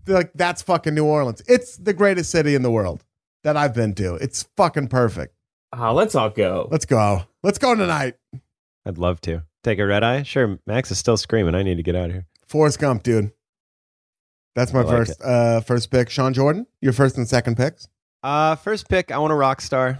like 0.06 0.32
that's 0.34 0.62
fucking 0.62 0.94
New 0.94 1.04
Orleans. 1.04 1.42
It's 1.48 1.76
the 1.76 1.92
greatest 1.92 2.30
city 2.30 2.54
in 2.54 2.62
the 2.62 2.70
world 2.70 3.04
that 3.42 3.56
I've 3.56 3.74
been 3.74 3.94
to. 3.96 4.14
It's 4.14 4.44
fucking 4.56 4.88
perfect. 4.88 5.34
Oh, 5.76 5.92
let's 5.92 6.14
all 6.14 6.30
go. 6.30 6.68
Let's 6.70 6.86
go. 6.86 7.24
Let's 7.42 7.58
go 7.58 7.74
tonight. 7.74 8.14
I'd 8.86 8.98
love 8.98 9.20
to. 9.22 9.42
Take 9.64 9.80
a 9.80 9.86
red 9.86 10.04
eye? 10.04 10.22
Sure. 10.22 10.58
Max 10.66 10.90
is 10.90 10.98
still 10.98 11.16
screaming. 11.16 11.54
I 11.54 11.62
need 11.62 11.76
to 11.76 11.82
get 11.82 11.96
out 11.96 12.06
of 12.06 12.12
here. 12.12 12.26
Forrest 12.46 12.78
Gump, 12.78 13.02
dude. 13.02 13.32
That's 14.54 14.72
my 14.72 14.82
like 14.82 14.88
first 14.88 15.22
uh 15.22 15.60
first 15.60 15.90
pick. 15.90 16.08
Sean 16.08 16.32
Jordan, 16.32 16.66
your 16.80 16.92
first 16.92 17.16
and 17.16 17.28
second 17.28 17.56
picks. 17.56 17.88
Uh 18.22 18.56
first 18.56 18.88
pick, 18.88 19.10
I 19.10 19.18
want 19.18 19.32
a 19.32 19.36
rock 19.36 19.60
star. 19.60 19.98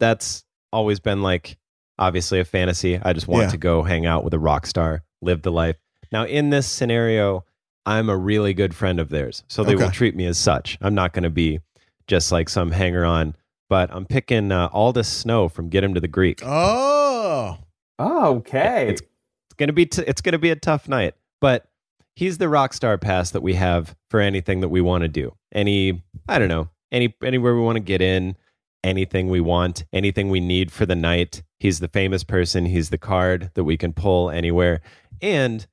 That's 0.00 0.44
always 0.72 1.00
been 1.00 1.22
like 1.22 1.56
obviously 1.98 2.40
a 2.40 2.44
fantasy. 2.44 2.98
I 3.02 3.12
just 3.12 3.28
want 3.28 3.44
Yeah. 3.44 3.50
to 3.50 3.56
go 3.58 3.82
hang 3.82 4.06
out 4.06 4.24
with 4.24 4.34
a 4.34 4.38
rock 4.38 4.66
star, 4.66 5.02
live 5.20 5.42
the 5.42 5.52
life. 5.52 5.76
Now 6.12 6.24
in 6.24 6.50
this 6.50 6.66
scenario, 6.66 7.44
I'm 7.84 8.08
a 8.08 8.16
really 8.16 8.54
good 8.54 8.74
friend 8.74 9.00
of 9.00 9.08
theirs. 9.08 9.44
So 9.48 9.64
they 9.64 9.74
will 9.74 9.90
treat 9.90 10.14
me 10.14 10.26
as 10.26 10.38
such. 10.38 10.78
I'm 10.80 10.94
not 10.94 11.12
going 11.12 11.22
to 11.22 11.30
be 11.30 11.60
just 12.06 12.30
like 12.30 12.48
some 12.50 12.70
hanger 12.70 13.04
on, 13.04 13.34
but 13.70 13.90
I'm 13.92 14.04
picking 14.04 14.52
uh, 14.52 14.68
Aldous 14.72 15.08
Snow 15.08 15.48
from 15.48 15.68
Get 15.70 15.82
Him 15.84 15.94
to 15.94 16.00
the 16.00 16.08
Greek. 16.08 16.40
Oh. 16.44 17.58
Oh, 17.98 18.36
okay. 18.36 18.88
It's 18.90 19.00
it's 19.00 19.54
gonna 19.56 19.72
be 19.72 19.86
t- 19.86 20.04
it's 20.06 20.20
gonna 20.20 20.38
be 20.38 20.50
a 20.50 20.56
tough 20.56 20.86
night, 20.88 21.14
but 21.40 21.66
he's 22.14 22.38
the 22.38 22.48
rock 22.48 22.72
star 22.72 22.96
pass 22.96 23.30
that 23.32 23.42
we 23.42 23.54
have 23.54 23.96
for 24.10 24.20
anything 24.20 24.60
that 24.60 24.68
we 24.68 24.80
want 24.80 25.02
to 25.02 25.08
do. 25.08 25.34
Any 25.52 26.02
I 26.28 26.38
don't 26.38 26.48
know 26.48 26.68
any 26.92 27.14
anywhere 27.22 27.54
we 27.54 27.60
want 27.62 27.76
to 27.76 27.80
get 27.80 28.00
in, 28.02 28.36
anything 28.84 29.28
we 29.28 29.40
want, 29.40 29.84
anything 29.92 30.28
we 30.30 30.40
need 30.40 30.70
for 30.72 30.86
the 30.86 30.94
night. 30.96 31.42
He's 31.58 31.80
the 31.80 31.88
famous 31.88 32.24
person. 32.24 32.66
He's 32.66 32.90
the 32.90 32.98
card 32.98 33.50
that 33.54 33.64
we 33.64 33.76
can 33.76 33.92
pull 33.92 34.30
anywhere. 34.30 34.80
And 35.20 35.66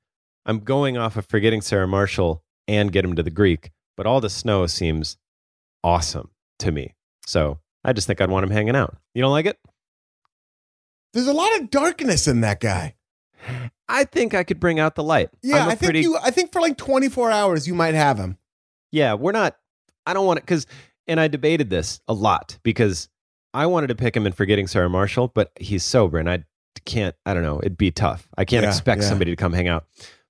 I'm 0.44 0.60
going 0.60 0.96
off 0.96 1.16
of 1.16 1.26
forgetting 1.26 1.60
Sarah 1.60 1.88
Marshall 1.88 2.42
and 2.68 2.92
get 2.92 3.04
him 3.04 3.14
to 3.14 3.22
the 3.22 3.30
Greek, 3.30 3.70
but 3.96 4.06
Aldous 4.06 4.34
Snow 4.34 4.66
seems 4.66 5.16
awesome 5.84 6.30
to 6.58 6.72
me. 6.72 6.94
So 7.26 7.58
I 7.84 7.92
just 7.92 8.06
think 8.06 8.20
I'd 8.20 8.30
want 8.30 8.44
him 8.44 8.50
hanging 8.50 8.74
out. 8.76 8.96
You 9.14 9.22
don't 9.22 9.30
like 9.30 9.46
it? 9.46 9.58
There's 11.12 11.28
a 11.28 11.32
lot 11.32 11.58
of 11.60 11.70
darkness 11.70 12.26
in 12.28 12.40
that 12.42 12.60
guy. 12.60 12.94
I 13.88 14.04
think 14.04 14.34
I 14.34 14.42
could 14.42 14.58
bring 14.58 14.80
out 14.80 14.96
the 14.96 15.04
light. 15.04 15.30
Yeah, 15.42 15.66
I 15.66 15.76
think 15.76 15.80
pretty- 15.90 16.00
you 16.02 16.16
I 16.20 16.30
think 16.30 16.52
for 16.52 16.60
like 16.60 16.76
24 16.76 17.30
hours 17.30 17.68
you 17.68 17.74
might 17.74 17.94
have 17.94 18.18
him. 18.18 18.38
Yeah, 18.90 19.14
we're 19.14 19.32
not. 19.32 19.56
I 20.04 20.14
don't 20.14 20.26
want 20.26 20.38
it 20.38 20.42
because, 20.42 20.66
and 21.08 21.20
I 21.20 21.28
debated 21.28 21.70
this 21.70 22.00
a 22.08 22.12
lot 22.14 22.58
because 22.62 23.08
I 23.54 23.66
wanted 23.66 23.86
to 23.88 23.94
pick 23.94 24.16
him 24.16 24.26
in 24.26 24.32
forgetting 24.32 24.66
Sarah 24.66 24.90
Marshall, 24.90 25.28
but 25.28 25.50
he's 25.58 25.82
sober 25.84 26.18
and 26.18 26.28
I 26.28 26.44
can't. 26.84 27.14
I 27.24 27.34
don't 27.34 27.42
know. 27.42 27.58
It'd 27.60 27.78
be 27.78 27.90
tough. 27.90 28.28
I 28.36 28.44
can't 28.44 28.62
Yeah, 28.64 28.68
expect 28.70 29.02
yeah. 29.02 29.08
somebody 29.08 29.32
to 29.32 29.36
come 29.36 29.52
hang 29.52 29.68
out. 29.68 29.86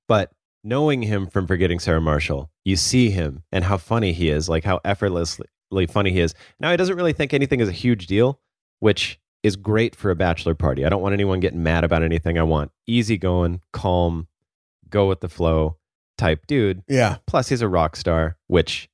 But 0.09 0.31
knowing 0.63 1.03
him 1.03 1.27
from 1.27 1.47
Forgetting 1.47 1.79
Sarah 1.81 2.01
Marshall, 2.01 2.51
you 2.65 2.77
see 2.77 3.11
him 3.11 3.43
and 3.53 3.65
how 3.65 3.77
funny 3.79 4.13
he 4.13 4.31
is, 4.31 4.49
like 4.49 4.65
how 4.65 4.81
effortlessly 4.85 5.47
funny 5.89 6.13
he 6.13 6.21
is. 6.21 6.35
Now 6.61 6.71
he 6.71 6.77
doesn't 6.77 6.97
really 6.97 7.13
think 7.13 7.35
anything 7.35 7.61
is 7.61 7.69
a 7.69 7.73
huge 7.73 8.07
deal, 8.07 8.41
which 8.81 9.19
is 9.43 9.57
great 9.57 9.95
for 9.97 10.11
a 10.11 10.17
bachelor 10.17 10.55
party. 10.55 10.85
I 10.85 10.89
don't 10.89 11.03
want 11.03 11.13
anyone 11.13 11.41
getting 11.41 11.63
mad 11.63 11.85
about 11.85 12.03
anything. 12.03 12.39
I 12.39 12.43
want 12.43 12.71
easygoing, 12.87 13.61
calm, 13.73 14.29
go 14.89 15.09
with 15.09 15.21
the 15.21 15.29
flow 15.29 15.77
type 16.19 16.47
dude. 16.47 16.83
Yeah. 16.89 17.17
Plus, 17.27 17.49
he's 17.49 17.61
a 17.63 17.69
rock 17.69 17.95
star, 17.97 18.37
which 18.47 18.89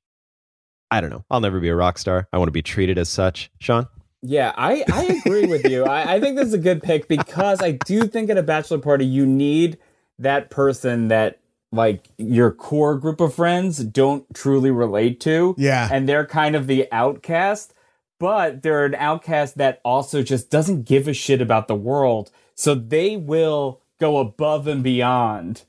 I 0.92 1.00
don't 1.00 1.08
know. 1.08 1.24
I'll 1.30 1.40
never 1.40 1.58
be 1.58 1.70
a 1.70 1.74
rock 1.74 1.96
star. 1.96 2.28
I 2.34 2.38
want 2.38 2.48
to 2.48 2.52
be 2.52 2.60
treated 2.60 2.98
as 2.98 3.08
such. 3.08 3.50
Sean? 3.58 3.88
Yeah, 4.20 4.52
I, 4.56 4.84
I 4.92 5.04
agree 5.04 5.46
with 5.46 5.66
you. 5.66 5.84
I, 5.84 6.16
I 6.16 6.20
think 6.20 6.36
this 6.36 6.48
is 6.48 6.52
a 6.54 6.58
good 6.58 6.82
pick 6.82 7.08
because 7.08 7.62
I 7.62 7.72
do 7.72 8.06
think 8.06 8.28
at 8.28 8.36
a 8.36 8.42
bachelor 8.42 8.78
party, 8.78 9.06
you 9.06 9.24
need 9.24 9.78
that 10.18 10.50
person 10.50 11.08
that 11.08 11.40
like 11.72 12.04
your 12.18 12.52
core 12.52 12.96
group 12.96 13.20
of 13.20 13.34
friends 13.34 13.78
don't 13.78 14.26
truly 14.34 14.70
relate 14.70 15.18
to. 15.20 15.54
Yeah. 15.56 15.88
And 15.90 16.06
they're 16.06 16.26
kind 16.26 16.54
of 16.54 16.66
the 16.66 16.86
outcast, 16.92 17.72
but 18.20 18.62
they're 18.62 18.84
an 18.84 18.94
outcast 18.96 19.56
that 19.56 19.80
also 19.86 20.22
just 20.22 20.50
doesn't 20.50 20.84
give 20.84 21.08
a 21.08 21.14
shit 21.14 21.40
about 21.40 21.68
the 21.68 21.74
world. 21.74 22.30
So 22.54 22.74
they 22.74 23.16
will 23.16 23.80
go 23.98 24.18
above 24.18 24.66
and 24.66 24.84
beyond 24.84 25.62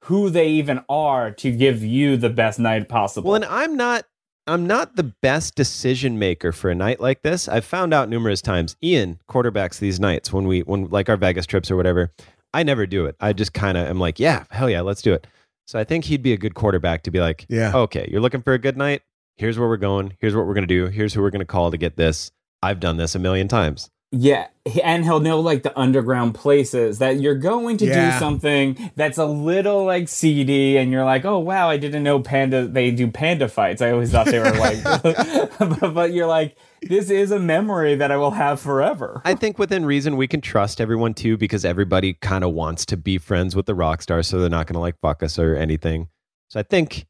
who 0.00 0.30
they 0.30 0.48
even 0.48 0.84
are 0.88 1.30
to 1.30 1.52
give 1.52 1.84
you 1.84 2.16
the 2.16 2.28
best 2.28 2.58
night 2.58 2.88
possible. 2.88 3.30
Well, 3.30 3.36
and 3.36 3.44
I'm 3.44 3.76
not 3.76 4.04
I'm 4.46 4.66
not 4.66 4.96
the 4.96 5.04
best 5.04 5.54
decision 5.54 6.18
maker 6.18 6.52
for 6.52 6.70
a 6.70 6.74
night 6.74 7.00
like 7.00 7.22
this. 7.22 7.48
I've 7.48 7.64
found 7.64 7.94
out 7.94 8.08
numerous 8.10 8.42
times. 8.42 8.76
Ian 8.82 9.18
quarterbacks 9.28 9.78
these 9.78 9.98
nights 9.98 10.32
when 10.32 10.46
we 10.46 10.60
when 10.60 10.88
like 10.90 11.08
our 11.08 11.16
Vegas 11.16 11.46
trips 11.46 11.70
or 11.70 11.76
whatever. 11.76 12.10
I 12.52 12.62
never 12.62 12.86
do 12.86 13.06
it. 13.06 13.16
I 13.20 13.32
just 13.32 13.52
kind 13.54 13.76
of 13.78 13.86
am 13.86 13.98
like, 13.98 14.20
yeah, 14.20 14.44
hell 14.50 14.68
yeah, 14.70 14.82
let's 14.82 15.02
do 15.02 15.12
it. 15.14 15.26
So 15.66 15.78
I 15.78 15.84
think 15.84 16.04
he'd 16.04 16.22
be 16.22 16.32
a 16.34 16.36
good 16.36 16.54
quarterback 16.54 17.02
to 17.04 17.10
be 17.10 17.20
like, 17.20 17.46
Yeah. 17.48 17.72
okay, 17.74 18.06
you're 18.10 18.20
looking 18.20 18.42
for 18.42 18.52
a 18.52 18.58
good 18.58 18.76
night. 18.76 19.00
Here's 19.36 19.58
where 19.58 19.66
we're 19.68 19.78
going. 19.78 20.14
Here's 20.20 20.36
what 20.36 20.46
we're 20.46 20.54
gonna 20.54 20.66
do. 20.66 20.86
Here's 20.86 21.14
who 21.14 21.22
we're 21.22 21.30
gonna 21.30 21.46
call 21.46 21.70
to 21.70 21.78
get 21.78 21.96
this. 21.96 22.30
I've 22.62 22.80
done 22.80 22.98
this 22.98 23.14
a 23.14 23.18
million 23.18 23.48
times. 23.48 23.90
Yeah, 24.16 24.46
and 24.82 25.02
he'll 25.04 25.18
know 25.20 25.40
like 25.40 25.62
the 25.64 25.76
underground 25.78 26.34
places 26.34 26.98
that 26.98 27.20
you're 27.20 27.34
going 27.34 27.78
to 27.78 27.86
Yeah. 27.86 28.12
do 28.12 28.18
something 28.20 28.90
that's 28.94 29.18
a 29.18 29.26
little 29.26 29.84
like 29.84 30.08
seedy, 30.08 30.76
and 30.76 30.92
you're 30.92 31.04
like, 31.04 31.24
oh 31.24 31.38
wow, 31.38 31.68
I 31.68 31.76
didn't 31.78 32.02
know 32.04 32.20
panda 32.20 32.66
they 32.66 32.90
do 32.90 33.10
panda 33.10 33.48
fights. 33.48 33.82
I 33.82 33.90
always 33.90 34.12
thought 34.12 34.26
they 34.26 34.38
were 34.38 34.52
like, 34.52 34.82
but, 34.84 35.80
but 35.94 36.12
you're 36.12 36.26
like, 36.28 36.56
this 36.82 37.10
is 37.10 37.30
a 37.30 37.38
memory 37.38 37.94
that 37.96 38.10
I 38.12 38.16
will 38.16 38.30
have 38.32 38.60
forever. 38.60 39.20
I 39.24 39.34
think 39.34 39.58
within 39.58 39.84
reason 39.84 40.16
we 40.16 40.28
can 40.28 40.40
trust 40.40 40.80
everyone 40.80 41.14
too 41.14 41.36
because 41.36 41.64
everybody 41.64 42.14
kind 42.14 42.44
of 42.44 42.52
wants 42.52 42.86
to 42.86 42.96
be 42.96 43.18
friends 43.18 43.56
with 43.56 43.66
the 43.66 43.74
rock 43.74 44.00
star, 44.02 44.22
so 44.22 44.38
they're 44.38 44.48
not 44.50 44.66
going 44.66 44.74
to 44.74 44.80
like 44.80 45.00
fuck 45.00 45.22
us 45.22 45.38
or 45.38 45.56
anything. 45.56 46.08
So 46.50 46.60
I 46.60 46.62
think, 46.62 47.06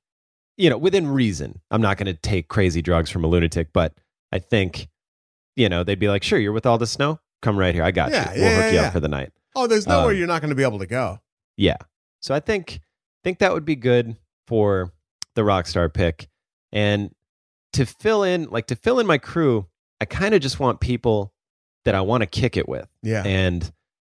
you 0.56 0.70
know, 0.70 0.78
within 0.78 1.08
reason, 1.08 1.60
I'm 1.70 1.82
not 1.82 1.98
going 1.98 2.06
to 2.06 2.14
take 2.14 2.48
crazy 2.48 2.80
drugs 2.80 3.10
from 3.10 3.24
a 3.24 3.26
lunatic, 3.26 3.68
but 3.72 3.92
I 4.32 4.38
think, 4.38 4.88
you 5.56 5.68
know, 5.68 5.84
they'd 5.84 5.98
be 5.98 6.08
like, 6.08 6.22
"Sure, 6.22 6.38
you're 6.38 6.52
with 6.52 6.66
Aldous 6.66 6.92
Snow. 6.92 7.20
Come 7.42 7.58
right 7.58 7.74
here. 7.74 7.84
I 7.84 7.90
got 7.90 8.10
Yeah, 8.10 8.32
you. 8.34 8.40
We'll 8.42 8.50
yeah, 8.50 8.62
hook 8.62 8.72
you 8.72 8.78
yeah. 8.78 8.86
up 8.86 8.92
for 8.92 9.00
the 9.00 9.08
night." 9.08 9.32
Oh, 9.56 9.66
there's 9.66 9.86
nowhere 9.86 10.12
Um, 10.12 10.16
you're 10.18 10.26
not 10.26 10.40
going 10.40 10.50
to 10.50 10.56
be 10.56 10.64
able 10.64 10.80
to 10.80 10.86
go. 10.86 11.20
Yeah. 11.56 11.76
So 12.20 12.34
I 12.34 12.40
think 12.40 12.80
think 13.22 13.38
that 13.38 13.52
would 13.52 13.64
be 13.64 13.76
good 13.76 14.16
for 14.46 14.92
the 15.34 15.42
rockstar 15.42 15.92
pick. 15.92 16.28
And 16.72 17.14
to 17.74 17.86
fill 17.86 18.22
in 18.24 18.48
like 18.50 18.66
to 18.66 18.76
fill 18.76 18.98
in 18.98 19.06
my 19.06 19.18
crew, 19.18 19.66
I 20.00 20.04
kind 20.06 20.34
of 20.34 20.40
just 20.40 20.58
want 20.58 20.80
people 20.80 21.32
that 21.84 21.94
I 21.94 22.00
want 22.00 22.22
to 22.22 22.26
kick 22.26 22.56
it 22.56 22.68
with. 22.68 22.88
Yeah. 23.02 23.22
And 23.24 23.62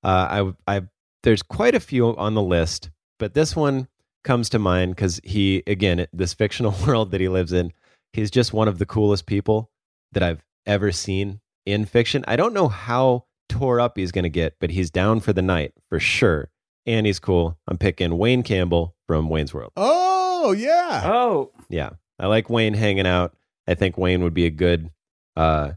uh, 0.04 0.54
I 0.68 0.78
I 0.78 0.82
there's 1.24 1.42
quite 1.42 1.74
a 1.76 1.80
few 1.80 2.16
on 2.18 2.34
the 2.36 2.42
list, 2.42 2.90
but 3.18 3.34
this 3.34 3.56
one 3.56 3.88
comes 4.24 4.50
to 4.50 4.60
mind 4.60 4.98
cuz 4.98 5.20
he 5.24 5.64
again, 5.66 6.06
this 6.14 6.34
fictional 6.34 6.76
world 6.88 7.12
that 7.12 7.22
he 7.22 7.28
lives 7.30 7.54
in, 7.54 7.72
he's 8.14 8.30
just 8.30 8.54
one 8.54 8.68
of 8.68 8.78
the 8.78 8.86
coolest 8.86 9.26
people 9.26 9.72
that 10.12 10.22
I've 10.22 10.44
ever 10.66 10.92
seen 10.92 11.40
in 11.66 11.86
fiction. 11.86 12.24
I 12.28 12.36
don't 12.36 12.54
know 12.54 12.68
how 12.68 13.26
tore 13.50 13.80
up 13.80 13.98
he's 13.98 14.12
going 14.12 14.24
to 14.24 14.30
get, 14.30 14.56
but 14.60 14.72
he's 14.72 14.90
down 14.90 15.20
for 15.20 15.34
the 15.34 15.42
night 15.42 15.74
for 15.90 16.00
sure. 16.00 16.50
And 16.86 17.06
he's 17.06 17.20
cool. 17.20 17.58
I'm 17.68 17.78
picking 17.78 18.18
Wayne 18.18 18.42
Campbell 18.44 18.96
from 19.08 19.30
Wayne's 19.30 19.54
World. 19.54 19.72
Oh, 19.78 20.54
yeah. 20.58 21.02
Oh, 21.06 21.52
Yeah. 21.70 21.92
I 22.20 22.28
like 22.28 22.50
Wayne 22.50 22.76
hanging 22.76 23.08
out. 23.08 23.36
I 23.68 23.74
think 23.74 23.98
Wayne 23.98 24.24
would 24.24 24.34
be 24.36 24.46
a 24.46 24.52
good 24.52 24.92
uh, 25.36 25.72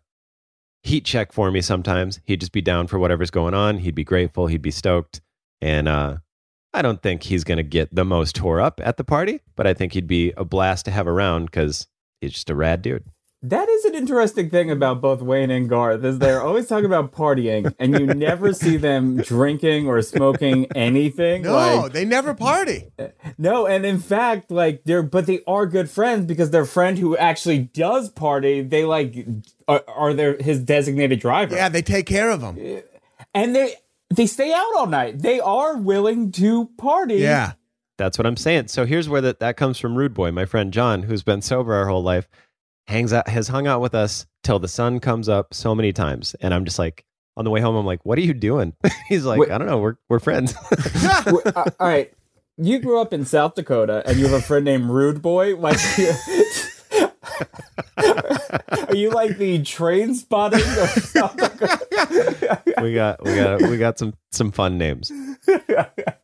heat 0.83 1.05
check 1.07 1.33
for 1.33 1.51
me 1.51 1.63
sometimes. 1.63 2.21
He'd 2.25 2.41
just 2.41 2.53
be 2.53 2.61
down 2.61 2.87
for 2.87 2.99
whatever's 2.99 3.31
going 3.31 3.55
on. 3.55 3.79
He'd 3.79 3.95
be 3.95 4.05
grateful. 4.05 4.47
He'd 4.47 4.61
be 4.61 4.71
stoked. 4.71 5.23
And 5.63 5.89
uh, 5.89 6.19
I 6.75 6.83
don't 6.83 7.03
think 7.03 7.23
he's 7.23 7.45
going 7.45 7.57
to 7.57 7.63
get 7.63 7.95
the 7.95 8.05
most 8.05 8.35
tore 8.35 8.61
up 8.61 8.79
at 8.85 8.99
the 8.99 9.05
party, 9.05 9.41
but 9.57 9.67
I 9.67 9.73
think 9.73 9.95
he'd 9.95 10.07
be 10.07 10.33
a 10.37 10.45
blast 10.45 10.85
to 10.85 10.91
have 10.91 11.07
around 11.07 11.47
because 11.47 11.87
he's 12.21 12.33
just 12.33 12.51
a 12.51 12.55
rad 12.55 12.83
dude. 12.83 13.05
That 13.45 13.69
is 13.69 13.85
an 13.85 13.95
interesting 13.95 14.49
thing 14.49 14.71
about 14.71 15.01
both 15.01 15.21
Wayne 15.21 15.51
and 15.51 15.69
Garth 15.69 16.03
is 16.03 16.19
they're 16.19 16.41
always 16.41 16.67
talking 16.67 16.87
about 16.87 17.13
partying, 17.13 17.75
and 17.79 17.99
you 17.99 18.07
never 18.07 18.55
see 18.55 18.77
them 18.77 19.19
drinking 19.19 19.87
or 19.87 20.01
smoking 20.01 20.67
anything. 20.75 21.43
No, 21.43 21.53
like, 21.53 21.93
they 21.93 22.05
never 22.05 22.35
party. 22.35 22.91
No, 23.37 23.67
and 23.67 23.85
in 23.85 23.99
fact, 23.99 24.51
like 24.51 24.85
they're 24.85 25.03
but 25.03 25.27
they 25.27 25.41
are 25.47 25.67
good 25.67 25.91
friends 25.91 26.27
because 26.27 26.51
their 26.51 26.65
friend 26.65 26.99
who 26.99 27.17
actually 27.17 27.59
does 27.59 28.09
party, 28.09 28.63
they 28.63 28.85
like 28.85 29.27
are, 29.69 29.85
are 29.89 30.15
their 30.15 30.37
his 30.41 30.61
designated 30.61 31.21
driver. 31.21 31.55
Yeah, 31.55 31.69
they 31.69 31.83
take 31.83 32.07
care 32.07 32.31
of 32.31 32.41
them. 32.41 32.83
and 33.35 33.55
they 33.55 33.75
they 34.09 34.27
stay 34.27 34.53
out 34.53 34.75
all 34.77 34.87
night. 34.87 35.21
They 35.21 35.41
are 35.41 35.77
willing 35.77 36.33
to 36.33 36.67
party. 36.79 37.17
Yeah. 37.17 37.53
That's 37.97 38.19
what 38.19 38.27
I'm 38.27 38.37
saying. 38.37 38.69
So 38.69 38.87
here's 38.87 39.09
where 39.09 39.21
that, 39.21 39.39
that 39.39 39.57
comes 39.57 39.79
from 39.79 39.95
Rude 39.95 40.15
Boy, 40.15 40.33
my 40.33 40.47
friend 40.47 40.73
John, 40.73 41.05
who's 41.05 41.23
been 41.23 41.43
sober 41.43 41.75
our 41.75 41.87
whole 41.87 42.03
life, 42.03 42.29
hangs 42.87 43.13
out 43.13 43.29
has 43.29 43.49
hung 43.49 43.67
out 43.67 43.81
with 43.81 43.95
us 43.95 44.27
till 44.43 44.59
the 44.59 44.69
sun 44.69 45.01
comes 45.01 45.29
up 45.29 45.55
so 45.55 45.75
many 45.75 45.93
times. 45.93 46.35
And 46.41 46.53
I'm 46.53 46.65
just 46.65 46.79
like 46.79 47.05
on 47.37 47.45
the 47.45 47.51
way 47.51 47.61
home, 47.61 47.75
I'm 47.75 47.87
like, 47.87 48.05
what 48.05 48.19
are 48.19 48.23
you 48.23 48.35
doing? 48.35 48.75
He's 49.09 49.25
like, 49.25 49.41
Wait. 49.41 49.51
I 49.51 49.59
don't 49.59 49.67
know, 49.67 49.79
we're 49.79 49.97
we're 50.09 50.21
friends. 50.21 50.55
Uh, 51.27 51.71
all 51.81 51.89
right. 51.89 52.13
You 52.57 52.79
grew 52.79 53.01
up 53.01 53.13
in 53.13 53.25
South 53.25 53.55
Dakota 53.55 54.03
and 54.07 54.17
you 54.17 54.25
have 54.27 54.35
a 54.35 54.43
friend 54.43 54.65
named 54.65 54.89
Rude 54.89 55.21
Boy. 55.23 55.57
Like, 55.57 55.79
are 57.99 58.95
you 58.95 59.11
like 59.11 59.39
the 59.39 59.59
Trainspotting 59.61 60.83
of 60.83 61.03
South 61.03 61.37
Dakota? 61.37 62.63
we 62.83 62.95
got 62.95 63.23
we 63.25 63.35
got 63.37 63.63
we 63.63 63.77
got 63.79 63.99
some 63.99 64.15
some 64.33 64.51
fun 64.53 64.79
names. 64.79 65.11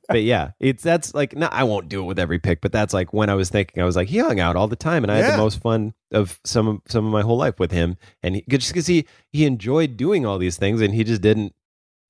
But 0.08 0.22
yeah, 0.22 0.52
it's 0.58 0.82
that's 0.82 1.14
like 1.14 1.36
no, 1.36 1.46
I 1.46 1.64
won't 1.64 1.88
do 1.88 2.00
it 2.02 2.04
with 2.04 2.18
every 2.18 2.38
pick, 2.38 2.60
but 2.60 2.72
that's 2.72 2.92
like 2.92 3.12
when 3.12 3.30
I 3.30 3.34
was 3.34 3.48
thinking, 3.48 3.80
I 3.82 3.86
was 3.86 3.94
like, 3.96 4.08
he 4.08 4.18
hung 4.18 4.40
out 4.40 4.56
all 4.56 4.66
the 4.66 4.74
time, 4.76 5.04
and 5.04 5.10
I 5.12 5.16
had 5.16 5.24
Yeah. 5.26 5.30
the 5.32 5.42
most 5.42 5.60
fun 5.60 5.94
of 6.12 6.40
some 6.44 6.66
of 6.66 6.80
some 6.88 7.06
of 7.06 7.12
my 7.12 7.22
whole 7.22 7.36
life 7.36 7.60
with 7.60 7.70
him, 7.70 7.96
and 8.22 8.36
he, 8.36 8.44
just 8.48 8.68
because 8.72 8.88
he 8.88 9.06
he 9.32 9.44
enjoyed 9.46 9.96
doing 9.96 10.26
all 10.26 10.38
these 10.38 10.56
things, 10.56 10.80
and 10.80 10.94
he 10.94 11.04
just 11.04 11.22
didn't 11.22 11.54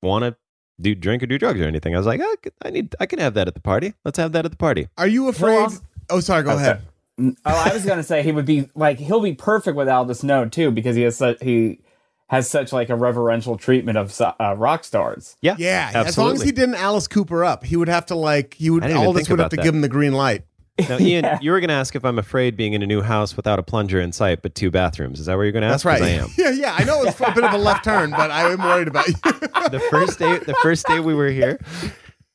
want 0.02 0.24
to 0.24 0.34
do 0.80 0.94
drink 0.94 1.22
or 1.22 1.26
do 1.26 1.36
drugs 1.38 1.60
or 1.60 1.64
anything. 1.64 1.94
I 1.94 1.98
was 1.98 2.06
like, 2.06 2.20
ah, 2.22 2.30
I, 2.32 2.36
could- 2.42 2.52
I 2.64 2.70
need 2.70 2.94
I 3.00 3.04
can 3.06 3.18
have 3.18 3.34
that 3.34 3.48
at 3.48 3.54
the 3.54 3.60
party. 3.60 3.92
Let's 4.04 4.16
have 4.16 4.32
that 4.32 4.46
at 4.46 4.50
the 4.50 4.56
party. 4.56 4.88
Are 4.96 5.06
you 5.06 5.28
afraid? 5.28 5.58
also- 5.58 5.82
oh, 6.08 6.20
sorry. 6.20 6.42
Go 6.42 6.56
ahead. 6.56 6.80
Oh, 7.20 7.34
I 7.44 7.72
was 7.72 7.84
gonna 7.84 8.02
say 8.02 8.22
he 8.22 8.32
would 8.32 8.46
be 8.46 8.68
like 8.74 8.98
he'll 8.98 9.20
be 9.20 9.34
perfect 9.34 9.76
with 9.76 9.88
Aldous 9.88 10.20
Snow 10.20 10.48
too 10.48 10.70
because 10.70 10.96
he 10.96 11.02
has 11.02 11.16
such 11.16 11.42
he 11.42 11.80
has 12.28 12.48
such 12.48 12.72
like 12.72 12.88
a 12.90 12.94
reverential 12.96 13.56
treatment 13.58 13.98
of 13.98 14.18
uh, 14.20 14.54
rock 14.56 14.84
stars. 14.84 15.36
Yeah, 15.42 15.56
Yeah, 15.58 15.90
as 15.94 16.16
long 16.16 16.34
as 16.34 16.42
he 16.42 16.52
didn't 16.52 16.76
Alice 16.76 17.08
Cooper 17.08 17.44
up, 17.44 17.64
he 17.64 17.76
would 17.76 17.88
have 17.88 18.06
to 18.06 18.14
like 18.14 18.54
he 18.54 18.70
would 18.70 18.84
I 18.84 18.88
didn't 18.88 18.98
even 18.98 19.06
Aldous 19.08 19.20
think 19.26 19.30
would 19.30 19.40
have 19.40 19.50
to 19.50 19.56
that. 19.56 19.62
give 19.62 19.74
him 19.74 19.80
the 19.80 19.88
green 19.88 20.12
light. 20.12 20.44
Now, 20.88 20.98
Ian, 21.00 21.26
you 21.42 21.50
were 21.50 21.58
going 21.60 21.68
to 21.68 21.74
ask 21.74 21.94
if 21.96 22.04
I'm 22.04 22.18
afraid 22.18 22.56
being 22.56 22.72
in 22.72 22.82
a 22.82 22.86
new 22.86 23.02
house 23.02 23.36
without 23.36 23.58
a 23.58 23.62
plunger 23.62 24.00
in 24.00 24.12
sight, 24.12 24.40
but 24.42 24.54
two 24.54 24.70
bathrooms. 24.70 25.18
Is 25.20 25.26
that 25.26 25.36
what 25.36 25.42
you're 25.42 25.52
going 25.52 25.62
to 25.62 25.66
ask? 25.68 25.84
That's 25.84 25.84
right. 25.84 25.98
'Cause 25.98 26.08
I 26.08 26.10
am. 26.12 26.28
yeah, 26.38 26.50
yeah. 26.68 26.76
I 26.78 26.84
know 26.84 27.02
it's 27.02 27.20
a 27.20 27.32
bit 27.34 27.44
of 27.44 27.52
a 27.52 27.58
left 27.58 27.84
turn, 27.84 28.10
but 28.12 28.30
I 28.30 28.50
am 28.50 28.60
worried 28.60 28.88
about 28.88 29.08
you. 29.08 29.14
the 29.14 29.84
first 29.90 30.18
day 30.20 30.38
the 30.38 30.54
first 30.62 30.86
day 30.86 31.00
we 31.00 31.14
were 31.14 31.28
here 31.28 31.58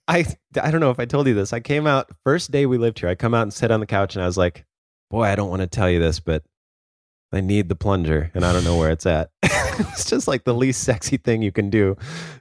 i 0.07 0.23
i 0.61 0.69
don't 0.69 0.79
know 0.81 0.91
if 0.91 0.99
i 0.99 1.05
told 1.05 1.25
you 1.25 1.33
this 1.33 1.51
i 1.51 1.59
came 1.59 1.88
out 1.88 2.07
first 2.23 2.51
day 2.51 2.67
we 2.67 2.77
lived 2.77 2.99
here 2.99 3.09
i 3.09 3.15
come 3.15 3.33
out 3.33 3.41
and 3.41 3.51
sit 3.51 3.71
on 3.71 3.79
the 3.79 3.86
couch 3.88 4.15
and 4.15 4.21
i 4.21 4.27
was 4.27 4.38
like 4.38 4.63
boy 5.16 5.24
i 5.24 5.36
don't 5.36 5.49
want 5.49 5.61
to 5.61 5.68
tell 5.68 5.89
you 5.89 5.99
this 5.99 6.20
but 6.20 6.43
i 7.32 7.39
need 7.39 7.70
the 7.70 7.76
plunger 7.76 8.32
and 8.34 8.43
i 8.45 8.51
don't 8.51 8.63
know 8.66 8.78
where 8.78 8.91
it's 8.91 9.05
at 9.05 9.30
it's 9.43 10.09
just 10.09 10.28
like 10.28 10.43
the 10.43 10.53
least 10.53 10.84
sexy 10.84 11.16
thing 11.18 11.41
you 11.41 11.51
can 11.51 11.70
do 11.70 11.95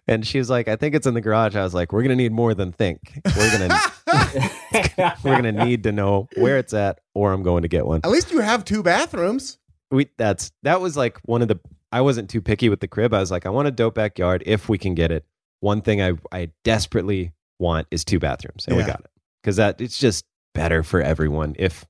and 0.09 0.27
she 0.27 0.39
was 0.39 0.51
like 0.51 0.67
i 0.67 0.75
think 0.75 0.95
it's 0.95 1.07
in 1.07 1.15
the 1.15 1.21
garage 1.21 1.55
i 1.55 1.63
was 1.63 1.73
like 1.73 1.93
we're 1.93 2.03
gonna 2.03 2.17
need 2.17 2.33
more 2.33 2.53
than 2.53 2.73
think 2.73 2.99
we're 3.37 3.59
gonna 3.59 3.81
we're 5.25 5.37
gonna 5.37 5.53
need 5.53 5.85
to 5.85 5.93
know 5.93 6.29
where 6.37 6.59
it's 6.59 6.75
at 6.75 6.99
or 7.15 7.33
i'm 7.33 7.43
going 7.45 7.63
to 7.63 7.69
get 7.69 7.87
one 7.87 8.01
At 8.03 8.11
least 8.11 8.33
you 8.33 8.41
have 8.41 8.65
two 8.65 8.83
bathrooms. 8.83 9.59
we 9.93 10.09
that's 10.19 10.51
that 10.65 10.81
was 10.81 10.97
like 10.97 11.19
one 11.25 11.43
of 11.43 11.49
the 11.49 11.61
I 11.93 12.01
wasn't 12.01 12.29
too 12.29 12.41
picky 12.41 12.69
with 12.69 12.81
the 12.81 12.89
crib. 12.89 13.15
I 13.15 13.21
was 13.21 13.31
like, 13.31 13.47
I 13.47 13.51
want 13.51 13.69
a 13.69 13.71
dope 13.71 13.95
backyard 13.95 14.43
if 14.47 14.69
we 14.69 14.79
can 14.79 14.97
get 14.97 15.13
it. 15.13 15.25
One 15.61 15.81
thing 15.81 16.03
I 16.03 16.15
I 16.33 16.51
desperately 16.65 17.33
want 17.61 17.87
is 17.93 18.05
two 18.05 18.19
bathrooms, 18.19 18.67
and 18.67 18.77
we 18.77 18.83
got 18.83 18.99
it 18.99 19.11
because 19.41 19.55
that 19.57 19.81
it's 19.81 19.97
just 19.97 20.25
better 20.55 20.83
for 20.83 21.01
everyone. 21.01 21.55
If 21.57 21.87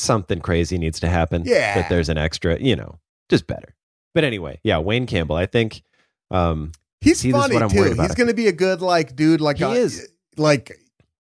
something 0.00 0.40
crazy 0.40 0.78
needs 0.78 1.00
to 1.00 1.08
happen, 1.08 1.42
Yeah. 1.44 1.74
that 1.74 1.88
there's 1.88 2.08
an 2.08 2.18
extra, 2.18 2.58
you 2.60 2.76
know, 2.76 2.98
just 3.28 3.46
better. 3.46 3.74
But 4.14 4.24
anyway, 4.24 4.60
yeah, 4.64 4.78
Wayne 4.78 5.06
Campbell. 5.06 5.36
I 5.36 5.46
think 5.46 5.82
um, 6.30 6.72
He's 7.00 7.20
See, 7.20 7.30
funny 7.30 7.54
what 7.54 7.62
I'm 7.62 7.68
too. 7.70 7.94
He's 7.94 8.14
going 8.14 8.26
to 8.28 8.34
be 8.34 8.48
a 8.48 8.52
good 8.52 8.80
like 8.82 9.14
dude. 9.14 9.40
Like 9.40 9.58
He 9.58 9.64
uh, 9.64 9.70
is. 9.70 10.08
like 10.36 10.78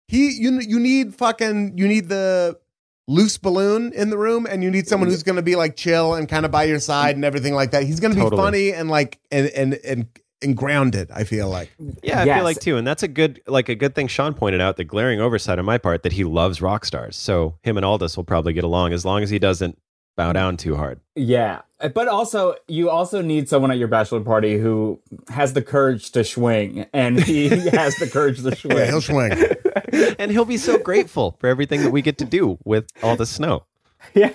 he 0.08 0.32
you 0.32 0.60
you 0.60 0.80
need 0.80 1.16
fucking 1.16 1.78
you 1.78 1.88
need 1.88 2.10
the 2.10 2.60
loose 3.08 3.38
balloon 3.38 3.94
in 3.94 4.10
the 4.10 4.18
room 4.18 4.46
and 4.46 4.64
you 4.64 4.70
need 4.70 4.88
someone 4.88 5.10
who's 5.10 5.24
going 5.24 5.38
to 5.38 5.42
be 5.42 5.56
like 5.56 5.76
chill 5.76 6.14
and 6.16 6.28
kind 6.28 6.46
of 6.46 6.52
by 6.52 6.64
your 6.66 6.80
side 6.80 7.16
and 7.16 7.24
everything 7.26 7.54
like 7.54 7.72
that. 7.72 7.84
He's 7.84 8.00
going 8.00 8.14
to 8.16 8.30
be 8.30 8.36
funny 8.36 8.74
and 8.74 8.90
like 8.90 9.20
and 9.32 9.48
and 9.48 9.74
and 9.86 10.08
and 10.42 10.56
grounded, 10.58 11.10
I 11.12 11.24
feel 11.24 11.50
like. 11.50 11.72
Yeah, 12.04 12.22
I 12.22 12.26
Yes. 12.26 12.38
feel 12.38 12.44
like 12.44 12.60
too, 12.60 12.78
and 12.78 12.86
that's 12.88 13.04
a 13.04 13.08
good 13.08 13.42
like 13.48 13.70
a 13.70 13.76
good 13.76 13.96
thing. 13.96 14.08
Sean 14.08 14.34
pointed 14.34 14.62
out 14.62 14.78
the 14.78 14.84
glaring 14.84 15.20
oversight 15.22 15.60
on 15.60 15.66
my 15.66 15.78
part 15.78 16.04
that 16.04 16.14
he 16.14 16.24
loves 16.24 16.62
rock 16.62 16.86
stars. 16.86 17.16
So 17.16 17.56
him 17.64 17.78
and 17.78 17.86
Aldous 17.86 18.18
will 18.18 18.24
probably 18.24 18.54
get 18.54 18.64
along 18.64 18.94
as 18.94 19.06
long 19.06 19.24
as 19.24 19.30
he 19.30 19.40
doesn't 19.40 19.78
bow 20.18 20.34
down 20.34 20.58
too 20.58 20.76
hard. 20.76 21.00
Yeah, 21.16 21.62
uh, 21.80 21.88
but 21.90 22.08
also 22.08 22.56
you 22.68 22.90
also 22.90 23.22
need 23.22 23.48
someone 23.50 23.72
at 23.72 23.78
your 23.78 23.88
bachelor 23.88 24.20
party 24.22 24.58
who 24.58 25.00
has 25.30 25.54
the 25.54 25.62
courage 25.62 26.12
to 26.12 26.24
swing, 26.24 26.86
and 26.94 27.20
he 27.22 27.48
has 27.72 27.96
the 27.98 28.08
courage 28.12 28.42
to 28.44 28.56
swing. 28.56 28.78
Yeah, 28.78 28.86
he'll 28.88 29.02
swing. 29.02 29.32
and 30.20 30.32
he'll 30.32 30.46
be 30.46 30.58
so 30.58 30.78
grateful 30.78 31.38
for 31.40 31.48
everything 31.48 31.82
that 31.84 31.92
we 31.92 32.02
get 32.02 32.18
to 32.20 32.26
do 32.26 32.58
with 32.66 32.88
Aldous 33.04 33.30
Snow. 33.30 33.66
Yeah. 34.14 34.34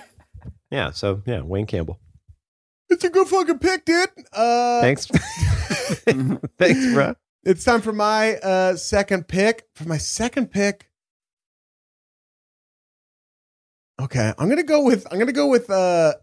Yeah. 0.71 0.91
So 0.91 1.21
yeah, 1.25 1.41
Wayne 1.41 1.65
Campbell. 1.65 1.99
It's 2.89 3.03
a 3.03 3.09
good 3.09 3.27
fucking 3.27 3.59
pick, 3.59 3.85
dude. 3.85 4.09
Uh 4.33 4.81
Thanks. 4.81 5.05
Thanks, 6.57 6.93
bro. 6.93 7.15
It's 7.43 7.63
time 7.63 7.81
for 7.81 7.93
my 7.93 8.35
uh 8.37 8.75
second 8.75 9.27
pick. 9.27 9.67
For 9.75 9.87
my 9.87 9.97
second 9.97 10.51
pick. 10.51 10.89
Okay, 13.99 14.33
I'm 14.37 14.49
gonna 14.49 14.63
go 14.63 14.83
with 14.83 15.07
I'm 15.11 15.17
gonna 15.19 15.31
go 15.31 15.47
with 15.47 15.69
uh 15.69 16.13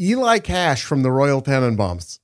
Eli 0.00 0.38
Cash 0.40 0.84
from 0.84 1.02
the 1.02 1.10
Royal 1.10 1.40
Tenenbaums. 1.42 2.18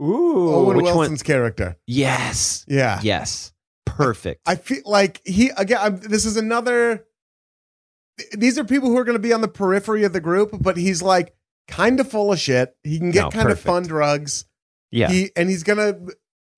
Ooh, 0.00 0.52
Owen 0.52 0.76
which 0.76 0.84
one? 0.84 0.96
Wilson's 0.96 1.22
character. 1.22 1.76
Yes. 1.86 2.64
Yeah. 2.68 3.00
Yes. 3.02 3.52
Perfect. 3.86 4.40
I 4.46 4.56
feel 4.56 4.82
like 4.84 5.20
he 5.24 5.50
again. 5.56 5.78
I'm, 5.80 5.96
this 5.98 6.24
is 6.24 6.36
another. 6.36 7.06
These 8.36 8.58
are 8.58 8.64
people 8.64 8.90
who 8.90 8.98
are 8.98 9.04
going 9.04 9.16
to 9.16 9.22
be 9.22 9.32
on 9.32 9.40
the 9.40 9.48
periphery 9.48 10.04
of 10.04 10.12
the 10.12 10.20
group, 10.20 10.50
but 10.60 10.76
he's 10.76 11.02
like 11.02 11.34
kind 11.68 12.00
of 12.00 12.08
full 12.10 12.32
of 12.32 12.38
shit. 12.38 12.76
He 12.82 12.98
can 12.98 13.10
get 13.10 13.22
No, 13.24 13.30
kind 13.30 13.50
of 13.50 13.58
fun 13.60 13.84
drugs. 13.84 14.44
yeah. 14.90 15.08
He 15.10 15.30
and 15.36 15.48
he's 15.48 15.62
gonna 15.62 15.94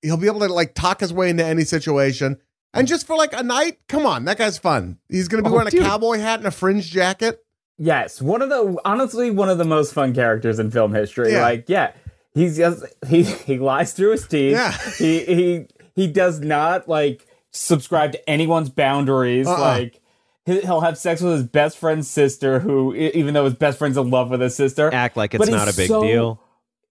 he'll 0.02 0.16
be 0.16 0.26
able 0.26 0.40
to 0.40 0.48
like 0.52 0.74
talk 0.74 1.00
his 1.00 1.12
way 1.12 1.30
into 1.30 1.44
any 1.44 1.64
situation. 1.64 2.38
And 2.74 2.86
just 2.86 3.06
for 3.06 3.16
like 3.16 3.32
a 3.32 3.42
night, 3.42 3.78
come 3.88 4.04
on, 4.04 4.24
that 4.26 4.36
guy's 4.38 4.58
fun. 4.58 4.98
He's 5.08 5.28
gonna 5.28 5.42
be 5.42 5.48
Oh, 5.48 5.52
wearing 5.52 5.68
dude. 5.68 5.82
a 5.82 5.84
cowboy 5.84 6.18
hat 6.18 6.38
and 6.40 6.46
a 6.46 6.50
fringe 6.50 6.90
jacket. 6.90 7.40
Yes, 7.78 8.20
one 8.22 8.42
of 8.42 8.48
the 8.48 8.78
honestly 8.84 9.30
one 9.30 9.48
of 9.48 9.58
the 9.58 9.64
most 9.64 9.92
fun 9.94 10.14
characters 10.14 10.58
in 10.58 10.70
film 10.70 10.92
history. 10.94 11.32
Yeah. 11.32 11.42
Like, 11.42 11.64
yeah, 11.68 11.92
he's 12.34 12.56
just 12.56 12.84
he 13.06 13.22
he 13.22 13.58
lies 13.58 13.92
through 13.92 14.12
his 14.12 14.26
teeth. 14.26 14.52
Yeah. 14.52 14.72
he 14.98 15.24
he 15.24 15.66
he 15.94 16.06
does 16.06 16.40
not 16.40 16.88
like 16.88 17.26
subscribe 17.52 18.12
to 18.12 18.30
anyone's 18.30 18.68
boundaries. 18.70 19.46
Uh-uh. 19.46 19.60
Like. 19.60 20.00
He- 20.46 20.60
He'll 20.60 20.80
have 20.80 20.96
sex 20.96 21.20
with 21.20 21.32
his 21.34 21.42
best 21.44 21.76
friend's 21.76 22.08
sister, 22.08 22.60
who, 22.60 22.94
even 22.94 23.34
though 23.34 23.44
his 23.44 23.54
best 23.54 23.78
friend's 23.78 23.98
in 23.98 24.08
love 24.10 24.30
with 24.30 24.40
his 24.40 24.54
sister, 24.56 24.92
Act 24.94 25.16
like 25.16 25.34
it's 25.34 25.48
not 25.48 25.68
a 25.68 25.76
big 25.76 25.88
so- 25.88 26.02
deal. 26.02 26.40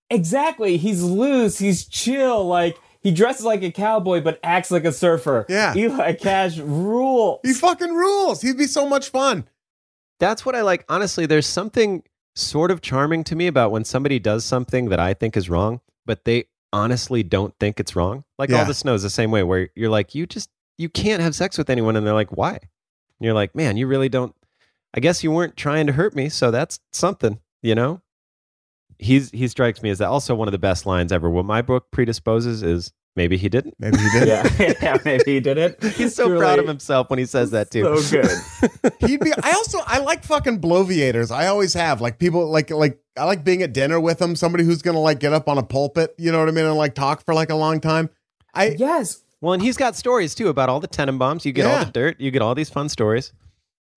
Exactly. 0.10 0.78
He's 0.78 1.02
loose. 1.02 1.58
He's 1.58 1.86
chill. 1.88 2.46
Like 2.48 2.78
he 3.02 3.12
dresses 3.12 3.46
like 3.46 3.64
a 3.64 3.72
cowboy, 3.72 4.22
but 4.22 4.40
acts 4.44 4.70
like 4.72 4.86
a 4.86 4.92
surfer. 4.92 5.46
Yeah. 5.50 5.74
Eli 5.76 6.14
Cash 6.14 6.58
rules. 6.60 7.40
He 7.44 7.54
fucking 7.54 7.94
rules. 7.94 8.42
He'd 8.42 8.58
be 8.58 8.68
so 8.68 8.88
much 8.88 9.10
fun. 9.10 9.48
That's 10.20 10.46
what 10.46 10.56
I 10.56 10.62
like. 10.62 10.86
Honestly, 10.90 11.26
there's 11.26 11.48
something 11.48 12.04
sort 12.36 12.70
of 12.72 12.82
charming 12.82 13.24
to 13.26 13.36
me 13.36 13.48
about 13.48 13.72
when 13.72 13.84
somebody 13.84 14.20
does 14.20 14.46
something 14.46 14.90
that 14.90 15.00
I 15.00 15.14
think 15.14 15.36
is 15.36 15.50
wrong, 15.50 15.82
but 16.06 16.26
they 16.26 16.46
honestly 16.72 17.24
don't 17.24 17.54
think 17.60 17.80
it's 17.80 17.96
wrong. 17.96 18.26
Like 18.38 18.50
Yeah. 18.50 18.60
Aldous 18.62 18.80
Snow 18.80 18.94
is 18.94 19.04
the 19.04 19.10
same 19.10 19.32
way, 19.32 19.42
where 19.44 19.70
you're 19.76 19.90
like, 19.90 20.14
you 20.14 20.26
just 20.28 20.50
you 20.78 20.90
can't 20.90 21.22
have 21.22 21.34
sex 21.34 21.58
with 21.58 21.70
anyone, 21.70 21.96
and 21.96 22.06
they're 22.06 22.14
like, 22.14 22.36
why? 22.36 22.60
And 23.20 23.26
you're 23.26 23.34
like, 23.34 23.56
man, 23.56 23.78
you 23.78 23.88
really 23.88 24.10
don't. 24.10 24.36
I 24.94 25.00
guess 25.00 25.24
you 25.24 25.32
weren't 25.32 25.58
trying 25.58 25.88
to 25.88 25.94
hurt 25.94 26.16
me, 26.16 26.30
so 26.30 26.52
that's 26.52 26.80
something, 26.94 27.40
you 27.62 27.76
know. 27.76 28.02
He's 28.98 29.30
he 29.32 29.48
strikes 29.50 29.82
me 29.82 29.90
as 29.90 29.98
that 29.98 30.08
also 30.08 30.36
one 30.36 30.48
of 30.48 30.54
the 30.54 30.58
best 30.58 30.86
lines 30.86 31.12
ever. 31.12 31.30
What 31.30 31.44
my 31.44 31.62
book 31.62 31.92
predisposes 31.92 32.64
is 32.64 32.94
maybe 33.18 33.36
he 33.36 33.50
didn't. 33.50 33.76
Maybe 33.78 33.98
he 33.98 34.10
did. 34.20 34.28
yeah, 34.30 34.74
yeah, 34.82 34.98
maybe 35.04 35.34
he 35.34 35.40
did 35.42 35.58
it. 35.58 35.84
He's 35.96 36.16
so 36.16 36.28
Truly 36.28 36.40
proud 36.40 36.60
of 36.60 36.68
himself 36.68 37.10
when 37.10 37.20
he 37.20 37.26
says 37.26 37.52
that 37.52 37.72
too. 37.72 38.02
So 38.02 38.22
good. 38.22 38.94
He'd 39.10 39.20
be. 39.20 39.34
I 39.44 39.52
also 39.52 39.80
I 39.86 40.00
like 40.00 40.24
fucking 40.24 40.62
bloviators. 40.62 41.30
I 41.30 41.48
always 41.48 41.74
have 41.74 42.00
like 42.00 42.20
people 42.20 42.50
like 42.50 42.70
like 42.70 43.02
I 43.18 43.26
like 43.26 43.44
being 43.44 43.62
at 43.64 43.74
dinner 43.74 44.00
with 44.00 44.20
them. 44.20 44.38
Somebody 44.38 44.64
who's 44.64 44.82
gonna 44.82 45.00
like 45.00 45.20
get 45.20 45.34
up 45.34 45.50
on 45.50 45.58
a 45.58 45.64
pulpit. 45.64 46.16
You 46.18 46.32
know 46.32 46.40
what 46.40 46.48
I 46.48 46.52
mean? 46.52 46.66
And 46.66 46.76
like 46.76 46.96
talk 46.96 47.26
for 47.26 47.34
like 47.34 47.50
a 47.50 47.56
long 47.56 47.82
time. 47.82 48.10
I 48.54 48.76
yes. 48.78 49.25
Well, 49.42 49.54
and 49.54 49.62
he's 49.62 49.78
got 49.78 49.96
stories 49.96 50.34
too 50.34 50.50
about 50.50 50.70
all 50.70 50.80
the 50.80 50.88
Tenenbaums. 50.88 51.46
You 51.46 51.52
get 51.52 51.66
all 51.66 51.86
the 51.86 51.92
dirt. 51.92 52.20
You 52.20 52.32
get 52.32 52.42
all 52.42 52.56
these 52.56 52.70
fun 52.70 52.90
stories. 52.90 53.34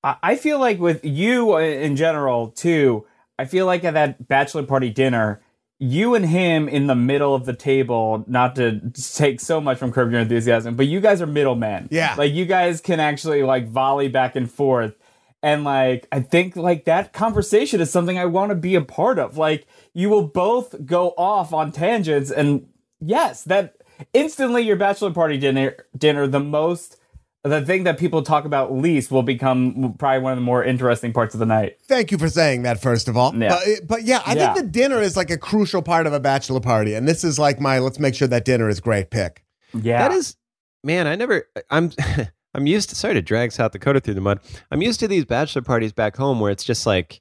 I 0.02 0.16
I 0.22 0.36
feel 0.36 0.58
like 0.58 0.78
with 0.78 1.04
you 1.04 1.54
uh, 1.54 1.58
in 1.60 1.96
general 1.96 2.48
too. 2.48 3.06
I 3.38 3.44
feel 3.44 3.66
like 3.66 3.84
at 3.84 3.94
that 3.94 4.26
bachelor 4.26 4.64
party 4.64 4.90
dinner, 4.90 5.40
you 5.78 6.14
and 6.16 6.26
him 6.26 6.68
in 6.68 6.88
the 6.88 6.96
middle 6.96 7.34
of 7.34 7.46
the 7.46 7.54
table. 7.54 8.24
Not 8.26 8.56
to 8.56 8.80
take 9.14 9.40
so 9.40 9.60
much 9.60 9.78
from 9.78 9.92
Curb 9.92 10.10
Your 10.10 10.20
Enthusiasm, 10.20 10.74
but 10.74 10.86
you 10.86 11.00
guys 11.00 11.22
are 11.22 11.26
middlemen. 11.26 11.88
Yeah. 11.90 12.14
like 12.18 12.32
you 12.32 12.44
guys 12.46 12.80
can 12.80 12.98
actually 13.00 13.42
like 13.44 13.68
volley 13.68 14.08
back 14.08 14.34
and 14.36 14.50
forth. 14.50 14.98
And 15.40 15.62
like 15.62 16.08
I 16.10 16.20
think 16.20 16.56
like 16.56 16.84
that 16.86 17.12
conversation 17.12 17.80
is 17.80 17.92
something 17.92 18.18
I 18.18 18.24
want 18.26 18.50
to 18.50 18.56
be 18.56 18.74
a 18.74 18.80
part 18.82 19.20
of. 19.20 19.38
Like 19.38 19.66
you 19.94 20.10
will 20.10 20.26
both 20.26 20.84
go 20.84 21.10
off 21.16 21.52
on 21.52 21.70
tangents, 21.70 22.30
and 22.32 22.66
yes, 23.00 23.44
that 23.44 23.76
instantly 24.12 24.62
your 24.62 24.76
bachelor 24.76 25.12
party 25.12 25.38
dinner 25.38 25.76
dinner 25.96 26.26
the 26.26 26.40
most 26.40 26.96
the 27.44 27.64
thing 27.64 27.84
that 27.84 27.98
people 27.98 28.22
talk 28.22 28.44
about 28.44 28.72
least 28.72 29.10
will 29.10 29.22
become 29.22 29.94
probably 29.98 30.20
one 30.20 30.32
of 30.32 30.38
the 30.38 30.44
more 30.44 30.62
interesting 30.64 31.12
parts 31.12 31.34
of 31.34 31.40
the 31.40 31.46
night. 31.46 31.78
thank 31.86 32.10
you 32.10 32.18
for 32.18 32.28
saying 32.28 32.62
that 32.62 32.82
first 32.82 33.08
of 33.08 33.16
all. 33.16 33.34
Yeah. 33.34 33.48
But, 33.80 33.86
but 33.86 34.02
yeah, 34.02 34.20
I 34.26 34.34
Yeah. 34.34 34.52
think 34.52 34.66
the 34.66 34.70
dinner 34.72 35.00
is 35.00 35.16
like 35.16 35.30
a 35.30 35.38
crucial 35.38 35.80
part 35.80 36.06
of 36.06 36.12
a 36.12 36.20
bachelor 36.20 36.60
party, 36.60 36.94
and 36.94 37.06
this 37.08 37.22
is 37.24 37.38
like 37.38 37.60
my 37.60 37.78
let's 37.78 37.98
make 37.98 38.14
sure 38.14 38.28
that 38.28 38.44
dinner 38.44 38.68
is 38.68 38.80
great 38.80 39.10
pick. 39.10 39.44
Yeah, 39.72 40.08
That 40.08 40.14
is, 40.14 40.36
man. 40.82 41.06
I 41.06 41.14
never. 41.14 41.46
I'm. 41.70 41.92
I'm 42.54 42.66
used 42.66 42.88
to. 42.88 42.96
Sorry 42.96 43.14
to 43.14 43.22
drag 43.22 43.52
South 43.52 43.72
Dakota 43.72 44.00
through 44.00 44.14
the 44.14 44.20
mud. 44.22 44.40
I'm 44.70 44.82
used 44.82 44.98
to 45.00 45.08
these 45.08 45.24
bachelor 45.26 45.62
parties 45.62 45.92
back 45.92 46.16
home 46.16 46.40
where 46.40 46.50
it's 46.50 46.64
just 46.64 46.86
like 46.86 47.20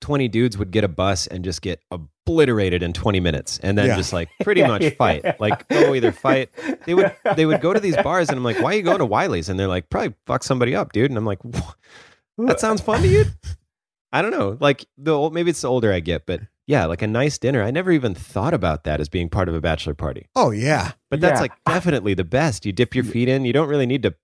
twenty 0.00 0.28
dudes 0.28 0.56
would 0.58 0.70
get 0.70 0.84
a 0.84 0.88
bus 0.88 1.26
and 1.26 1.44
just 1.44 1.62
get 1.62 1.80
obliterated 1.90 2.82
in 2.82 2.92
twenty 2.92 3.20
minutes, 3.20 3.58
and 3.62 3.76
then 3.78 3.86
Yeah. 3.86 3.96
just 3.96 4.12
like 4.12 4.28
pretty 4.42 4.62
much 4.62 4.94
fight. 4.96 5.40
Like 5.40 5.66
go 5.68 5.94
either 5.94 6.12
fight. 6.12 6.50
They 6.86 6.94
would. 6.94 7.14
They 7.36 7.46
would 7.46 7.60
go 7.60 7.72
to 7.74 7.80
these 7.80 7.96
bars, 7.98 8.28
and 8.30 8.38
I'm 8.38 8.44
like, 8.44 8.60
"Why 8.60 8.72
are 8.72 8.76
you 8.76 8.82
going 8.82 8.98
to 8.98 9.06
Wiley's?" 9.06 9.48
And 9.48 9.58
they're 9.60 9.68
like, 9.68 9.90
"Probably 9.90 10.14
fuck 10.26 10.42
somebody 10.42 10.74
up, 10.74 10.92
dude." 10.92 11.10
And 11.10 11.18
I'm 11.18 11.26
like, 11.26 11.42
"What? 11.44 11.74
"That 12.38 12.58
sounds 12.60 12.80
fun 12.80 13.02
to 13.02 13.08
you?" 13.08 13.24
I 14.12 14.22
don't 14.22 14.30
know. 14.32 14.56
Like 14.58 14.86
the 14.98 15.12
old, 15.12 15.34
maybe 15.34 15.50
it's 15.50 15.60
the 15.60 15.68
older 15.68 15.92
I 15.92 16.00
get, 16.00 16.26
but 16.26 16.40
yeah, 16.66 16.86
like 16.86 17.02
a 17.02 17.06
nice 17.06 17.38
dinner. 17.38 17.62
I 17.62 17.70
never 17.70 17.92
even 17.92 18.14
thought 18.14 18.54
about 18.54 18.84
that 18.84 19.00
as 19.00 19.08
being 19.08 19.28
part 19.28 19.48
of 19.48 19.54
a 19.54 19.60
bachelor 19.60 19.94
party. 19.94 20.26
Oh 20.34 20.50
yeah, 20.50 20.92
But 21.10 21.20
that's 21.20 21.36
Yeah. 21.38 21.42
like 21.42 21.52
definitely 21.66 22.14
the 22.14 22.24
best. 22.24 22.64
You 22.66 22.72
dip 22.72 22.94
your 22.94 23.04
feet 23.04 23.28
in. 23.28 23.44
You 23.44 23.52
don't 23.52 23.68
really 23.68 23.86
need 23.86 24.02
to, 24.04 24.14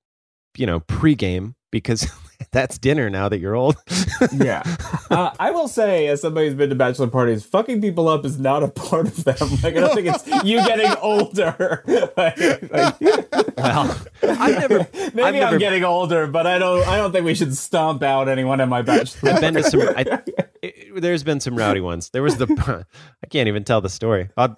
you 0.57 0.67
know, 0.67 0.81
pregame 0.81 1.55
because 1.71 2.11
that's 2.53 2.79
dinner 2.79 3.09
now 3.11 3.29
that 3.29 3.39
you're 3.39 3.55
old. 3.55 3.77
yeah. 4.33 4.63
Uh, 5.11 5.31
I 5.39 5.51
will 5.51 5.69
say, 5.69 6.07
as 6.09 6.21
somebody 6.21 6.47
who's 6.47 6.57
been 6.57 6.71
to 6.71 6.75
bachelor 6.75 7.07
parties, 7.09 7.45
fucking 7.45 7.81
people 7.81 8.09
up 8.09 8.25
is 8.25 8.39
not 8.39 8.63
a 8.63 8.69
part 8.69 9.07
of 9.09 9.25
them. 9.25 9.37
Like 9.63 9.77
I 9.77 9.81
don't 9.81 9.95
think 9.95 10.09
it's 10.09 10.27
you 10.45 10.59
getting 10.67 10.93
older. 11.01 11.83
like, 12.17 12.39
like- 12.71 13.57
well, 13.57 13.99
I've 14.23 14.59
never. 14.59 14.87
maybe 14.93 15.23
I've 15.23 15.35
I'm 15.35 15.35
never- 15.35 15.59
getting 15.59 15.85
older, 15.85 16.27
but 16.27 16.47
I 16.47 16.59
don't. 16.59 16.87
I 16.87 16.97
don't 16.97 17.13
think 17.13 17.25
we 17.25 17.35
should 17.35 17.57
stomp 17.57 18.03
out 18.03 18.29
anyone 18.29 18.61
at 18.61 18.69
my 18.69 18.83
bachelor. 18.83 19.33
I've 19.33 19.41
been 19.41 19.55
to 19.55 19.63
some. 19.63 19.81
I, 19.81 20.23
it, 20.63 21.01
there's 21.01 21.23
been 21.23 21.41
some 21.41 21.57
rowdy 21.57 21.81
ones. 21.81 22.11
There 22.11 22.23
was 22.23 22.37
the. 22.37 22.85
I 23.23 23.27
can't 23.29 23.49
even 23.49 23.65
tell 23.65 23.81
the 23.81 23.89
story. 23.89 24.29
I'll, 24.37 24.57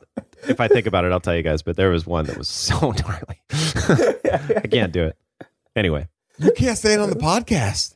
if 0.49 0.61
I 0.61 0.69
think 0.69 0.87
about 0.87 1.05
it, 1.05 1.13
I'll 1.13 1.21
tell 1.21 1.37
you 1.37 1.43
guys. 1.43 1.63
But 1.63 1.77
there 1.77 1.91
was 1.91 2.07
one 2.07 2.27
that 2.27 2.37
was 2.37 2.49
so 2.49 2.93
gnarly. 2.93 3.41
I 3.51 4.67
can't 4.71 4.93
do 4.93 5.05
it. 5.05 5.17
Anyway, 5.77 6.09
you 6.39 6.53
can't 6.53 6.79
say 6.79 6.95
it 6.95 7.01
on 7.01 7.11
the 7.11 7.17
podcast. 7.17 7.95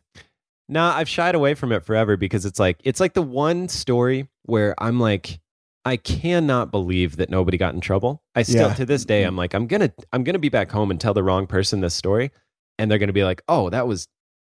Nah, 0.68 0.94
I've 0.96 1.08
shied 1.08 1.34
away 1.34 1.54
from 1.54 1.72
it 1.72 1.84
forever 1.84 2.16
because 2.16 2.44
it's 2.46 2.58
like 2.58 2.78
it's 2.84 3.00
like 3.00 3.14
the 3.14 3.22
one 3.22 3.68
story 3.68 4.28
where 4.44 4.74
I'm 4.82 4.98
like, 5.00 5.38
I 5.84 5.96
cannot 5.96 6.70
believe 6.70 7.16
that 7.16 7.28
nobody 7.30 7.58
got 7.58 7.74
in 7.74 7.80
trouble. 7.80 8.22
I 8.34 8.42
still 8.42 8.68
Yeah. 8.68 8.74
to 8.74 8.86
this 8.86 9.04
day 9.04 9.24
I'm 9.24 9.36
like, 9.36 9.54
I'm 9.54 9.66
gonna 9.66 9.92
I'm 10.12 10.24
gonna 10.24 10.38
be 10.38 10.48
back 10.48 10.70
home 10.70 10.90
and 10.90 11.00
tell 11.00 11.14
the 11.14 11.22
wrong 11.22 11.46
person 11.46 11.80
this 11.80 11.94
story, 11.94 12.30
and 12.78 12.90
they're 12.90 12.98
gonna 12.98 13.12
be 13.12 13.24
like, 13.24 13.42
oh, 13.48 13.68
that 13.70 13.86
was 13.86 14.08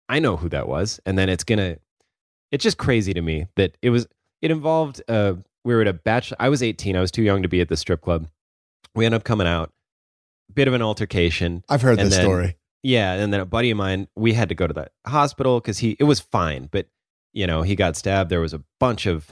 I 0.08 0.18
know 0.18 0.36
who 0.36 0.48
that 0.50 0.68
was, 0.68 1.00
and 1.06 1.18
then 1.18 1.28
it's 1.28 1.44
gonna 1.44 1.78
it's 2.52 2.62
just 2.62 2.78
crazy 2.78 3.14
to 3.14 3.22
me 3.22 3.46
that 3.56 3.76
it 3.82 3.90
was 3.90 4.06
it 4.42 4.50
involved 4.50 5.02
uh 5.08 5.34
we 5.64 5.74
were 5.74 5.80
at 5.80 5.88
a 5.88 5.92
bachelor 5.92 6.36
I 6.40 6.48
was 6.50 6.62
18, 6.62 6.96
I 6.96 7.00
was 7.00 7.10
too 7.10 7.22
young 7.22 7.42
to 7.42 7.48
be 7.48 7.60
at 7.60 7.68
the 7.68 7.76
strip 7.76 8.00
club. 8.02 8.28
We 8.94 9.06
ended 9.06 9.20
up 9.20 9.24
coming 9.24 9.46
out, 9.46 9.72
bit 10.52 10.68
of 10.68 10.74
an 10.74 10.82
altercation. 10.82 11.64
I've 11.68 11.82
heard 11.82 11.98
this 11.98 12.14
then- 12.14 12.22
story. 12.24 12.56
Yeah, 12.82 13.12
and 13.14 13.32
then 13.32 13.40
a 13.40 13.46
buddy 13.46 13.70
of 13.70 13.76
mine, 13.76 14.08
we 14.16 14.32
had 14.32 14.48
to 14.48 14.54
go 14.54 14.66
to 14.66 14.74
the 14.74 14.88
hospital 15.06 15.60
because 15.60 15.78
he 15.78 15.96
it 16.00 16.04
was 16.04 16.20
fine, 16.20 16.68
but 16.70 16.88
you 17.32 17.46
know 17.46 17.62
he 17.62 17.76
got 17.76 17.96
stabbed. 17.96 18.30
There 18.30 18.40
was 18.40 18.54
a 18.54 18.62
bunch 18.80 19.06
of 19.06 19.30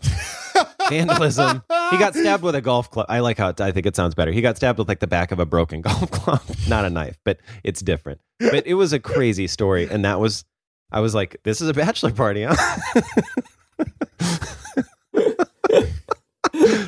vandalism. 0.89 1.63
He 1.91 1.99
got 1.99 2.15
stabbed 2.15 2.43
with 2.43 2.55
a 2.55 2.61
golf 2.61 2.91
club. 2.91 3.07
I 3.09 3.21
like 3.21 3.39
how 3.39 3.49
it, 3.49 3.61
I 3.61 3.73
think 3.73 3.87
it 3.87 3.97
sounds 3.97 4.15
better. 4.15 4.31
He 4.31 4.41
got 4.41 4.57
stabbed 4.57 4.79
with 4.79 4.89
like 4.89 5.01
the 5.01 5.07
back 5.07 5.33
of 5.33 5.41
a 5.41 5.47
broken 5.47 5.81
golf 5.83 6.11
club, 6.11 6.43
not 6.69 6.85
a 6.85 6.91
knife, 6.91 7.19
but 7.25 7.39
it's 7.65 7.81
different. 7.81 8.21
But 8.39 8.67
it 8.67 8.75
was 8.75 8.93
a 8.93 9.01
crazy 9.01 9.47
story, 9.47 9.89
and 9.91 10.05
that 10.05 10.21
was 10.21 10.45
I 10.93 11.01
was 11.01 11.15
like, 11.15 11.41
this 11.45 11.61
is 11.61 11.69
a 11.69 11.75
bachelor 11.75 12.13
party, 12.13 12.45
huh? 12.49 12.55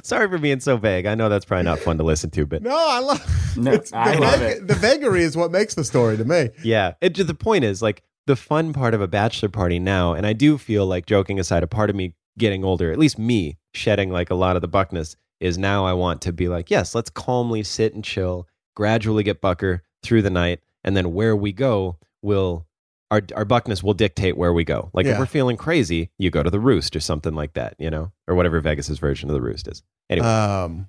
Sorry 0.03 0.29
for 0.29 0.39
being 0.39 0.61
so 0.61 0.77
vague. 0.77 1.07
I 1.07 1.15
know 1.15 1.29
that's 1.29 1.45
probably 1.45 1.65
not 1.65 1.79
fun 1.79 1.97
to 1.99 2.05
listen 2.05 2.31
to, 2.31 2.45
but 2.47 2.63
No, 2.63 2.77
I 2.77 2.99
love. 2.99 3.39
No, 3.57 3.73
it's- 3.73 3.93
I 3.93 4.15
the 4.15 4.21
love 4.21 4.41
vag- 4.41 4.57
it. 4.59 4.67
The 4.69 4.75
vagary 4.75 5.23
is 5.23 5.37
what 5.37 5.51
makes 5.51 5.75
the 5.75 5.85
story 5.85 6.17
to 6.17 6.25
me. 6.25 6.51
yeah. 6.65 6.95
It, 7.01 7.15
the 7.15 7.35
point 7.35 7.65
is 7.65 7.83
like 7.83 8.03
the 8.27 8.35
fun 8.37 8.73
part 8.73 8.95
of 8.95 9.01
a 9.01 9.09
bachelor 9.09 9.49
party 9.51 9.79
now, 9.79 10.15
and 10.15 10.27
I 10.27 10.33
do 10.33 10.57
feel 10.59 10.87
like 10.87 11.07
joking 11.07 11.39
aside, 11.41 11.63
a 11.63 11.67
part 11.67 11.91
of 11.91 11.97
me 11.97 12.15
getting 12.39 12.65
older, 12.65 12.91
at 12.91 12.99
least 12.99 13.19
me 13.19 13.59
shedding 13.75 14.11
like 14.11 14.31
a 14.31 14.35
lot 14.35 14.57
of 14.57 14.63
the 14.63 14.69
buckness, 14.69 15.17
is 15.41 15.59
now 15.59 15.85
I 15.85 15.93
want 15.93 16.23
to 16.23 16.33
be 16.33 16.49
like, 16.49 16.71
yes, 16.71 16.95
let's 16.95 17.11
calmly 17.11 17.63
sit 17.63 17.95
and 17.95 18.03
chill, 18.05 18.47
gradually 18.75 19.23
get 19.23 19.41
bucker 19.41 19.83
through 20.03 20.23
the 20.23 20.31
night, 20.31 20.61
and 20.83 20.97
then 20.97 21.13
where 21.13 21.37
we 21.37 21.53
go 21.53 21.99
will 22.23 22.67
our 23.13 23.21
our 23.37 23.45
buckness 23.45 23.83
will 23.83 23.93
dictate 23.95 24.37
where 24.37 24.53
we 24.53 24.65
go. 24.65 24.91
Like 24.95 25.05
Yeah. 25.07 25.13
if 25.13 25.19
we're 25.19 25.27
feeling 25.27 25.57
crazy, 25.57 26.11
you 26.19 26.31
go 26.31 26.43
to 26.43 26.51
the 26.51 26.59
roost 26.59 26.97
or 26.97 27.01
something 27.01 27.35
like 27.35 27.53
that, 27.53 27.75
you 27.79 27.91
know, 27.91 28.11
or 28.27 28.35
whatever 28.35 28.59
Vegas's 28.61 28.99
version 28.99 29.29
of 29.29 29.35
the 29.35 29.43
roost 29.43 29.69
is. 29.69 29.83
Anyway, 30.11 30.27
Um, 30.27 30.89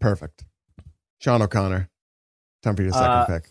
perfect. 0.00 0.44
Sean 1.20 1.42
O'Connor. 1.42 1.88
Time 2.62 2.76
for 2.76 2.82
your 2.82 2.92
second 2.92 3.06
Uh, 3.08 3.26
pick. 3.26 3.44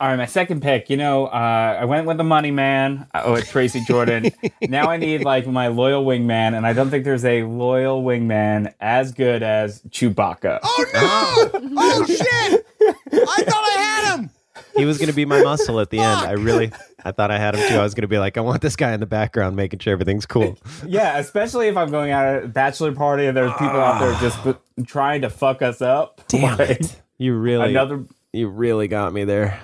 All 0.00 0.08
right, 0.08 0.16
my 0.16 0.24
second 0.26 0.62
pick. 0.62 0.88
You 0.88 0.96
know, 0.96 1.26
uh, 1.26 1.76
I 1.80 1.84
went 1.84 2.06
with 2.06 2.16
the 2.16 2.24
money 2.24 2.50
man. 2.50 3.06
Oh, 3.14 3.34
it's 3.34 3.50
Tracy 3.50 3.82
Jordan. 3.86 4.30
now 4.62 4.88
I 4.90 4.96
need 4.96 5.24
like 5.24 5.46
my 5.46 5.68
loyal 5.68 6.04
wingman, 6.06 6.54
and 6.56 6.66
I 6.66 6.72
don't 6.72 6.88
think 6.90 7.04
there's 7.04 7.24
a 7.24 7.42
loyal 7.42 8.02
wingman 8.02 8.72
as 8.80 9.12
good 9.12 9.42
as 9.42 9.82
Chewbacca. 9.90 10.60
Oh 10.62 10.84
no! 10.94 11.72
oh 11.76 12.06
shit! 12.06 12.66
I 13.12 13.42
thought 13.42 13.68
I 13.76 13.76
had 13.78 14.16
him. 14.16 14.30
He 14.76 14.84
was 14.84 14.98
going 14.98 15.08
to 15.08 15.14
be 15.14 15.24
my 15.24 15.42
muscle 15.42 15.80
at 15.80 15.90
the 15.90 15.98
end. 15.98 16.20
I 16.20 16.32
really, 16.32 16.70
I 17.04 17.12
thought 17.12 17.30
I 17.30 17.38
had 17.38 17.54
him 17.54 17.68
too. 17.68 17.76
I 17.76 17.82
was 17.82 17.94
going 17.94 18.02
to 18.02 18.08
be 18.08 18.18
like, 18.18 18.36
I 18.36 18.40
want 18.40 18.62
this 18.62 18.76
guy 18.76 18.92
in 18.92 19.00
the 19.00 19.06
background 19.06 19.56
making 19.56 19.78
sure 19.80 19.92
everything's 19.92 20.26
cool. 20.26 20.58
Yeah, 20.86 21.18
especially 21.18 21.68
if 21.68 21.76
I'm 21.76 21.90
going 21.90 22.10
out 22.10 22.26
at 22.26 22.44
a 22.44 22.48
bachelor 22.48 22.92
party 22.92 23.26
and 23.26 23.36
there's 23.36 23.52
people 23.52 23.68
out 23.80 24.00
there 24.00 24.14
just 24.20 24.42
b- 24.44 24.84
trying 24.84 25.22
to 25.22 25.30
fuck 25.30 25.62
us 25.62 25.80
up. 25.82 26.20
Like, 26.32 26.80
You 27.18 27.34
really, 27.34 27.70
Another 27.70 28.04
you 28.32 28.48
really 28.48 28.88
got 28.88 29.12
me 29.12 29.24
there. 29.24 29.60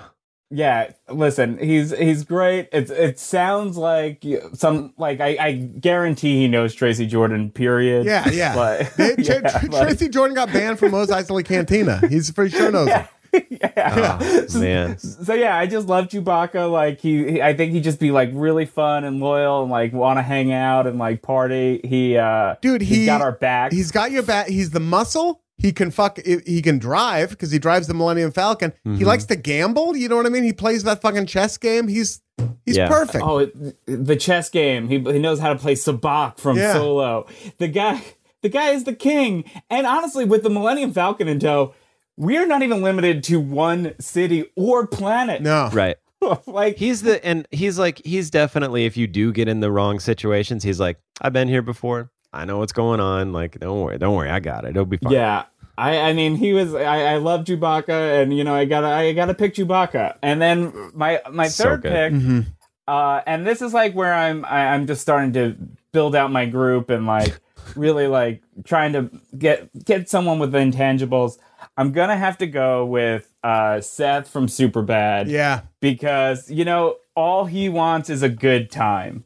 Yeah, 0.49 0.93
listen, 1.09 1.59
he's 1.59 1.91
he's 1.97 2.23
great. 2.23 2.69
It's 2.73 2.89
it 2.91 3.19
sounds 3.19 3.77
like 3.77 4.25
some 4.55 4.95
like 4.97 5.21
I, 5.21 5.37
I 5.41 5.53
guarantee 5.55 6.37
he 6.39 6.47
knows 6.47 6.73
Tracy 6.73 7.05
Jordan. 7.07 7.51
Period. 7.51 8.07
Yeah, 8.07 8.29
yeah. 8.29 8.55
But, 8.55 8.93
They- 8.97 9.17
yeah, 9.19 9.41
Tra- 9.41 9.69
like- 9.71 9.89
Tracy 9.89 10.09
Jordan 10.09 10.37
got 10.37 10.53
banned 10.53 10.79
from 10.79 10.93
Mos 10.93 11.11
Eisley 11.11 11.45
Cantina. 11.45 12.01
He's 12.09 12.31
pretty 12.31 12.57
sure 12.57 12.71
knows 12.71 12.89
it. 12.89 13.07
yeah. 13.51 14.19
Oh, 14.55 14.59
man. 14.59 14.99
So 14.99 15.35
yeah, 15.35 15.57
I 15.57 15.67
just 15.67 15.87
love 15.89 16.07
Chewbacca. 16.09 16.71
Like 16.71 17.01
he, 17.01 17.33
he- 17.33 17.43
I 17.43 17.55
think 17.55 17.73
he'd 17.73 17.85
just 17.85 18.01
be 18.01 18.11
like 18.11 18.31
really 18.33 18.65
fun 18.67 19.05
and 19.05 19.21
loyal 19.21 19.63
and 19.63 19.71
like 19.71 19.93
want 19.93 20.19
to 20.19 20.23
hang 20.23 20.53
out 20.53 20.87
and 20.87 20.99
like 20.99 21.23
party. 21.23 21.81
He, 21.85 22.17
uh, 22.17 22.57
Dude, 22.63 22.83
he's 22.83 22.99
he- 22.99 23.07
got 23.07 23.21
our 23.21 23.33
back. 23.33 23.73
He's 23.73 23.91
got 23.91 24.11
your 24.11 24.23
back. 24.23 24.49
He's 24.49 24.71
the 24.71 24.81
muscle. 24.81 25.43
He 25.59 25.73
can 25.73 25.91
fuck. 25.91 26.19
He 26.25 26.61
can 26.61 26.79
drive 26.79 27.31
because 27.31 27.51
he 27.51 27.59
drives 27.59 27.87
the 27.87 27.95
Millennium 27.95 28.31
Falcon. 28.31 28.75
He 28.85 28.91
Mhm. 28.91 29.07
likes 29.07 29.25
to 29.27 29.37
gamble. 29.37 29.97
You 29.97 30.09
know 30.09 30.17
what 30.17 30.27
I 30.27 30.29
mean? 30.29 30.45
He 30.45 30.53
plays 30.53 30.83
that 30.85 31.01
fucking 31.01 31.25
chess 31.27 31.57
game. 31.57 31.89
He's 31.89 32.21
he's 32.67 32.77
Yeah. 32.77 32.89
perfect. 32.89 33.25
Oh, 33.27 33.39
it, 33.39 33.55
the 33.87 34.17
chess 34.17 34.51
game. 34.51 34.87
He 34.89 34.99
he 34.99 35.19
knows 35.19 35.41
how 35.41 35.55
to 35.55 35.59
play 35.59 35.75
Sabacc 35.75 36.39
from 36.39 36.59
Yeah. 36.59 36.75
Solo. 36.75 37.27
The 37.57 37.69
guy, 37.69 38.03
the 38.43 38.51
guy 38.51 38.73
is 38.73 38.85
the 38.85 38.93
king. 38.95 39.45
And 39.71 39.87
honestly, 39.87 40.27
with 40.27 40.43
the 40.43 40.51
Millennium 40.51 40.93
Falcon 40.93 41.27
in 41.27 41.41
tow, 41.41 41.73
we 42.17 42.37
are 42.37 42.47
not 42.47 42.63
even 42.63 42.83
limited 42.83 43.23
to 43.25 43.39
one 43.41 43.95
city 44.01 44.45
or 44.57 44.87
planet. 44.87 45.43
No, 45.43 45.71
Right. 45.73 45.97
like 46.47 46.77
He's 46.77 47.03
the, 47.03 47.25
and 47.25 47.47
he's 47.51 47.79
like, 47.79 48.01
he's 48.05 48.31
definitely, 48.31 48.87
if 48.87 48.97
you 48.97 49.07
do 49.07 49.33
get 49.33 49.49
in 49.49 49.61
the 49.61 49.71
wrong 49.71 50.01
situations, 50.01 50.63
he's 50.65 50.81
like, 50.81 50.99
I've 51.21 51.33
been 51.35 51.49
here 51.49 51.61
before. 51.63 52.11
I 52.33 52.45
know 52.47 52.59
what's 52.59 52.73
going 52.73 53.01
on. 53.01 53.33
Like, 53.33 53.59
don't 53.61 53.81
worry, 53.83 53.99
don't 53.99 54.15
worry. 54.15 54.31
I 54.31 54.41
got 54.41 54.65
it. 54.65 54.71
It'll 54.71 54.87
be 54.87 54.97
fine. 54.97 55.13
Yeah. 55.13 55.45
I, 55.79 55.99
I 55.99 56.13
mean 56.15 56.37
he 56.37 56.55
was 56.55 56.75
I, 56.75 57.03
I 57.03 57.17
love 57.19 57.45
Chewbacca 57.45 58.23
and 58.23 58.35
you 58.35 58.45
know 58.45 58.55
I 58.55 58.65
gotta 58.65 58.87
I 58.87 59.13
gotta 59.13 59.35
pick 59.35 59.55
Chewbacca 59.55 60.17
and 60.23 60.41
then 60.41 60.73
my 60.95 61.21
my 61.31 61.49
So 61.49 61.65
third 61.65 61.83
good. 61.83 61.93
pick 61.93 62.13
Mm-hmm. 62.15 62.41
uh 62.89 63.21
and 63.27 63.47
this 63.47 63.61
is 63.61 63.75
like 63.75 63.93
where 63.95 64.15
I'm 64.15 64.47
I, 64.47 64.69
I'm 64.69 64.87
just 64.87 65.03
starting 65.03 65.35
to 65.35 65.55
build 65.93 66.17
out 66.17 66.33
my 66.33 66.47
group 66.47 66.89
and 66.89 67.07
like 67.07 67.39
really 67.77 68.07
like 68.07 68.43
trying 68.65 68.93
to 68.93 69.11
get 69.37 69.71
get 69.85 70.09
someone 70.09 70.39
with 70.39 70.53
the 70.53 70.59
intangibles. 70.59 71.39
I'm 71.77 71.93
gonna 71.93 72.17
have 72.17 72.39
to 72.39 72.47
go 72.47 72.85
with 72.87 73.33
uh 73.43 73.81
Seth 73.81 74.29
from 74.29 74.47
Superbad. 74.47 75.29
Yeah. 75.29 75.63
because 75.81 76.51
you 76.51 76.65
know 76.65 76.97
all 77.15 77.47
he 77.47 77.69
wants 77.69 78.11
is 78.11 78.23
a 78.23 78.29
good 78.29 78.71
time. 78.71 79.25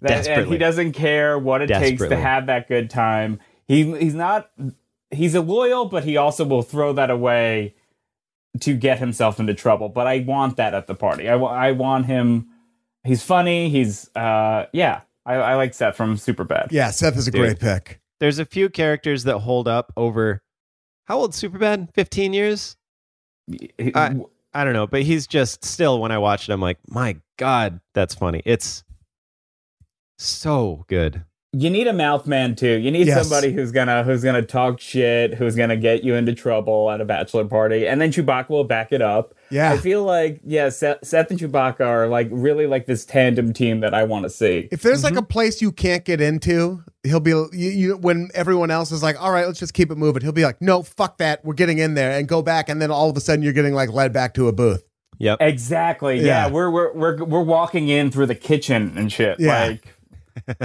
That, 0.00 0.26
and 0.26 0.48
he 0.48 0.58
doesn't 0.58 0.92
care 0.92 1.38
what 1.38 1.62
it 1.62 1.68
takes 1.68 2.02
to 2.02 2.16
have 2.16 2.46
that 2.46 2.66
good 2.66 2.90
time. 2.90 3.38
He 3.68 3.96
he's 3.98 4.14
not 4.14 4.50
he's 5.10 5.34
a 5.34 5.40
loyal 5.40 5.84
but 5.86 6.04
he 6.04 6.16
also 6.16 6.44
will 6.44 6.62
throw 6.62 6.92
that 6.94 7.10
away 7.10 7.74
to 8.60 8.74
get 8.74 8.98
himself 8.98 9.38
into 9.40 9.54
trouble. 9.54 9.88
But 9.88 10.06
i 10.06 10.20
want 10.20 10.56
that 10.56 10.74
at 10.74 10.86
the 10.86 10.94
party. 10.94 11.28
I, 11.28 11.36
I 11.36 11.72
want 11.72 12.06
him 12.06 12.48
he's 13.04 13.22
funny 13.22 13.68
he's 13.68 14.14
uh 14.16 14.66
yeah 14.72 15.02
i, 15.26 15.34
I 15.34 15.54
like 15.54 15.74
seth 15.74 15.96
from 15.96 16.16
Superbad 16.16 16.68
Yeah. 16.70 16.90
Seth 16.90 17.16
is 17.16 17.28
a 17.28 17.30
Dude. 17.30 17.40
great 17.40 17.60
pick. 17.60 18.00
There's 18.20 18.38
a 18.38 18.44
few 18.44 18.68
characters 18.68 19.24
that 19.24 19.38
hold 19.38 19.66
up 19.68 19.92
over, 19.96 20.42
how 21.06 21.18
old 21.18 21.32
Superbad? 21.32 21.92
15 21.94 22.32
years? 22.32 22.76
I- 23.94 24.16
I 24.54 24.64
don't 24.64 24.74
know, 24.74 24.86
but 24.86 25.02
he's 25.02 25.26
just 25.26 25.64
still, 25.64 25.98
when 25.98 26.12
I 26.12 26.18
watch 26.18 26.46
it, 26.48 26.52
I'm 26.52 26.60
like, 26.60 26.76
my 26.86 27.16
God, 27.38 27.80
that's 27.94 28.14
funny. 28.14 28.42
It's 28.44 28.84
so 30.18 30.84
good. 30.88 31.24
You 31.54 31.68
need 31.68 31.86
a 31.86 31.92
mouth 31.92 32.26
man 32.26 32.54
too. 32.54 32.78
You 32.78 32.90
need 32.90 33.06
Yes. 33.06 33.20
somebody 33.20 33.52
who's 33.52 33.72
gonna 33.72 34.02
who's 34.04 34.22
gonna 34.24 34.40
talk 34.40 34.80
shit, 34.80 35.34
who's 35.34 35.54
gonna 35.54 35.76
get 35.76 36.02
you 36.02 36.14
into 36.14 36.32
trouble 36.34 36.90
at 36.90 37.02
a 37.02 37.04
bachelor 37.04 37.44
party, 37.44 37.86
and 37.86 38.00
then 38.00 38.10
Chewbacca 38.10 38.48
will 38.48 38.64
back 38.64 38.90
it 38.90 39.02
up. 39.02 39.34
Yeah. 39.50 39.72
I 39.72 39.76
feel 39.76 40.02
like 40.02 40.40
yeah, 40.46 40.70
Seth, 40.70 41.04
Seth 41.04 41.30
and 41.30 41.38
Chewbacca 41.38 41.80
are 41.80 42.06
like 42.06 42.28
really 42.30 42.66
like 42.66 42.86
this 42.86 43.04
tandem 43.04 43.52
team 43.52 43.80
that 43.80 43.92
I 43.92 44.04
want 44.04 44.22
to 44.24 44.30
see. 44.30 44.68
If 44.72 44.80
there's 44.80 45.04
like 45.04 45.12
a 45.12 45.16
mm-hmm. 45.16 45.26
place 45.26 45.60
you 45.60 45.72
can't 45.72 46.06
get 46.06 46.22
into, 46.22 46.82
he'll 47.02 47.20
be 47.20 47.30
you, 47.32 47.48
you 47.52 47.96
when 47.98 48.30
everyone 48.34 48.70
else 48.70 48.90
is 48.90 49.02
like, 49.02 49.20
"All 49.20 49.30
right, 49.30 49.46
let's 49.46 49.58
just 49.58 49.74
keep 49.74 49.90
it 49.90 49.98
moving." 49.98 50.22
He'll 50.22 50.32
be 50.32 50.44
like, 50.44 50.62
"No, 50.62 50.82
fuck 50.82 51.18
that. 51.18 51.44
We're 51.44 51.52
getting 51.52 51.76
in 51.76 51.92
there 51.92 52.12
and 52.18 52.26
go 52.26 52.40
back." 52.40 52.70
And 52.70 52.80
then 52.80 52.90
all 52.90 53.10
of 53.10 53.16
a 53.16 53.20
sudden, 53.20 53.42
you're 53.42 53.52
getting 53.52 53.74
like 53.74 53.92
led 53.92 54.12
back 54.14 54.32
to 54.34 54.48
a 54.48 54.52
booth. 54.52 54.84
Yep. 55.18 55.38
Exactly. 55.42 56.16
Yeah, 56.16 56.46
Yeah. 56.46 56.48
we're 56.48 56.70
we're 56.70 56.92
we're 56.94 57.24
we're 57.24 57.42
walking 57.42 57.88
in 57.90 58.10
through 58.10 58.26
the 58.26 58.34
kitchen 58.34 58.94
and 58.96 59.12
shit. 59.12 59.38
Yeah. 59.38 59.66
Like 59.66 59.94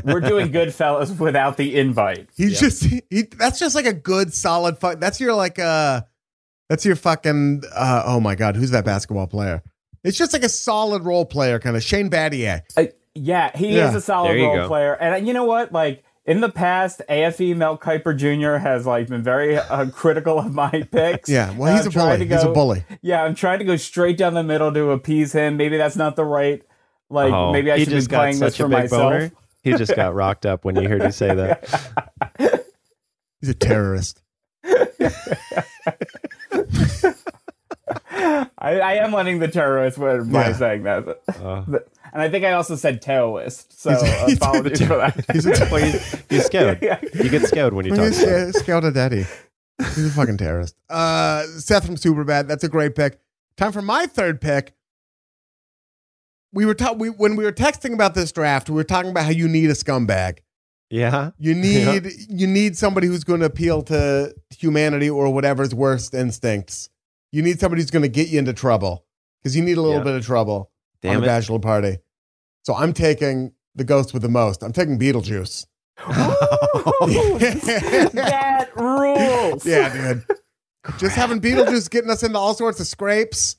we're 0.03 0.19
doing 0.21 0.51
Goodfellas 0.51 1.17
without 1.19 1.57
the 1.57 1.77
invite. 1.77 2.29
He's 2.35 2.59
just 2.59 2.83
he, 2.83 3.01
that's 3.37 3.59
just 3.59 3.75
like 3.75 3.85
a 3.85 3.93
good 3.93 4.33
solid 4.33 4.77
fuck. 4.77 4.99
That's 4.99 5.19
your 5.19 5.33
like 5.35 5.59
uh 5.59 6.01
that's 6.69 6.85
your 6.85 6.95
fucking 6.95 7.63
uh 7.75 8.03
oh 8.05 8.19
my 8.19 8.35
god, 8.35 8.55
who's 8.55 8.71
that 8.71 8.85
basketball 8.85 9.27
player? 9.27 9.63
It's 10.03 10.17
just 10.17 10.33
like 10.33 10.43
a 10.43 10.49
solid 10.49 11.03
role 11.05 11.25
player 11.25 11.59
kind 11.59 11.75
of 11.75 11.83
Shane 11.83 12.09
Battier. 12.09 12.61
Uh, 12.77 12.85
yeah, 13.15 13.55
he 13.57 13.75
Yeah. 13.75 13.89
is 13.89 13.95
a 13.95 14.01
solid 14.01 14.35
role 14.39 14.55
go. 14.55 14.67
player, 14.67 14.93
and 14.93 15.15
uh, 15.15 15.17
you 15.17 15.33
know 15.33 15.45
what? 15.45 15.71
Like 15.73 16.03
in 16.25 16.39
the 16.41 16.49
past, 16.49 17.01
AFE 17.09 17.55
Mel 17.55 17.77
Kiper 17.77 18.15
Jr. 18.15 18.57
has 18.57 18.85
like 18.85 19.07
been 19.07 19.23
very 19.23 19.57
uh, 19.57 19.89
critical 19.89 20.37
of 20.39 20.53
my 20.53 20.69
picks. 20.91 21.29
Yeah, 21.29 21.53
well 21.57 21.75
he's 21.75 21.85
a 21.85 21.89
trying 21.89 22.17
bully. 22.19 22.27
to 22.29 22.35
he's 22.35 22.43
a 22.43 22.51
bully. 22.51 22.83
Yeah, 23.01 23.23
I'm 23.23 23.33
trying 23.35 23.59
to 23.59 23.65
go 23.65 23.75
straight 23.75 24.17
down 24.17 24.33
the 24.33 24.43
middle 24.43 24.71
to 24.73 24.91
appease 24.91 25.33
him. 25.33 25.57
Maybe 25.57 25.77
that's 25.77 25.95
not 25.95 26.15
the 26.15 26.25
right. 26.25 26.63
Like 27.09 27.31
Oh, 27.33 27.53
maybe 27.53 27.71
I 27.71 27.77
should 27.79 27.87
be 27.87 27.91
just 27.95 28.09
got 28.09 28.17
playing 28.17 28.39
this 28.39 28.53
such 28.55 28.59
a 28.59 28.63
for 28.63 28.69
big 28.69 28.77
myself. 28.79 29.01
boner. 29.13 29.31
He 29.71 29.77
just 29.77 29.95
got 29.95 30.13
rocked 30.15 30.45
up 30.45 30.63
when 30.65 30.75
you 30.75 30.87
heard 30.87 31.03
you 31.03 31.11
say 31.11 31.33
that. 31.35 31.67
He's 33.41 33.49
a 33.49 33.53
terrorist. 33.53 34.21
I, 38.19 38.47
I 38.59 38.93
am 38.95 39.11
letting 39.13 39.39
the 39.39 39.47
terrorist 39.47 39.97
win 39.97 40.31
by 40.31 40.47
Yeah. 40.47 40.53
saying 40.53 40.83
that. 40.83 41.07
Uh, 41.27 41.63
And 42.13 42.21
I 42.21 42.29
think 42.29 42.45
I 42.45 42.53
also 42.53 42.75
said 42.75 43.01
terrorist. 43.01 43.79
So 43.79 43.91
He's- 43.91 44.01
he's- 44.25 44.37
apologies 44.37 44.81
for 44.81 44.97
that. 44.97 45.25
He's 45.31 45.45
a 45.45 45.51
well, 45.71 45.85
you, 45.85 45.99
you 46.29 46.41
scared. 46.41 46.79
Yeah. 46.81 46.99
You 47.13 47.29
get 47.29 47.43
scared 47.43 47.73
when 47.73 47.85
you 47.85 47.95
talk. 47.95 48.05
he's 48.07 48.23
about 48.23 48.33
it. 48.33 48.55
uh, 48.55 48.59
Scout 48.59 48.93
daddy. 48.93 49.25
He's 49.79 50.05
a 50.07 50.09
fucking 50.11 50.37
terrorist. 50.37 50.75
Uh 50.89 51.43
Seth 51.43 51.85
from 51.85 51.95
Superbad, 51.95 52.47
that's 52.47 52.63
a 52.63 52.69
great 52.69 52.95
pick. 52.95 53.19
Time 53.57 53.71
for 53.71 53.81
my 53.81 54.05
third 54.05 54.39
pick. 54.41 54.73
We 56.57 56.65
were 56.65 56.73
ta- 56.73 56.93
we 56.93 57.09
when 57.09 57.35
we 57.35 57.43
were 57.43 57.51
texting 57.51 57.93
about 57.93 58.15
this 58.15 58.31
draft, 58.31 58.67
we 58.67 58.73
were 58.73 58.83
talking 58.83 59.11
about 59.11 59.25
how 59.25 59.29
you 59.29 59.47
need 59.47 59.69
a 59.69 59.73
scumbag. 59.73 60.39
Yeah. 60.89 61.29
You 61.37 61.53
need 61.67 62.11
you 62.29 62.47
need 62.47 62.75
somebody 62.75 63.05
who's 63.05 63.23
going 63.23 63.41
to 63.41 63.45
appeal 63.45 63.83
to 63.83 64.33
humanity 64.49 65.07
or 65.07 65.31
whatever's 65.31 65.75
worst 65.75 66.15
instincts. 66.15 66.89
You 67.31 67.43
need 67.43 67.59
somebody 67.59 67.83
who's 67.83 67.91
going 67.91 68.01
to 68.01 68.09
get 68.09 68.29
you 68.29 68.39
into 68.39 68.53
trouble 68.53 69.05
because 69.39 69.55
you 69.55 69.61
need 69.61 69.77
a 69.77 69.81
little 69.83 69.99
Yeah. 69.99 70.03
bit 70.05 70.15
of 70.15 70.25
trouble 70.25 70.71
on 71.03 71.11
Damn 71.11 71.19
a 71.19 71.23
it. 71.23 71.27
bachelor 71.27 71.59
party. 71.59 71.99
So 72.63 72.73
I'm 72.73 72.91
taking 72.91 73.51
the 73.75 73.83
ghost 73.83 74.11
with 74.13 74.23
the 74.23 74.29
most. 74.29 74.63
I'm 74.63 74.73
taking 74.73 74.97
Beetlejuice. 74.97 75.67
Oh, 76.07 77.07
that 78.13 78.69
rules. 78.75 79.63
yeah, 79.63 79.93
dude. 79.93 80.25
Just 80.97 81.15
having 81.15 81.39
Beetlejuice 81.39 81.87
getting 81.91 82.09
us 82.09 82.23
into 82.23 82.39
all 82.39 82.55
sorts 82.55 82.79
of 82.79 82.87
scrapes. 82.87 83.57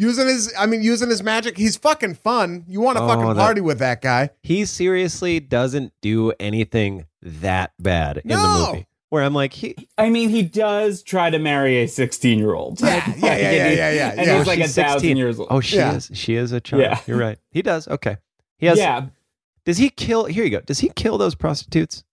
Using 0.00 0.28
his, 0.28 0.50
I 0.58 0.64
mean, 0.64 0.82
using 0.82 1.10
his 1.10 1.22
magic. 1.22 1.58
He's 1.58 1.76
fucking 1.76 2.14
fun. 2.14 2.64
You 2.66 2.80
want 2.80 2.96
to 2.96 3.04
Oh, 3.04 3.08
fucking 3.08 3.26
that- 3.28 3.36
party 3.36 3.60
with 3.60 3.78
that 3.80 4.00
guy. 4.00 4.30
He 4.42 4.64
seriously 4.64 5.40
doesn't 5.40 5.92
do 6.00 6.32
anything 6.40 7.04
that 7.20 7.72
bad 7.78 8.16
in 8.24 8.30
the 8.30 8.36
movie. 8.38 8.86
Where 9.10 9.22
I'm 9.24 9.34
like, 9.34 9.52
he 9.52 9.74
I 9.98 10.08
mean, 10.08 10.30
he 10.30 10.42
does 10.42 11.02
try 11.02 11.28
to 11.30 11.38
marry 11.38 11.82
a 11.82 11.86
16 11.88 12.38
year 12.38 12.54
old. 12.54 12.80
Yeah, 12.80 13.12
yeah, 13.18 13.36
yeah, 13.36 13.36
yeah, 13.36 13.68
yeah, 13.72 13.90
yeah, 13.92 14.08
And 14.16 14.26
yeah. 14.26 14.38
he's 14.38 14.46
like 14.46 14.58
a 14.60 14.62
she's 14.62 14.74
thousand 14.76 15.16
years 15.18 15.38
old. 15.38 15.48
Oh, 15.50 15.60
she 15.60 15.76
Yeah. 15.76 15.96
is. 15.96 16.10
She 16.14 16.34
is 16.34 16.52
a 16.52 16.60
child. 16.60 16.82
Yeah. 16.82 17.00
You're 17.06 17.18
right. 17.18 17.38
He 17.50 17.60
does. 17.60 17.86
Okay. 17.88 18.16
He 18.56 18.66
has. 18.66 18.78
yeah. 18.78 19.06
Does 19.66 19.76
he 19.78 19.90
kill? 19.90 20.24
Here 20.26 20.44
you 20.44 20.50
go. 20.50 20.60
Does 20.60 20.78
he 20.78 20.88
kill 20.90 21.18
those 21.18 21.34
prostitutes? 21.34 22.04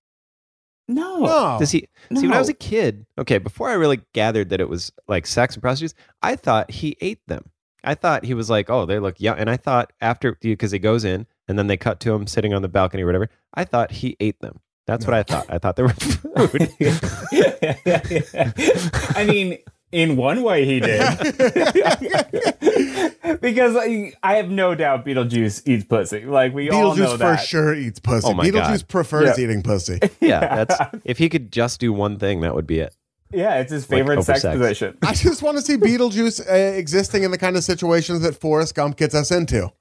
No. 0.89 1.19
No. 1.19 1.57
Does 1.59 1.71
he? 1.71 1.87
See, 2.15 2.27
when 2.27 2.33
I 2.33 2.39
was 2.39 2.49
a 2.49 2.53
kid, 2.53 3.05
okay, 3.17 3.37
before 3.37 3.69
I 3.69 3.73
really 3.73 4.01
gathered 4.13 4.49
that 4.49 4.59
it 4.59 4.67
was 4.67 4.91
like 5.07 5.25
sex 5.27 5.55
and 5.55 5.61
prostitutes, 5.61 5.93
I 6.21 6.35
thought 6.35 6.71
he 6.71 6.97
ate 6.99 7.19
them. 7.27 7.49
I 7.87 7.95
thought 7.95 8.25
he 8.25 8.33
was 8.33 8.49
like, 8.49 8.69
oh, 8.69 8.85
they 8.85 8.99
look 8.99 9.19
young. 9.21 9.37
And 9.39 9.49
I 9.49 9.55
thought 9.57 9.93
after, 10.01 10.37
because 10.41 10.71
he 10.71 10.79
goes 10.79 11.05
in 11.05 11.25
and 11.47 11.57
then 11.57 11.67
they 11.67 11.77
cut 11.77 11.99
to 12.01 12.13
him 12.13 12.27
sitting 12.27 12.53
on 12.53 12.61
the 12.61 12.67
balcony 12.67 13.03
or 13.03 13.05
whatever, 13.05 13.29
I 13.53 13.63
thought 13.63 13.91
he 13.91 14.17
ate 14.19 14.41
them. 14.41 14.59
That's 14.87 15.05
what 15.05 15.13
I 15.13 15.23
thought. 15.23 15.45
I 15.49 15.57
thought 15.57 15.75
they 15.77 15.83
were 15.83 15.89
food. 15.93 16.69
I 19.15 19.25
mean, 19.25 19.57
in 19.91 20.15
one 20.17 20.43
way, 20.43 20.65
he 20.65 20.79
did. 20.79 20.99
because 23.41 23.75
I, 23.77 24.13
I 24.23 24.35
have 24.35 24.49
no 24.49 24.75
doubt 24.75 25.05
Beetlejuice 25.05 25.67
eats 25.67 25.85
pussy. 25.85 26.25
Like, 26.25 26.53
we 26.53 26.69
all 26.69 26.95
know 26.95 27.15
Beetlejuice 27.15 27.17
for 27.17 27.37
sure 27.37 27.73
eats 27.73 27.99
pussy. 27.99 28.27
Oh 28.27 28.33
my 28.33 28.45
Beetlejuice 28.49 28.79
God. 28.79 28.87
prefers 28.87 29.37
Yeah. 29.37 29.43
eating 29.43 29.63
pussy. 29.63 29.99
yeah, 30.21 30.65
that's 30.65 30.77
if 31.03 31.17
he 31.17 31.29
could 31.29 31.51
just 31.51 31.79
do 31.79 31.91
one 31.93 32.19
thing, 32.19 32.41
that 32.41 32.55
would 32.55 32.67
be 32.67 32.79
it. 32.79 32.93
Yeah, 33.31 33.55
it's 33.59 33.71
his 33.71 33.85
favorite 33.85 34.19
over 34.19 34.23
sex, 34.23 34.41
sex. 34.41 34.57
position. 34.57 34.97
I 35.01 35.13
just 35.13 35.41
want 35.41 35.57
to 35.57 35.63
see 35.63 35.75
Beetlejuice 35.77 36.49
uh, 36.49 36.53
existing 36.77 37.23
in 37.23 37.31
the 37.31 37.37
kind 37.37 37.57
of 37.57 37.63
situations 37.63 38.21
that 38.21 38.35
Forrest 38.35 38.75
Gump 38.75 38.97
gets 38.97 39.13
us 39.15 39.31
into. 39.31 39.71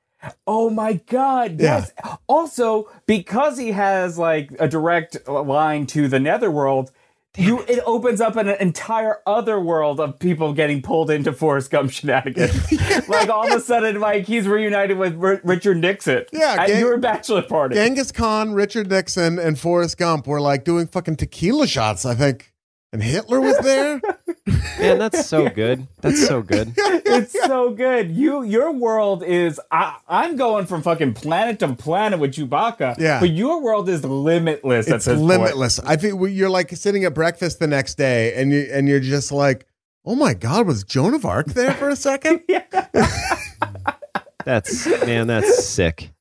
Oh 0.46 0.70
my 0.70 0.94
god! 0.94 1.60
Yeah. 1.60 1.78
Yes. 1.78 1.92
Also, 2.26 2.90
because 3.06 3.58
he 3.58 3.72
has 3.72 4.18
like 4.18 4.50
a 4.58 4.66
direct 4.66 5.28
line 5.28 5.86
to 5.88 6.08
the 6.08 6.18
netherworld, 6.18 6.90
you 7.36 7.60
it 7.68 7.80
opens 7.86 8.20
up 8.20 8.36
an 8.36 8.48
entire 8.48 9.18
other 9.26 9.60
world 9.60 10.00
of 10.00 10.18
people 10.18 10.52
getting 10.52 10.82
pulled 10.82 11.10
into 11.10 11.32
Forrest 11.32 11.70
Gump 11.70 11.92
shenanigans. 11.92 12.72
like 13.08 13.28
all 13.28 13.46
of 13.46 13.52
a 13.52 13.60
sudden, 13.60 14.00
like 14.00 14.26
he's 14.26 14.48
reunited 14.48 14.98
with 14.98 15.22
R- 15.22 15.40
Richard 15.44 15.76
Nixon. 15.76 16.24
Yeah, 16.32 16.56
at 16.58 16.68
gang- 16.68 16.80
your 16.80 16.96
bachelor 16.98 17.42
party. 17.42 17.74
Genghis 17.76 18.10
Khan, 18.10 18.52
Richard 18.52 18.88
Nixon, 18.88 19.38
and 19.38 19.58
Forrest 19.58 19.98
Gump 19.98 20.26
were 20.26 20.40
like 20.40 20.64
doing 20.64 20.86
fucking 20.86 21.16
tequila 21.16 21.66
shots, 21.66 22.04
I 22.04 22.14
think. 22.14 22.52
And 22.96 23.04
Hitler 23.04 23.42
was 23.42 23.58
there. 23.58 24.00
Man, 24.80 24.98
that's 24.98 25.26
so 25.26 25.50
good. 25.50 25.86
That's 26.00 26.26
so 26.26 26.40
good. 26.40 26.72
it's 26.78 27.34
so 27.44 27.72
good. 27.72 28.10
You 28.10 28.42
your 28.42 28.72
world 28.72 29.22
is 29.22 29.60
I, 29.70 29.98
I'm 30.08 30.36
going 30.36 30.64
from 30.64 30.80
fucking 30.80 31.12
planet 31.12 31.58
to 31.58 31.74
planet 31.74 32.20
with 32.20 32.32
Chewbacca. 32.32 32.98
Yeah. 32.98 33.20
but 33.20 33.28
your 33.28 33.60
world 33.60 33.90
is 33.90 34.02
limitless. 34.02 34.88
at 34.88 34.94
it's 34.96 35.04
this 35.04 35.16
point. 35.18 35.28
limitless. 35.28 35.78
I 35.80 35.96
think 35.96 36.18
we- 36.18 36.32
you're 36.32 36.48
like 36.48 36.70
sitting 36.70 37.04
at 37.04 37.12
breakfast 37.12 37.58
the 37.58 37.66
next 37.66 37.96
day, 37.96 38.32
and 38.32 38.50
you 38.50 38.66
and 38.72 38.88
you're 38.88 39.00
just 39.00 39.30
like, 39.30 39.66
"Oh 40.06 40.14
my 40.14 40.32
God, 40.32 40.66
was 40.66 40.82
Joan 40.82 41.12
of 41.12 41.26
Arc 41.26 41.48
there 41.48 41.74
for 41.74 41.90
a 41.90 41.96
second? 41.96 42.40
That's 44.46 44.86
man, 44.86 45.26
that's 45.26 45.66
sick. 45.66 46.12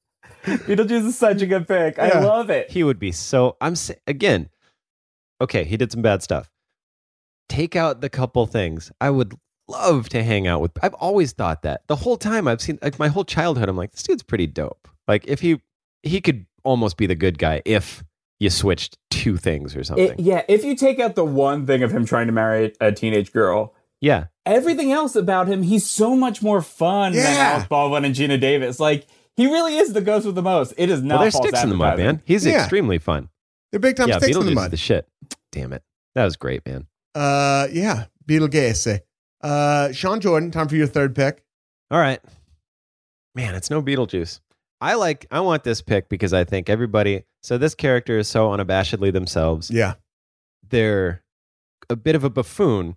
Beetlejuice 0.44 1.08
is 1.08 1.18
such 1.18 1.42
a 1.42 1.46
good 1.46 1.70
pick. 1.70 1.96
Yeah. 1.96 2.04
I 2.16 2.20
love 2.20 2.50
it. 2.50 2.70
He 2.70 2.84
would 2.84 3.00
be 3.00 3.14
so. 3.14 3.56
I'm 3.62 3.76
again. 4.08 4.50
Okay, 5.40 5.64
he 5.64 5.78
did 5.78 5.94
some 5.94 6.02
bad 6.02 6.22
stuff. 6.22 6.52
Take 7.50 7.76
out 7.76 8.02
the 8.02 8.10
couple 8.10 8.46
things. 8.48 8.92
I 9.00 9.10
would 9.10 9.34
love 9.68 10.10
to 10.10 10.24
hang 10.24 10.48
out 10.48 10.62
with. 10.62 10.72
I've 10.82 10.94
always 10.96 11.32
thought 11.32 11.62
that 11.64 11.82
the 11.88 11.96
whole 11.96 12.18
time 12.18 12.48
I've 12.48 12.62
seen 12.62 12.80
like 12.82 13.00
my 13.00 13.08
whole 13.08 13.24
childhood. 13.26 13.70
I'm 13.70 13.78
like, 13.78 13.92
this 13.92 14.04
dude's 14.04 14.24
pretty 14.24 14.48
dope. 14.48 14.88
Like 15.08 15.26
if 15.28 15.42
he 15.42 15.62
he 16.04 16.22
could 16.22 16.46
almost 16.64 16.98
be 16.98 17.06
the 17.08 17.16
good 17.16 17.38
guy 17.38 17.62
if 17.66 18.04
you 18.40 18.50
switched 18.50 18.98
two 19.12 19.38
things 19.38 19.76
or 19.76 19.84
something. 19.84 20.12
It- 20.12 20.20
yeah, 20.20 20.44
if 20.48 20.64
you 20.66 20.76
take 20.76 21.00
out 21.00 21.16
the 21.16 21.24
one 21.26 21.66
thing 21.66 21.84
of 21.84 21.92
him 21.92 22.06
trying 22.06 22.28
to 22.28 22.34
marry 22.34 22.74
a 22.82 22.92
teenage 22.92 23.32
girl, 23.32 23.74
yeah, 24.02 24.26
everything 24.46 24.92
else 24.92 25.16
about 25.16 25.48
him, 25.48 25.64
he's 25.64 25.90
so 25.90 26.16
much 26.16 26.42
more 26.42 26.62
fun 26.62 27.14
than 27.14 27.22
Yeah. 27.24 27.54
Alec 27.56 27.70
Baldwin 27.70 28.06
and 28.06 28.14
Geena 28.16 28.40
Davis. 28.40 28.80
Like 28.80 29.08
he 29.38 29.46
really 29.48 29.78
is 29.78 29.94
the 29.94 30.02
ghost 30.02 30.26
with 30.26 30.36
the 30.36 30.42
most. 30.42 30.74
It 30.78 30.90
is 30.90 31.02
not. 31.02 31.16
well, 31.16 31.22
there's 31.22 31.36
sticks 31.38 31.64
in 31.64 31.70
the 31.70 31.76
mud, 31.76 31.98
man. 31.98 32.22
He's 32.26 32.46
Yeah. 32.46 32.60
extremely 32.62 32.98
fun. 32.98 33.30
They're 33.72 33.80
big 33.80 33.96
time 33.96 34.10
yeah, 34.10 34.18
sticks 34.18 34.36
in 34.36 34.42
Beetlejuice 34.42 34.46
the 34.46 34.52
is 34.52 34.56
mud." 34.56 34.72
the 34.72 34.78
shit. 34.78 35.08
Damn 35.52 35.74
it, 35.74 35.84
that 36.16 36.26
was 36.26 36.36
great, 36.36 36.66
man. 36.66 36.88
Uh, 37.16 37.68
yeah, 37.72 38.06
Beetlejuice. 38.28 39.00
Uh, 39.42 39.92
Sean 39.92 40.20
Jordan, 40.20 40.52
time 40.52 40.68
for 40.68 40.76
your 40.76 40.88
third 40.88 41.16
pick. 41.16 41.44
All 41.90 42.00
right. 42.00 42.20
Man, 43.34 43.56
it's 43.56 43.70
no 43.70 43.82
Beetlejuice. 43.82 44.40
I 44.82 44.96
like 44.96 45.26
I 45.32 45.40
want 45.40 45.64
this 45.64 45.82
pick 45.82 46.10
because 46.10 46.34
I 46.34 46.44
think 46.44 46.70
everybody 46.70 47.24
so 47.42 47.58
this 47.58 47.76
character 47.76 48.18
is 48.18 48.28
so 48.28 48.50
unabashedly 48.50 49.14
themselves. 49.14 49.72
Yeah, 49.72 49.94
They're 50.70 51.24
a 51.90 51.96
bit 51.96 52.16
of 52.16 52.24
a 52.24 52.30
buffoon. 52.30 52.96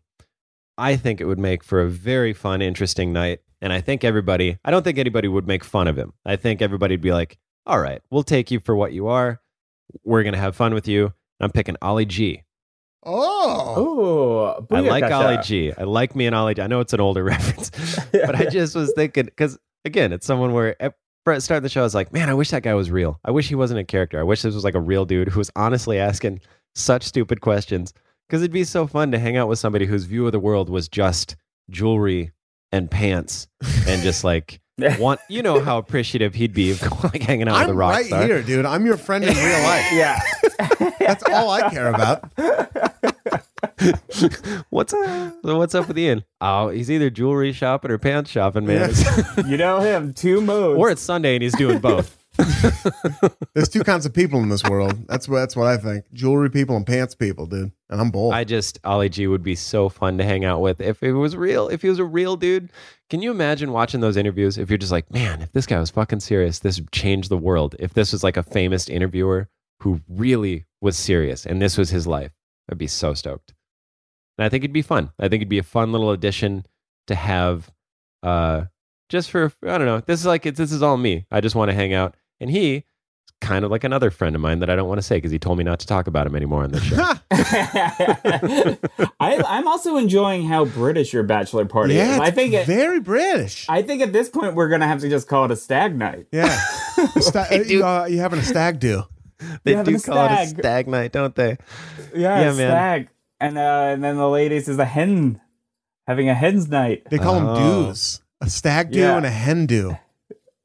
I 0.77 0.97
think 0.97 1.21
it 1.21 1.27
would 1.27 1.39
make 1.39 1.63
for 1.65 1.81
a 1.81 1.89
very 1.89 2.33
fun, 2.33 2.63
interesting 2.63 3.13
night. 3.13 3.41
And 3.61 3.73
I 3.73 3.81
think 3.81 4.05
everybody 4.05 4.59
I 4.65 4.71
don't 4.71 4.83
think 4.83 4.99
anybody 4.99 5.29
would 5.29 5.47
make 5.47 5.65
fun 5.65 5.87
of 5.89 5.97
him. 5.97 6.13
I 6.25 6.37
think 6.37 6.63
everybody'd 6.63 7.01
be 7.01 7.13
like, 7.13 7.39
all 7.67 7.79
right, 7.81 8.01
we'll 8.11 8.23
take 8.23 8.51
you 8.51 8.61
for 8.61 8.75
what 8.75 8.93
you 8.93 9.09
are. 9.09 9.41
We're 10.05 10.25
gonna 10.25 10.39
have 10.39 10.57
fun 10.57 10.75
with 10.75 10.89
you. 10.89 11.13
I'm 11.41 11.51
picking 11.51 11.77
Ali 11.81 12.07
G. 12.07 12.43
Oh, 13.05 14.67
Oh, 14.71 14.77
I 14.77 14.81
like 14.81 15.05
Booyakasha. 15.05 15.11
Ali 15.13 15.39
G. 15.43 15.73
I 15.77 15.85
like 15.85 16.15
me 16.17 16.27
and 16.27 16.35
Ali 16.35 16.55
G. 16.55 16.63
I 16.63 16.67
know 16.67 16.81
it's 16.81 16.93
an 16.93 17.01
older 17.01 17.23
reference, 17.35 17.71
but 18.13 18.35
I 18.35 18.47
just 18.47 18.75
was 18.75 18.93
thinking 18.95 19.25
because 19.27 19.59
again, 19.85 20.13
it's 20.13 20.27
someone 20.27 20.53
where 20.53 20.81
at 20.83 20.95
at 21.27 21.43
start 21.43 21.59
of 21.59 21.63
the 21.63 21.69
show, 21.69 21.83
I 21.83 21.85
was 21.85 21.95
like, 21.95 22.11
man, 22.13 22.31
I 22.31 22.35
wish 22.35 22.51
that 22.51 22.63
guy 22.63 22.73
was 22.73 22.91
real. 22.91 23.21
I 23.23 23.31
wish 23.31 23.49
he 23.49 23.55
wasn't 23.55 23.81
a 23.81 23.85
character. 23.85 24.19
I 24.19 24.23
wish 24.23 24.41
this 24.41 24.55
was 24.55 24.65
like 24.65 24.75
a 24.75 24.81
real 24.81 25.05
dude 25.05 25.29
who 25.29 25.39
was 25.39 25.51
honestly 25.55 25.99
asking 25.99 26.41
such 26.75 27.03
stupid 27.03 27.43
questions. 27.43 27.93
Because 28.27 28.41
it'd 28.43 28.51
be 28.53 28.65
so 28.65 28.87
fun 28.87 29.13
to 29.13 29.19
hang 29.19 29.37
out 29.37 29.47
with 29.49 29.59
somebody 29.59 29.85
whose 29.85 30.05
view 30.05 30.25
of 30.27 30.33
the 30.33 30.41
world 30.41 30.71
was 30.71 30.89
just 30.89 31.37
jewelry 31.71 32.33
and 32.73 32.91
pants 32.91 33.47
and 33.87 34.03
just 34.03 34.25
like 34.33 34.61
want 34.99 35.21
you 35.29 35.43
know 35.43 35.61
how 35.61 35.79
appreciative 35.79 36.35
he'd 36.35 36.55
be 36.55 36.71
of 36.71 36.83
like 37.05 37.23
hanging 37.23 37.49
out 37.49 37.55
with 37.61 37.69
I'm 37.69 37.71
a 37.71 37.75
rock 37.75 37.93
right 37.95 38.07
star. 38.07 38.25
here, 38.25 38.43
dude. 38.43 38.65
I'm 38.67 38.87
your 38.87 38.97
friend 38.97 39.25
in 39.25 39.35
real 39.35 39.63
life. 39.63 39.85
Yeah. 39.93 40.19
That's 40.99 41.23
all 41.25 41.51
I 41.51 41.69
care 41.71 41.89
about. 41.89 42.25
what's 44.71 44.93
so 44.93 45.33
what's 45.43 45.75
up 45.75 45.89
with 45.89 45.99
Ian? 45.99 46.25
Oh, 46.41 46.69
he's 46.69 46.91
either 46.91 47.11
jewelry 47.11 47.53
shopping 47.53 47.91
or 47.91 47.99
pants 47.99 48.31
shopping, 48.31 48.67
man. 48.67 48.93
you 49.47 49.57
know 49.57 49.81
him. 49.81 50.15
Two 50.15 50.41
modes. 50.41 50.79
or 50.79 50.91
it's 50.91 51.03
Sunday 51.03 51.35
and 51.37 51.43
he's 51.43 51.57
doing 51.57 51.79
both. 51.79 52.18
There's 53.55 53.69
two 53.69 53.83
kinds 53.83 54.07
of 54.07 54.15
people 54.15 54.41
in 54.41 54.49
this 54.49 54.63
world. 54.65 55.07
That's 55.09 55.29
what 55.29 55.39
that's 55.41 55.57
what 55.57 55.67
I 55.67 55.77
think. 55.77 56.05
Jewelry 56.13 56.51
people 56.51 56.77
and 56.77 56.87
pants 56.87 57.15
people, 57.15 57.47
dude. 57.47 57.73
And 57.91 58.01
I'm 58.01 58.11
both. 58.11 58.33
I 58.33 58.45
just 58.45 58.79
Ali 58.85 59.09
G 59.09 59.27
would 59.27 59.43
be 59.43 59.55
so 59.55 59.89
fun 59.89 60.19
to 60.19 60.25
hang 60.25 60.45
out 60.45 60.61
with 60.61 60.81
if 60.81 61.03
it 61.03 61.13
was 61.13 61.37
real. 61.37 61.69
If 61.69 61.83
he 61.83 61.89
was 61.89 61.99
a 61.99 62.05
real 62.05 62.37
dude, 62.37 62.71
can 63.11 63.23
you 63.23 63.31
imagine 63.31 63.73
watching 63.73 64.01
those 64.01 64.17
interviews? 64.17 64.59
If 64.59 64.71
you're 64.71 64.79
just 64.79 64.93
like, 64.93 65.11
man, 65.13 65.43
if 65.43 65.53
this 65.53 65.67
guy 65.67 65.81
was 65.81 65.91
fucking 65.91 66.21
serious, 66.21 66.61
this 66.61 66.79
would 66.79 66.93
change 66.93 67.29
the 67.29 67.39
world. 67.39 67.75
If 67.79 67.95
this 67.95 68.13
was 68.13 68.23
like 68.23 68.37
a 68.37 68.43
famous 68.43 68.89
interviewer 68.89 69.49
who 69.81 70.01
really 70.09 70.67
was 70.81 70.97
serious 70.97 71.45
and 71.45 71.61
this 71.61 71.77
was 71.77 71.91
his 71.91 72.07
life, 72.07 72.33
I'd 72.71 72.79
be 72.79 72.87
so 72.87 73.15
stoked. 73.15 73.55
And 74.37 74.45
I 74.45 74.49
think 74.49 74.63
it'd 74.63 74.73
be 74.73 74.83
fun. 74.83 75.11
I 75.19 75.25
think 75.25 75.41
it'd 75.41 75.49
be 75.49 75.59
a 75.59 75.65
fun 75.65 75.91
little 75.91 76.13
addition 76.13 76.65
to 77.09 77.15
have, 77.15 77.71
uh, 78.23 78.65
just 79.09 79.31
for 79.31 79.53
I 79.63 79.79
don't 79.79 79.87
know. 79.87 80.01
This 80.01 80.21
is 80.21 80.27
like 80.27 80.43
this 80.43 80.73
is 80.73 80.83
all 80.83 80.97
me. 80.97 81.27
I 81.33 81.41
just 81.41 81.57
want 81.57 81.71
to 81.71 81.75
hang 81.75 81.95
out, 81.95 82.15
and 82.41 82.51
he 82.51 82.85
kind 83.41 83.65
of 83.65 83.71
like 83.71 83.85
another 83.85 84.11
friend 84.11 84.35
of 84.35 84.43
mine 84.43 84.59
that 84.59 84.69
I 84.69 84.75
don't 84.77 84.89
want 84.89 84.99
to 84.99 85.03
say 85.03 85.17
because 85.19 85.31
he 85.31 85.39
told 85.39 85.59
me 85.59 85.65
not 85.65 85.79
to 85.81 85.87
talk 85.87 86.07
about 86.09 86.27
him 86.27 86.35
anymore 86.35 86.65
on 86.65 86.73
this 86.73 86.83
show. 86.83 86.97
I, 89.21 89.43
I'm 89.47 89.69
also 89.69 89.97
enjoying 89.97 90.45
how 90.47 90.65
British 90.65 91.13
your 91.13 91.23
bachelor 91.23 91.65
party 91.65 91.95
yeah, 91.95 92.15
is. 92.15 92.21
I 92.21 92.27
it's 92.29 92.35
think 92.35 92.55
it, 92.55 92.67
very 92.67 93.01
British. 93.01 93.67
I 93.69 93.83
think 93.83 94.03
at 94.03 94.13
this 94.13 94.29
point 94.29 94.55
we're 94.55 94.69
gonna 94.69 94.89
have 94.89 95.01
to 95.01 95.09
just 95.09 95.29
call 95.29 95.45
it 95.45 95.51
a 95.51 95.57
stag 95.57 95.97
night. 95.97 96.27
yeah, 96.33 96.49
Sta- 97.21 97.47
you, 97.67 97.85
uh, 97.85 98.07
you 98.07 98.19
having 98.19 98.39
a 98.39 98.43
stag 98.45 98.81
do? 98.81 99.05
They 99.65 99.81
do 99.83 99.97
a 99.97 100.01
call 100.01 100.25
it 100.27 100.33
a 100.33 100.47
stag. 100.47 100.59
stag 100.59 100.89
night, 100.89 101.13
don't 101.13 101.35
they? 101.35 101.59
Yeah, 102.15 102.41
Yeah, 102.41 102.45
man. 102.47 102.55
stag. 102.55 103.09
And 103.41 103.57
uh, 103.57 103.61
and 103.93 104.03
then 104.03 104.17
the 104.17 104.29
ladies 104.29 104.69
is 104.69 104.79
a 104.79 104.85
hen, 104.85 105.41
having 106.09 106.29
a 106.29 106.35
hen's 106.35 106.69
night. 106.69 107.05
They 107.09 107.19
call 107.19 107.35
them 107.35 107.47
Oh. 107.47 107.85
doos. 107.87 108.21
A 108.41 108.51
stag 108.51 108.91
do 108.91 108.99
Yeah. 108.99 109.17
and 109.17 109.25
a 109.27 109.31
hen 109.31 109.67
do. 109.67 109.97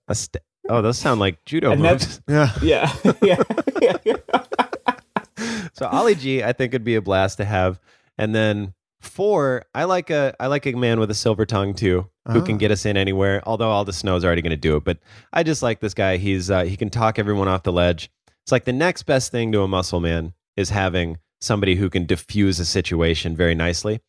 A 0.07 0.15
sta- 0.15 0.39
oh, 0.69 0.81
those 0.81 0.97
sound 0.97 1.19
like 1.19 1.43
judo 1.45 1.71
And 1.71 1.81
moves. 1.81 2.19
that's- 2.27 2.61
Yeah. 2.61 2.91
Yeah, 3.21 3.43
yeah, 3.81 3.97
yeah. 4.03 4.15
So 5.73 5.87
Ollie 5.87 6.15
G, 6.15 6.43
I 6.43 6.53
think 6.53 6.71
would 6.73 6.83
be 6.83 6.95
a 6.95 7.01
blast 7.01 7.37
to 7.37 7.45
have. 7.45 7.79
And 8.17 8.33
then 8.35 8.73
four, 9.01 9.65
I 9.73 9.85
like 9.85 10.09
a 10.11 10.35
I 10.39 10.47
like 10.47 10.65
a 10.67 10.73
man 10.73 10.99
with 10.99 11.09
a 11.09 11.15
silver 11.15 11.45
tongue 11.45 11.73
too, 11.73 12.07
who 12.31 12.39
Ah. 12.41 12.43
can 12.45 12.57
get 12.57 12.69
us 12.71 12.85
in 12.85 12.95
anywhere. 12.95 13.41
Although 13.45 13.69
all 13.69 13.83
the 13.83 13.91
snow's 13.93 14.23
already 14.23 14.41
going 14.43 14.51
to 14.51 14.55
do 14.57 14.75
it, 14.77 14.83
but 14.83 14.99
I 15.33 15.41
just 15.43 15.63
like 15.63 15.79
this 15.79 15.93
guy. 15.95 16.17
He's 16.17 16.51
uh, 16.51 16.63
he 16.63 16.77
can 16.77 16.89
talk 16.89 17.17
everyone 17.17 17.47
off 17.47 17.63
the 17.63 17.71
ledge. 17.73 18.11
It's 18.43 18.51
like 18.51 18.65
the 18.65 18.73
next 18.73 19.03
best 19.03 19.31
thing 19.31 19.51
to 19.53 19.61
a 19.61 19.67
muscle 19.67 19.99
man 19.99 20.33
is 20.55 20.69
having 20.69 21.17
somebody 21.41 21.75
who 21.75 21.89
can 21.89 22.05
diffuse 22.05 22.59
a 22.59 22.65
situation 22.65 23.35
very 23.35 23.55
nicely. 23.55 23.99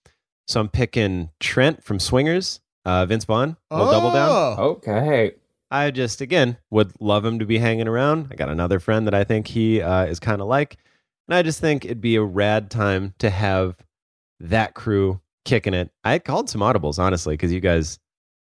So 0.46 0.60
I'm 0.60 0.68
picking 0.68 1.30
Trent 1.40 1.82
from 1.82 1.98
Swingers, 1.98 2.60
uh, 2.84 3.06
Vince 3.06 3.24
Vaughn. 3.24 3.56
We'll 3.70 3.90
double 3.90 4.12
down. 4.12 4.28
Oh. 4.30 4.64
Okay. 4.72 5.32
I 5.74 5.90
just 5.90 6.20
again 6.20 6.56
would 6.70 6.92
love 7.00 7.24
him 7.24 7.40
to 7.40 7.44
be 7.44 7.58
hanging 7.58 7.88
around. 7.88 8.28
I 8.30 8.36
got 8.36 8.48
another 8.48 8.78
friend 8.78 9.06
that 9.08 9.14
I 9.14 9.24
think 9.24 9.48
he 9.48 9.82
uh, 9.82 10.04
is 10.04 10.20
kind 10.20 10.40
of 10.40 10.46
like, 10.46 10.76
and 11.26 11.34
I 11.34 11.42
just 11.42 11.60
think 11.60 11.84
it'd 11.84 12.00
be 12.00 12.14
a 12.14 12.22
rad 12.22 12.70
time 12.70 13.12
to 13.18 13.28
have 13.28 13.76
that 14.38 14.74
crew 14.74 15.20
kicking 15.44 15.74
it. 15.74 15.90
I 16.04 16.20
called 16.20 16.48
some 16.48 16.60
audibles 16.60 16.98
honestly 16.98 17.34
because 17.34 17.52
you 17.52 17.60
guys 17.60 17.98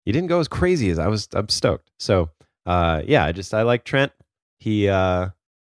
you 0.05 0.13
didn't 0.13 0.27
go 0.27 0.39
as 0.39 0.47
crazy 0.47 0.91
as 0.91 0.99
I 0.99 1.07
was. 1.07 1.27
I'm 1.33 1.49
stoked. 1.49 1.89
So 1.97 2.29
uh, 2.67 3.01
yeah, 3.05 3.25
I 3.25 3.31
just 3.31 3.51
I 3.51 3.63
like 3.63 3.83
Trent. 3.83 4.11
He 4.59 4.87
uh, 4.87 5.29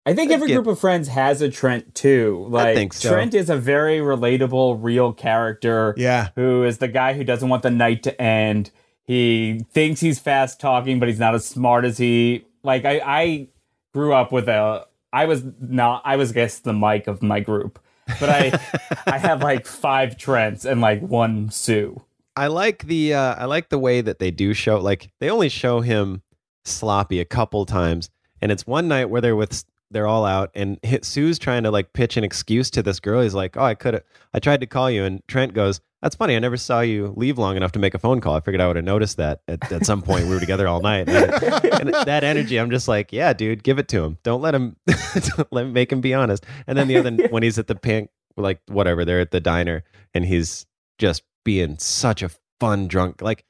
I 0.06 0.14
think 0.14 0.32
every 0.32 0.48
Get- 0.48 0.56
group 0.56 0.68
of 0.68 0.80
friends 0.80 1.08
has 1.08 1.42
a 1.42 1.50
Trent 1.50 1.96
too. 1.96 2.46
Like 2.50 2.76
think 2.76 2.94
so. 2.94 3.10
Trent 3.10 3.34
is 3.34 3.50
a 3.50 3.58
very 3.58 3.98
relatable, 3.98 4.78
real 4.80 5.12
character. 5.12 5.96
Yeah. 5.98 6.30
Who 6.36 6.64
is 6.64 6.78
the 6.78 6.88
guy 6.88 7.14
who 7.14 7.24
doesn't 7.24 7.50
want 7.50 7.64
the 7.64 7.72
night 7.72 8.04
to 8.04 8.22
end. 8.22 8.72
He 9.06 9.66
thinks 9.72 10.00
he's 10.00 10.20
fast 10.20 10.60
talking, 10.60 11.00
but 11.00 11.10
he's 11.10 11.20
not 11.20 11.36
as 11.36 11.46
smart 11.46 11.86
as 11.86 11.98
he 11.98 12.46
like 12.64 12.86
I, 12.86 13.02
I 13.04 13.48
grew 13.94 14.14
up 14.14 14.32
with 14.32 14.48
a 14.48 14.86
I 15.12 15.26
was 15.26 15.44
not 15.60 16.02
I 16.06 16.16
was 16.16 16.32
I 16.32 16.34
guess 16.36 16.60
the 16.60 16.74
Mike 16.74 17.08
of 17.08 17.22
my 17.22 17.40
group. 17.40 17.80
But 18.20 18.30
I 18.30 18.60
I 19.08 19.18
had 19.18 19.42
like 19.44 19.66
five 19.66 20.18
Trents 20.18 20.66
and 20.66 20.82
like 20.82 21.02
one 21.02 21.50
Sue. 21.50 22.02
I 22.36 22.48
like 22.48 22.86
the 22.86 23.14
uh, 23.14 23.36
I 23.36 23.46
like 23.46 23.70
the 23.70 23.80
way 23.80 24.02
that 24.02 24.20
they 24.20 24.32
do 24.32 24.54
show 24.54 24.80
like 24.80 25.12
they 25.20 25.30
only 25.30 25.50
show 25.50 25.82
him 25.82 26.22
sloppy 26.64 27.20
a 27.20 27.26
couple 27.26 27.66
times, 27.66 28.10
and 28.42 28.52
it's 28.52 28.66
one 28.66 28.88
night 28.88 29.10
where 29.10 29.22
they're 29.22 29.36
with 29.36 29.66
they're 29.92 30.08
all 30.08 30.26
out, 30.26 30.52
and 30.56 30.80
hit, 30.84 31.06
Sue's 31.12 31.38
trying 31.40 31.64
to 31.64 31.72
like 31.72 31.94
pitch 31.94 32.18
an 32.18 32.24
excuse 32.24 32.70
to 32.72 32.84
this 32.84 33.00
girl. 33.00 33.22
He's 33.22 33.34
like, 33.34 33.58
"Oh, 33.58 33.64
I 33.64 33.76
could 33.76 33.96
have 33.96 34.04
I 34.34 34.40
tried 34.40 34.62
to 34.62 34.68
call 34.68 34.90
you," 34.90 35.04
and 35.04 35.22
Trent 35.28 35.54
goes, 35.54 35.82
"That's 36.02 36.16
funny. 36.16 36.36
I 36.36 36.40
never 36.40 36.58
saw 36.58 36.82
you 36.82 37.14
leave 37.16 37.38
long 37.38 37.58
enough 37.58 37.72
to 37.74 37.80
make 37.80 37.94
a 37.94 38.00
phone 38.00 38.22
call. 38.22 38.36
I 38.36 38.40
figured 38.40 38.62
I 38.62 38.68
would 38.68 38.76
have 38.76 38.86
noticed 38.86 39.18
that 39.18 39.42
at, 39.48 39.72
at 39.72 39.86
some 39.86 40.02
point. 40.02 40.26
We 40.26 40.34
were 40.34 40.40
together 40.40 40.68
all 40.68 40.82
night." 40.82 41.10
And, 41.10 41.34
and 41.66 41.94
that 42.06 42.24
energy, 42.24 42.60
I'm 42.60 42.72
just 42.72 42.88
like, 42.88 43.12
"Yeah, 43.12 43.34
dude, 43.34 43.64
give 43.64 43.80
it 43.80 43.88
to 43.90 44.04
him. 44.04 44.18
Don't 44.24 44.42
let 44.42 44.56
him 44.56 44.76
don't 44.88 45.52
let 45.52 45.66
him 45.66 45.74
make 45.74 45.92
him 45.92 46.02
be 46.02 46.14
honest." 46.14 46.46
And 46.68 46.78
then 46.78 46.88
the 46.88 46.98
other 46.98 47.28
when 47.30 47.44
he's 47.44 47.60
at 47.60 47.68
the 47.68 47.76
pink 47.76 48.10
like 48.38 48.62
whatever 48.68 49.06
they're 49.06 49.20
at 49.20 49.32
the 49.32 49.40
diner 49.40 49.84
and 50.14 50.26
he's 50.26 50.66
just 50.98 51.24
being 51.44 51.78
such 51.80 52.22
a 52.22 52.30
fun 52.60 52.88
drunk. 52.88 53.22
Like, 53.22 53.46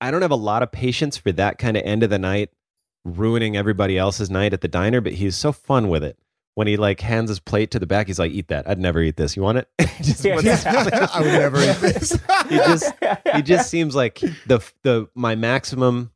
I 0.00 0.10
don't 0.10 0.22
have 0.22 0.30
a 0.30 0.36
lot 0.36 0.62
of 0.62 0.72
patience 0.72 1.16
for 1.16 1.32
that 1.32 1.58
kind 1.58 1.76
of 1.76 1.82
end 1.84 2.02
of 2.02 2.10
the 2.10 2.18
night, 2.18 2.50
ruining 3.04 3.56
everybody 3.56 3.98
else's 3.98 4.30
night 4.30 4.52
at 4.52 4.60
the 4.60 4.68
diner, 4.68 5.00
but 5.00 5.12
he's 5.14 5.36
so 5.36 5.52
fun 5.52 5.88
with 5.88 6.02
it. 6.04 6.18
When 6.56 6.66
he 6.68 6.76
like 6.76 7.00
hands 7.00 7.30
his 7.30 7.40
plate 7.40 7.72
to 7.72 7.78
the 7.80 7.86
back, 7.86 8.06
he's 8.06 8.18
like, 8.20 8.30
"Eat 8.30 8.46
that. 8.48 8.68
I'd 8.68 8.78
never 8.78 9.00
eat 9.02 9.16
this. 9.16 9.34
You 9.36 9.42
want 9.42 9.58
it?" 9.58 9.68
Just 10.02 10.24
Yeah. 10.24 10.36
puts- 10.36 10.64
I 11.14 11.20
would 11.20 11.32
never 11.32 11.58
eat 11.58 11.76
this. 11.80 12.16
he 12.48 12.56
just 12.56 12.92
he 13.34 13.42
just 13.42 13.68
seems 13.70 13.94
like 13.96 14.20
the 14.46 14.60
the 14.82 15.08
my 15.16 15.34
maximum 15.34 16.12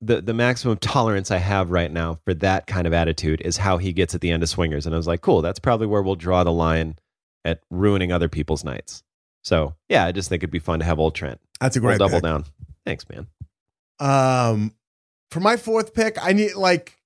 the 0.00 0.20
the 0.20 0.34
maximum 0.34 0.76
tolerance 0.78 1.30
I 1.30 1.38
have 1.38 1.70
right 1.70 1.90
now 1.92 2.18
for 2.24 2.34
that 2.34 2.66
kind 2.66 2.86
of 2.88 2.92
attitude 2.92 3.40
is 3.42 3.56
how 3.56 3.78
he 3.78 3.92
gets 3.92 4.14
at 4.14 4.20
the 4.20 4.30
end 4.32 4.42
of 4.42 4.48
swingers 4.48 4.84
and 4.84 4.94
I 4.94 4.98
was 4.98 5.06
like 5.06 5.20
cool 5.22 5.40
that's 5.42 5.58
probably 5.58 5.86
where 5.86 6.02
we'll 6.02 6.16
draw 6.16 6.44
the 6.44 6.52
line 6.52 6.96
at 7.46 7.60
ruining 7.70 8.12
other 8.12 8.28
people's 8.28 8.62
nights 8.62 9.02
so 9.42 9.74
yeah 9.88 10.04
I 10.04 10.12
just 10.12 10.28
think 10.28 10.40
it'd 10.40 10.50
be 10.50 10.58
fun 10.58 10.80
to 10.80 10.84
have 10.84 10.98
old 10.98 11.14
Trent 11.14 11.40
That's 11.60 11.76
a 11.76 11.80
we'll 11.80 11.90
great 11.92 11.98
double 11.98 12.16
pick. 12.16 12.24
down 12.24 12.44
thanks 12.84 13.06
man 13.08 13.26
Um, 13.98 14.74
for 15.30 15.40
my 15.40 15.56
fourth 15.56 15.94
pick, 15.94 16.16
I 16.22 16.32
need 16.32 16.54
like, 16.54 16.98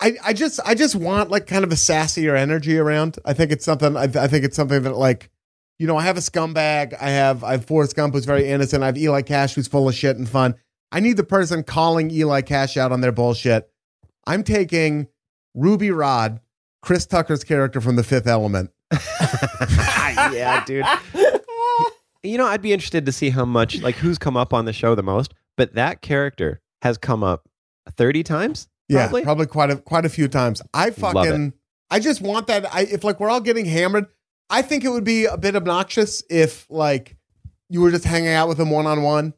I 0.00 0.14
I 0.24 0.32
just 0.32 0.60
I 0.64 0.74
just 0.74 0.96
want 0.96 1.30
like 1.30 1.46
kind 1.46 1.64
of 1.64 1.72
a 1.72 1.76
sassier 1.76 2.36
energy 2.36 2.78
around. 2.78 3.18
I 3.24 3.32
think 3.32 3.52
it's 3.52 3.64
something. 3.64 3.96
I, 3.96 4.04
I 4.04 4.26
think 4.28 4.44
it's 4.44 4.56
something 4.56 4.82
that 4.82 4.96
like, 4.96 5.30
you 5.78 5.86
know, 5.86 5.96
I 5.96 6.02
have 6.02 6.16
a 6.16 6.20
scumbag. 6.20 6.96
I 7.00 7.10
have 7.10 7.44
I 7.44 7.52
have 7.52 7.64
Forrest 7.64 7.94
Gump 7.96 8.14
who's 8.14 8.24
very 8.24 8.48
innocent. 8.48 8.82
I 8.82 8.86
have 8.86 8.98
Eli 8.98 9.22
Cash 9.22 9.54
who's 9.54 9.68
full 9.68 9.88
of 9.88 9.94
shit 9.94 10.16
and 10.16 10.28
fun. 10.28 10.56
I 10.90 11.00
need 11.00 11.16
the 11.16 11.24
person 11.24 11.62
calling 11.62 12.10
Eli 12.10 12.42
Cash 12.42 12.76
out 12.76 12.92
on 12.92 13.00
their 13.00 13.12
bullshit. 13.12 13.70
I'm 14.26 14.42
taking 14.42 15.08
Ruby 15.54 15.90
Rod, 15.90 16.40
Chris 16.82 17.06
Tucker's 17.06 17.44
character 17.44 17.80
from 17.80 17.96
The 17.96 18.04
Fifth 18.04 18.26
Element. 18.26 18.70
yeah 20.32 20.64
dude 20.64 20.84
you 22.22 22.38
know 22.38 22.46
I'd 22.46 22.62
be 22.62 22.72
interested 22.72 23.06
to 23.06 23.12
see 23.12 23.30
how 23.30 23.44
much 23.44 23.80
like 23.80 23.96
who's 23.96 24.18
come 24.18 24.36
up 24.36 24.52
on 24.52 24.64
the 24.64 24.72
show 24.72 24.94
the 24.94 25.02
most 25.02 25.34
but 25.56 25.74
that 25.74 26.02
character 26.02 26.60
has 26.84 26.96
come 26.98 27.24
up 27.24 27.48
30 27.96 28.22
times 28.22 28.68
Yeah, 28.88 29.04
probably? 29.06 29.22
probably 29.24 29.46
quite 29.46 29.70
a 29.70 29.76
quite 29.76 30.04
a 30.04 30.08
few 30.08 30.28
times. 30.28 30.62
I 30.72 30.90
fucking 30.90 31.52
I 31.90 31.98
just 31.98 32.20
want 32.20 32.46
that. 32.46 32.72
I 32.72 32.82
if 32.82 33.02
like 33.02 33.18
we're 33.18 33.30
all 33.30 33.40
getting 33.40 33.64
hammered, 33.64 34.06
I 34.50 34.62
think 34.62 34.84
it 34.84 34.90
would 34.90 35.04
be 35.04 35.24
a 35.24 35.36
bit 35.36 35.56
obnoxious 35.56 36.22
if 36.30 36.66
like 36.70 37.16
you 37.68 37.80
were 37.80 37.90
just 37.90 38.04
hanging 38.04 38.28
out 38.30 38.48
with 38.48 38.60
him 38.60 38.70
one 38.70 38.86
on 38.86 39.02
one. 39.02 39.34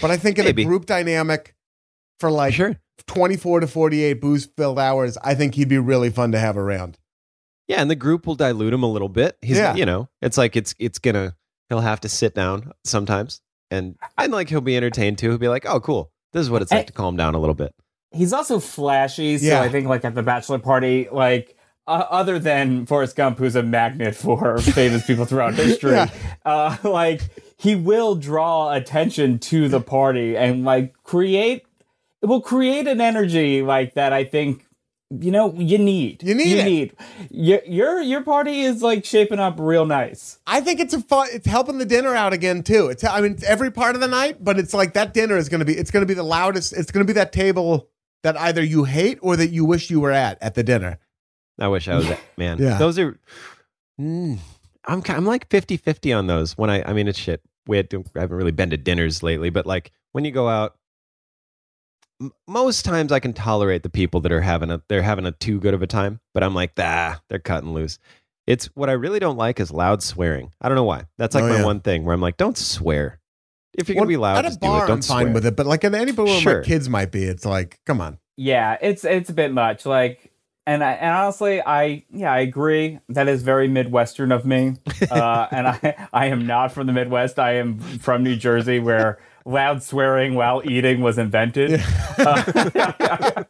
But 0.00 0.10
I 0.10 0.16
think 0.16 0.38
in 0.38 0.44
Maybe. 0.44 0.62
a 0.62 0.66
group 0.66 0.86
dynamic 0.86 1.54
for 2.18 2.30
like 2.30 2.54
sure 2.54 2.76
twenty 3.06 3.36
four 3.36 3.60
to 3.60 3.66
forty 3.66 4.02
eight 4.02 4.20
booze 4.20 4.46
filled 4.56 4.78
hours, 4.78 5.18
I 5.22 5.34
think 5.34 5.54
he'd 5.54 5.68
be 5.68 5.78
really 5.78 6.10
fun 6.10 6.32
to 6.32 6.38
have 6.38 6.56
around. 6.56 6.98
Yeah, 7.68 7.80
and 7.80 7.90
the 7.90 7.94
group 7.96 8.26
will 8.26 8.34
dilute 8.34 8.72
him 8.72 8.82
a 8.82 8.86
little 8.90 9.08
bit. 9.08 9.36
He's 9.42 9.56
Yeah. 9.58 9.74
you 9.74 9.86
know, 9.86 10.08
it's 10.20 10.36
like 10.38 10.56
it's 10.56 10.74
it's 10.78 10.98
gonna 10.98 11.36
he'll 11.68 11.80
have 11.80 12.00
to 12.00 12.08
sit 12.08 12.34
down 12.34 12.72
sometimes 12.84 13.40
and 13.72 13.96
and 14.18 14.32
like 14.32 14.48
he'll 14.48 14.60
be 14.60 14.76
entertained 14.76 15.18
too. 15.18 15.30
He'll 15.30 15.38
be 15.38 15.48
like, 15.48 15.66
Oh, 15.66 15.80
cool. 15.80 16.10
This 16.32 16.42
is 16.42 16.50
what 16.50 16.62
it's 16.62 16.70
like 16.72 16.86
to 16.86 16.92
calm 16.92 17.16
down 17.16 17.34
a 17.34 17.38
little 17.40 17.54
bit. 17.54 17.74
he's 18.12 18.32
also 18.32 18.58
flashy. 18.60 19.38
So 19.38 19.46
Yeah. 19.46 19.60
I 19.62 19.68
think 19.68 19.86
like 19.88 20.04
at 20.04 20.14
the 20.14 20.22
bachelor 20.22 20.58
party, 20.58 21.08
like 21.10 21.56
uh, 21.86 22.04
other 22.10 22.38
than 22.38 22.86
Forrest 22.86 23.16
Gump, 23.16 23.38
who's 23.38 23.56
a 23.56 23.62
magnet 23.62 24.14
for 24.14 24.58
famous 24.60 25.04
people 25.06 25.24
throughout 25.24 25.54
history, 25.54 25.92
Yeah. 25.92 26.10
uh, 26.44 26.76
like 26.84 27.22
he 27.56 27.74
will 27.74 28.14
draw 28.14 28.72
attention 28.72 29.38
to 29.40 29.68
the 29.68 29.80
party 29.80 30.36
and 30.36 30.64
like 30.64 30.94
create. 31.02 31.64
It 32.22 32.26
will 32.26 32.40
create 32.40 32.86
an 32.86 33.00
energy 33.00 33.62
like 33.62 33.94
that. 33.94 34.12
I 34.12 34.22
think. 34.24 34.64
You 35.20 35.30
know, 35.30 35.52
you 35.54 35.76
need. 35.78 36.22
You 36.22 36.34
need 36.34 36.48
You 36.48 36.56
it. 36.58 36.64
need. 36.64 36.92
Your 37.30 37.60
your 37.66 38.00
your 38.00 38.22
party 38.22 38.62
is 38.62 38.82
like 38.82 39.04
shaping 39.04 39.38
up 39.38 39.56
real 39.58 39.84
nice. 39.84 40.38
I 40.46 40.60
think 40.62 40.80
it's 40.80 40.94
a 40.94 41.00
fun. 41.00 41.28
It's 41.32 41.46
helping 41.46 41.78
the 41.78 41.84
dinner 41.84 42.14
out 42.14 42.32
again 42.32 42.62
too. 42.62 42.86
It's 42.88 43.04
I 43.04 43.20
mean 43.20 43.32
it's 43.32 43.44
every 43.44 43.70
part 43.70 43.94
of 43.94 44.00
the 44.00 44.08
night, 44.08 44.42
but 44.42 44.58
it's 44.58 44.72
like 44.72 44.94
that 44.94 45.12
dinner 45.12 45.36
is 45.36 45.48
going 45.48 45.58
to 45.58 45.64
be. 45.66 45.74
It's 45.74 45.90
going 45.90 46.00
to 46.02 46.06
be 46.06 46.14
the 46.14 46.22
loudest. 46.22 46.72
It's 46.72 46.90
going 46.90 47.04
to 47.06 47.10
be 47.10 47.14
that 47.14 47.32
table 47.32 47.88
that 48.22 48.38
either 48.38 48.62
you 48.64 48.84
hate 48.84 49.18
or 49.20 49.36
that 49.36 49.48
you 49.50 49.64
wish 49.64 49.90
you 49.90 50.00
were 50.00 50.12
at 50.12 50.38
at 50.42 50.54
the 50.54 50.62
dinner. 50.62 50.98
I 51.58 51.68
wish 51.68 51.88
I 51.88 51.96
was 51.96 52.08
that 52.08 52.20
man. 52.38 52.58
Yeah. 52.58 52.78
Those 52.78 52.98
are 52.98 53.18
mm, 54.00 54.38
I'm 54.86 55.02
I'm 55.08 55.26
like 55.26 55.48
50-50 55.48 56.16
on 56.16 56.26
those. 56.26 56.56
When 56.56 56.70
I 56.70 56.82
I 56.88 56.92
mean 56.94 57.08
it's 57.08 57.18
shit. 57.18 57.42
We 57.66 57.76
had 57.76 57.90
to, 57.90 58.02
I 58.16 58.20
haven't 58.20 58.36
really 58.36 58.50
been 58.50 58.70
to 58.70 58.76
dinners 58.76 59.22
lately, 59.22 59.50
but 59.50 59.66
like 59.66 59.92
when 60.12 60.24
you 60.24 60.32
go 60.32 60.48
out 60.48 60.74
m- 60.74 60.81
most 62.46 62.84
times 62.84 63.12
I 63.12 63.20
can 63.20 63.32
tolerate 63.32 63.82
the 63.82 63.90
people 63.90 64.20
that 64.20 64.32
are 64.32 64.40
having 64.40 64.70
a 64.70 64.82
they're 64.88 65.02
having 65.02 65.26
a 65.26 65.32
too 65.32 65.58
good 65.60 65.74
of 65.74 65.82
a 65.82 65.86
time, 65.86 66.20
but 66.34 66.42
I'm 66.42 66.54
like, 66.54 66.72
ah, 66.78 67.20
they're 67.28 67.38
cutting 67.38 67.72
loose. 67.72 67.98
It's 68.46 68.66
what 68.74 68.88
I 68.88 68.92
really 68.92 69.18
don't 69.20 69.36
like 69.36 69.60
is 69.60 69.70
loud 69.70 70.02
swearing. 70.02 70.52
I 70.60 70.68
don't 70.68 70.74
know 70.76 70.84
why. 70.84 71.04
That's 71.18 71.34
like 71.34 71.44
Oh, 71.44 71.48
my 71.48 71.58
yeah. 71.58 71.64
one 71.64 71.80
thing 71.80 72.04
where 72.04 72.14
I'm 72.14 72.20
like, 72.20 72.36
don't 72.36 72.58
swear. 72.58 73.20
If 73.78 73.88
you're 73.88 73.94
gonna 73.96 74.06
be 74.06 74.16
loud, 74.16 74.44
at 74.44 74.52
a 74.52 74.54
do 74.54 74.58
bar, 74.60 74.84
it. 74.84 74.88
Don't 74.88 74.96
I'm 74.98 75.02
fine 75.02 75.32
with 75.32 75.46
it, 75.46 75.56
but 75.56 75.66
like 75.66 75.84
at 75.84 75.94
any 75.94 76.12
bar 76.12 76.26
where 76.26 76.40
Sure. 76.40 76.58
my 76.60 76.64
kids 76.64 76.88
might 76.88 77.10
be, 77.12 77.24
it's 77.24 77.44
like, 77.46 77.78
come 77.86 78.00
on. 78.00 78.18
Yeah, 78.36 78.76
it's 78.82 79.04
it's 79.04 79.30
a 79.30 79.32
bit 79.32 79.52
much. 79.52 79.86
Like, 79.86 80.30
and 80.66 80.82
I, 80.84 80.92
and 80.92 81.14
honestly, 81.14 81.62
I 81.64 82.04
yeah, 82.10 82.32
I 82.32 82.40
agree. 82.40 82.98
That 83.08 83.28
is 83.28 83.42
very 83.42 83.68
Midwestern 83.68 84.30
of 84.32 84.44
me. 84.44 84.74
Uh, 85.10 85.46
and 85.50 85.66
I 85.68 86.08
I 86.12 86.26
am 86.26 86.46
not 86.46 86.72
from 86.72 86.86
the 86.86 86.92
Midwest. 86.92 87.38
I 87.38 87.54
am 87.56 87.78
from 87.78 88.22
New 88.22 88.36
Jersey, 88.36 88.78
where 88.80 89.18
loud 89.44 89.82
swearing 89.82 90.34
while 90.34 90.62
eating 90.64 91.00
was 91.00 91.18
invented. 91.18 91.82
Uh, 92.18 92.42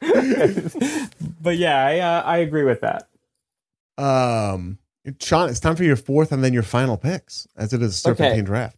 but 1.40 1.56
yeah, 1.56 1.84
I 1.86 1.98
uh, 1.98 2.22
I 2.22 2.38
agree 2.38 2.64
with 2.64 2.80
that. 2.80 3.08
Um, 3.98 4.78
Sean, 5.20 5.48
it's 5.48 5.60
time 5.60 5.76
for 5.76 5.84
your 5.84 5.96
fourth 5.96 6.32
and 6.32 6.42
then 6.42 6.52
your 6.52 6.62
final 6.62 6.96
picks, 6.96 7.46
as 7.56 7.72
it 7.72 7.82
is 7.82 7.90
a 7.92 7.98
serpentine 7.98 8.32
Okay. 8.32 8.42
draft. 8.42 8.76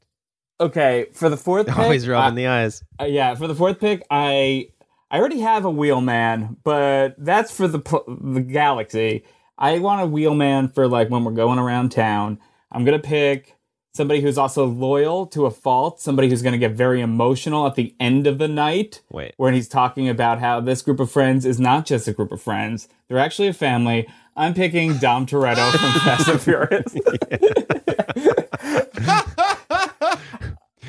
Okay, 0.61 1.07
for 1.13 1.29
the 1.29 1.37
fourth 1.37 1.67
pick, 1.67 1.77
Always 1.79 2.07
rubbing 2.09 2.33
I- 2.33 2.37
the 2.37 2.47
eyes. 2.47 2.83
Uh, 3.01 3.05
yeah, 3.05 3.35
for 3.35 3.47
the 3.47 3.55
fourth 3.55 3.81
pick, 3.81 4.03
I 4.11 4.69
I 5.11 5.19
already 5.19 5.41
have 5.41 5.65
a 5.65 5.71
wheelman, 5.71 6.57
but 6.65 7.15
that's 7.19 7.51
for 7.55 7.69
the 7.69 7.79
the 8.09 8.41
galaxy. 8.41 9.25
I 9.59 9.79
want 9.79 10.03
a 10.03 10.07
wheelman 10.07 10.69
for 10.69 10.89
like 10.89 11.11
when 11.11 11.25
we're 11.25 11.33
going 11.33 11.59
around 11.59 11.91
town. 11.91 12.39
I'm 12.73 12.85
gonna 12.85 12.99
pick 12.99 13.54
somebody 13.95 14.21
who's 14.21 14.37
also 14.37 14.67
loyal 14.67 15.25
to 15.29 15.47
a 15.47 15.51
fault. 15.51 16.01
Somebody 16.01 16.29
who's 16.29 16.43
gonna 16.43 16.59
get 16.59 16.73
very 16.73 17.01
emotional 17.01 17.67
at 17.67 17.77
the 17.77 17.95
end 18.01 18.27
of 18.27 18.39
the 18.39 18.49
night 18.49 19.03
Wait. 19.11 19.35
when 19.37 19.55
he's 19.55 19.69
talking 19.69 20.09
about 20.09 20.41
how 20.41 20.61
this 20.61 20.83
group 20.83 21.01
of 21.01 21.11
friends 21.11 21.47
is 21.47 21.61
not 21.61 21.87
just 21.87 22.09
a 22.09 22.13
group 22.13 22.33
of 22.33 22.43
friends; 22.43 22.89
they're 23.09 23.19
actually 23.19 23.49
a 23.49 23.53
family. 23.55 24.07
I'm 24.37 24.53
picking 24.53 24.97
Dom 24.99 25.27
Toretto 25.27 25.71
from 25.71 25.93
Fast 26.01 26.29
and 26.29 26.41
Furious. 26.41 26.95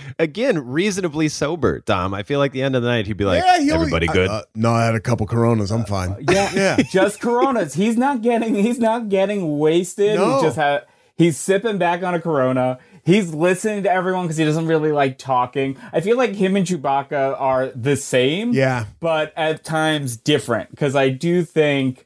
again, 0.19 0.65
reasonably 0.67 1.29
sober, 1.29 1.81
Dom. 1.81 2.15
I 2.15 2.23
feel 2.23 2.39
like 2.39 2.53
the 2.53 2.63
end 2.63 2.75
of 2.75 2.81
the 2.81 2.87
night 2.87 3.05
he'd 3.05 3.17
be 3.17 3.25
like, 3.25 3.43
yeah, 3.43 3.59
he 3.59 3.69
only- 3.71 3.83
everybody 3.85 4.07
good. 4.07 4.29
Uh, 4.29 4.33
uh, 4.33 4.41
no, 4.55 4.71
I 4.71 4.85
had 4.85 4.95
a 4.95 4.99
couple 4.99 5.27
Coronas. 5.27 5.71
I'm 5.71 5.85
fine. 5.85 6.15
Yeah, 6.29 6.51
Yeah. 6.55 6.77
just 6.91 7.21
Coronas. 7.21 7.75
He's 7.75 7.97
not 7.97 8.23
getting. 8.23 8.55
He's 8.55 8.79
not 8.79 9.09
getting 9.09 9.59
wasted. 9.59 10.15
No. 10.15 10.37
He 10.37 10.41
just 10.47 10.57
ha- 10.57 10.81
He's 11.17 11.37
sipping 11.37 11.77
back 11.77 12.03
on 12.03 12.13
a 12.13 12.19
Corona. 12.19 12.77
He's 13.05 13.33
listening 13.33 13.83
to 13.83 13.91
everyone 13.91 14.25
because 14.25 14.37
he 14.37 14.43
doesn't 14.45 14.65
really 14.67 14.91
like 14.91 15.17
talking. 15.19 15.77
I 15.93 16.01
feel 16.01 16.17
like 16.17 16.31
him 16.33 16.55
and 16.55 16.65
Chewbacca 16.65 17.39
are 17.39 17.67
the 17.75 17.95
same. 17.95 18.51
Yeah. 18.51 18.85
but 18.99 19.31
at 19.37 19.63
times 19.63 20.17
different 20.17 20.71
because 20.71 20.95
I 20.95 21.09
do 21.09 21.43
think. 21.43 22.05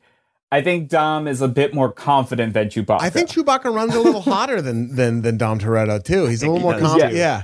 I 0.51 0.61
think 0.61 0.89
Dom 0.89 1.27
is 1.27 1.41
a 1.41 1.47
bit 1.47 1.75
more 1.75 1.91
confident 1.91 2.53
than 2.55 2.69
Chewbacca. 2.69 3.01
I 3.01 3.11
think 3.11 3.29
Chewbacca 3.29 3.73
runs 3.73 3.93
a 3.95 3.99
little 3.99 4.21
hotter 4.33 4.61
than 4.61 4.95
than 4.95 5.21
than 5.21 5.37
Dom 5.37 5.59
Toretto 5.59 6.03
too. 6.03 6.25
He's 6.25 6.41
a 6.43 6.47
little 6.47 6.59
more 6.59 6.77
confident. 6.79 7.11
too. 7.11 7.17
Yeah. 7.17 7.43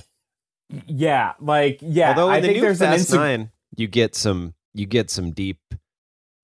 yeah, 0.88 1.34
like 1.40 1.78
yeah. 1.82 2.10
Although 2.10 2.30
in 2.30 2.34
I 2.34 2.40
the 2.42 2.48
think 2.48 2.56
new 2.58 2.62
there's 2.64 2.82
an 2.82 2.92
Fast 2.92 3.12
Insta- 3.12 3.16
Nine, 3.16 3.52
you 3.78 3.88
get 3.88 4.16
some 4.16 4.54
you 4.74 4.86
get 4.88 5.10
some 5.12 5.32
deep 5.32 5.60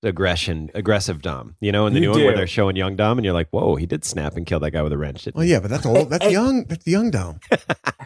aggression, 0.03 0.69
aggressive 0.73 1.21
Dom. 1.21 1.55
You 1.59 1.71
know, 1.71 1.85
in 1.87 1.93
the 1.93 1.99
You 1.99 2.07
new 2.07 2.11
one 2.11 2.23
where 2.25 2.35
they're 2.35 2.47
showing 2.47 2.75
young 2.75 2.95
Dom, 2.95 3.17
and 3.17 3.25
you're 3.25 3.33
like, 3.33 3.49
whoa, 3.51 3.75
he 3.75 3.85
did 3.85 4.03
snap 4.05 4.35
and 4.35 4.45
kill 4.45 4.59
that 4.61 4.71
guy 4.71 4.81
with 4.81 4.91
a 4.93 4.97
wrench. 4.97 5.23
Didn't 5.23 5.35
Well, 5.37 5.45
yeah, 5.45 5.59
but 5.59 5.69
that's 5.69 5.85
old. 5.85 6.09
That's 6.09 6.29
young. 6.31 6.65
That's 6.65 6.85
young 6.87 7.11
Dom. 7.11 7.39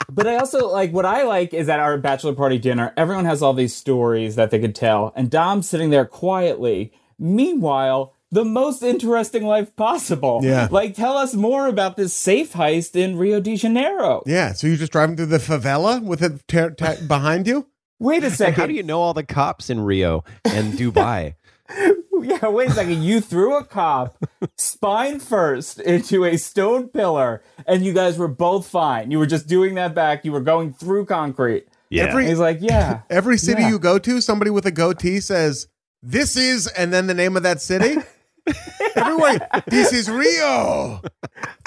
But 0.07 0.27
I 0.27 0.35
also 0.37 0.69
like 0.69 0.91
what 0.93 1.05
I 1.05 1.23
like 1.23 1.53
is 1.53 1.67
at 1.67 1.79
our 1.79 1.97
bachelor 1.97 2.33
party 2.33 2.57
dinner, 2.59 2.93
everyone 2.95 3.25
has 3.25 3.41
all 3.41 3.53
these 3.53 3.75
stories 3.75 4.35
that 4.35 4.49
they 4.51 4.59
could 4.59 4.75
tell, 4.75 5.11
and 5.15 5.29
Dom's 5.29 5.67
sitting 5.67 5.89
there 5.89 6.05
quietly. 6.05 6.93
Meanwhile, 7.19 8.13
the 8.31 8.45
most 8.45 8.83
interesting 8.83 9.45
life 9.45 9.75
possible. 9.75 10.39
Yeah. 10.43 10.67
Like, 10.71 10.95
tell 10.95 11.17
us 11.17 11.33
more 11.33 11.67
about 11.67 11.97
this 11.97 12.13
safe 12.13 12.53
heist 12.53 12.95
in 12.95 13.17
Rio 13.17 13.39
de 13.39 13.55
Janeiro. 13.57 14.21
Yeah. 14.25 14.53
So 14.53 14.67
you're 14.67 14.77
just 14.77 14.91
driving 14.91 15.15
through 15.17 15.25
the 15.27 15.37
favela 15.37 16.01
with 16.01 16.21
it 16.21 16.47
ter- 16.47 16.71
ter- 16.71 17.01
behind 17.07 17.47
you? 17.47 17.67
Wait 17.99 18.23
a 18.23 18.27
And 18.27 18.35
second. 18.35 18.53
how 18.55 18.67
do 18.67 18.73
you 18.73 18.83
know 18.83 19.01
all 19.01 19.13
the 19.13 19.23
cops 19.23 19.69
in 19.69 19.79
Rio 19.81 20.23
and 20.45 20.73
Dubai? 20.73 21.35
Yeah, 22.21 22.47
wait 22.47 22.69
a 22.69 22.73
second. 22.73 23.03
You 23.03 23.21
threw 23.21 23.55
a 23.57 23.63
cop 23.63 24.17
spine 24.57 25.19
first 25.19 25.79
into 25.81 26.23
a 26.25 26.37
stone 26.37 26.87
pillar, 26.87 27.43
and 27.67 27.85
you 27.85 27.93
guys 27.93 28.17
were 28.17 28.27
both 28.29 28.67
fine. 28.67 29.11
You 29.11 29.19
were 29.19 29.25
just 29.27 29.47
doing 29.47 29.75
that 29.75 29.93
back. 29.93 30.25
You 30.25 30.31
were 30.31 30.39
going 30.41 30.73
through 30.73 31.05
concrete. 31.05 31.67
Yeah. 31.89 32.05
Every- 32.05 32.25
He's 32.27 32.39
like, 32.39 32.59
yeah. 32.61 33.01
Every 33.11 33.37
city 33.37 33.61
Yeah. 33.63 33.69
you 33.69 33.79
go 33.79 33.99
to, 33.99 34.21
somebody 34.21 34.49
with 34.49 34.65
a 34.65 34.71
goatee 34.71 35.19
says, 35.19 35.67
"This 36.01 36.35
is," 36.37 36.65
and 36.67 36.91
then 36.93 37.05
the 37.07 37.13
name 37.13 37.37
of 37.37 37.43
that 37.43 37.61
city. 37.61 37.97
Everywhere, 38.95 39.47
this 39.67 39.91
is 39.93 40.09
Rio. 40.09 41.01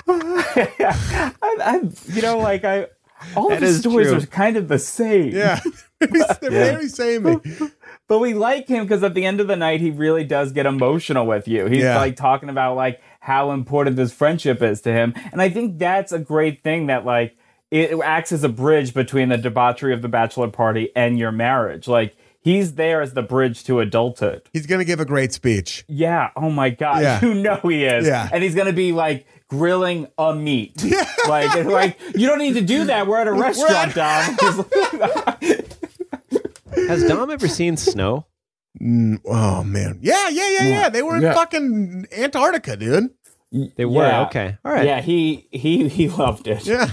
I, 0.08 1.32
I, 1.42 1.80
you 2.06 2.22
know, 2.22 2.38
like 2.38 2.64
I, 2.64 2.86
all 3.36 3.48
That 3.50 3.62
of 3.62 3.68
the 3.68 3.74
stories 3.74 4.08
true. 4.08 4.18
are 4.18 4.26
kind 4.26 4.56
of 4.56 4.68
the 4.68 4.78
same. 4.78 5.30
Yeah, 5.34 5.60
they're 6.00 6.50
very 6.50 6.88
samey. 6.88 7.36
But 8.08 8.18
we 8.20 8.34
like 8.34 8.66
him 8.68 8.84
because 8.84 9.02
at 9.04 9.14
the 9.14 9.24
end 9.26 9.40
of 9.40 9.46
the 9.46 9.56
night, 9.56 9.80
he 9.80 9.90
really 9.90 10.24
does 10.24 10.50
get 10.52 10.66
emotional 10.66 11.26
with 11.26 11.46
you. 11.46 11.66
He's 11.66 11.82
Yeah. 11.82 11.98
like 11.98 12.16
talking 12.16 12.48
about 12.48 12.74
like 12.74 13.00
how 13.20 13.52
important 13.52 13.96
this 13.96 14.12
friendship 14.12 14.62
is 14.62 14.80
to 14.82 14.92
him, 14.92 15.14
and 15.30 15.40
I 15.42 15.50
think 15.50 15.78
that's 15.78 16.10
a 16.12 16.18
great 16.18 16.62
thing 16.62 16.86
that 16.86 17.04
like 17.04 17.36
it 17.70 17.90
acts 18.02 18.32
as 18.32 18.42
a 18.44 18.48
bridge 18.48 18.94
between 18.94 19.28
the 19.28 19.36
debauchery 19.36 19.92
of 19.92 20.00
the 20.00 20.08
bachelor 20.08 20.48
party 20.48 20.90
and 20.96 21.18
your 21.18 21.30
marriage. 21.30 21.86
Like 21.86 22.16
he's 22.40 22.76
there 22.76 23.02
as 23.02 23.12
the 23.12 23.20
bridge 23.22 23.62
to 23.64 23.80
adulthood. 23.80 24.40
He's 24.54 24.66
gonna 24.66 24.86
give 24.86 25.00
a 25.00 25.04
great 25.04 25.34
speech. 25.34 25.84
Yeah. 25.86 26.30
Oh 26.34 26.50
my 26.50 26.70
God. 26.70 27.02
Yeah. 27.02 27.22
You 27.22 27.34
know 27.34 27.56
he 27.62 27.84
is. 27.84 28.06
Yeah. 28.06 28.26
And 28.32 28.42
he's 28.42 28.54
gonna 28.54 28.72
be 28.72 28.92
like 28.92 29.26
grilling 29.48 30.06
a 30.16 30.34
meat. 30.34 30.82
Like, 31.28 31.64
like 31.66 31.98
you 32.14 32.26
don't 32.26 32.38
need 32.38 32.54
to 32.54 32.62
do 32.62 32.84
that. 32.86 33.06
We're 33.06 33.18
at 33.18 33.26
a 33.28 33.32
restaurant, 33.34 33.94
Dom. 33.94 34.64
Has 36.86 37.04
Dom 37.04 37.30
ever 37.30 37.48
seen 37.48 37.76
snow? 37.76 38.26
Mm, 38.80 39.20
oh 39.26 39.64
man, 39.64 39.98
yeah, 40.02 40.28
yeah, 40.28 40.50
yeah, 40.60 40.68
yeah. 40.68 40.88
They 40.88 41.02
were 41.02 41.16
in 41.16 41.22
Yeah. 41.22 41.34
fucking 41.34 42.06
Antarctica, 42.16 42.76
dude. 42.76 43.10
They 43.76 43.84
were 43.86 44.02
Yeah. 44.06 44.26
okay. 44.26 44.58
All 44.64 44.70
right. 44.72 44.84
Yeah, 44.86 45.00
he 45.00 45.48
he 45.50 45.88
he 45.88 46.08
loved 46.08 46.46
it. 46.46 46.64
Yeah, 46.66 46.86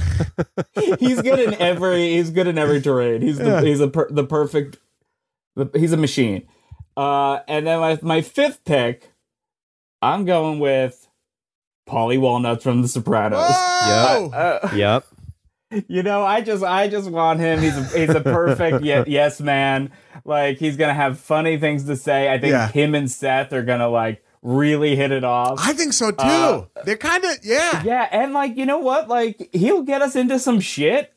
he's 0.99 1.21
good 1.21 1.39
in 1.39 1.53
every 1.55 2.13
he's 2.13 2.31
good 2.31 2.47
in 2.47 2.57
every 2.57 2.81
terrain. 2.81 3.21
He's 3.21 3.37
the 3.37 3.45
Yeah. 3.45 3.61
he's 3.61 3.81
a 3.81 3.89
per, 3.89 4.07
the 4.09 4.23
perfect 4.23 4.77
the, 5.55 5.69
he's 5.75 5.91
a 5.91 5.97
machine. 5.97 6.47
Uh, 6.97 7.39
and 7.47 7.67
then 7.67 7.79
my 7.79 7.99
my 8.01 8.21
fifth 8.21 8.63
pick, 8.63 9.11
I'm 10.01 10.23
going 10.25 10.59
with 10.59 11.07
Paulie 11.89 12.19
Walnuts 12.19 12.63
from 12.63 12.81
The 12.81 12.87
Sopranos. 12.87 13.41
Whoa! 13.51 14.31
Uh, 14.33 14.69
Yep. 14.73 15.05
You 15.87 16.03
know, 16.03 16.23
I 16.23 16.41
just 16.41 16.63
I 16.63 16.87
just 16.87 17.09
want 17.09 17.39
him. 17.39 17.59
He's 17.61 17.77
a, 17.77 17.83
he's 17.99 18.09
a 18.09 18.21
perfect 18.21 18.83
ye- 18.83 19.03
yes 19.07 19.41
man. 19.41 19.91
Like 20.23 20.57
he's 20.57 20.77
gonna 20.77 20.93
have 20.93 21.19
funny 21.19 21.57
things 21.57 21.85
to 21.85 21.95
say. 21.95 22.31
I 22.31 22.37
think 22.39 22.51
Yeah. 22.51 22.67
him 22.69 22.95
and 22.95 23.09
Seth 23.11 23.51
are 23.53 23.63
gonna 23.63 23.89
like 23.89 24.23
really 24.41 24.95
hit 24.95 25.11
it 25.11 25.23
off. 25.23 25.59
I 25.61 25.73
think 25.73 25.93
so 25.93 26.11
too. 26.11 26.17
Uh, 26.23 26.65
They're 26.85 26.97
kind 26.97 27.23
of 27.25 27.31
yeah. 27.43 27.81
Yeah, 27.83 28.07
and 28.11 28.33
like 28.33 28.55
you 28.57 28.65
know 28.65 28.77
what? 28.79 29.07
Like 29.07 29.49
he'll 29.53 29.81
get 29.83 30.01
us 30.01 30.15
into 30.15 30.37
some 30.39 30.59
shit, 30.59 31.11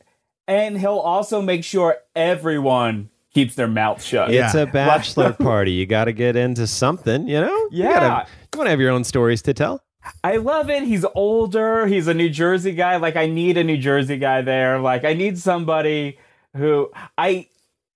and 0.47 0.79
he'll 0.79 0.99
also 0.99 1.43
make 1.43 1.63
sure 1.65 1.99
everyone 2.17 3.11
keeps 3.35 3.55
their 3.55 3.69
mouth 3.69 4.03
shut. 4.03 4.31
Yeah. 4.31 4.47
It's 4.47 4.55
a 4.55 4.65
bachelor 4.67 5.33
party. 5.39 5.73
You 5.73 5.85
got 5.87 6.07
to 6.07 6.13
get 6.13 6.35
into 6.35 6.67
something, 6.67 7.29
you 7.29 7.41
know? 7.41 7.55
You, 7.71 7.85
Yeah. 7.85 7.93
gotta, 8.01 8.29
you 8.55 8.59
want 8.59 8.67
to 8.67 8.71
have 8.71 8.81
your 8.81 8.91
own 8.91 9.05
stories 9.05 9.43
to 9.43 9.53
tell. 9.55 9.83
I 10.25 10.37
love 10.37 10.71
it. 10.71 10.85
He's 10.85 11.05
older. 11.15 11.87
He's 11.87 12.07
a 12.09 12.15
New 12.15 12.29
Jersey 12.31 12.73
guy. 12.73 12.97
Like 12.97 13.17
I 13.17 13.27
need 13.27 13.57
a 13.57 13.65
New 13.65 13.77
Jersey 13.79 14.17
guy 14.17 14.43
there. 14.43 14.79
Like 14.79 15.05
I 15.05 15.13
need 15.13 15.39
somebody 15.39 16.19
who 16.57 16.91
I 17.17 17.49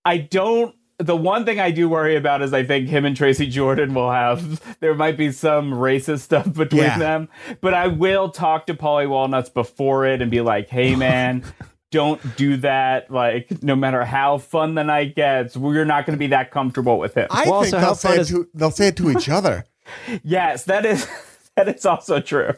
I 0.05 0.19
don't 0.19 0.74
the 0.99 1.16
one 1.16 1.45
thing 1.45 1.59
I 1.59 1.70
do 1.73 1.89
worry 1.89 2.15
about 2.16 2.43
is 2.43 2.53
I 2.53 2.65
think 2.65 2.89
him 2.89 3.05
and 3.05 3.16
Tracy 3.16 3.47
Jordan 3.49 3.93
will 3.95 4.11
have 4.11 4.61
there 4.81 4.95
might 4.95 5.16
be 5.16 5.33
some 5.33 5.73
racist 5.73 6.20
stuff 6.20 6.53
between 6.53 6.83
Yeah. 6.83 6.99
them. 6.99 7.29
But 7.61 7.74
I 7.74 7.87
will 7.89 8.29
talk 8.31 8.66
to 8.66 8.74
Paulie 8.74 9.09
Walnuts 9.09 9.49
before 9.49 10.05
it 10.07 10.20
and 10.23 10.31
be 10.31 10.41
like, 10.41 10.69
hey 10.69 10.95
man, 10.97 11.45
don't 11.93 12.20
do 12.37 12.57
that. 12.59 13.11
Like 13.11 13.62
no 13.62 13.74
matter 13.77 14.05
how 14.05 14.39
fun 14.39 14.74
the 14.74 14.85
night 14.85 15.15
gets, 15.15 15.57
we're 15.57 15.85
not 15.85 16.05
gonna 16.07 16.19
be 16.19 16.29
that 16.29 16.51
comfortable 16.51 16.99
with 16.99 17.15
him. 17.15 17.29
I 17.31 17.49
Well, 17.49 17.62
think 17.62 17.70
so 17.70 17.81
they'll 17.81 17.95
say 17.95 18.09
fun 18.09 18.19
it 18.19 18.20
is- 18.23 18.29
to 18.29 18.49
they'll 18.55 18.70
say 18.70 18.89
it 18.89 18.97
to 18.97 19.11
each 19.11 19.29
other. 19.29 19.65
yes, 20.23 20.65
that 20.65 20.85
is 20.85 21.09
that 21.57 21.69
is 21.69 21.87
also 21.87 22.20
true. 22.20 22.55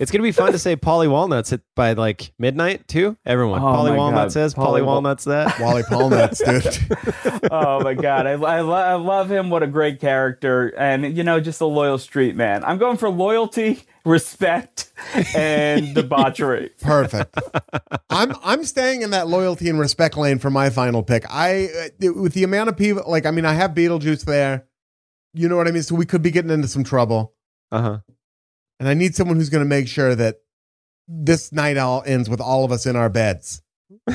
It's 0.00 0.10
going 0.10 0.20
to 0.20 0.26
be 0.26 0.32
fun 0.32 0.52
to 0.52 0.58
say 0.58 0.76
Paulie 0.76 1.10
Walnuts 1.10 1.52
at, 1.52 1.60
by 1.76 1.92
like 1.92 2.32
midnight, 2.38 2.88
too. 2.88 3.18
Everyone. 3.26 3.60
Oh 3.60 3.66
Paulie 3.66 3.90
my 3.90 3.96
Walnuts 3.96 4.32
says, 4.32 4.54
Paulie 4.54 4.80
Paulie 4.80 4.86
Wal- 4.86 4.94
Walnuts 4.94 5.24
that. 5.24 5.60
Wally 5.60 5.82
Palnuts, 5.82 6.38
dude. 6.42 7.48
oh 7.52 7.80
my 7.80 7.92
god, 7.92 8.26
I, 8.26 8.30
I, 8.30 8.60
lo- 8.62 8.72
I 8.72 8.94
love 8.94 9.30
him. 9.30 9.50
What 9.50 9.62
a 9.62 9.66
great 9.66 10.00
character, 10.00 10.68
and 10.78 11.14
you 11.14 11.22
know, 11.22 11.38
just 11.38 11.60
a 11.60 11.66
loyal 11.66 11.98
street 11.98 12.34
man. 12.34 12.64
I'm 12.64 12.78
going 12.78 12.96
for 12.96 13.10
loyalty, 13.10 13.82
respect, 14.06 14.90
and 15.36 15.94
debauchery. 15.94 16.70
Perfect. 16.80 17.38
I'm 18.08 18.32
I'm 18.42 18.64
staying 18.64 19.02
in 19.02 19.10
that 19.10 19.28
loyalty 19.28 19.68
and 19.68 19.78
respect 19.78 20.16
lane 20.16 20.38
for 20.38 20.48
my 20.48 20.70
final 20.70 21.02
pick. 21.02 21.26
I 21.28 21.68
uh, 22.02 22.12
with 22.14 22.32
the 22.32 22.44
amount 22.44 22.70
of 22.70 22.78
people 22.78 23.02
like 23.06 23.26
I 23.26 23.32
mean 23.32 23.44
I 23.44 23.52
have 23.52 23.72
Beetlejuice 23.72 24.24
there. 24.24 24.64
You 25.34 25.46
know 25.50 25.58
what 25.58 25.68
I 25.68 25.72
mean? 25.72 25.82
So 25.82 25.94
we 25.94 26.06
could 26.06 26.22
be 26.22 26.30
getting 26.30 26.50
into 26.50 26.68
some 26.68 26.84
trouble. 26.84 27.34
Uh 27.70 27.82
huh. 27.82 27.98
And 28.80 28.88
I 28.88 28.94
need 28.94 29.14
someone 29.14 29.36
who's 29.36 29.50
going 29.50 29.62
to 29.62 29.68
make 29.68 29.86
sure 29.86 30.14
that 30.16 30.38
this 31.06 31.52
night 31.52 31.76
all 31.76 32.02
ends 32.06 32.28
with 32.28 32.40
all 32.40 32.64
of 32.64 32.72
us 32.72 32.86
in 32.86 32.96
our 32.96 33.08
beds. 33.10 33.62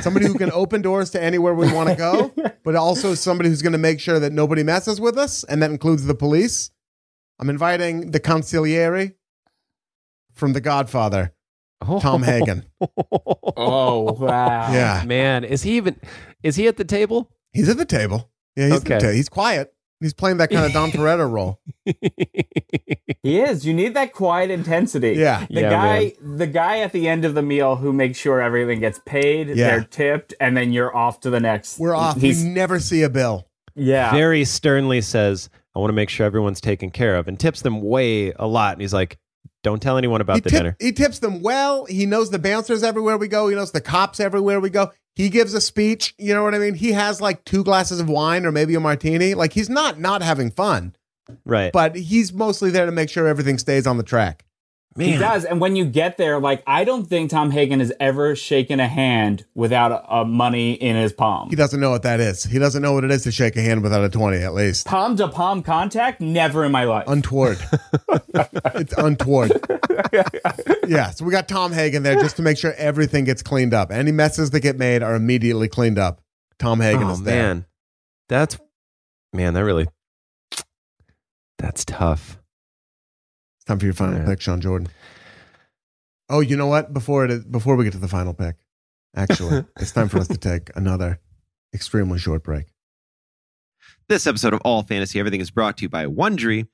Somebody 0.01 0.25
who 0.27 0.33
can 0.33 0.51
open 0.53 0.81
doors 0.81 1.11
to 1.11 1.21
anywhere 1.21 1.53
we 1.53 1.71
want 1.71 1.89
to 1.89 1.95
go, 1.95 2.33
but 2.63 2.75
also 2.75 3.13
somebody 3.13 3.49
who's 3.49 3.61
going 3.61 3.73
to 3.73 3.77
make 3.79 3.99
sure 3.99 4.19
that 4.19 4.33
nobody 4.33 4.63
messes 4.63 4.99
with 4.99 5.17
us, 5.17 5.43
and 5.45 5.61
that 5.61 5.69
includes 5.71 6.05
the 6.05 6.15
police. 6.15 6.71
I'm 7.39 7.49
inviting 7.49 8.11
the 8.11 8.19
consigliere 8.19 9.13
from 10.33 10.53
The 10.53 10.61
Godfather, 10.61 11.33
Tom 11.99 12.23
Hagen. 12.31 12.65
Oh 13.57 14.13
wow! 14.13 14.71
Yeah, 14.73 15.03
Man, 15.05 15.43
is 15.43 15.61
he 15.63 15.75
even, 15.77 15.99
is 16.41 16.55
he 16.55 16.67
at 16.67 16.77
the 16.77 16.85
table? 16.85 17.29
he's 17.51 17.69
at 17.69 17.77
the 17.77 17.85
table. 17.85 18.31
Yeah, 18.55 18.67
he's, 18.67 18.75
at 18.77 18.85
the 18.85 18.95
Okay. 18.95 19.05
ta- 19.05 19.11
he's 19.11 19.29
quiet. 19.29 19.74
He's 20.05 20.13
playing 20.13 20.37
that 20.37 20.51
kind 20.51 20.65
of 20.67 20.71
Dom 20.71 20.91
Toretto 20.91 21.27
role. 21.31 21.59
he 23.23 23.39
is. 23.39 23.65
You 23.65 23.73
need 23.73 23.93
that 23.95 24.13
quiet 24.13 24.51
intensity. 24.51 25.13
Yeah. 25.13 25.45
the 25.49 25.61
Yeah, 25.61 25.69
guy, 25.69 26.13
the 26.21 26.47
guy 26.47 26.79
at 26.81 26.91
the 26.91 27.07
end 27.07 27.25
of 27.25 27.33
the 27.33 27.41
meal 27.41 27.75
who 27.77 27.91
makes 27.91 28.17
sure 28.19 28.41
everything 28.41 28.79
gets 28.79 28.99
paid, 29.05 29.47
Yeah. 29.49 29.55
they're 29.55 29.83
tipped, 29.83 30.33
and 30.39 30.55
then 30.55 30.71
you're 30.71 30.95
off 30.95 31.21
to 31.21 31.29
the 31.29 31.39
next. 31.39 31.79
We're 31.79 31.95
off. 31.95 32.19
He's 32.21 32.43
we 32.43 32.49
never 32.49 32.79
see 32.79 33.01
a 33.03 33.09
bill. 33.09 33.47
yeah. 33.75 34.11
Very 34.11 34.45
sternly 34.45 35.01
says, 35.01 35.49
I 35.75 35.79
want 35.79 35.89
to 35.89 35.93
make 35.95 36.09
sure 36.09 36.25
everyone's 36.25 36.61
taken 36.61 36.91
care 36.91 37.15
of 37.15 37.27
and 37.27 37.39
tips 37.39 37.61
them 37.61 37.81
way 37.81 38.31
a 38.33 38.45
lot. 38.47 38.73
And 38.73 38.81
he's 38.81 38.93
like, 38.93 39.17
don't 39.63 39.81
tell 39.81 39.97
anyone 39.97 40.21
about 40.21 40.35
he, 40.35 40.41
the 40.41 40.49
tip- 40.51 40.59
dinner. 40.59 40.77
he 40.79 40.91
tips 40.91 41.17
them 41.19 41.41
well. 41.41 41.85
He 41.85 42.05
knows 42.05 42.29
the 42.29 42.37
bouncers 42.39 42.83
everywhere 42.83 43.17
we 43.17 43.27
go. 43.27 43.47
He 43.47 43.55
knows 43.55 43.71
the 43.71 43.81
cops 43.81 44.19
everywhere 44.19 44.59
we 44.59 44.69
go. 44.69 44.91
He 45.15 45.29
gives 45.29 45.53
a 45.53 45.61
speech. 45.61 46.13
You 46.17 46.33
know 46.33 46.43
what 46.43 46.53
I 46.55 46.59
mean? 46.59 46.73
He 46.75 46.91
has 46.91 47.21
like 47.21 47.43
two 47.45 47.63
glasses 47.63 47.99
of 47.99 48.09
wine 48.09 48.45
or 48.45 48.51
maybe 48.51 48.75
a 48.75 48.79
martini. 48.79 49.33
Like 49.33 49.53
he's 49.53 49.69
not 49.69 49.99
not 49.99 50.21
having 50.21 50.51
fun, 50.51 50.95
Right. 51.45 51.71
but 51.71 51.95
he's 51.95 52.33
mostly 52.33 52.69
there 52.69 52.85
to 52.85 52.91
make 52.91 53.09
sure 53.09 53.27
everything 53.27 53.57
stays 53.57 53.87
on 53.87 53.97
the 53.97 54.03
track. 54.03 54.44
Man, 54.97 55.09
He 55.09 55.17
does. 55.17 55.43
And 55.43 55.59
when 55.59 55.75
you 55.75 55.83
get 55.83 56.15
there, 56.15 56.39
like, 56.39 56.63
I 56.65 56.85
don't 56.85 57.05
think 57.05 57.29
Tom 57.29 57.51
Hagen 57.51 57.79
has 57.79 57.91
ever 57.99 58.33
shaken 58.33 58.79
a 58.79 58.87
hand 58.87 59.45
without 59.53 59.91
a, 59.91 60.19
a 60.19 60.25
money 60.25 60.73
in 60.73 60.95
his 60.95 61.11
palm. 61.11 61.49
He 61.49 61.57
doesn't 61.57 61.81
know 61.81 61.89
what 61.91 62.03
that 62.03 62.21
is. 62.21 62.45
He 62.45 62.59
doesn't 62.59 62.81
know 62.81 62.93
what 62.93 63.03
it 63.03 63.11
is 63.11 63.23
to 63.23 63.31
shake 63.31 63.57
a 63.57 63.61
hand 63.61 63.83
without 63.83 64.05
a 64.05 64.09
20, 64.09 64.37
at 64.37 64.53
least. 64.53 64.87
Palm 64.87 65.17
to 65.17 65.27
palm 65.27 65.63
contact? 65.63 66.21
Never 66.21 66.63
in 66.63 66.71
my 66.71 66.85
life. 66.85 67.05
Untoward. 67.07 67.57
it's 68.75 68.93
untoward. 68.93 69.51
yeah, 70.87 71.09
so 71.09 71.25
we 71.25 71.31
got 71.31 71.49
Tom 71.49 71.73
Hagen 71.73 72.03
there 72.03 72.15
just 72.15 72.37
to 72.37 72.41
make 72.41 72.57
sure 72.57 72.73
everything 72.77 73.25
gets 73.25 73.43
cleaned 73.43 73.73
up. 73.73 73.91
Any 73.91 74.13
messes 74.13 74.51
that 74.51 74.61
get 74.61 74.77
made 74.77 75.03
are 75.03 75.15
immediately 75.15 75.67
cleaned 75.67 75.99
up. 75.99 76.21
Tom 76.57 76.79
Hagen 76.79 77.03
oh 77.03 77.11
is 77.11 77.21
there. 77.23 77.35
man, 77.35 77.65
that's 78.29 78.57
man. 79.33 79.55
That 79.55 79.65
really, 79.65 79.87
that's 81.57 81.83
tough. 81.83 82.39
It's 83.65 83.69
time 83.69 83.79
for 83.79 83.85
your 83.85 83.95
final 83.95 84.19
Yeah. 84.19 84.25
pick, 84.25 84.41
Sean 84.41 84.61
Jordan. 84.61 84.89
Oh, 86.29 86.39
you 86.39 86.55
know 86.55 86.67
what? 86.67 86.93
Before 86.93 87.25
it 87.25 87.31
is, 87.31 87.43
before 87.45 87.75
we 87.75 87.83
get 87.83 87.93
to 87.93 87.99
the 87.99 88.07
final 88.07 88.31
pick, 88.31 88.57
actually, 89.15 89.65
it's 89.79 89.91
time 89.91 90.07
for 90.07 90.19
us 90.19 90.27
to 90.27 90.37
take 90.37 90.69
another 90.75 91.19
extremely 91.73 92.19
short 92.19 92.43
break. 92.43 92.65
This 94.07 94.27
episode 94.27 94.53
of 94.53 94.61
All 94.63 94.83
Fantasy 94.83 95.17
Everything 95.17 95.41
is 95.41 95.49
brought 95.49 95.77
to 95.77 95.81
you 95.81 95.89
by 95.89 96.05
Wondery. 96.05 96.67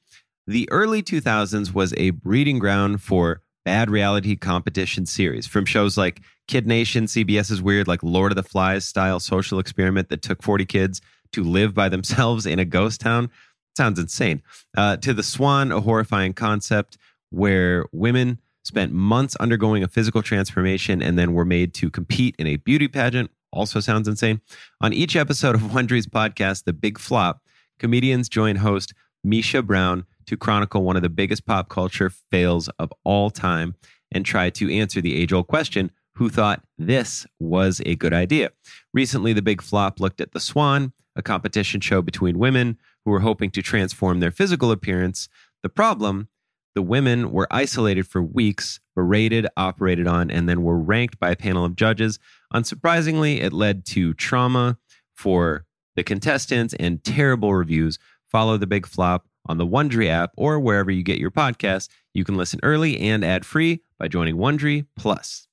The 0.48 0.70
early 0.70 1.02
2000s 1.02 1.74
was 1.74 1.94
a 1.96 2.10
breeding 2.10 2.60
ground 2.60 3.02
for 3.02 3.42
bad 3.64 3.90
reality 3.90 4.36
competition 4.36 5.06
series 5.06 5.48
from 5.48 5.64
shows 5.66 5.98
like 5.98 6.20
Kid 6.50 6.68
Nation, 6.68 7.06
CBS's 7.06 7.62
weird, 7.62 7.88
like 7.88 8.04
Lord 8.04 8.34
of 8.34 8.36
the 8.36 8.44
Flies 8.44 8.84
style 8.84 9.22
social 9.22 9.60
experiment 9.60 10.10
that 10.10 10.22
took 10.22 10.44
40 10.44 10.66
kids 10.66 11.00
to 11.32 11.42
live 11.46 11.74
by 11.74 11.88
themselves 11.88 12.46
in 12.46 12.60
a 12.60 12.66
ghost 12.66 13.00
town. 13.00 13.30
Sounds 13.76 14.00
insane. 14.00 14.42
Uh, 14.76 14.98
to 14.98 15.14
The 15.14 15.24
Swan, 15.24 15.72
a 15.72 15.82
horrifying 15.82 16.34
concept 16.34 16.98
where 17.30 17.86
women 17.92 18.40
spent 18.64 18.92
months 18.92 19.36
undergoing 19.38 19.84
a 19.84 19.88
physical 19.88 20.22
transformation 20.22 21.02
and 21.02 21.18
then 21.18 21.34
were 21.34 21.46
made 21.46 21.74
to 21.76 21.90
compete 21.90 22.36
in 22.38 22.48
a 22.48 22.58
beauty 22.58 22.88
pageant. 22.88 23.32
Also 23.52 23.80
sounds 23.80 24.08
insane. 24.08 24.42
On 24.82 24.94
each 24.94 25.16
episode 25.16 25.56
of 25.56 25.62
Wondery's 25.74 26.08
podcast, 26.08 26.66
The 26.66 26.74
Big 26.74 27.00
Flop, 27.00 27.42
comedians 27.80 28.30
join 28.30 28.58
host 28.58 28.94
Misha 29.24 29.62
Brown 29.62 30.06
to 30.28 30.38
chronicle 30.38 30.84
one 30.84 30.96
of 30.96 31.02
the 31.02 31.10
biggest 31.10 31.46
pop 31.46 31.70
culture 31.70 32.10
fails 32.10 32.70
of 32.80 32.94
all 33.04 33.30
time 33.30 33.76
and 34.12 34.26
try 34.26 34.50
to 34.52 34.74
answer 34.74 35.02
the 35.02 35.16
age 35.16 35.34
old 35.34 35.48
question 35.48 35.92
who 36.16 36.30
thought 36.30 36.64
this 36.78 37.26
was 37.40 37.82
a 37.86 37.96
good 37.96 38.14
idea? 38.14 38.52
Recently, 38.94 39.34
The 39.34 39.42
Big 39.42 39.62
Flop 39.62 40.00
looked 40.00 40.22
at 40.22 40.34
The 40.34 40.40
Swan, 40.40 40.94
a 41.16 41.22
competition 41.22 41.82
show 41.82 42.02
between 42.02 42.38
women 42.38 42.78
who 43.06 43.12
were 43.12 43.20
hoping 43.22 43.52
to 43.52 43.62
transform 43.62 44.20
their 44.20 44.32
physical 44.32 44.72
appearance. 44.72 45.30
The 45.64 45.70
problem 45.70 46.28
the 46.74 46.82
women 46.82 47.32
were 47.32 47.48
isolated 47.52 48.08
for 48.08 48.22
weeks, 48.22 48.80
berated, 48.96 49.46
operated 49.58 50.08
on, 50.08 50.32
and 50.32 50.48
then 50.48 50.64
were 50.64 50.80
ranked 50.80 51.20
by 51.20 51.32
a 51.32 51.36
panel 51.36 51.66
of 51.66 51.76
judges. 51.76 52.18
Unsurprisingly, 52.54 53.42
it 53.42 53.52
led 53.52 53.86
to 53.88 54.14
trauma 54.14 54.78
for 55.14 55.66
the 55.96 56.04
contestants 56.04 56.74
and 56.80 57.04
terrible 57.04 57.54
reviews. 57.54 58.00
Follow 58.30 58.58
the 58.58 58.68
big 58.68 58.88
flop 58.88 59.28
on 59.46 59.58
the 59.58 59.68
Wondery 59.68 60.08
app 60.08 60.32
or 60.38 60.60
wherever 60.60 60.90
you 60.92 61.04
get 61.04 61.20
your 61.20 61.32
podcasts. 61.32 61.90
You 62.14 62.24
can 62.24 62.36
listen 62.36 62.60
early 62.64 63.00
and 63.00 63.26
ad 63.26 63.46
free 63.46 63.82
by 64.00 64.08
joining 64.08 64.38
Wondery 64.38 64.86
Plus. 64.96 65.48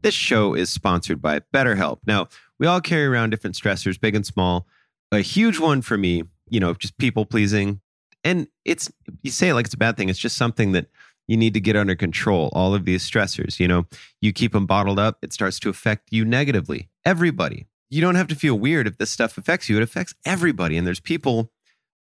This 0.00 0.14
show 0.14 0.54
is 0.54 0.70
sponsored 0.70 1.20
by 1.20 1.40
BetterHelp. 1.52 1.98
Now, 2.06 2.28
we 2.58 2.66
all 2.66 2.80
carry 2.80 3.06
around 3.06 3.30
different 3.30 3.56
stressors, 3.56 4.00
big 4.00 4.14
and 4.14 4.26
small. 4.26 4.66
A 5.10 5.20
huge 5.20 5.58
one 5.58 5.82
for 5.82 5.98
me, 5.98 6.24
you 6.52 6.60
know, 6.60 6.74
just 6.74 6.98
people 6.98 7.24
pleasing. 7.24 7.80
And 8.22 8.46
it's, 8.64 8.92
you 9.22 9.30
say 9.30 9.48
it 9.48 9.54
like 9.54 9.64
it's 9.64 9.74
a 9.74 9.78
bad 9.78 9.96
thing. 9.96 10.10
It's 10.10 10.18
just 10.18 10.36
something 10.36 10.72
that 10.72 10.86
you 11.26 11.36
need 11.36 11.54
to 11.54 11.60
get 11.60 11.76
under 11.76 11.96
control. 11.96 12.50
All 12.52 12.74
of 12.74 12.84
these 12.84 13.08
stressors, 13.08 13.58
you 13.58 13.66
know, 13.66 13.86
you 14.20 14.32
keep 14.32 14.52
them 14.52 14.66
bottled 14.66 14.98
up, 14.98 15.18
it 15.22 15.32
starts 15.32 15.58
to 15.60 15.70
affect 15.70 16.08
you 16.12 16.24
negatively. 16.24 16.90
Everybody. 17.04 17.66
You 17.88 18.02
don't 18.02 18.16
have 18.16 18.28
to 18.28 18.34
feel 18.34 18.58
weird 18.58 18.86
if 18.86 18.98
this 18.98 19.10
stuff 19.10 19.38
affects 19.38 19.68
you. 19.68 19.78
It 19.78 19.82
affects 19.82 20.14
everybody. 20.26 20.76
And 20.76 20.86
there's 20.86 21.00
people, 21.00 21.50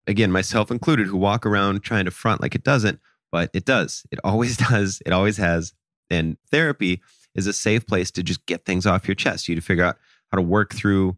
again, 0.08 0.32
myself 0.32 0.70
included, 0.70 1.08
who 1.08 1.18
walk 1.18 1.46
around 1.46 1.82
trying 1.82 2.06
to 2.06 2.12
front 2.12 2.42
like 2.42 2.54
it 2.54 2.64
doesn't, 2.64 3.00
but 3.32 3.50
it 3.54 3.64
does. 3.64 4.06
It 4.12 4.20
always 4.26 4.58
does. 4.70 5.02
It 5.06 5.14
always 5.14 5.38
has. 5.38 5.74
And 6.10 6.38
therapy 6.52 7.02
is 7.34 7.48
a 7.48 7.54
safe 7.54 7.88
place 7.88 8.12
to 8.12 8.24
just 8.24 8.46
get 8.46 8.66
things 8.66 8.86
off 8.86 9.08
your 9.08 9.16
chest. 9.16 9.48
You 9.48 9.56
to 9.56 9.62
figure 9.62 9.86
out 9.86 9.98
how 10.32 10.36
to 10.36 10.42
work 10.42 10.74
through 10.74 11.18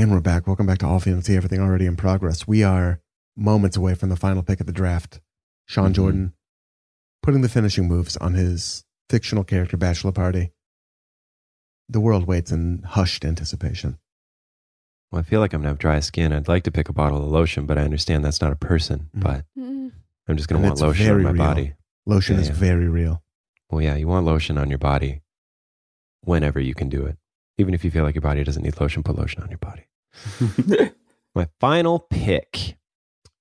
And 0.00 0.10
we're 0.10 0.20
back. 0.20 0.46
Welcome 0.46 0.64
back 0.64 0.78
to 0.78 0.86
All 0.86 0.98
Fantasy, 0.98 1.36
everything 1.36 1.60
already 1.60 1.84
in 1.84 1.94
progress. 1.94 2.48
We 2.48 2.62
are 2.62 3.00
moments 3.36 3.76
away 3.76 3.94
from 3.94 4.08
the 4.08 4.16
final 4.16 4.42
pick 4.42 4.58
of 4.58 4.64
the 4.66 4.72
draft. 4.72 5.20
Sean 5.66 5.90
Mhm. 5.90 5.94
Jordan 5.94 6.32
putting 7.22 7.42
the 7.42 7.50
finishing 7.50 7.86
moves 7.86 8.16
on 8.16 8.32
his 8.32 8.86
fictional 9.10 9.44
character 9.44 9.76
Bachelor 9.76 10.12
Party. 10.12 10.52
The 11.86 12.00
world 12.00 12.26
waits 12.26 12.50
in 12.50 12.78
hushed 12.82 13.26
anticipation. 13.26 13.98
Well, 15.12 15.18
I 15.20 15.22
feel 15.22 15.40
like 15.40 15.52
I'm 15.52 15.60
gonna 15.60 15.68
have 15.68 15.76
dry 15.78 16.00
skin. 16.00 16.32
I'd 16.32 16.48
like 16.48 16.62
to 16.62 16.70
pick 16.70 16.88
a 16.88 16.94
bottle 16.94 17.22
of 17.22 17.30
lotion, 17.30 17.66
but 17.66 17.76
I 17.76 17.82
understand 17.82 18.24
that's 18.24 18.40
not 18.40 18.52
a 18.54 18.56
person. 18.56 19.10
Mhm. 19.14 19.20
But 19.22 19.44
Mm. 19.58 19.92
I'm 20.26 20.36
just 20.38 20.48
gonna 20.48 20.60
And 20.60 20.68
want 20.70 20.80
lotion 20.80 21.02
on 21.10 21.12
very 21.12 21.24
my 21.24 21.30
real. 21.32 21.44
body. 21.44 21.74
Lotion 22.06 22.36
Yeah, 22.36 22.40
is 22.40 22.48
yeah. 22.48 22.54
very 22.54 22.88
real. 22.88 23.22
Well, 23.70 23.82
yeah, 23.82 23.96
you 23.96 24.08
want 24.08 24.24
lotion 24.24 24.56
on 24.56 24.70
your 24.70 24.78
body 24.78 25.20
whenever 26.22 26.58
you 26.58 26.74
can 26.74 26.88
do 26.88 27.04
it. 27.04 27.18
Even 27.58 27.74
if 27.74 27.84
you 27.84 27.90
feel 27.90 28.04
like 28.04 28.14
your 28.14 28.22
body 28.22 28.42
doesn't 28.44 28.62
need 28.62 28.80
lotion, 28.80 29.02
put 29.02 29.16
lotion 29.16 29.42
on 29.42 29.50
your 29.50 29.58
body. 29.58 29.84
My 31.34 31.48
final 31.60 31.98
pick 31.98 32.76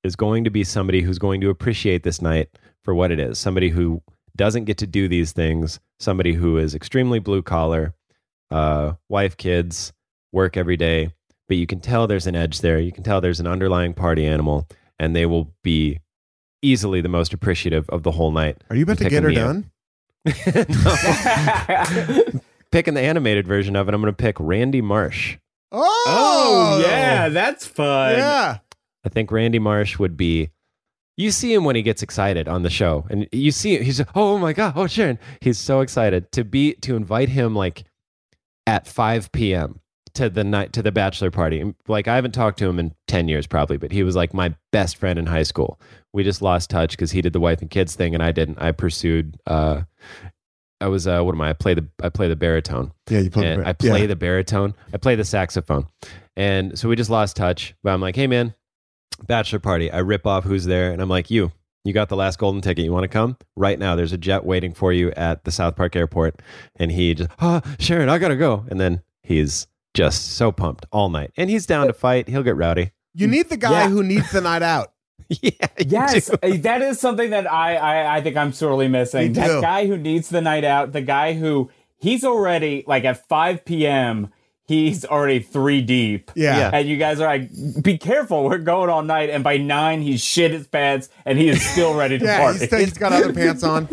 is 0.03 0.15
going 0.15 0.43
to 0.43 0.49
be 0.49 0.63
somebody 0.63 1.01
who's 1.01 1.19
going 1.19 1.41
to 1.41 1.49
appreciate 1.49 2.03
this 2.03 2.21
night 2.21 2.49
for 2.83 2.93
what 2.93 3.11
it 3.11 3.19
is. 3.19 3.39
Somebody 3.39 3.69
who 3.69 4.01
doesn't 4.35 4.65
get 4.65 4.77
to 4.77 4.87
do 4.87 5.07
these 5.07 5.31
things. 5.31 5.79
Somebody 5.99 6.33
who 6.33 6.57
is 6.57 6.75
extremely 6.75 7.19
blue 7.19 7.41
collar, 7.41 7.93
uh, 8.51 8.93
wife, 9.09 9.35
kids, 9.35 9.91
work 10.31 10.55
every 10.55 10.77
day. 10.77 11.11
But 11.47 11.57
you 11.57 11.67
can 11.67 11.79
tell 11.79 12.07
there's 12.07 12.27
an 12.27 12.35
edge 12.35 12.61
there. 12.61 12.79
You 12.79 12.91
can 12.91 13.03
tell 13.03 13.21
there's 13.21 13.39
an 13.39 13.47
underlying 13.47 13.93
party 13.93 14.25
animal, 14.25 14.67
and 14.99 15.15
they 15.15 15.25
will 15.25 15.51
be 15.63 15.99
easily 16.61 17.01
the 17.01 17.09
most 17.09 17.33
appreciative 17.33 17.89
of 17.89 18.03
the 18.03 18.11
whole 18.11 18.31
night. 18.31 18.57
Are 18.69 18.75
you 18.75 18.83
about 18.83 18.99
to 18.99 19.09
get 19.09 19.23
her 19.23 19.31
done? 19.31 19.71
Picking 22.71 22.93
the 22.93 23.01
animated 23.01 23.47
version 23.47 23.75
of 23.75 23.89
it, 23.89 23.95
I'm 23.95 24.01
going 24.01 24.13
to 24.13 24.15
pick 24.15 24.35
Randy 24.39 24.81
Marsh. 24.81 25.37
Oh, 25.71 26.03
oh, 26.07 26.81
yeah, 26.81 27.29
that's 27.29 27.65
fun. 27.65 28.17
yeah. 28.17 28.57
I 29.05 29.09
think 29.09 29.31
Randy 29.31 29.59
Marsh 29.59 29.99
would 29.99 30.17
be. 30.17 30.49
You 31.15 31.31
see 31.31 31.53
him 31.53 31.65
when 31.65 31.75
he 31.75 31.81
gets 31.81 32.01
excited 32.01 32.47
on 32.47 32.63
the 32.63 32.69
show, 32.69 33.05
and 33.09 33.27
you 33.31 33.51
see 33.51 33.77
he's 33.83 34.01
oh 34.15 34.37
my 34.37 34.53
god, 34.53 34.73
oh 34.77 34.87
Sharon, 34.87 35.19
he's 35.41 35.57
so 35.59 35.81
excited 35.81 36.31
to 36.31 36.43
be 36.45 36.73
to 36.75 36.95
invite 36.95 37.27
him 37.29 37.55
like 37.55 37.83
at 38.65 38.87
5 38.87 39.31
p.m. 39.33 39.81
to 40.13 40.29
the 40.29 40.43
night 40.45 40.71
to 40.73 40.81
the 40.81 40.91
bachelor 40.93 41.29
party. 41.29 41.73
Like 41.89 42.07
I 42.07 42.15
haven't 42.15 42.31
talked 42.31 42.57
to 42.59 42.67
him 42.69 42.79
in 42.79 42.93
10 43.07 43.27
years 43.27 43.47
probably, 43.47 43.75
but 43.77 43.91
he 43.91 44.01
was 44.03 44.15
like 44.15 44.33
my 44.33 44.55
best 44.71 44.95
friend 44.95 45.19
in 45.19 45.25
high 45.25 45.43
school. 45.43 45.79
We 46.13 46.23
just 46.23 46.41
lost 46.41 46.69
touch 46.69 46.91
because 46.91 47.11
he 47.11 47.21
did 47.21 47.33
the 47.33 47.39
wife 47.41 47.61
and 47.61 47.69
kids 47.69 47.95
thing, 47.95 48.13
and 48.13 48.23
I 48.23 48.31
didn't. 48.31 48.57
I 48.61 48.71
pursued. 48.71 49.37
uh 49.45 49.81
I 50.81 50.87
was 50.87 51.07
uh 51.07 51.21
what 51.21 51.33
am 51.35 51.41
I? 51.41 51.49
I 51.49 51.53
play 51.53 51.73
the 51.73 51.87
I 52.01 52.09
play 52.09 52.27
the 52.29 52.35
baritone 52.35 52.91
Yeah, 53.09 53.19
you 53.19 53.29
play. 53.29 53.55
the- 53.57 53.67
I 53.67 53.73
play 53.73 54.01
yeah. 54.01 54.07
the 54.07 54.15
baritone. 54.15 54.73
I 54.93 54.97
play 54.97 55.15
the 55.15 55.25
saxophone. 55.25 55.87
And 56.37 56.77
so 56.79 56.87
we 56.89 56.95
just 56.95 57.09
lost 57.09 57.35
touch. 57.35 57.75
But 57.83 57.91
I'm 57.93 57.99
like, 58.01 58.15
hey, 58.15 58.27
man, 58.27 58.53
bachelor 59.27 59.59
party. 59.59 59.91
I 59.91 59.99
rip 59.99 60.25
off 60.25 60.43
who's 60.45 60.65
there. 60.65 60.91
And 60.93 61.01
I'm 61.01 61.09
like, 61.09 61.29
you, 61.29 61.51
you 61.83 61.91
got 61.93 62.07
the 62.09 62.15
last 62.15 62.39
golden 62.39 62.61
ticket. 62.61 62.85
You 62.85 62.93
want 62.93 63.03
to 63.03 63.09
come? 63.09 63.35
Right 63.57 63.77
now, 63.77 63.95
there's 63.97 64.13
a 64.13 64.17
jet 64.17 64.45
waiting 64.45 64.73
for 64.73 64.93
you 64.93 65.11
at 65.11 65.43
the 65.43 65.51
South 65.51 65.75
Park 65.75 65.95
airport. 65.97 66.41
And 66.77 66.91
he 66.91 67.13
just, 67.15 67.29
oh, 67.41 67.61
Sharon, 67.79 68.07
I 68.09 68.17
got 68.19 68.29
to 68.29 68.37
go. 68.37 68.65
And 68.69 68.79
then 68.79 69.01
he's 69.21 69.67
just 69.93 70.35
so 70.37 70.51
pumped 70.51 70.85
all 70.91 71.09
night, 71.09 71.31
and 71.35 71.49
he's 71.49 71.65
down 71.65 71.87
to 71.87 71.93
fight. 71.93 72.29
He'll 72.29 72.43
get 72.43 72.55
rowdy. 72.55 72.91
You 73.15 73.27
need 73.27 73.49
the 73.49 73.57
guy 73.57 73.83
Yeah. 73.83 73.89
who 73.89 74.03
needs 74.03 74.31
the 74.31 74.39
night 74.39 74.61
out. 74.61 74.93
yeah, 75.41 75.51
Yes, 75.85 76.27
do. 76.27 76.37
uh, 76.41 76.57
that 76.61 76.81
is 76.81 76.99
something 76.99 77.29
that 77.29 77.51
I, 77.51 77.75
I 77.75 78.15
I 78.17 78.21
think 78.21 78.35
I'm 78.37 78.51
sorely 78.53 78.87
missing. 78.87 79.27
Me 79.29 79.33
That 79.33 79.47
too. 79.47 79.61
guy 79.61 79.85
who 79.87 79.95
needs 79.97 80.29
the 80.29 80.41
night 80.41 80.63
out, 80.63 80.91
the 80.91 81.01
guy 81.01 81.33
who 81.33 81.69
he's 81.97 82.23
already 82.23 82.83
like 82.87 83.05
at 83.05 83.27
5 83.27 83.63
p.m. 83.65 84.31
He's 84.65 85.03
already 85.03 85.39
three 85.39 85.81
deep. 85.81 86.29
Yeah. 86.35 86.57
Yeah. 86.57 86.69
And 86.73 86.87
you 86.87 86.97
guys 86.97 87.19
are 87.19 87.25
like, 87.27 87.49
be 87.81 87.97
careful, 87.97 88.43
we're 88.43 88.59
going 88.59 88.89
all 88.89 89.01
night. 89.01 89.31
And 89.31 89.43
by 89.43 89.57
nine, 89.57 90.01
he's 90.03 90.23
shit 90.23 90.51
his 90.51 90.67
pants 90.67 91.09
and 91.25 91.39
he 91.39 91.49
is 91.49 91.59
still 91.63 91.95
ready 91.95 92.19
to 92.19 92.25
Yeah, 92.25 92.37
party. 92.39 92.59
he's, 92.59 92.75
he's 92.77 92.97
got 92.97 93.11
other 93.11 93.33
pants 93.33 93.63
on. 93.63 93.87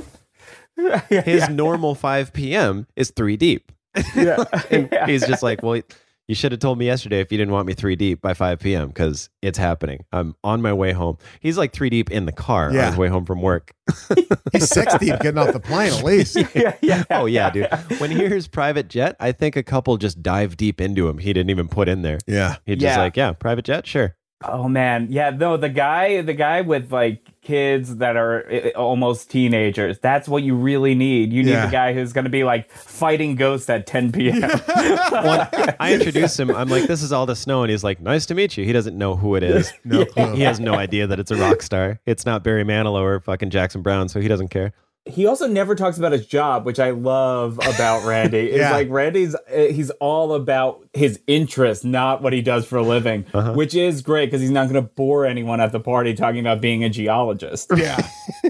His 1.09 1.49
normal 1.51 1.95
5 1.95 2.33
p.m. 2.35 2.87
is 2.97 3.11
three 3.11 3.37
deep. 3.39 3.73
yeah. 4.15 4.45
And 4.71 4.91
he's 5.07 5.27
just 5.27 5.43
like, 5.43 5.63
well, 5.63 5.81
you 6.29 6.35
should 6.35 6.51
have 6.53 6.59
told 6.61 6.79
me 6.79 6.87
yesterday 6.87 7.21
if 7.21 7.31
you 7.31 7.39
didn't 7.39 7.53
want 7.53 7.67
me 7.69 7.75
three 7.75 7.95
deep 7.95 8.21
by 8.21 8.35
5 8.35 8.59
p.m. 8.59 8.89
because 8.89 9.31
it's 9.43 9.59
happening. 9.59 10.05
I'm 10.13 10.35
on 10.43 10.61
my 10.61 10.73
way 10.73 10.93
home. 10.93 11.19
He's 11.41 11.57
like 11.57 11.73
three 11.73 11.89
deep 11.91 12.11
in 12.11 12.27
the 12.27 12.33
car 12.33 12.73
Yeah. 12.73 12.83
on 12.83 12.87
his 12.89 12.97
way 12.99 13.07
home 13.09 13.25
from 13.25 13.43
work. 13.43 13.73
He's 14.53 14.69
six 14.69 14.93
deep 14.99 15.19
getting 15.21 15.39
off 15.39 15.53
the 15.53 15.61
plane 15.61 15.93
at 15.93 16.03
least. 16.03 16.37
yeah, 16.55 16.75
yeah. 16.83 17.05
Oh, 17.11 17.27
yeah, 17.27 17.51
dude. 17.51 17.69
When 17.99 18.11
he 18.11 18.17
hears 18.17 18.49
private 18.49 18.89
jet, 18.89 19.15
I 19.21 19.31
think 19.31 19.55
a 19.55 19.63
couple 19.63 19.97
just 19.99 20.21
dive 20.23 20.57
deep 20.57 20.81
into 20.81 21.09
him. 21.09 21.19
He 21.19 21.33
didn't 21.33 21.51
even 21.51 21.69
put 21.69 21.89
in 21.89 22.03
there. 22.03 22.19
Yeah. 22.27 22.57
He's 22.67 22.79
just 22.79 22.97
Yeah. 22.97 22.99
like, 22.99 23.17
yeah, 23.17 23.33
private 23.33 23.65
jet, 23.65 23.87
sure. 23.87 24.16
Oh 24.45 24.69
man, 24.69 25.07
yeah, 25.11 25.31
no, 25.31 25.57
the 25.57 25.71
guy, 25.71 26.21
the 26.21 26.35
guy 26.35 26.61
with 26.61 26.93
like 26.93 27.23
kids 27.41 27.97
that 27.97 28.17
are 28.17 28.45
uh, 28.53 28.69
almost 28.79 29.31
teenagers. 29.31 29.99
That's 29.99 30.29
what 30.29 30.43
you 30.43 30.55
really 30.55 30.95
need. 30.95 31.33
You 31.33 31.43
need 31.43 31.53
Yeah. 31.53 31.67
the 31.67 31.73
guy 31.73 31.95
who's 31.95 32.13
going 32.13 32.25
to 32.27 32.31
be 32.31 32.45
like 32.45 32.71
fighting 32.71 33.37
ghosts 33.37 33.71
at 33.71 33.87
10 33.87 34.13
p.m. 34.13 34.43
Well, 35.11 35.49
I 35.81 35.95
introduced 35.95 36.39
him. 36.39 36.51
I'm 36.51 36.69
like, 36.69 36.85
this 36.87 37.03
is 37.03 37.13
Aldous 37.13 37.41
Snow. 37.41 37.63
And 37.63 37.71
he's 37.71 37.83
like, 37.83 38.01
nice 38.01 38.27
to 38.27 38.35
meet 38.35 38.57
you. 38.59 38.65
He 38.67 38.73
doesn't 38.73 38.97
know 38.99 39.17
who 39.17 39.37
it 39.37 39.43
is. 39.43 39.73
No 39.85 40.05
clue. 40.05 40.35
He 40.35 40.43
has 40.43 40.61
no 40.61 40.75
idea 40.75 41.07
that 41.07 41.19
it's 41.19 41.31
a 41.31 41.37
rock 41.37 41.63
star. 41.63 42.01
It's 42.05 42.27
not 42.27 42.43
Barry 42.45 42.65
Manilow 42.65 43.01
or 43.03 43.21
fucking 43.21 43.49
Jackson 43.51 43.81
Browne, 43.81 44.09
so 44.11 44.21
he 44.21 44.29
doesn't 44.29 44.49
care. 44.49 44.73
He 45.07 45.27
also 45.27 45.47
never 45.47 45.75
talks 45.75 45.99
about 45.99 46.13
his 46.13 46.27
job, 46.27 46.67
which 46.67 46.79
I 46.81 46.91
love 46.91 47.59
about 47.63 48.05
Randy. 48.05 48.39
It's 48.51 48.59
Yeah. 48.59 48.73
like 48.73 48.89
Randy's 48.91 49.35
uh, 49.35 49.39
he's 49.73 49.91
all 50.01 50.35
about 50.35 50.85
his 50.95 51.21
interest, 51.27 51.85
not 51.85 52.23
what 52.23 52.33
he 52.33 52.43
does 52.43 52.67
for 52.67 52.77
a 52.77 52.83
living, 52.83 53.25
Uh-huh. 53.33 53.53
which 53.55 53.75
is 53.75 54.03
great 54.03 54.27
because 54.27 54.41
he's 54.41 54.51
not 54.51 54.65
going 54.69 54.83
to 54.83 54.91
bore 54.91 55.25
anyone 55.27 55.61
at 55.61 55.73
the 55.73 55.81
party 55.81 56.15
talking 56.15 56.41
about 56.41 56.61
being 56.61 56.83
a 56.85 56.89
geologist. 56.89 57.71
Yeah. 57.77 57.97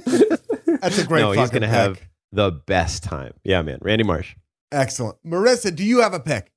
That's 0.81 0.99
a 0.99 1.07
great 1.07 1.21
no, 1.23 1.33
he's 1.33 1.51
going 1.51 1.63
to 1.63 1.69
have 1.69 2.01
the 2.33 2.51
best 2.53 3.03
time. 3.03 3.33
Yeah, 3.45 3.63
man. 3.63 3.79
Randy 3.83 4.05
Marsh. 4.05 4.35
Excellent. 4.73 5.17
Marissa, 5.27 5.75
do 5.75 5.85
you 5.85 6.01
have 6.01 6.13
a 6.15 6.21
pick? 6.21 6.53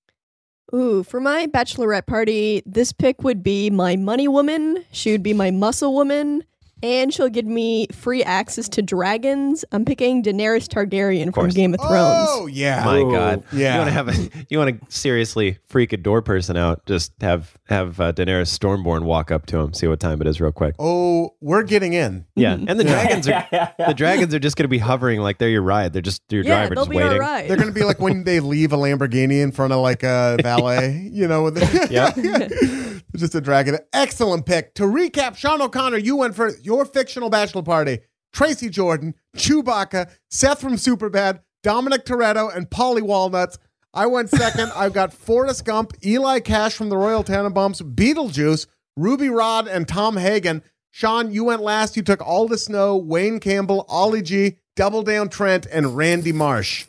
Ooh, 0.73 1.03
for 1.03 1.19
my 1.19 1.47
bachelorette 1.47 2.05
party, 2.05 2.61
this 2.65 2.91
pick 2.91 3.23
would 3.23 3.41
be 3.41 3.69
my 3.69 3.95
money 3.95 4.27
woman. 4.27 4.83
She 4.91 5.11
would 5.11 5.23
be 5.23 5.33
my 5.33 5.49
muscle 5.51 5.93
woman, 5.95 6.43
and 6.83 7.13
she'll 7.13 7.29
give 7.29 7.45
me 7.45 7.87
free 7.91 8.23
access 8.23 8.67
to 8.69 8.81
dragons. 8.81 9.65
I'm 9.71 9.85
picking 9.85 10.23
Daenerys 10.23 10.67
Targaryen 10.67 11.25
from 11.25 11.33
course. 11.33 11.53
Game 11.53 11.73
of 11.73 11.79
Thrones. 11.79 12.27
Oh, 12.31 12.47
yeah. 12.47 12.83
My 12.85 12.99
Ooh. 12.99 13.11
God. 13.11 13.43
Yeah. 13.51 13.73
You 13.73 13.79
want 13.79 13.87
to 13.89 13.93
have 13.93 14.07
a, 14.09 14.45
you 14.49 14.57
want 14.57 14.81
to 14.81 14.91
seriously 14.95 15.57
freak 15.67 15.93
a 15.93 15.97
door 15.97 16.21
person 16.21 16.57
out. 16.57 16.85
Just 16.85 17.11
have, 17.21 17.57
have 17.67 17.99
uh, 17.99 18.13
Daenerys 18.13 18.57
Stormborn 18.57 19.03
walk 19.03 19.31
up 19.31 19.45
to 19.47 19.59
him, 19.59 19.73
see 19.73 19.87
what 19.87 19.99
time 19.99 20.21
it 20.21 20.27
is 20.27 20.39
real 20.41 20.51
quick. 20.51 20.75
Oh, 20.79 21.35
we're 21.41 21.63
getting 21.63 21.93
in. 21.93 22.25
Yeah. 22.35 22.53
And 22.53 22.79
the 22.79 22.83
dragons 22.85 23.27
are, 23.27 23.47
yeah, 23.51 23.71
yeah. 23.79 23.87
the 23.87 23.93
dragons 23.93 24.33
are 24.33 24.39
just 24.39 24.55
going 24.55 24.65
to 24.65 24.69
be 24.69 24.79
hovering 24.79 25.19
like 25.21 25.37
they're 25.37 25.49
your 25.49 25.61
ride. 25.61 25.93
They're 25.93 26.01
just 26.01 26.21
your 26.29 26.43
yeah, 26.43 26.55
driver 26.55 26.75
they'll 26.75 26.83
just 26.85 26.91
be 26.91 26.97
waiting. 26.97 27.13
all 27.13 27.19
right. 27.19 27.47
They're 27.47 27.57
going 27.57 27.69
to 27.69 27.73
be 27.73 27.83
like 27.83 27.99
when 27.99 28.23
they 28.23 28.39
leave 28.39 28.73
a 28.73 28.77
Lamborghini 28.77 29.41
in 29.41 29.51
front 29.51 29.73
of 29.73 29.79
like 29.81 30.03
a 30.03 30.37
valet, 30.43 31.09
you 31.11 31.27
know, 31.27 31.43
with 31.43 31.91
Yeah. 31.91 32.11
just 33.15 33.35
a 33.35 33.41
dragon. 33.41 33.77
Excellent 33.93 34.45
pick. 34.45 34.73
To 34.75 34.83
recap, 34.83 35.35
Sean 35.35 35.61
O'Connor, 35.61 35.97
you 35.97 36.15
went 36.15 36.35
for 36.35 36.51
your 36.69 36.85
fictional 36.85 37.31
bachelor 37.31 37.63
party. 37.63 37.97
Tracy 38.31 38.69
Jordan, 38.69 39.15
Chewbacca, 39.35 40.11
Seth 40.29 40.61
from 40.61 40.75
Superbad, 40.75 41.39
Dominic 41.63 42.05
Toretto, 42.05 42.55
and 42.55 42.69
Paulie 42.69 43.01
Walnuts. 43.01 43.57
I 43.91 44.05
went 44.05 44.29
second. 44.29 44.71
I've 44.75 44.93
got 44.93 45.11
Forrest 45.11 45.65
Gump, 45.65 45.93
Eli 46.05 46.41
Cash 46.41 46.75
from 46.75 46.89
the 46.89 46.97
Royal 46.97 47.23
Tenenbaums, 47.23 47.81
Beetlejuice, 47.81 48.67
Ruby 48.95 49.29
Rhod, 49.29 49.67
and 49.67 49.87
Tom 49.87 50.15
Hagen. 50.15 50.61
Sean, 50.91 51.31
you 51.31 51.43
went 51.43 51.63
last. 51.63 51.97
You 51.97 52.03
took 52.03 52.21
Aldous 52.21 52.65
Snow, 52.65 52.97
Wayne 52.97 53.39
Campbell, 53.39 53.87
Ali 53.89 54.21
G, 54.21 54.57
Double 54.75 55.01
Down 55.01 55.27
Trent, 55.27 55.65
and 55.71 55.97
Randy 55.97 56.31
Marsh. 56.31 56.85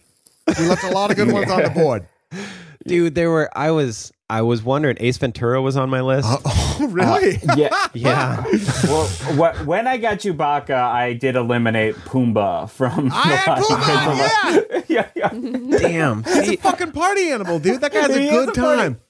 We 0.59 0.67
left 0.67 0.85
a 0.85 0.91
lot 0.91 1.11
of 1.11 1.17
good 1.17 1.33
ones 1.33 1.51
on 1.51 1.63
the 1.63 1.71
board. 1.71 2.07
Dude, 2.87 3.15
there 3.15 3.31
were, 3.31 3.51
I 3.57 3.71
was, 3.71 4.13
I 4.31 4.43
was 4.43 4.63
wondering, 4.63 4.97
Ace 5.01 5.19
Ventura 5.19 5.61
was 5.61 5.77
on 5.77 5.91
my 5.91 6.01
list. 6.01 6.29
Uh, 6.31 6.39
oh, 6.83 6.87
really? 6.91 7.39
yeah. 7.57 7.69
yeah. 7.93 8.43
Well, 8.85 9.07
wh- 9.07 9.67
when 9.67 9.87
I 9.87 9.99
got 9.99 10.19
Chewbacca, 10.21 10.71
I 10.71 11.13
did 11.13 11.37
eliminate 11.37 11.95
Pumbaa 11.97 12.71
from. 12.71 13.11
I 13.13 13.27
had 13.37 13.59
the 13.59 13.65
Pumbaa, 13.65 14.85
yeah, 14.89 15.09
yeah. 15.15 15.31
yeah. 15.33 15.79
Damn. 15.79 16.25
He's 16.25 16.49
a 16.49 16.57
fucking 16.57 16.93
party 16.93 17.29
animal, 17.31 17.59
dude. 17.59 17.83
That 17.83 17.93
guy 17.93 18.01
has 18.01 18.11
a 18.17 18.19
He 18.19 18.31
good 18.31 18.49
a 18.49 18.53
party- 18.53 18.79
time. 18.83 19.01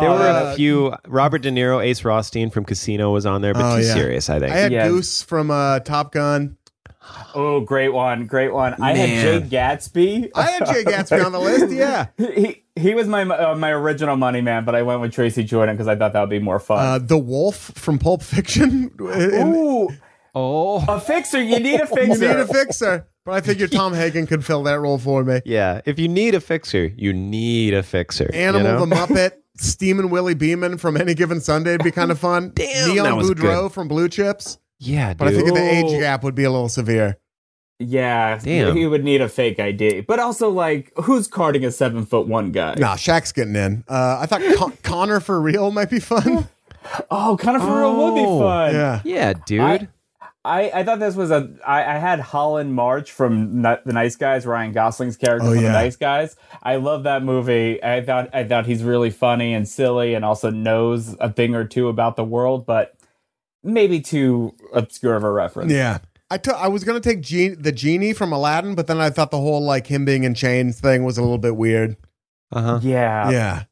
There 0.00 0.08
were 0.10 0.16
Uh, 0.16 0.52
a 0.52 0.56
few. 0.56 0.94
Robert 1.06 1.42
De 1.42 1.50
Niro, 1.50 1.84
Ace 1.84 2.02
Rothstein 2.04 2.48
from 2.48 2.64
Casino 2.64 3.10
was 3.12 3.26
on 3.26 3.42
there, 3.42 3.52
but 3.52 3.62
Oh, 3.70 3.76
too 3.78 3.86
yeah. 3.86 3.92
serious, 3.92 4.30
I 4.30 4.38
think. 4.38 4.52
I 4.52 4.56
had 4.56 4.72
Yeah. 4.72 4.88
Goose 4.88 5.22
from 5.22 5.50
uh, 5.50 5.80
Top 5.80 6.12
Gun. 6.12 6.56
Oh, 7.34 7.60
great 7.60 7.90
one, 7.90 8.26
great 8.26 8.54
one. 8.54 8.74
I 8.80 8.94
had 8.96 9.08
Jay 9.20 9.40
Gatsby. 9.56 10.30
I 10.34 10.42
had 10.42 10.66
Jay 10.66 10.84
Gatsby 10.84 11.22
on 11.22 11.32
the 11.32 11.40
list. 11.40 11.70
Yeah. 11.74 12.06
he 12.16 12.61
he 12.76 12.94
was 12.94 13.06
my 13.06 13.22
uh, 13.22 13.54
my 13.56 13.70
original 13.70 14.16
money 14.16 14.40
man, 14.40 14.64
but 14.64 14.74
I 14.74 14.82
went 14.82 15.00
with 15.00 15.12
Tracy 15.12 15.44
Jordan 15.44 15.74
because 15.76 15.88
I 15.88 15.96
thought 15.96 16.12
that 16.14 16.20
would 16.20 16.30
be 16.30 16.38
more 16.38 16.56
Uh, 16.56 16.58
fun. 16.58 17.06
the 17.06 17.18
Wolf 17.18 17.72
from 17.74 17.98
Pulp 17.98 18.22
Fiction. 18.22 18.90
And 18.98 19.54
Ooh, 19.54 19.88
oh, 20.34 20.84
a 20.88 21.00
fixer! 21.00 21.42
You 21.42 21.60
need 21.60 21.80
a 21.80 21.86
fixer. 21.86 22.02
you 22.04 22.14
fixer. 22.14 22.28
need 22.28 22.36
a 22.40 22.46
fixer. 22.46 23.08
But 23.24 23.32
I 23.32 23.40
figured 23.40 23.70
Tom 23.70 23.92
Hagen 23.94 24.26
could 24.26 24.44
fill 24.44 24.62
that 24.64 24.80
role 24.80 24.98
for 24.98 25.22
me. 25.22 25.40
yeah. 25.44 25.80
If 25.86 25.98
you 26.00 26.08
need 26.08 26.34
a 26.34 26.40
fixer, 26.40 26.86
you 26.96 27.12
need 27.12 27.72
a 27.74 27.82
fixer. 27.82 28.28
you 28.32 28.38
Animal 28.40 28.86
know? 28.86 28.86
the 28.86 28.94
Muppet. 28.96 29.32
Steamin' 29.58 30.08
Willie 30.10 30.34
Beeman 30.34 30.78
from 30.78 30.96
Any 30.96 31.12
Given 31.14 31.38
Sunday 31.40 31.72
would 31.72 31.84
be 31.84 31.90
kind 31.92 32.10
of 32.10 32.18
fun. 32.18 32.50
Damn, 32.54 32.88
Neon 32.90 33.04
that 33.04 33.16
was 33.16 33.30
Boudreaux 33.30 33.64
good. 33.64 33.72
from 33.72 33.86
Blue 33.86 34.08
Chips. 34.08 34.58
yeah, 34.78 35.12
But 35.14 35.28
I 35.28 35.30
dude. 35.32 35.42
think 35.44 35.54
the 35.54 35.62
age 35.70 36.00
gap 36.00 36.24
would 36.24 36.34
be 36.34 36.44
a 36.44 36.50
little 36.50 36.70
severe. 36.70 37.18
Yeah, 37.82 38.38
Damn. 38.42 38.76
he 38.76 38.86
would 38.86 39.04
need 39.04 39.20
a 39.20 39.28
fake 39.28 39.58
ID. 39.60 40.02
But 40.02 40.18
also, 40.18 40.48
like, 40.50 40.92
who's 41.04 41.28
carding 41.28 41.64
a 41.64 41.70
seven 41.70 42.06
foot 42.06 42.26
one 42.26 42.52
guy? 42.52 42.74
Nah, 42.76 42.94
Shaq's 42.96 43.32
getting 43.32 43.56
in. 43.56 43.84
Uh, 43.88 44.18
I 44.20 44.26
thought 44.26 44.42
Con- 44.56 44.76
Connor 44.82 45.20
for 45.20 45.40
real 45.40 45.70
might 45.70 45.90
be 45.90 46.00
fun. 46.00 46.48
Oh, 47.10 47.36
Connor 47.40 47.60
for 47.60 47.78
real 47.78 47.96
would 47.96 48.14
be 48.14 48.26
Oh, 48.26 48.40
fun. 48.40 48.74
Yeah. 48.74 49.00
yeah, 49.04 49.32
dude. 49.46 49.60
I- 49.60 49.88
I, 50.44 50.70
I 50.80 50.82
thought 50.82 50.98
this 50.98 51.14
was 51.14 51.30
a. 51.30 51.48
I, 51.64 51.82
I 51.94 51.98
had 51.98 52.18
Holland 52.18 52.74
March 52.74 53.12
from 53.12 53.64
N- 53.64 53.78
the 53.86 53.92
Nice 53.92 54.16
Guys, 54.16 54.44
Ryan 54.44 54.72
Gosling's 54.72 55.16
character 55.16 55.46
Oh, 55.46 55.52
from 55.54 55.60
yeah. 55.62 55.68
the 55.68 55.72
Nice 55.78 55.94
Guys. 55.94 56.34
I 56.64 56.76
love 56.76 57.04
that 57.04 57.22
movie. 57.22 57.80
I 57.80 58.04
thought 58.04 58.30
I 58.34 58.42
thought 58.42 58.66
he's 58.66 58.82
really 58.82 59.10
funny 59.10 59.54
and 59.54 59.68
silly, 59.68 60.14
and 60.14 60.24
also 60.24 60.50
knows 60.50 61.14
a 61.20 61.32
thing 61.32 61.54
or 61.54 61.64
two 61.64 61.86
about 61.88 62.16
the 62.16 62.24
world, 62.24 62.66
but 62.66 62.96
maybe 63.62 64.00
too 64.00 64.52
obscure 64.74 65.14
of 65.14 65.22
a 65.22 65.30
reference. 65.30 65.70
Yeah. 65.70 65.98
I 66.32 66.38
took. 66.38 66.54
I 66.56 66.68
was 66.68 66.82
gonna 66.82 66.98
take 67.00 67.20
Gene, 67.20 67.60
the 67.60 67.72
genie 67.72 68.14
from 68.14 68.32
Aladdin, 68.32 68.74
but 68.74 68.86
then 68.86 68.98
I 69.00 69.10
thought 69.10 69.30
the 69.30 69.36
whole 69.38 69.62
like 69.62 69.86
him 69.86 70.06
being 70.06 70.24
in 70.24 70.34
chains 70.34 70.80
thing 70.80 71.04
was 71.04 71.18
a 71.18 71.20
little 71.22 71.36
bit 71.36 71.56
weird. 71.56 71.96
uh 72.50 72.62
huh. 72.62 72.80
yeah. 72.82 73.30
yeah, 73.30 73.62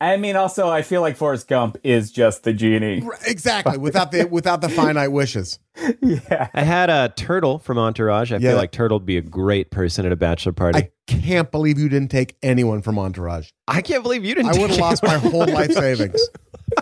I 0.00 0.16
mean, 0.16 0.36
also, 0.36 0.68
I 0.68 0.82
feel 0.82 1.00
like 1.00 1.16
Forrest 1.16 1.48
Gump 1.48 1.76
is 1.82 2.12
just 2.12 2.44
the 2.44 2.52
genie. 2.52 3.02
Exactly. 3.26 3.78
Without 3.78 4.12
the 4.12 4.24
without 4.24 4.60
the 4.60 4.68
finite 4.68 5.10
wishes. 5.10 5.58
yeah. 6.02 6.48
I 6.54 6.62
had 6.62 6.88
a 6.90 7.12
turtle 7.16 7.58
from 7.58 7.78
Entourage. 7.78 8.30
I 8.30 8.36
Yeah. 8.36 8.50
feel 8.50 8.58
like 8.58 8.70
Turtle 8.70 8.98
would 8.98 9.06
be 9.06 9.16
a 9.16 9.22
great 9.22 9.70
person 9.70 10.06
at 10.06 10.12
a 10.12 10.16
bachelor 10.16 10.52
party. 10.52 10.78
I 10.78 10.90
can't 11.08 11.50
believe 11.50 11.78
you 11.78 11.88
didn't 11.88 12.10
take 12.10 12.36
anyone 12.42 12.82
from 12.82 12.98
Entourage. 12.98 13.50
I, 13.66 13.82
can't 13.82 14.02
believe 14.02 14.24
you 14.24 14.34
didn't. 14.34 14.54
I 14.54 14.60
would 14.60 14.70
have 14.70 14.78
lost 14.78 15.02
my 15.02 15.18
whole 15.18 15.46
life 15.46 15.72
savings. 15.72 16.20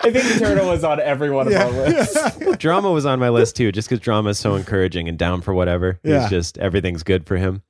I 0.00 0.10
think 0.10 0.32
the 0.32 0.38
turtle 0.38 0.68
was 0.68 0.84
on 0.84 1.00
every 1.00 1.30
one 1.30 1.46
of 1.48 1.54
our 1.54 1.70
lists. 1.70 2.36
drama 2.58 2.90
was 2.92 3.06
on 3.06 3.18
my 3.18 3.28
list 3.28 3.56
too, 3.56 3.72
just 3.72 3.88
because 3.88 4.00
drama 4.02 4.30
is 4.30 4.38
so 4.38 4.54
encouraging 4.54 5.08
and 5.08 5.18
down 5.18 5.40
for 5.42 5.54
whatever. 5.54 5.98
Yeah. 6.02 6.20
He's 6.22 6.30
just 6.30 6.58
everything's 6.58 7.02
good 7.02 7.26
for 7.26 7.36
him. 7.36 7.62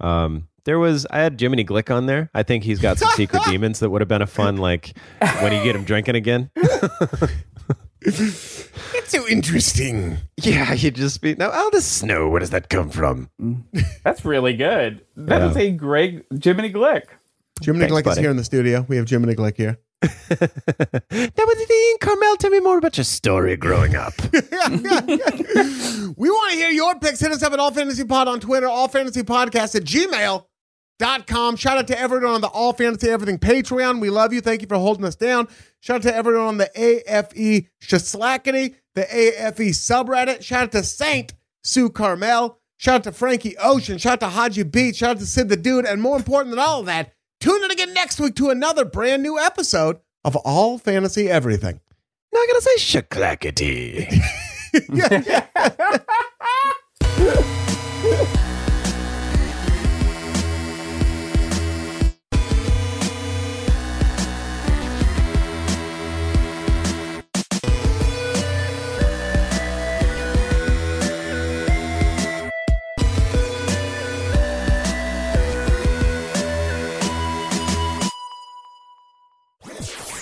Um, 0.00 0.48
there 0.64 0.78
was 0.78 1.06
I 1.10 1.18
had 1.20 1.40
Jiminy 1.40 1.64
Glick 1.64 1.94
on 1.94 2.06
there. 2.06 2.30
I 2.34 2.42
think 2.42 2.64
he's 2.64 2.78
got 2.78 2.98
some 2.98 3.10
secret 3.10 3.42
demons 3.46 3.80
that 3.80 3.90
would 3.90 4.00
have 4.00 4.08
been 4.08 4.22
a 4.22 4.26
fun 4.26 4.56
like 4.58 4.96
when 5.20 5.52
you 5.52 5.62
get 5.64 5.74
him 5.76 5.84
drinking 5.84 6.14
again. 6.16 6.50
It's 8.00 9.10
so 9.10 9.26
interesting. 9.28 10.18
yeah, 10.40 10.72
you'd 10.72 10.94
just 10.94 11.20
be 11.20 11.34
now. 11.34 11.50
Aldous 11.50 11.84
Snow. 11.84 12.28
Where 12.28 12.40
does 12.40 12.50
that 12.50 12.68
come 12.68 12.90
from? 12.90 13.28
That's 14.04 14.24
really 14.24 14.54
good. 14.54 15.04
That 15.16 15.40
Yeah. 15.40 15.50
is 15.50 15.56
a 15.56 15.70
great 15.72 16.24
Jiminy 16.42 16.72
Glick. 16.72 17.02
Jiminy 17.62 17.88
Thanks, 17.88 18.08
Glick 18.08 18.12
is 18.12 18.18
here 18.18 18.30
in 18.30 18.36
the 18.36 18.44
studio. 18.44 18.86
We 18.88 18.96
have 18.96 19.08
Jiminy 19.08 19.34
Glick 19.34 19.56
here. 19.56 19.78
That 20.00 21.34
was 21.36 21.56
the. 21.56 21.98
Karmel, 22.00 22.38
tell 22.38 22.50
me 22.50 22.60
more 22.60 22.78
about 22.78 22.96
your 22.96 23.04
story 23.04 23.56
growing 23.56 23.96
up. 23.96 24.14
we 24.32 24.40
want 26.30 26.52
to 26.52 26.56
hear 26.56 26.70
your 26.70 26.98
picks. 26.98 27.20
Hit 27.20 27.32
us 27.32 27.42
up 27.42 27.52
at 27.52 27.58
All 27.58 27.72
Fantasy 27.72 28.04
Pod 28.04 28.28
on 28.28 28.40
Twitter, 28.40 28.68
All 28.68 28.88
Fantasy 28.88 29.22
Podcast 29.22 29.74
at 29.74 29.84
Gmail. 29.84 30.44
Com. 31.26 31.56
Shout 31.56 31.78
out 31.78 31.86
to 31.88 31.98
everyone 31.98 32.34
on 32.34 32.40
the 32.40 32.48
All 32.48 32.72
Fantasy 32.72 33.08
Everything 33.08 33.38
Patreon. 33.38 34.00
We 34.00 34.10
love 34.10 34.32
you. 34.32 34.40
Thank 34.40 34.62
you 34.62 34.68
for 34.68 34.76
holding 34.76 35.04
us 35.04 35.14
down. 35.14 35.48
Shout 35.80 35.96
out 35.96 36.02
to 36.02 36.14
everyone 36.14 36.46
on 36.46 36.56
the 36.58 36.70
AFE 36.74 37.68
Shaslackity, 37.80 38.74
the 38.94 39.02
AFE 39.02 39.70
subreddit. 39.70 40.42
Shout 40.42 40.64
out 40.64 40.72
to 40.72 40.82
Saint 40.82 41.34
Sue 41.62 41.88
Karmel. 41.88 42.56
Shout 42.78 42.94
out 42.96 43.04
to 43.04 43.12
Frankie 43.12 43.56
Ocean. 43.58 43.98
Shout 43.98 44.14
out 44.14 44.20
to 44.20 44.28
Haji 44.28 44.64
Beat. 44.64 44.96
Shout 44.96 45.10
out 45.10 45.18
to 45.18 45.26
Sid 45.26 45.48
the 45.48 45.56
Dude. 45.56 45.84
And 45.84 46.02
more 46.02 46.16
important 46.16 46.50
than 46.50 46.58
all 46.58 46.80
of 46.80 46.86
that, 46.86 47.12
tune 47.40 47.64
in 47.64 47.70
again 47.70 47.94
next 47.94 48.20
week 48.20 48.34
to 48.36 48.50
another 48.50 48.84
brand 48.84 49.22
new 49.22 49.38
episode 49.38 49.98
of 50.24 50.36
All 50.36 50.78
Fantasy 50.78 51.28
Everything. 51.28 51.80
Not 52.32 52.46
gonna 52.48 52.60
say 52.60 52.76
shaklackety. 52.76 54.12
yeah, 54.92 55.44
yeah. 57.16 58.38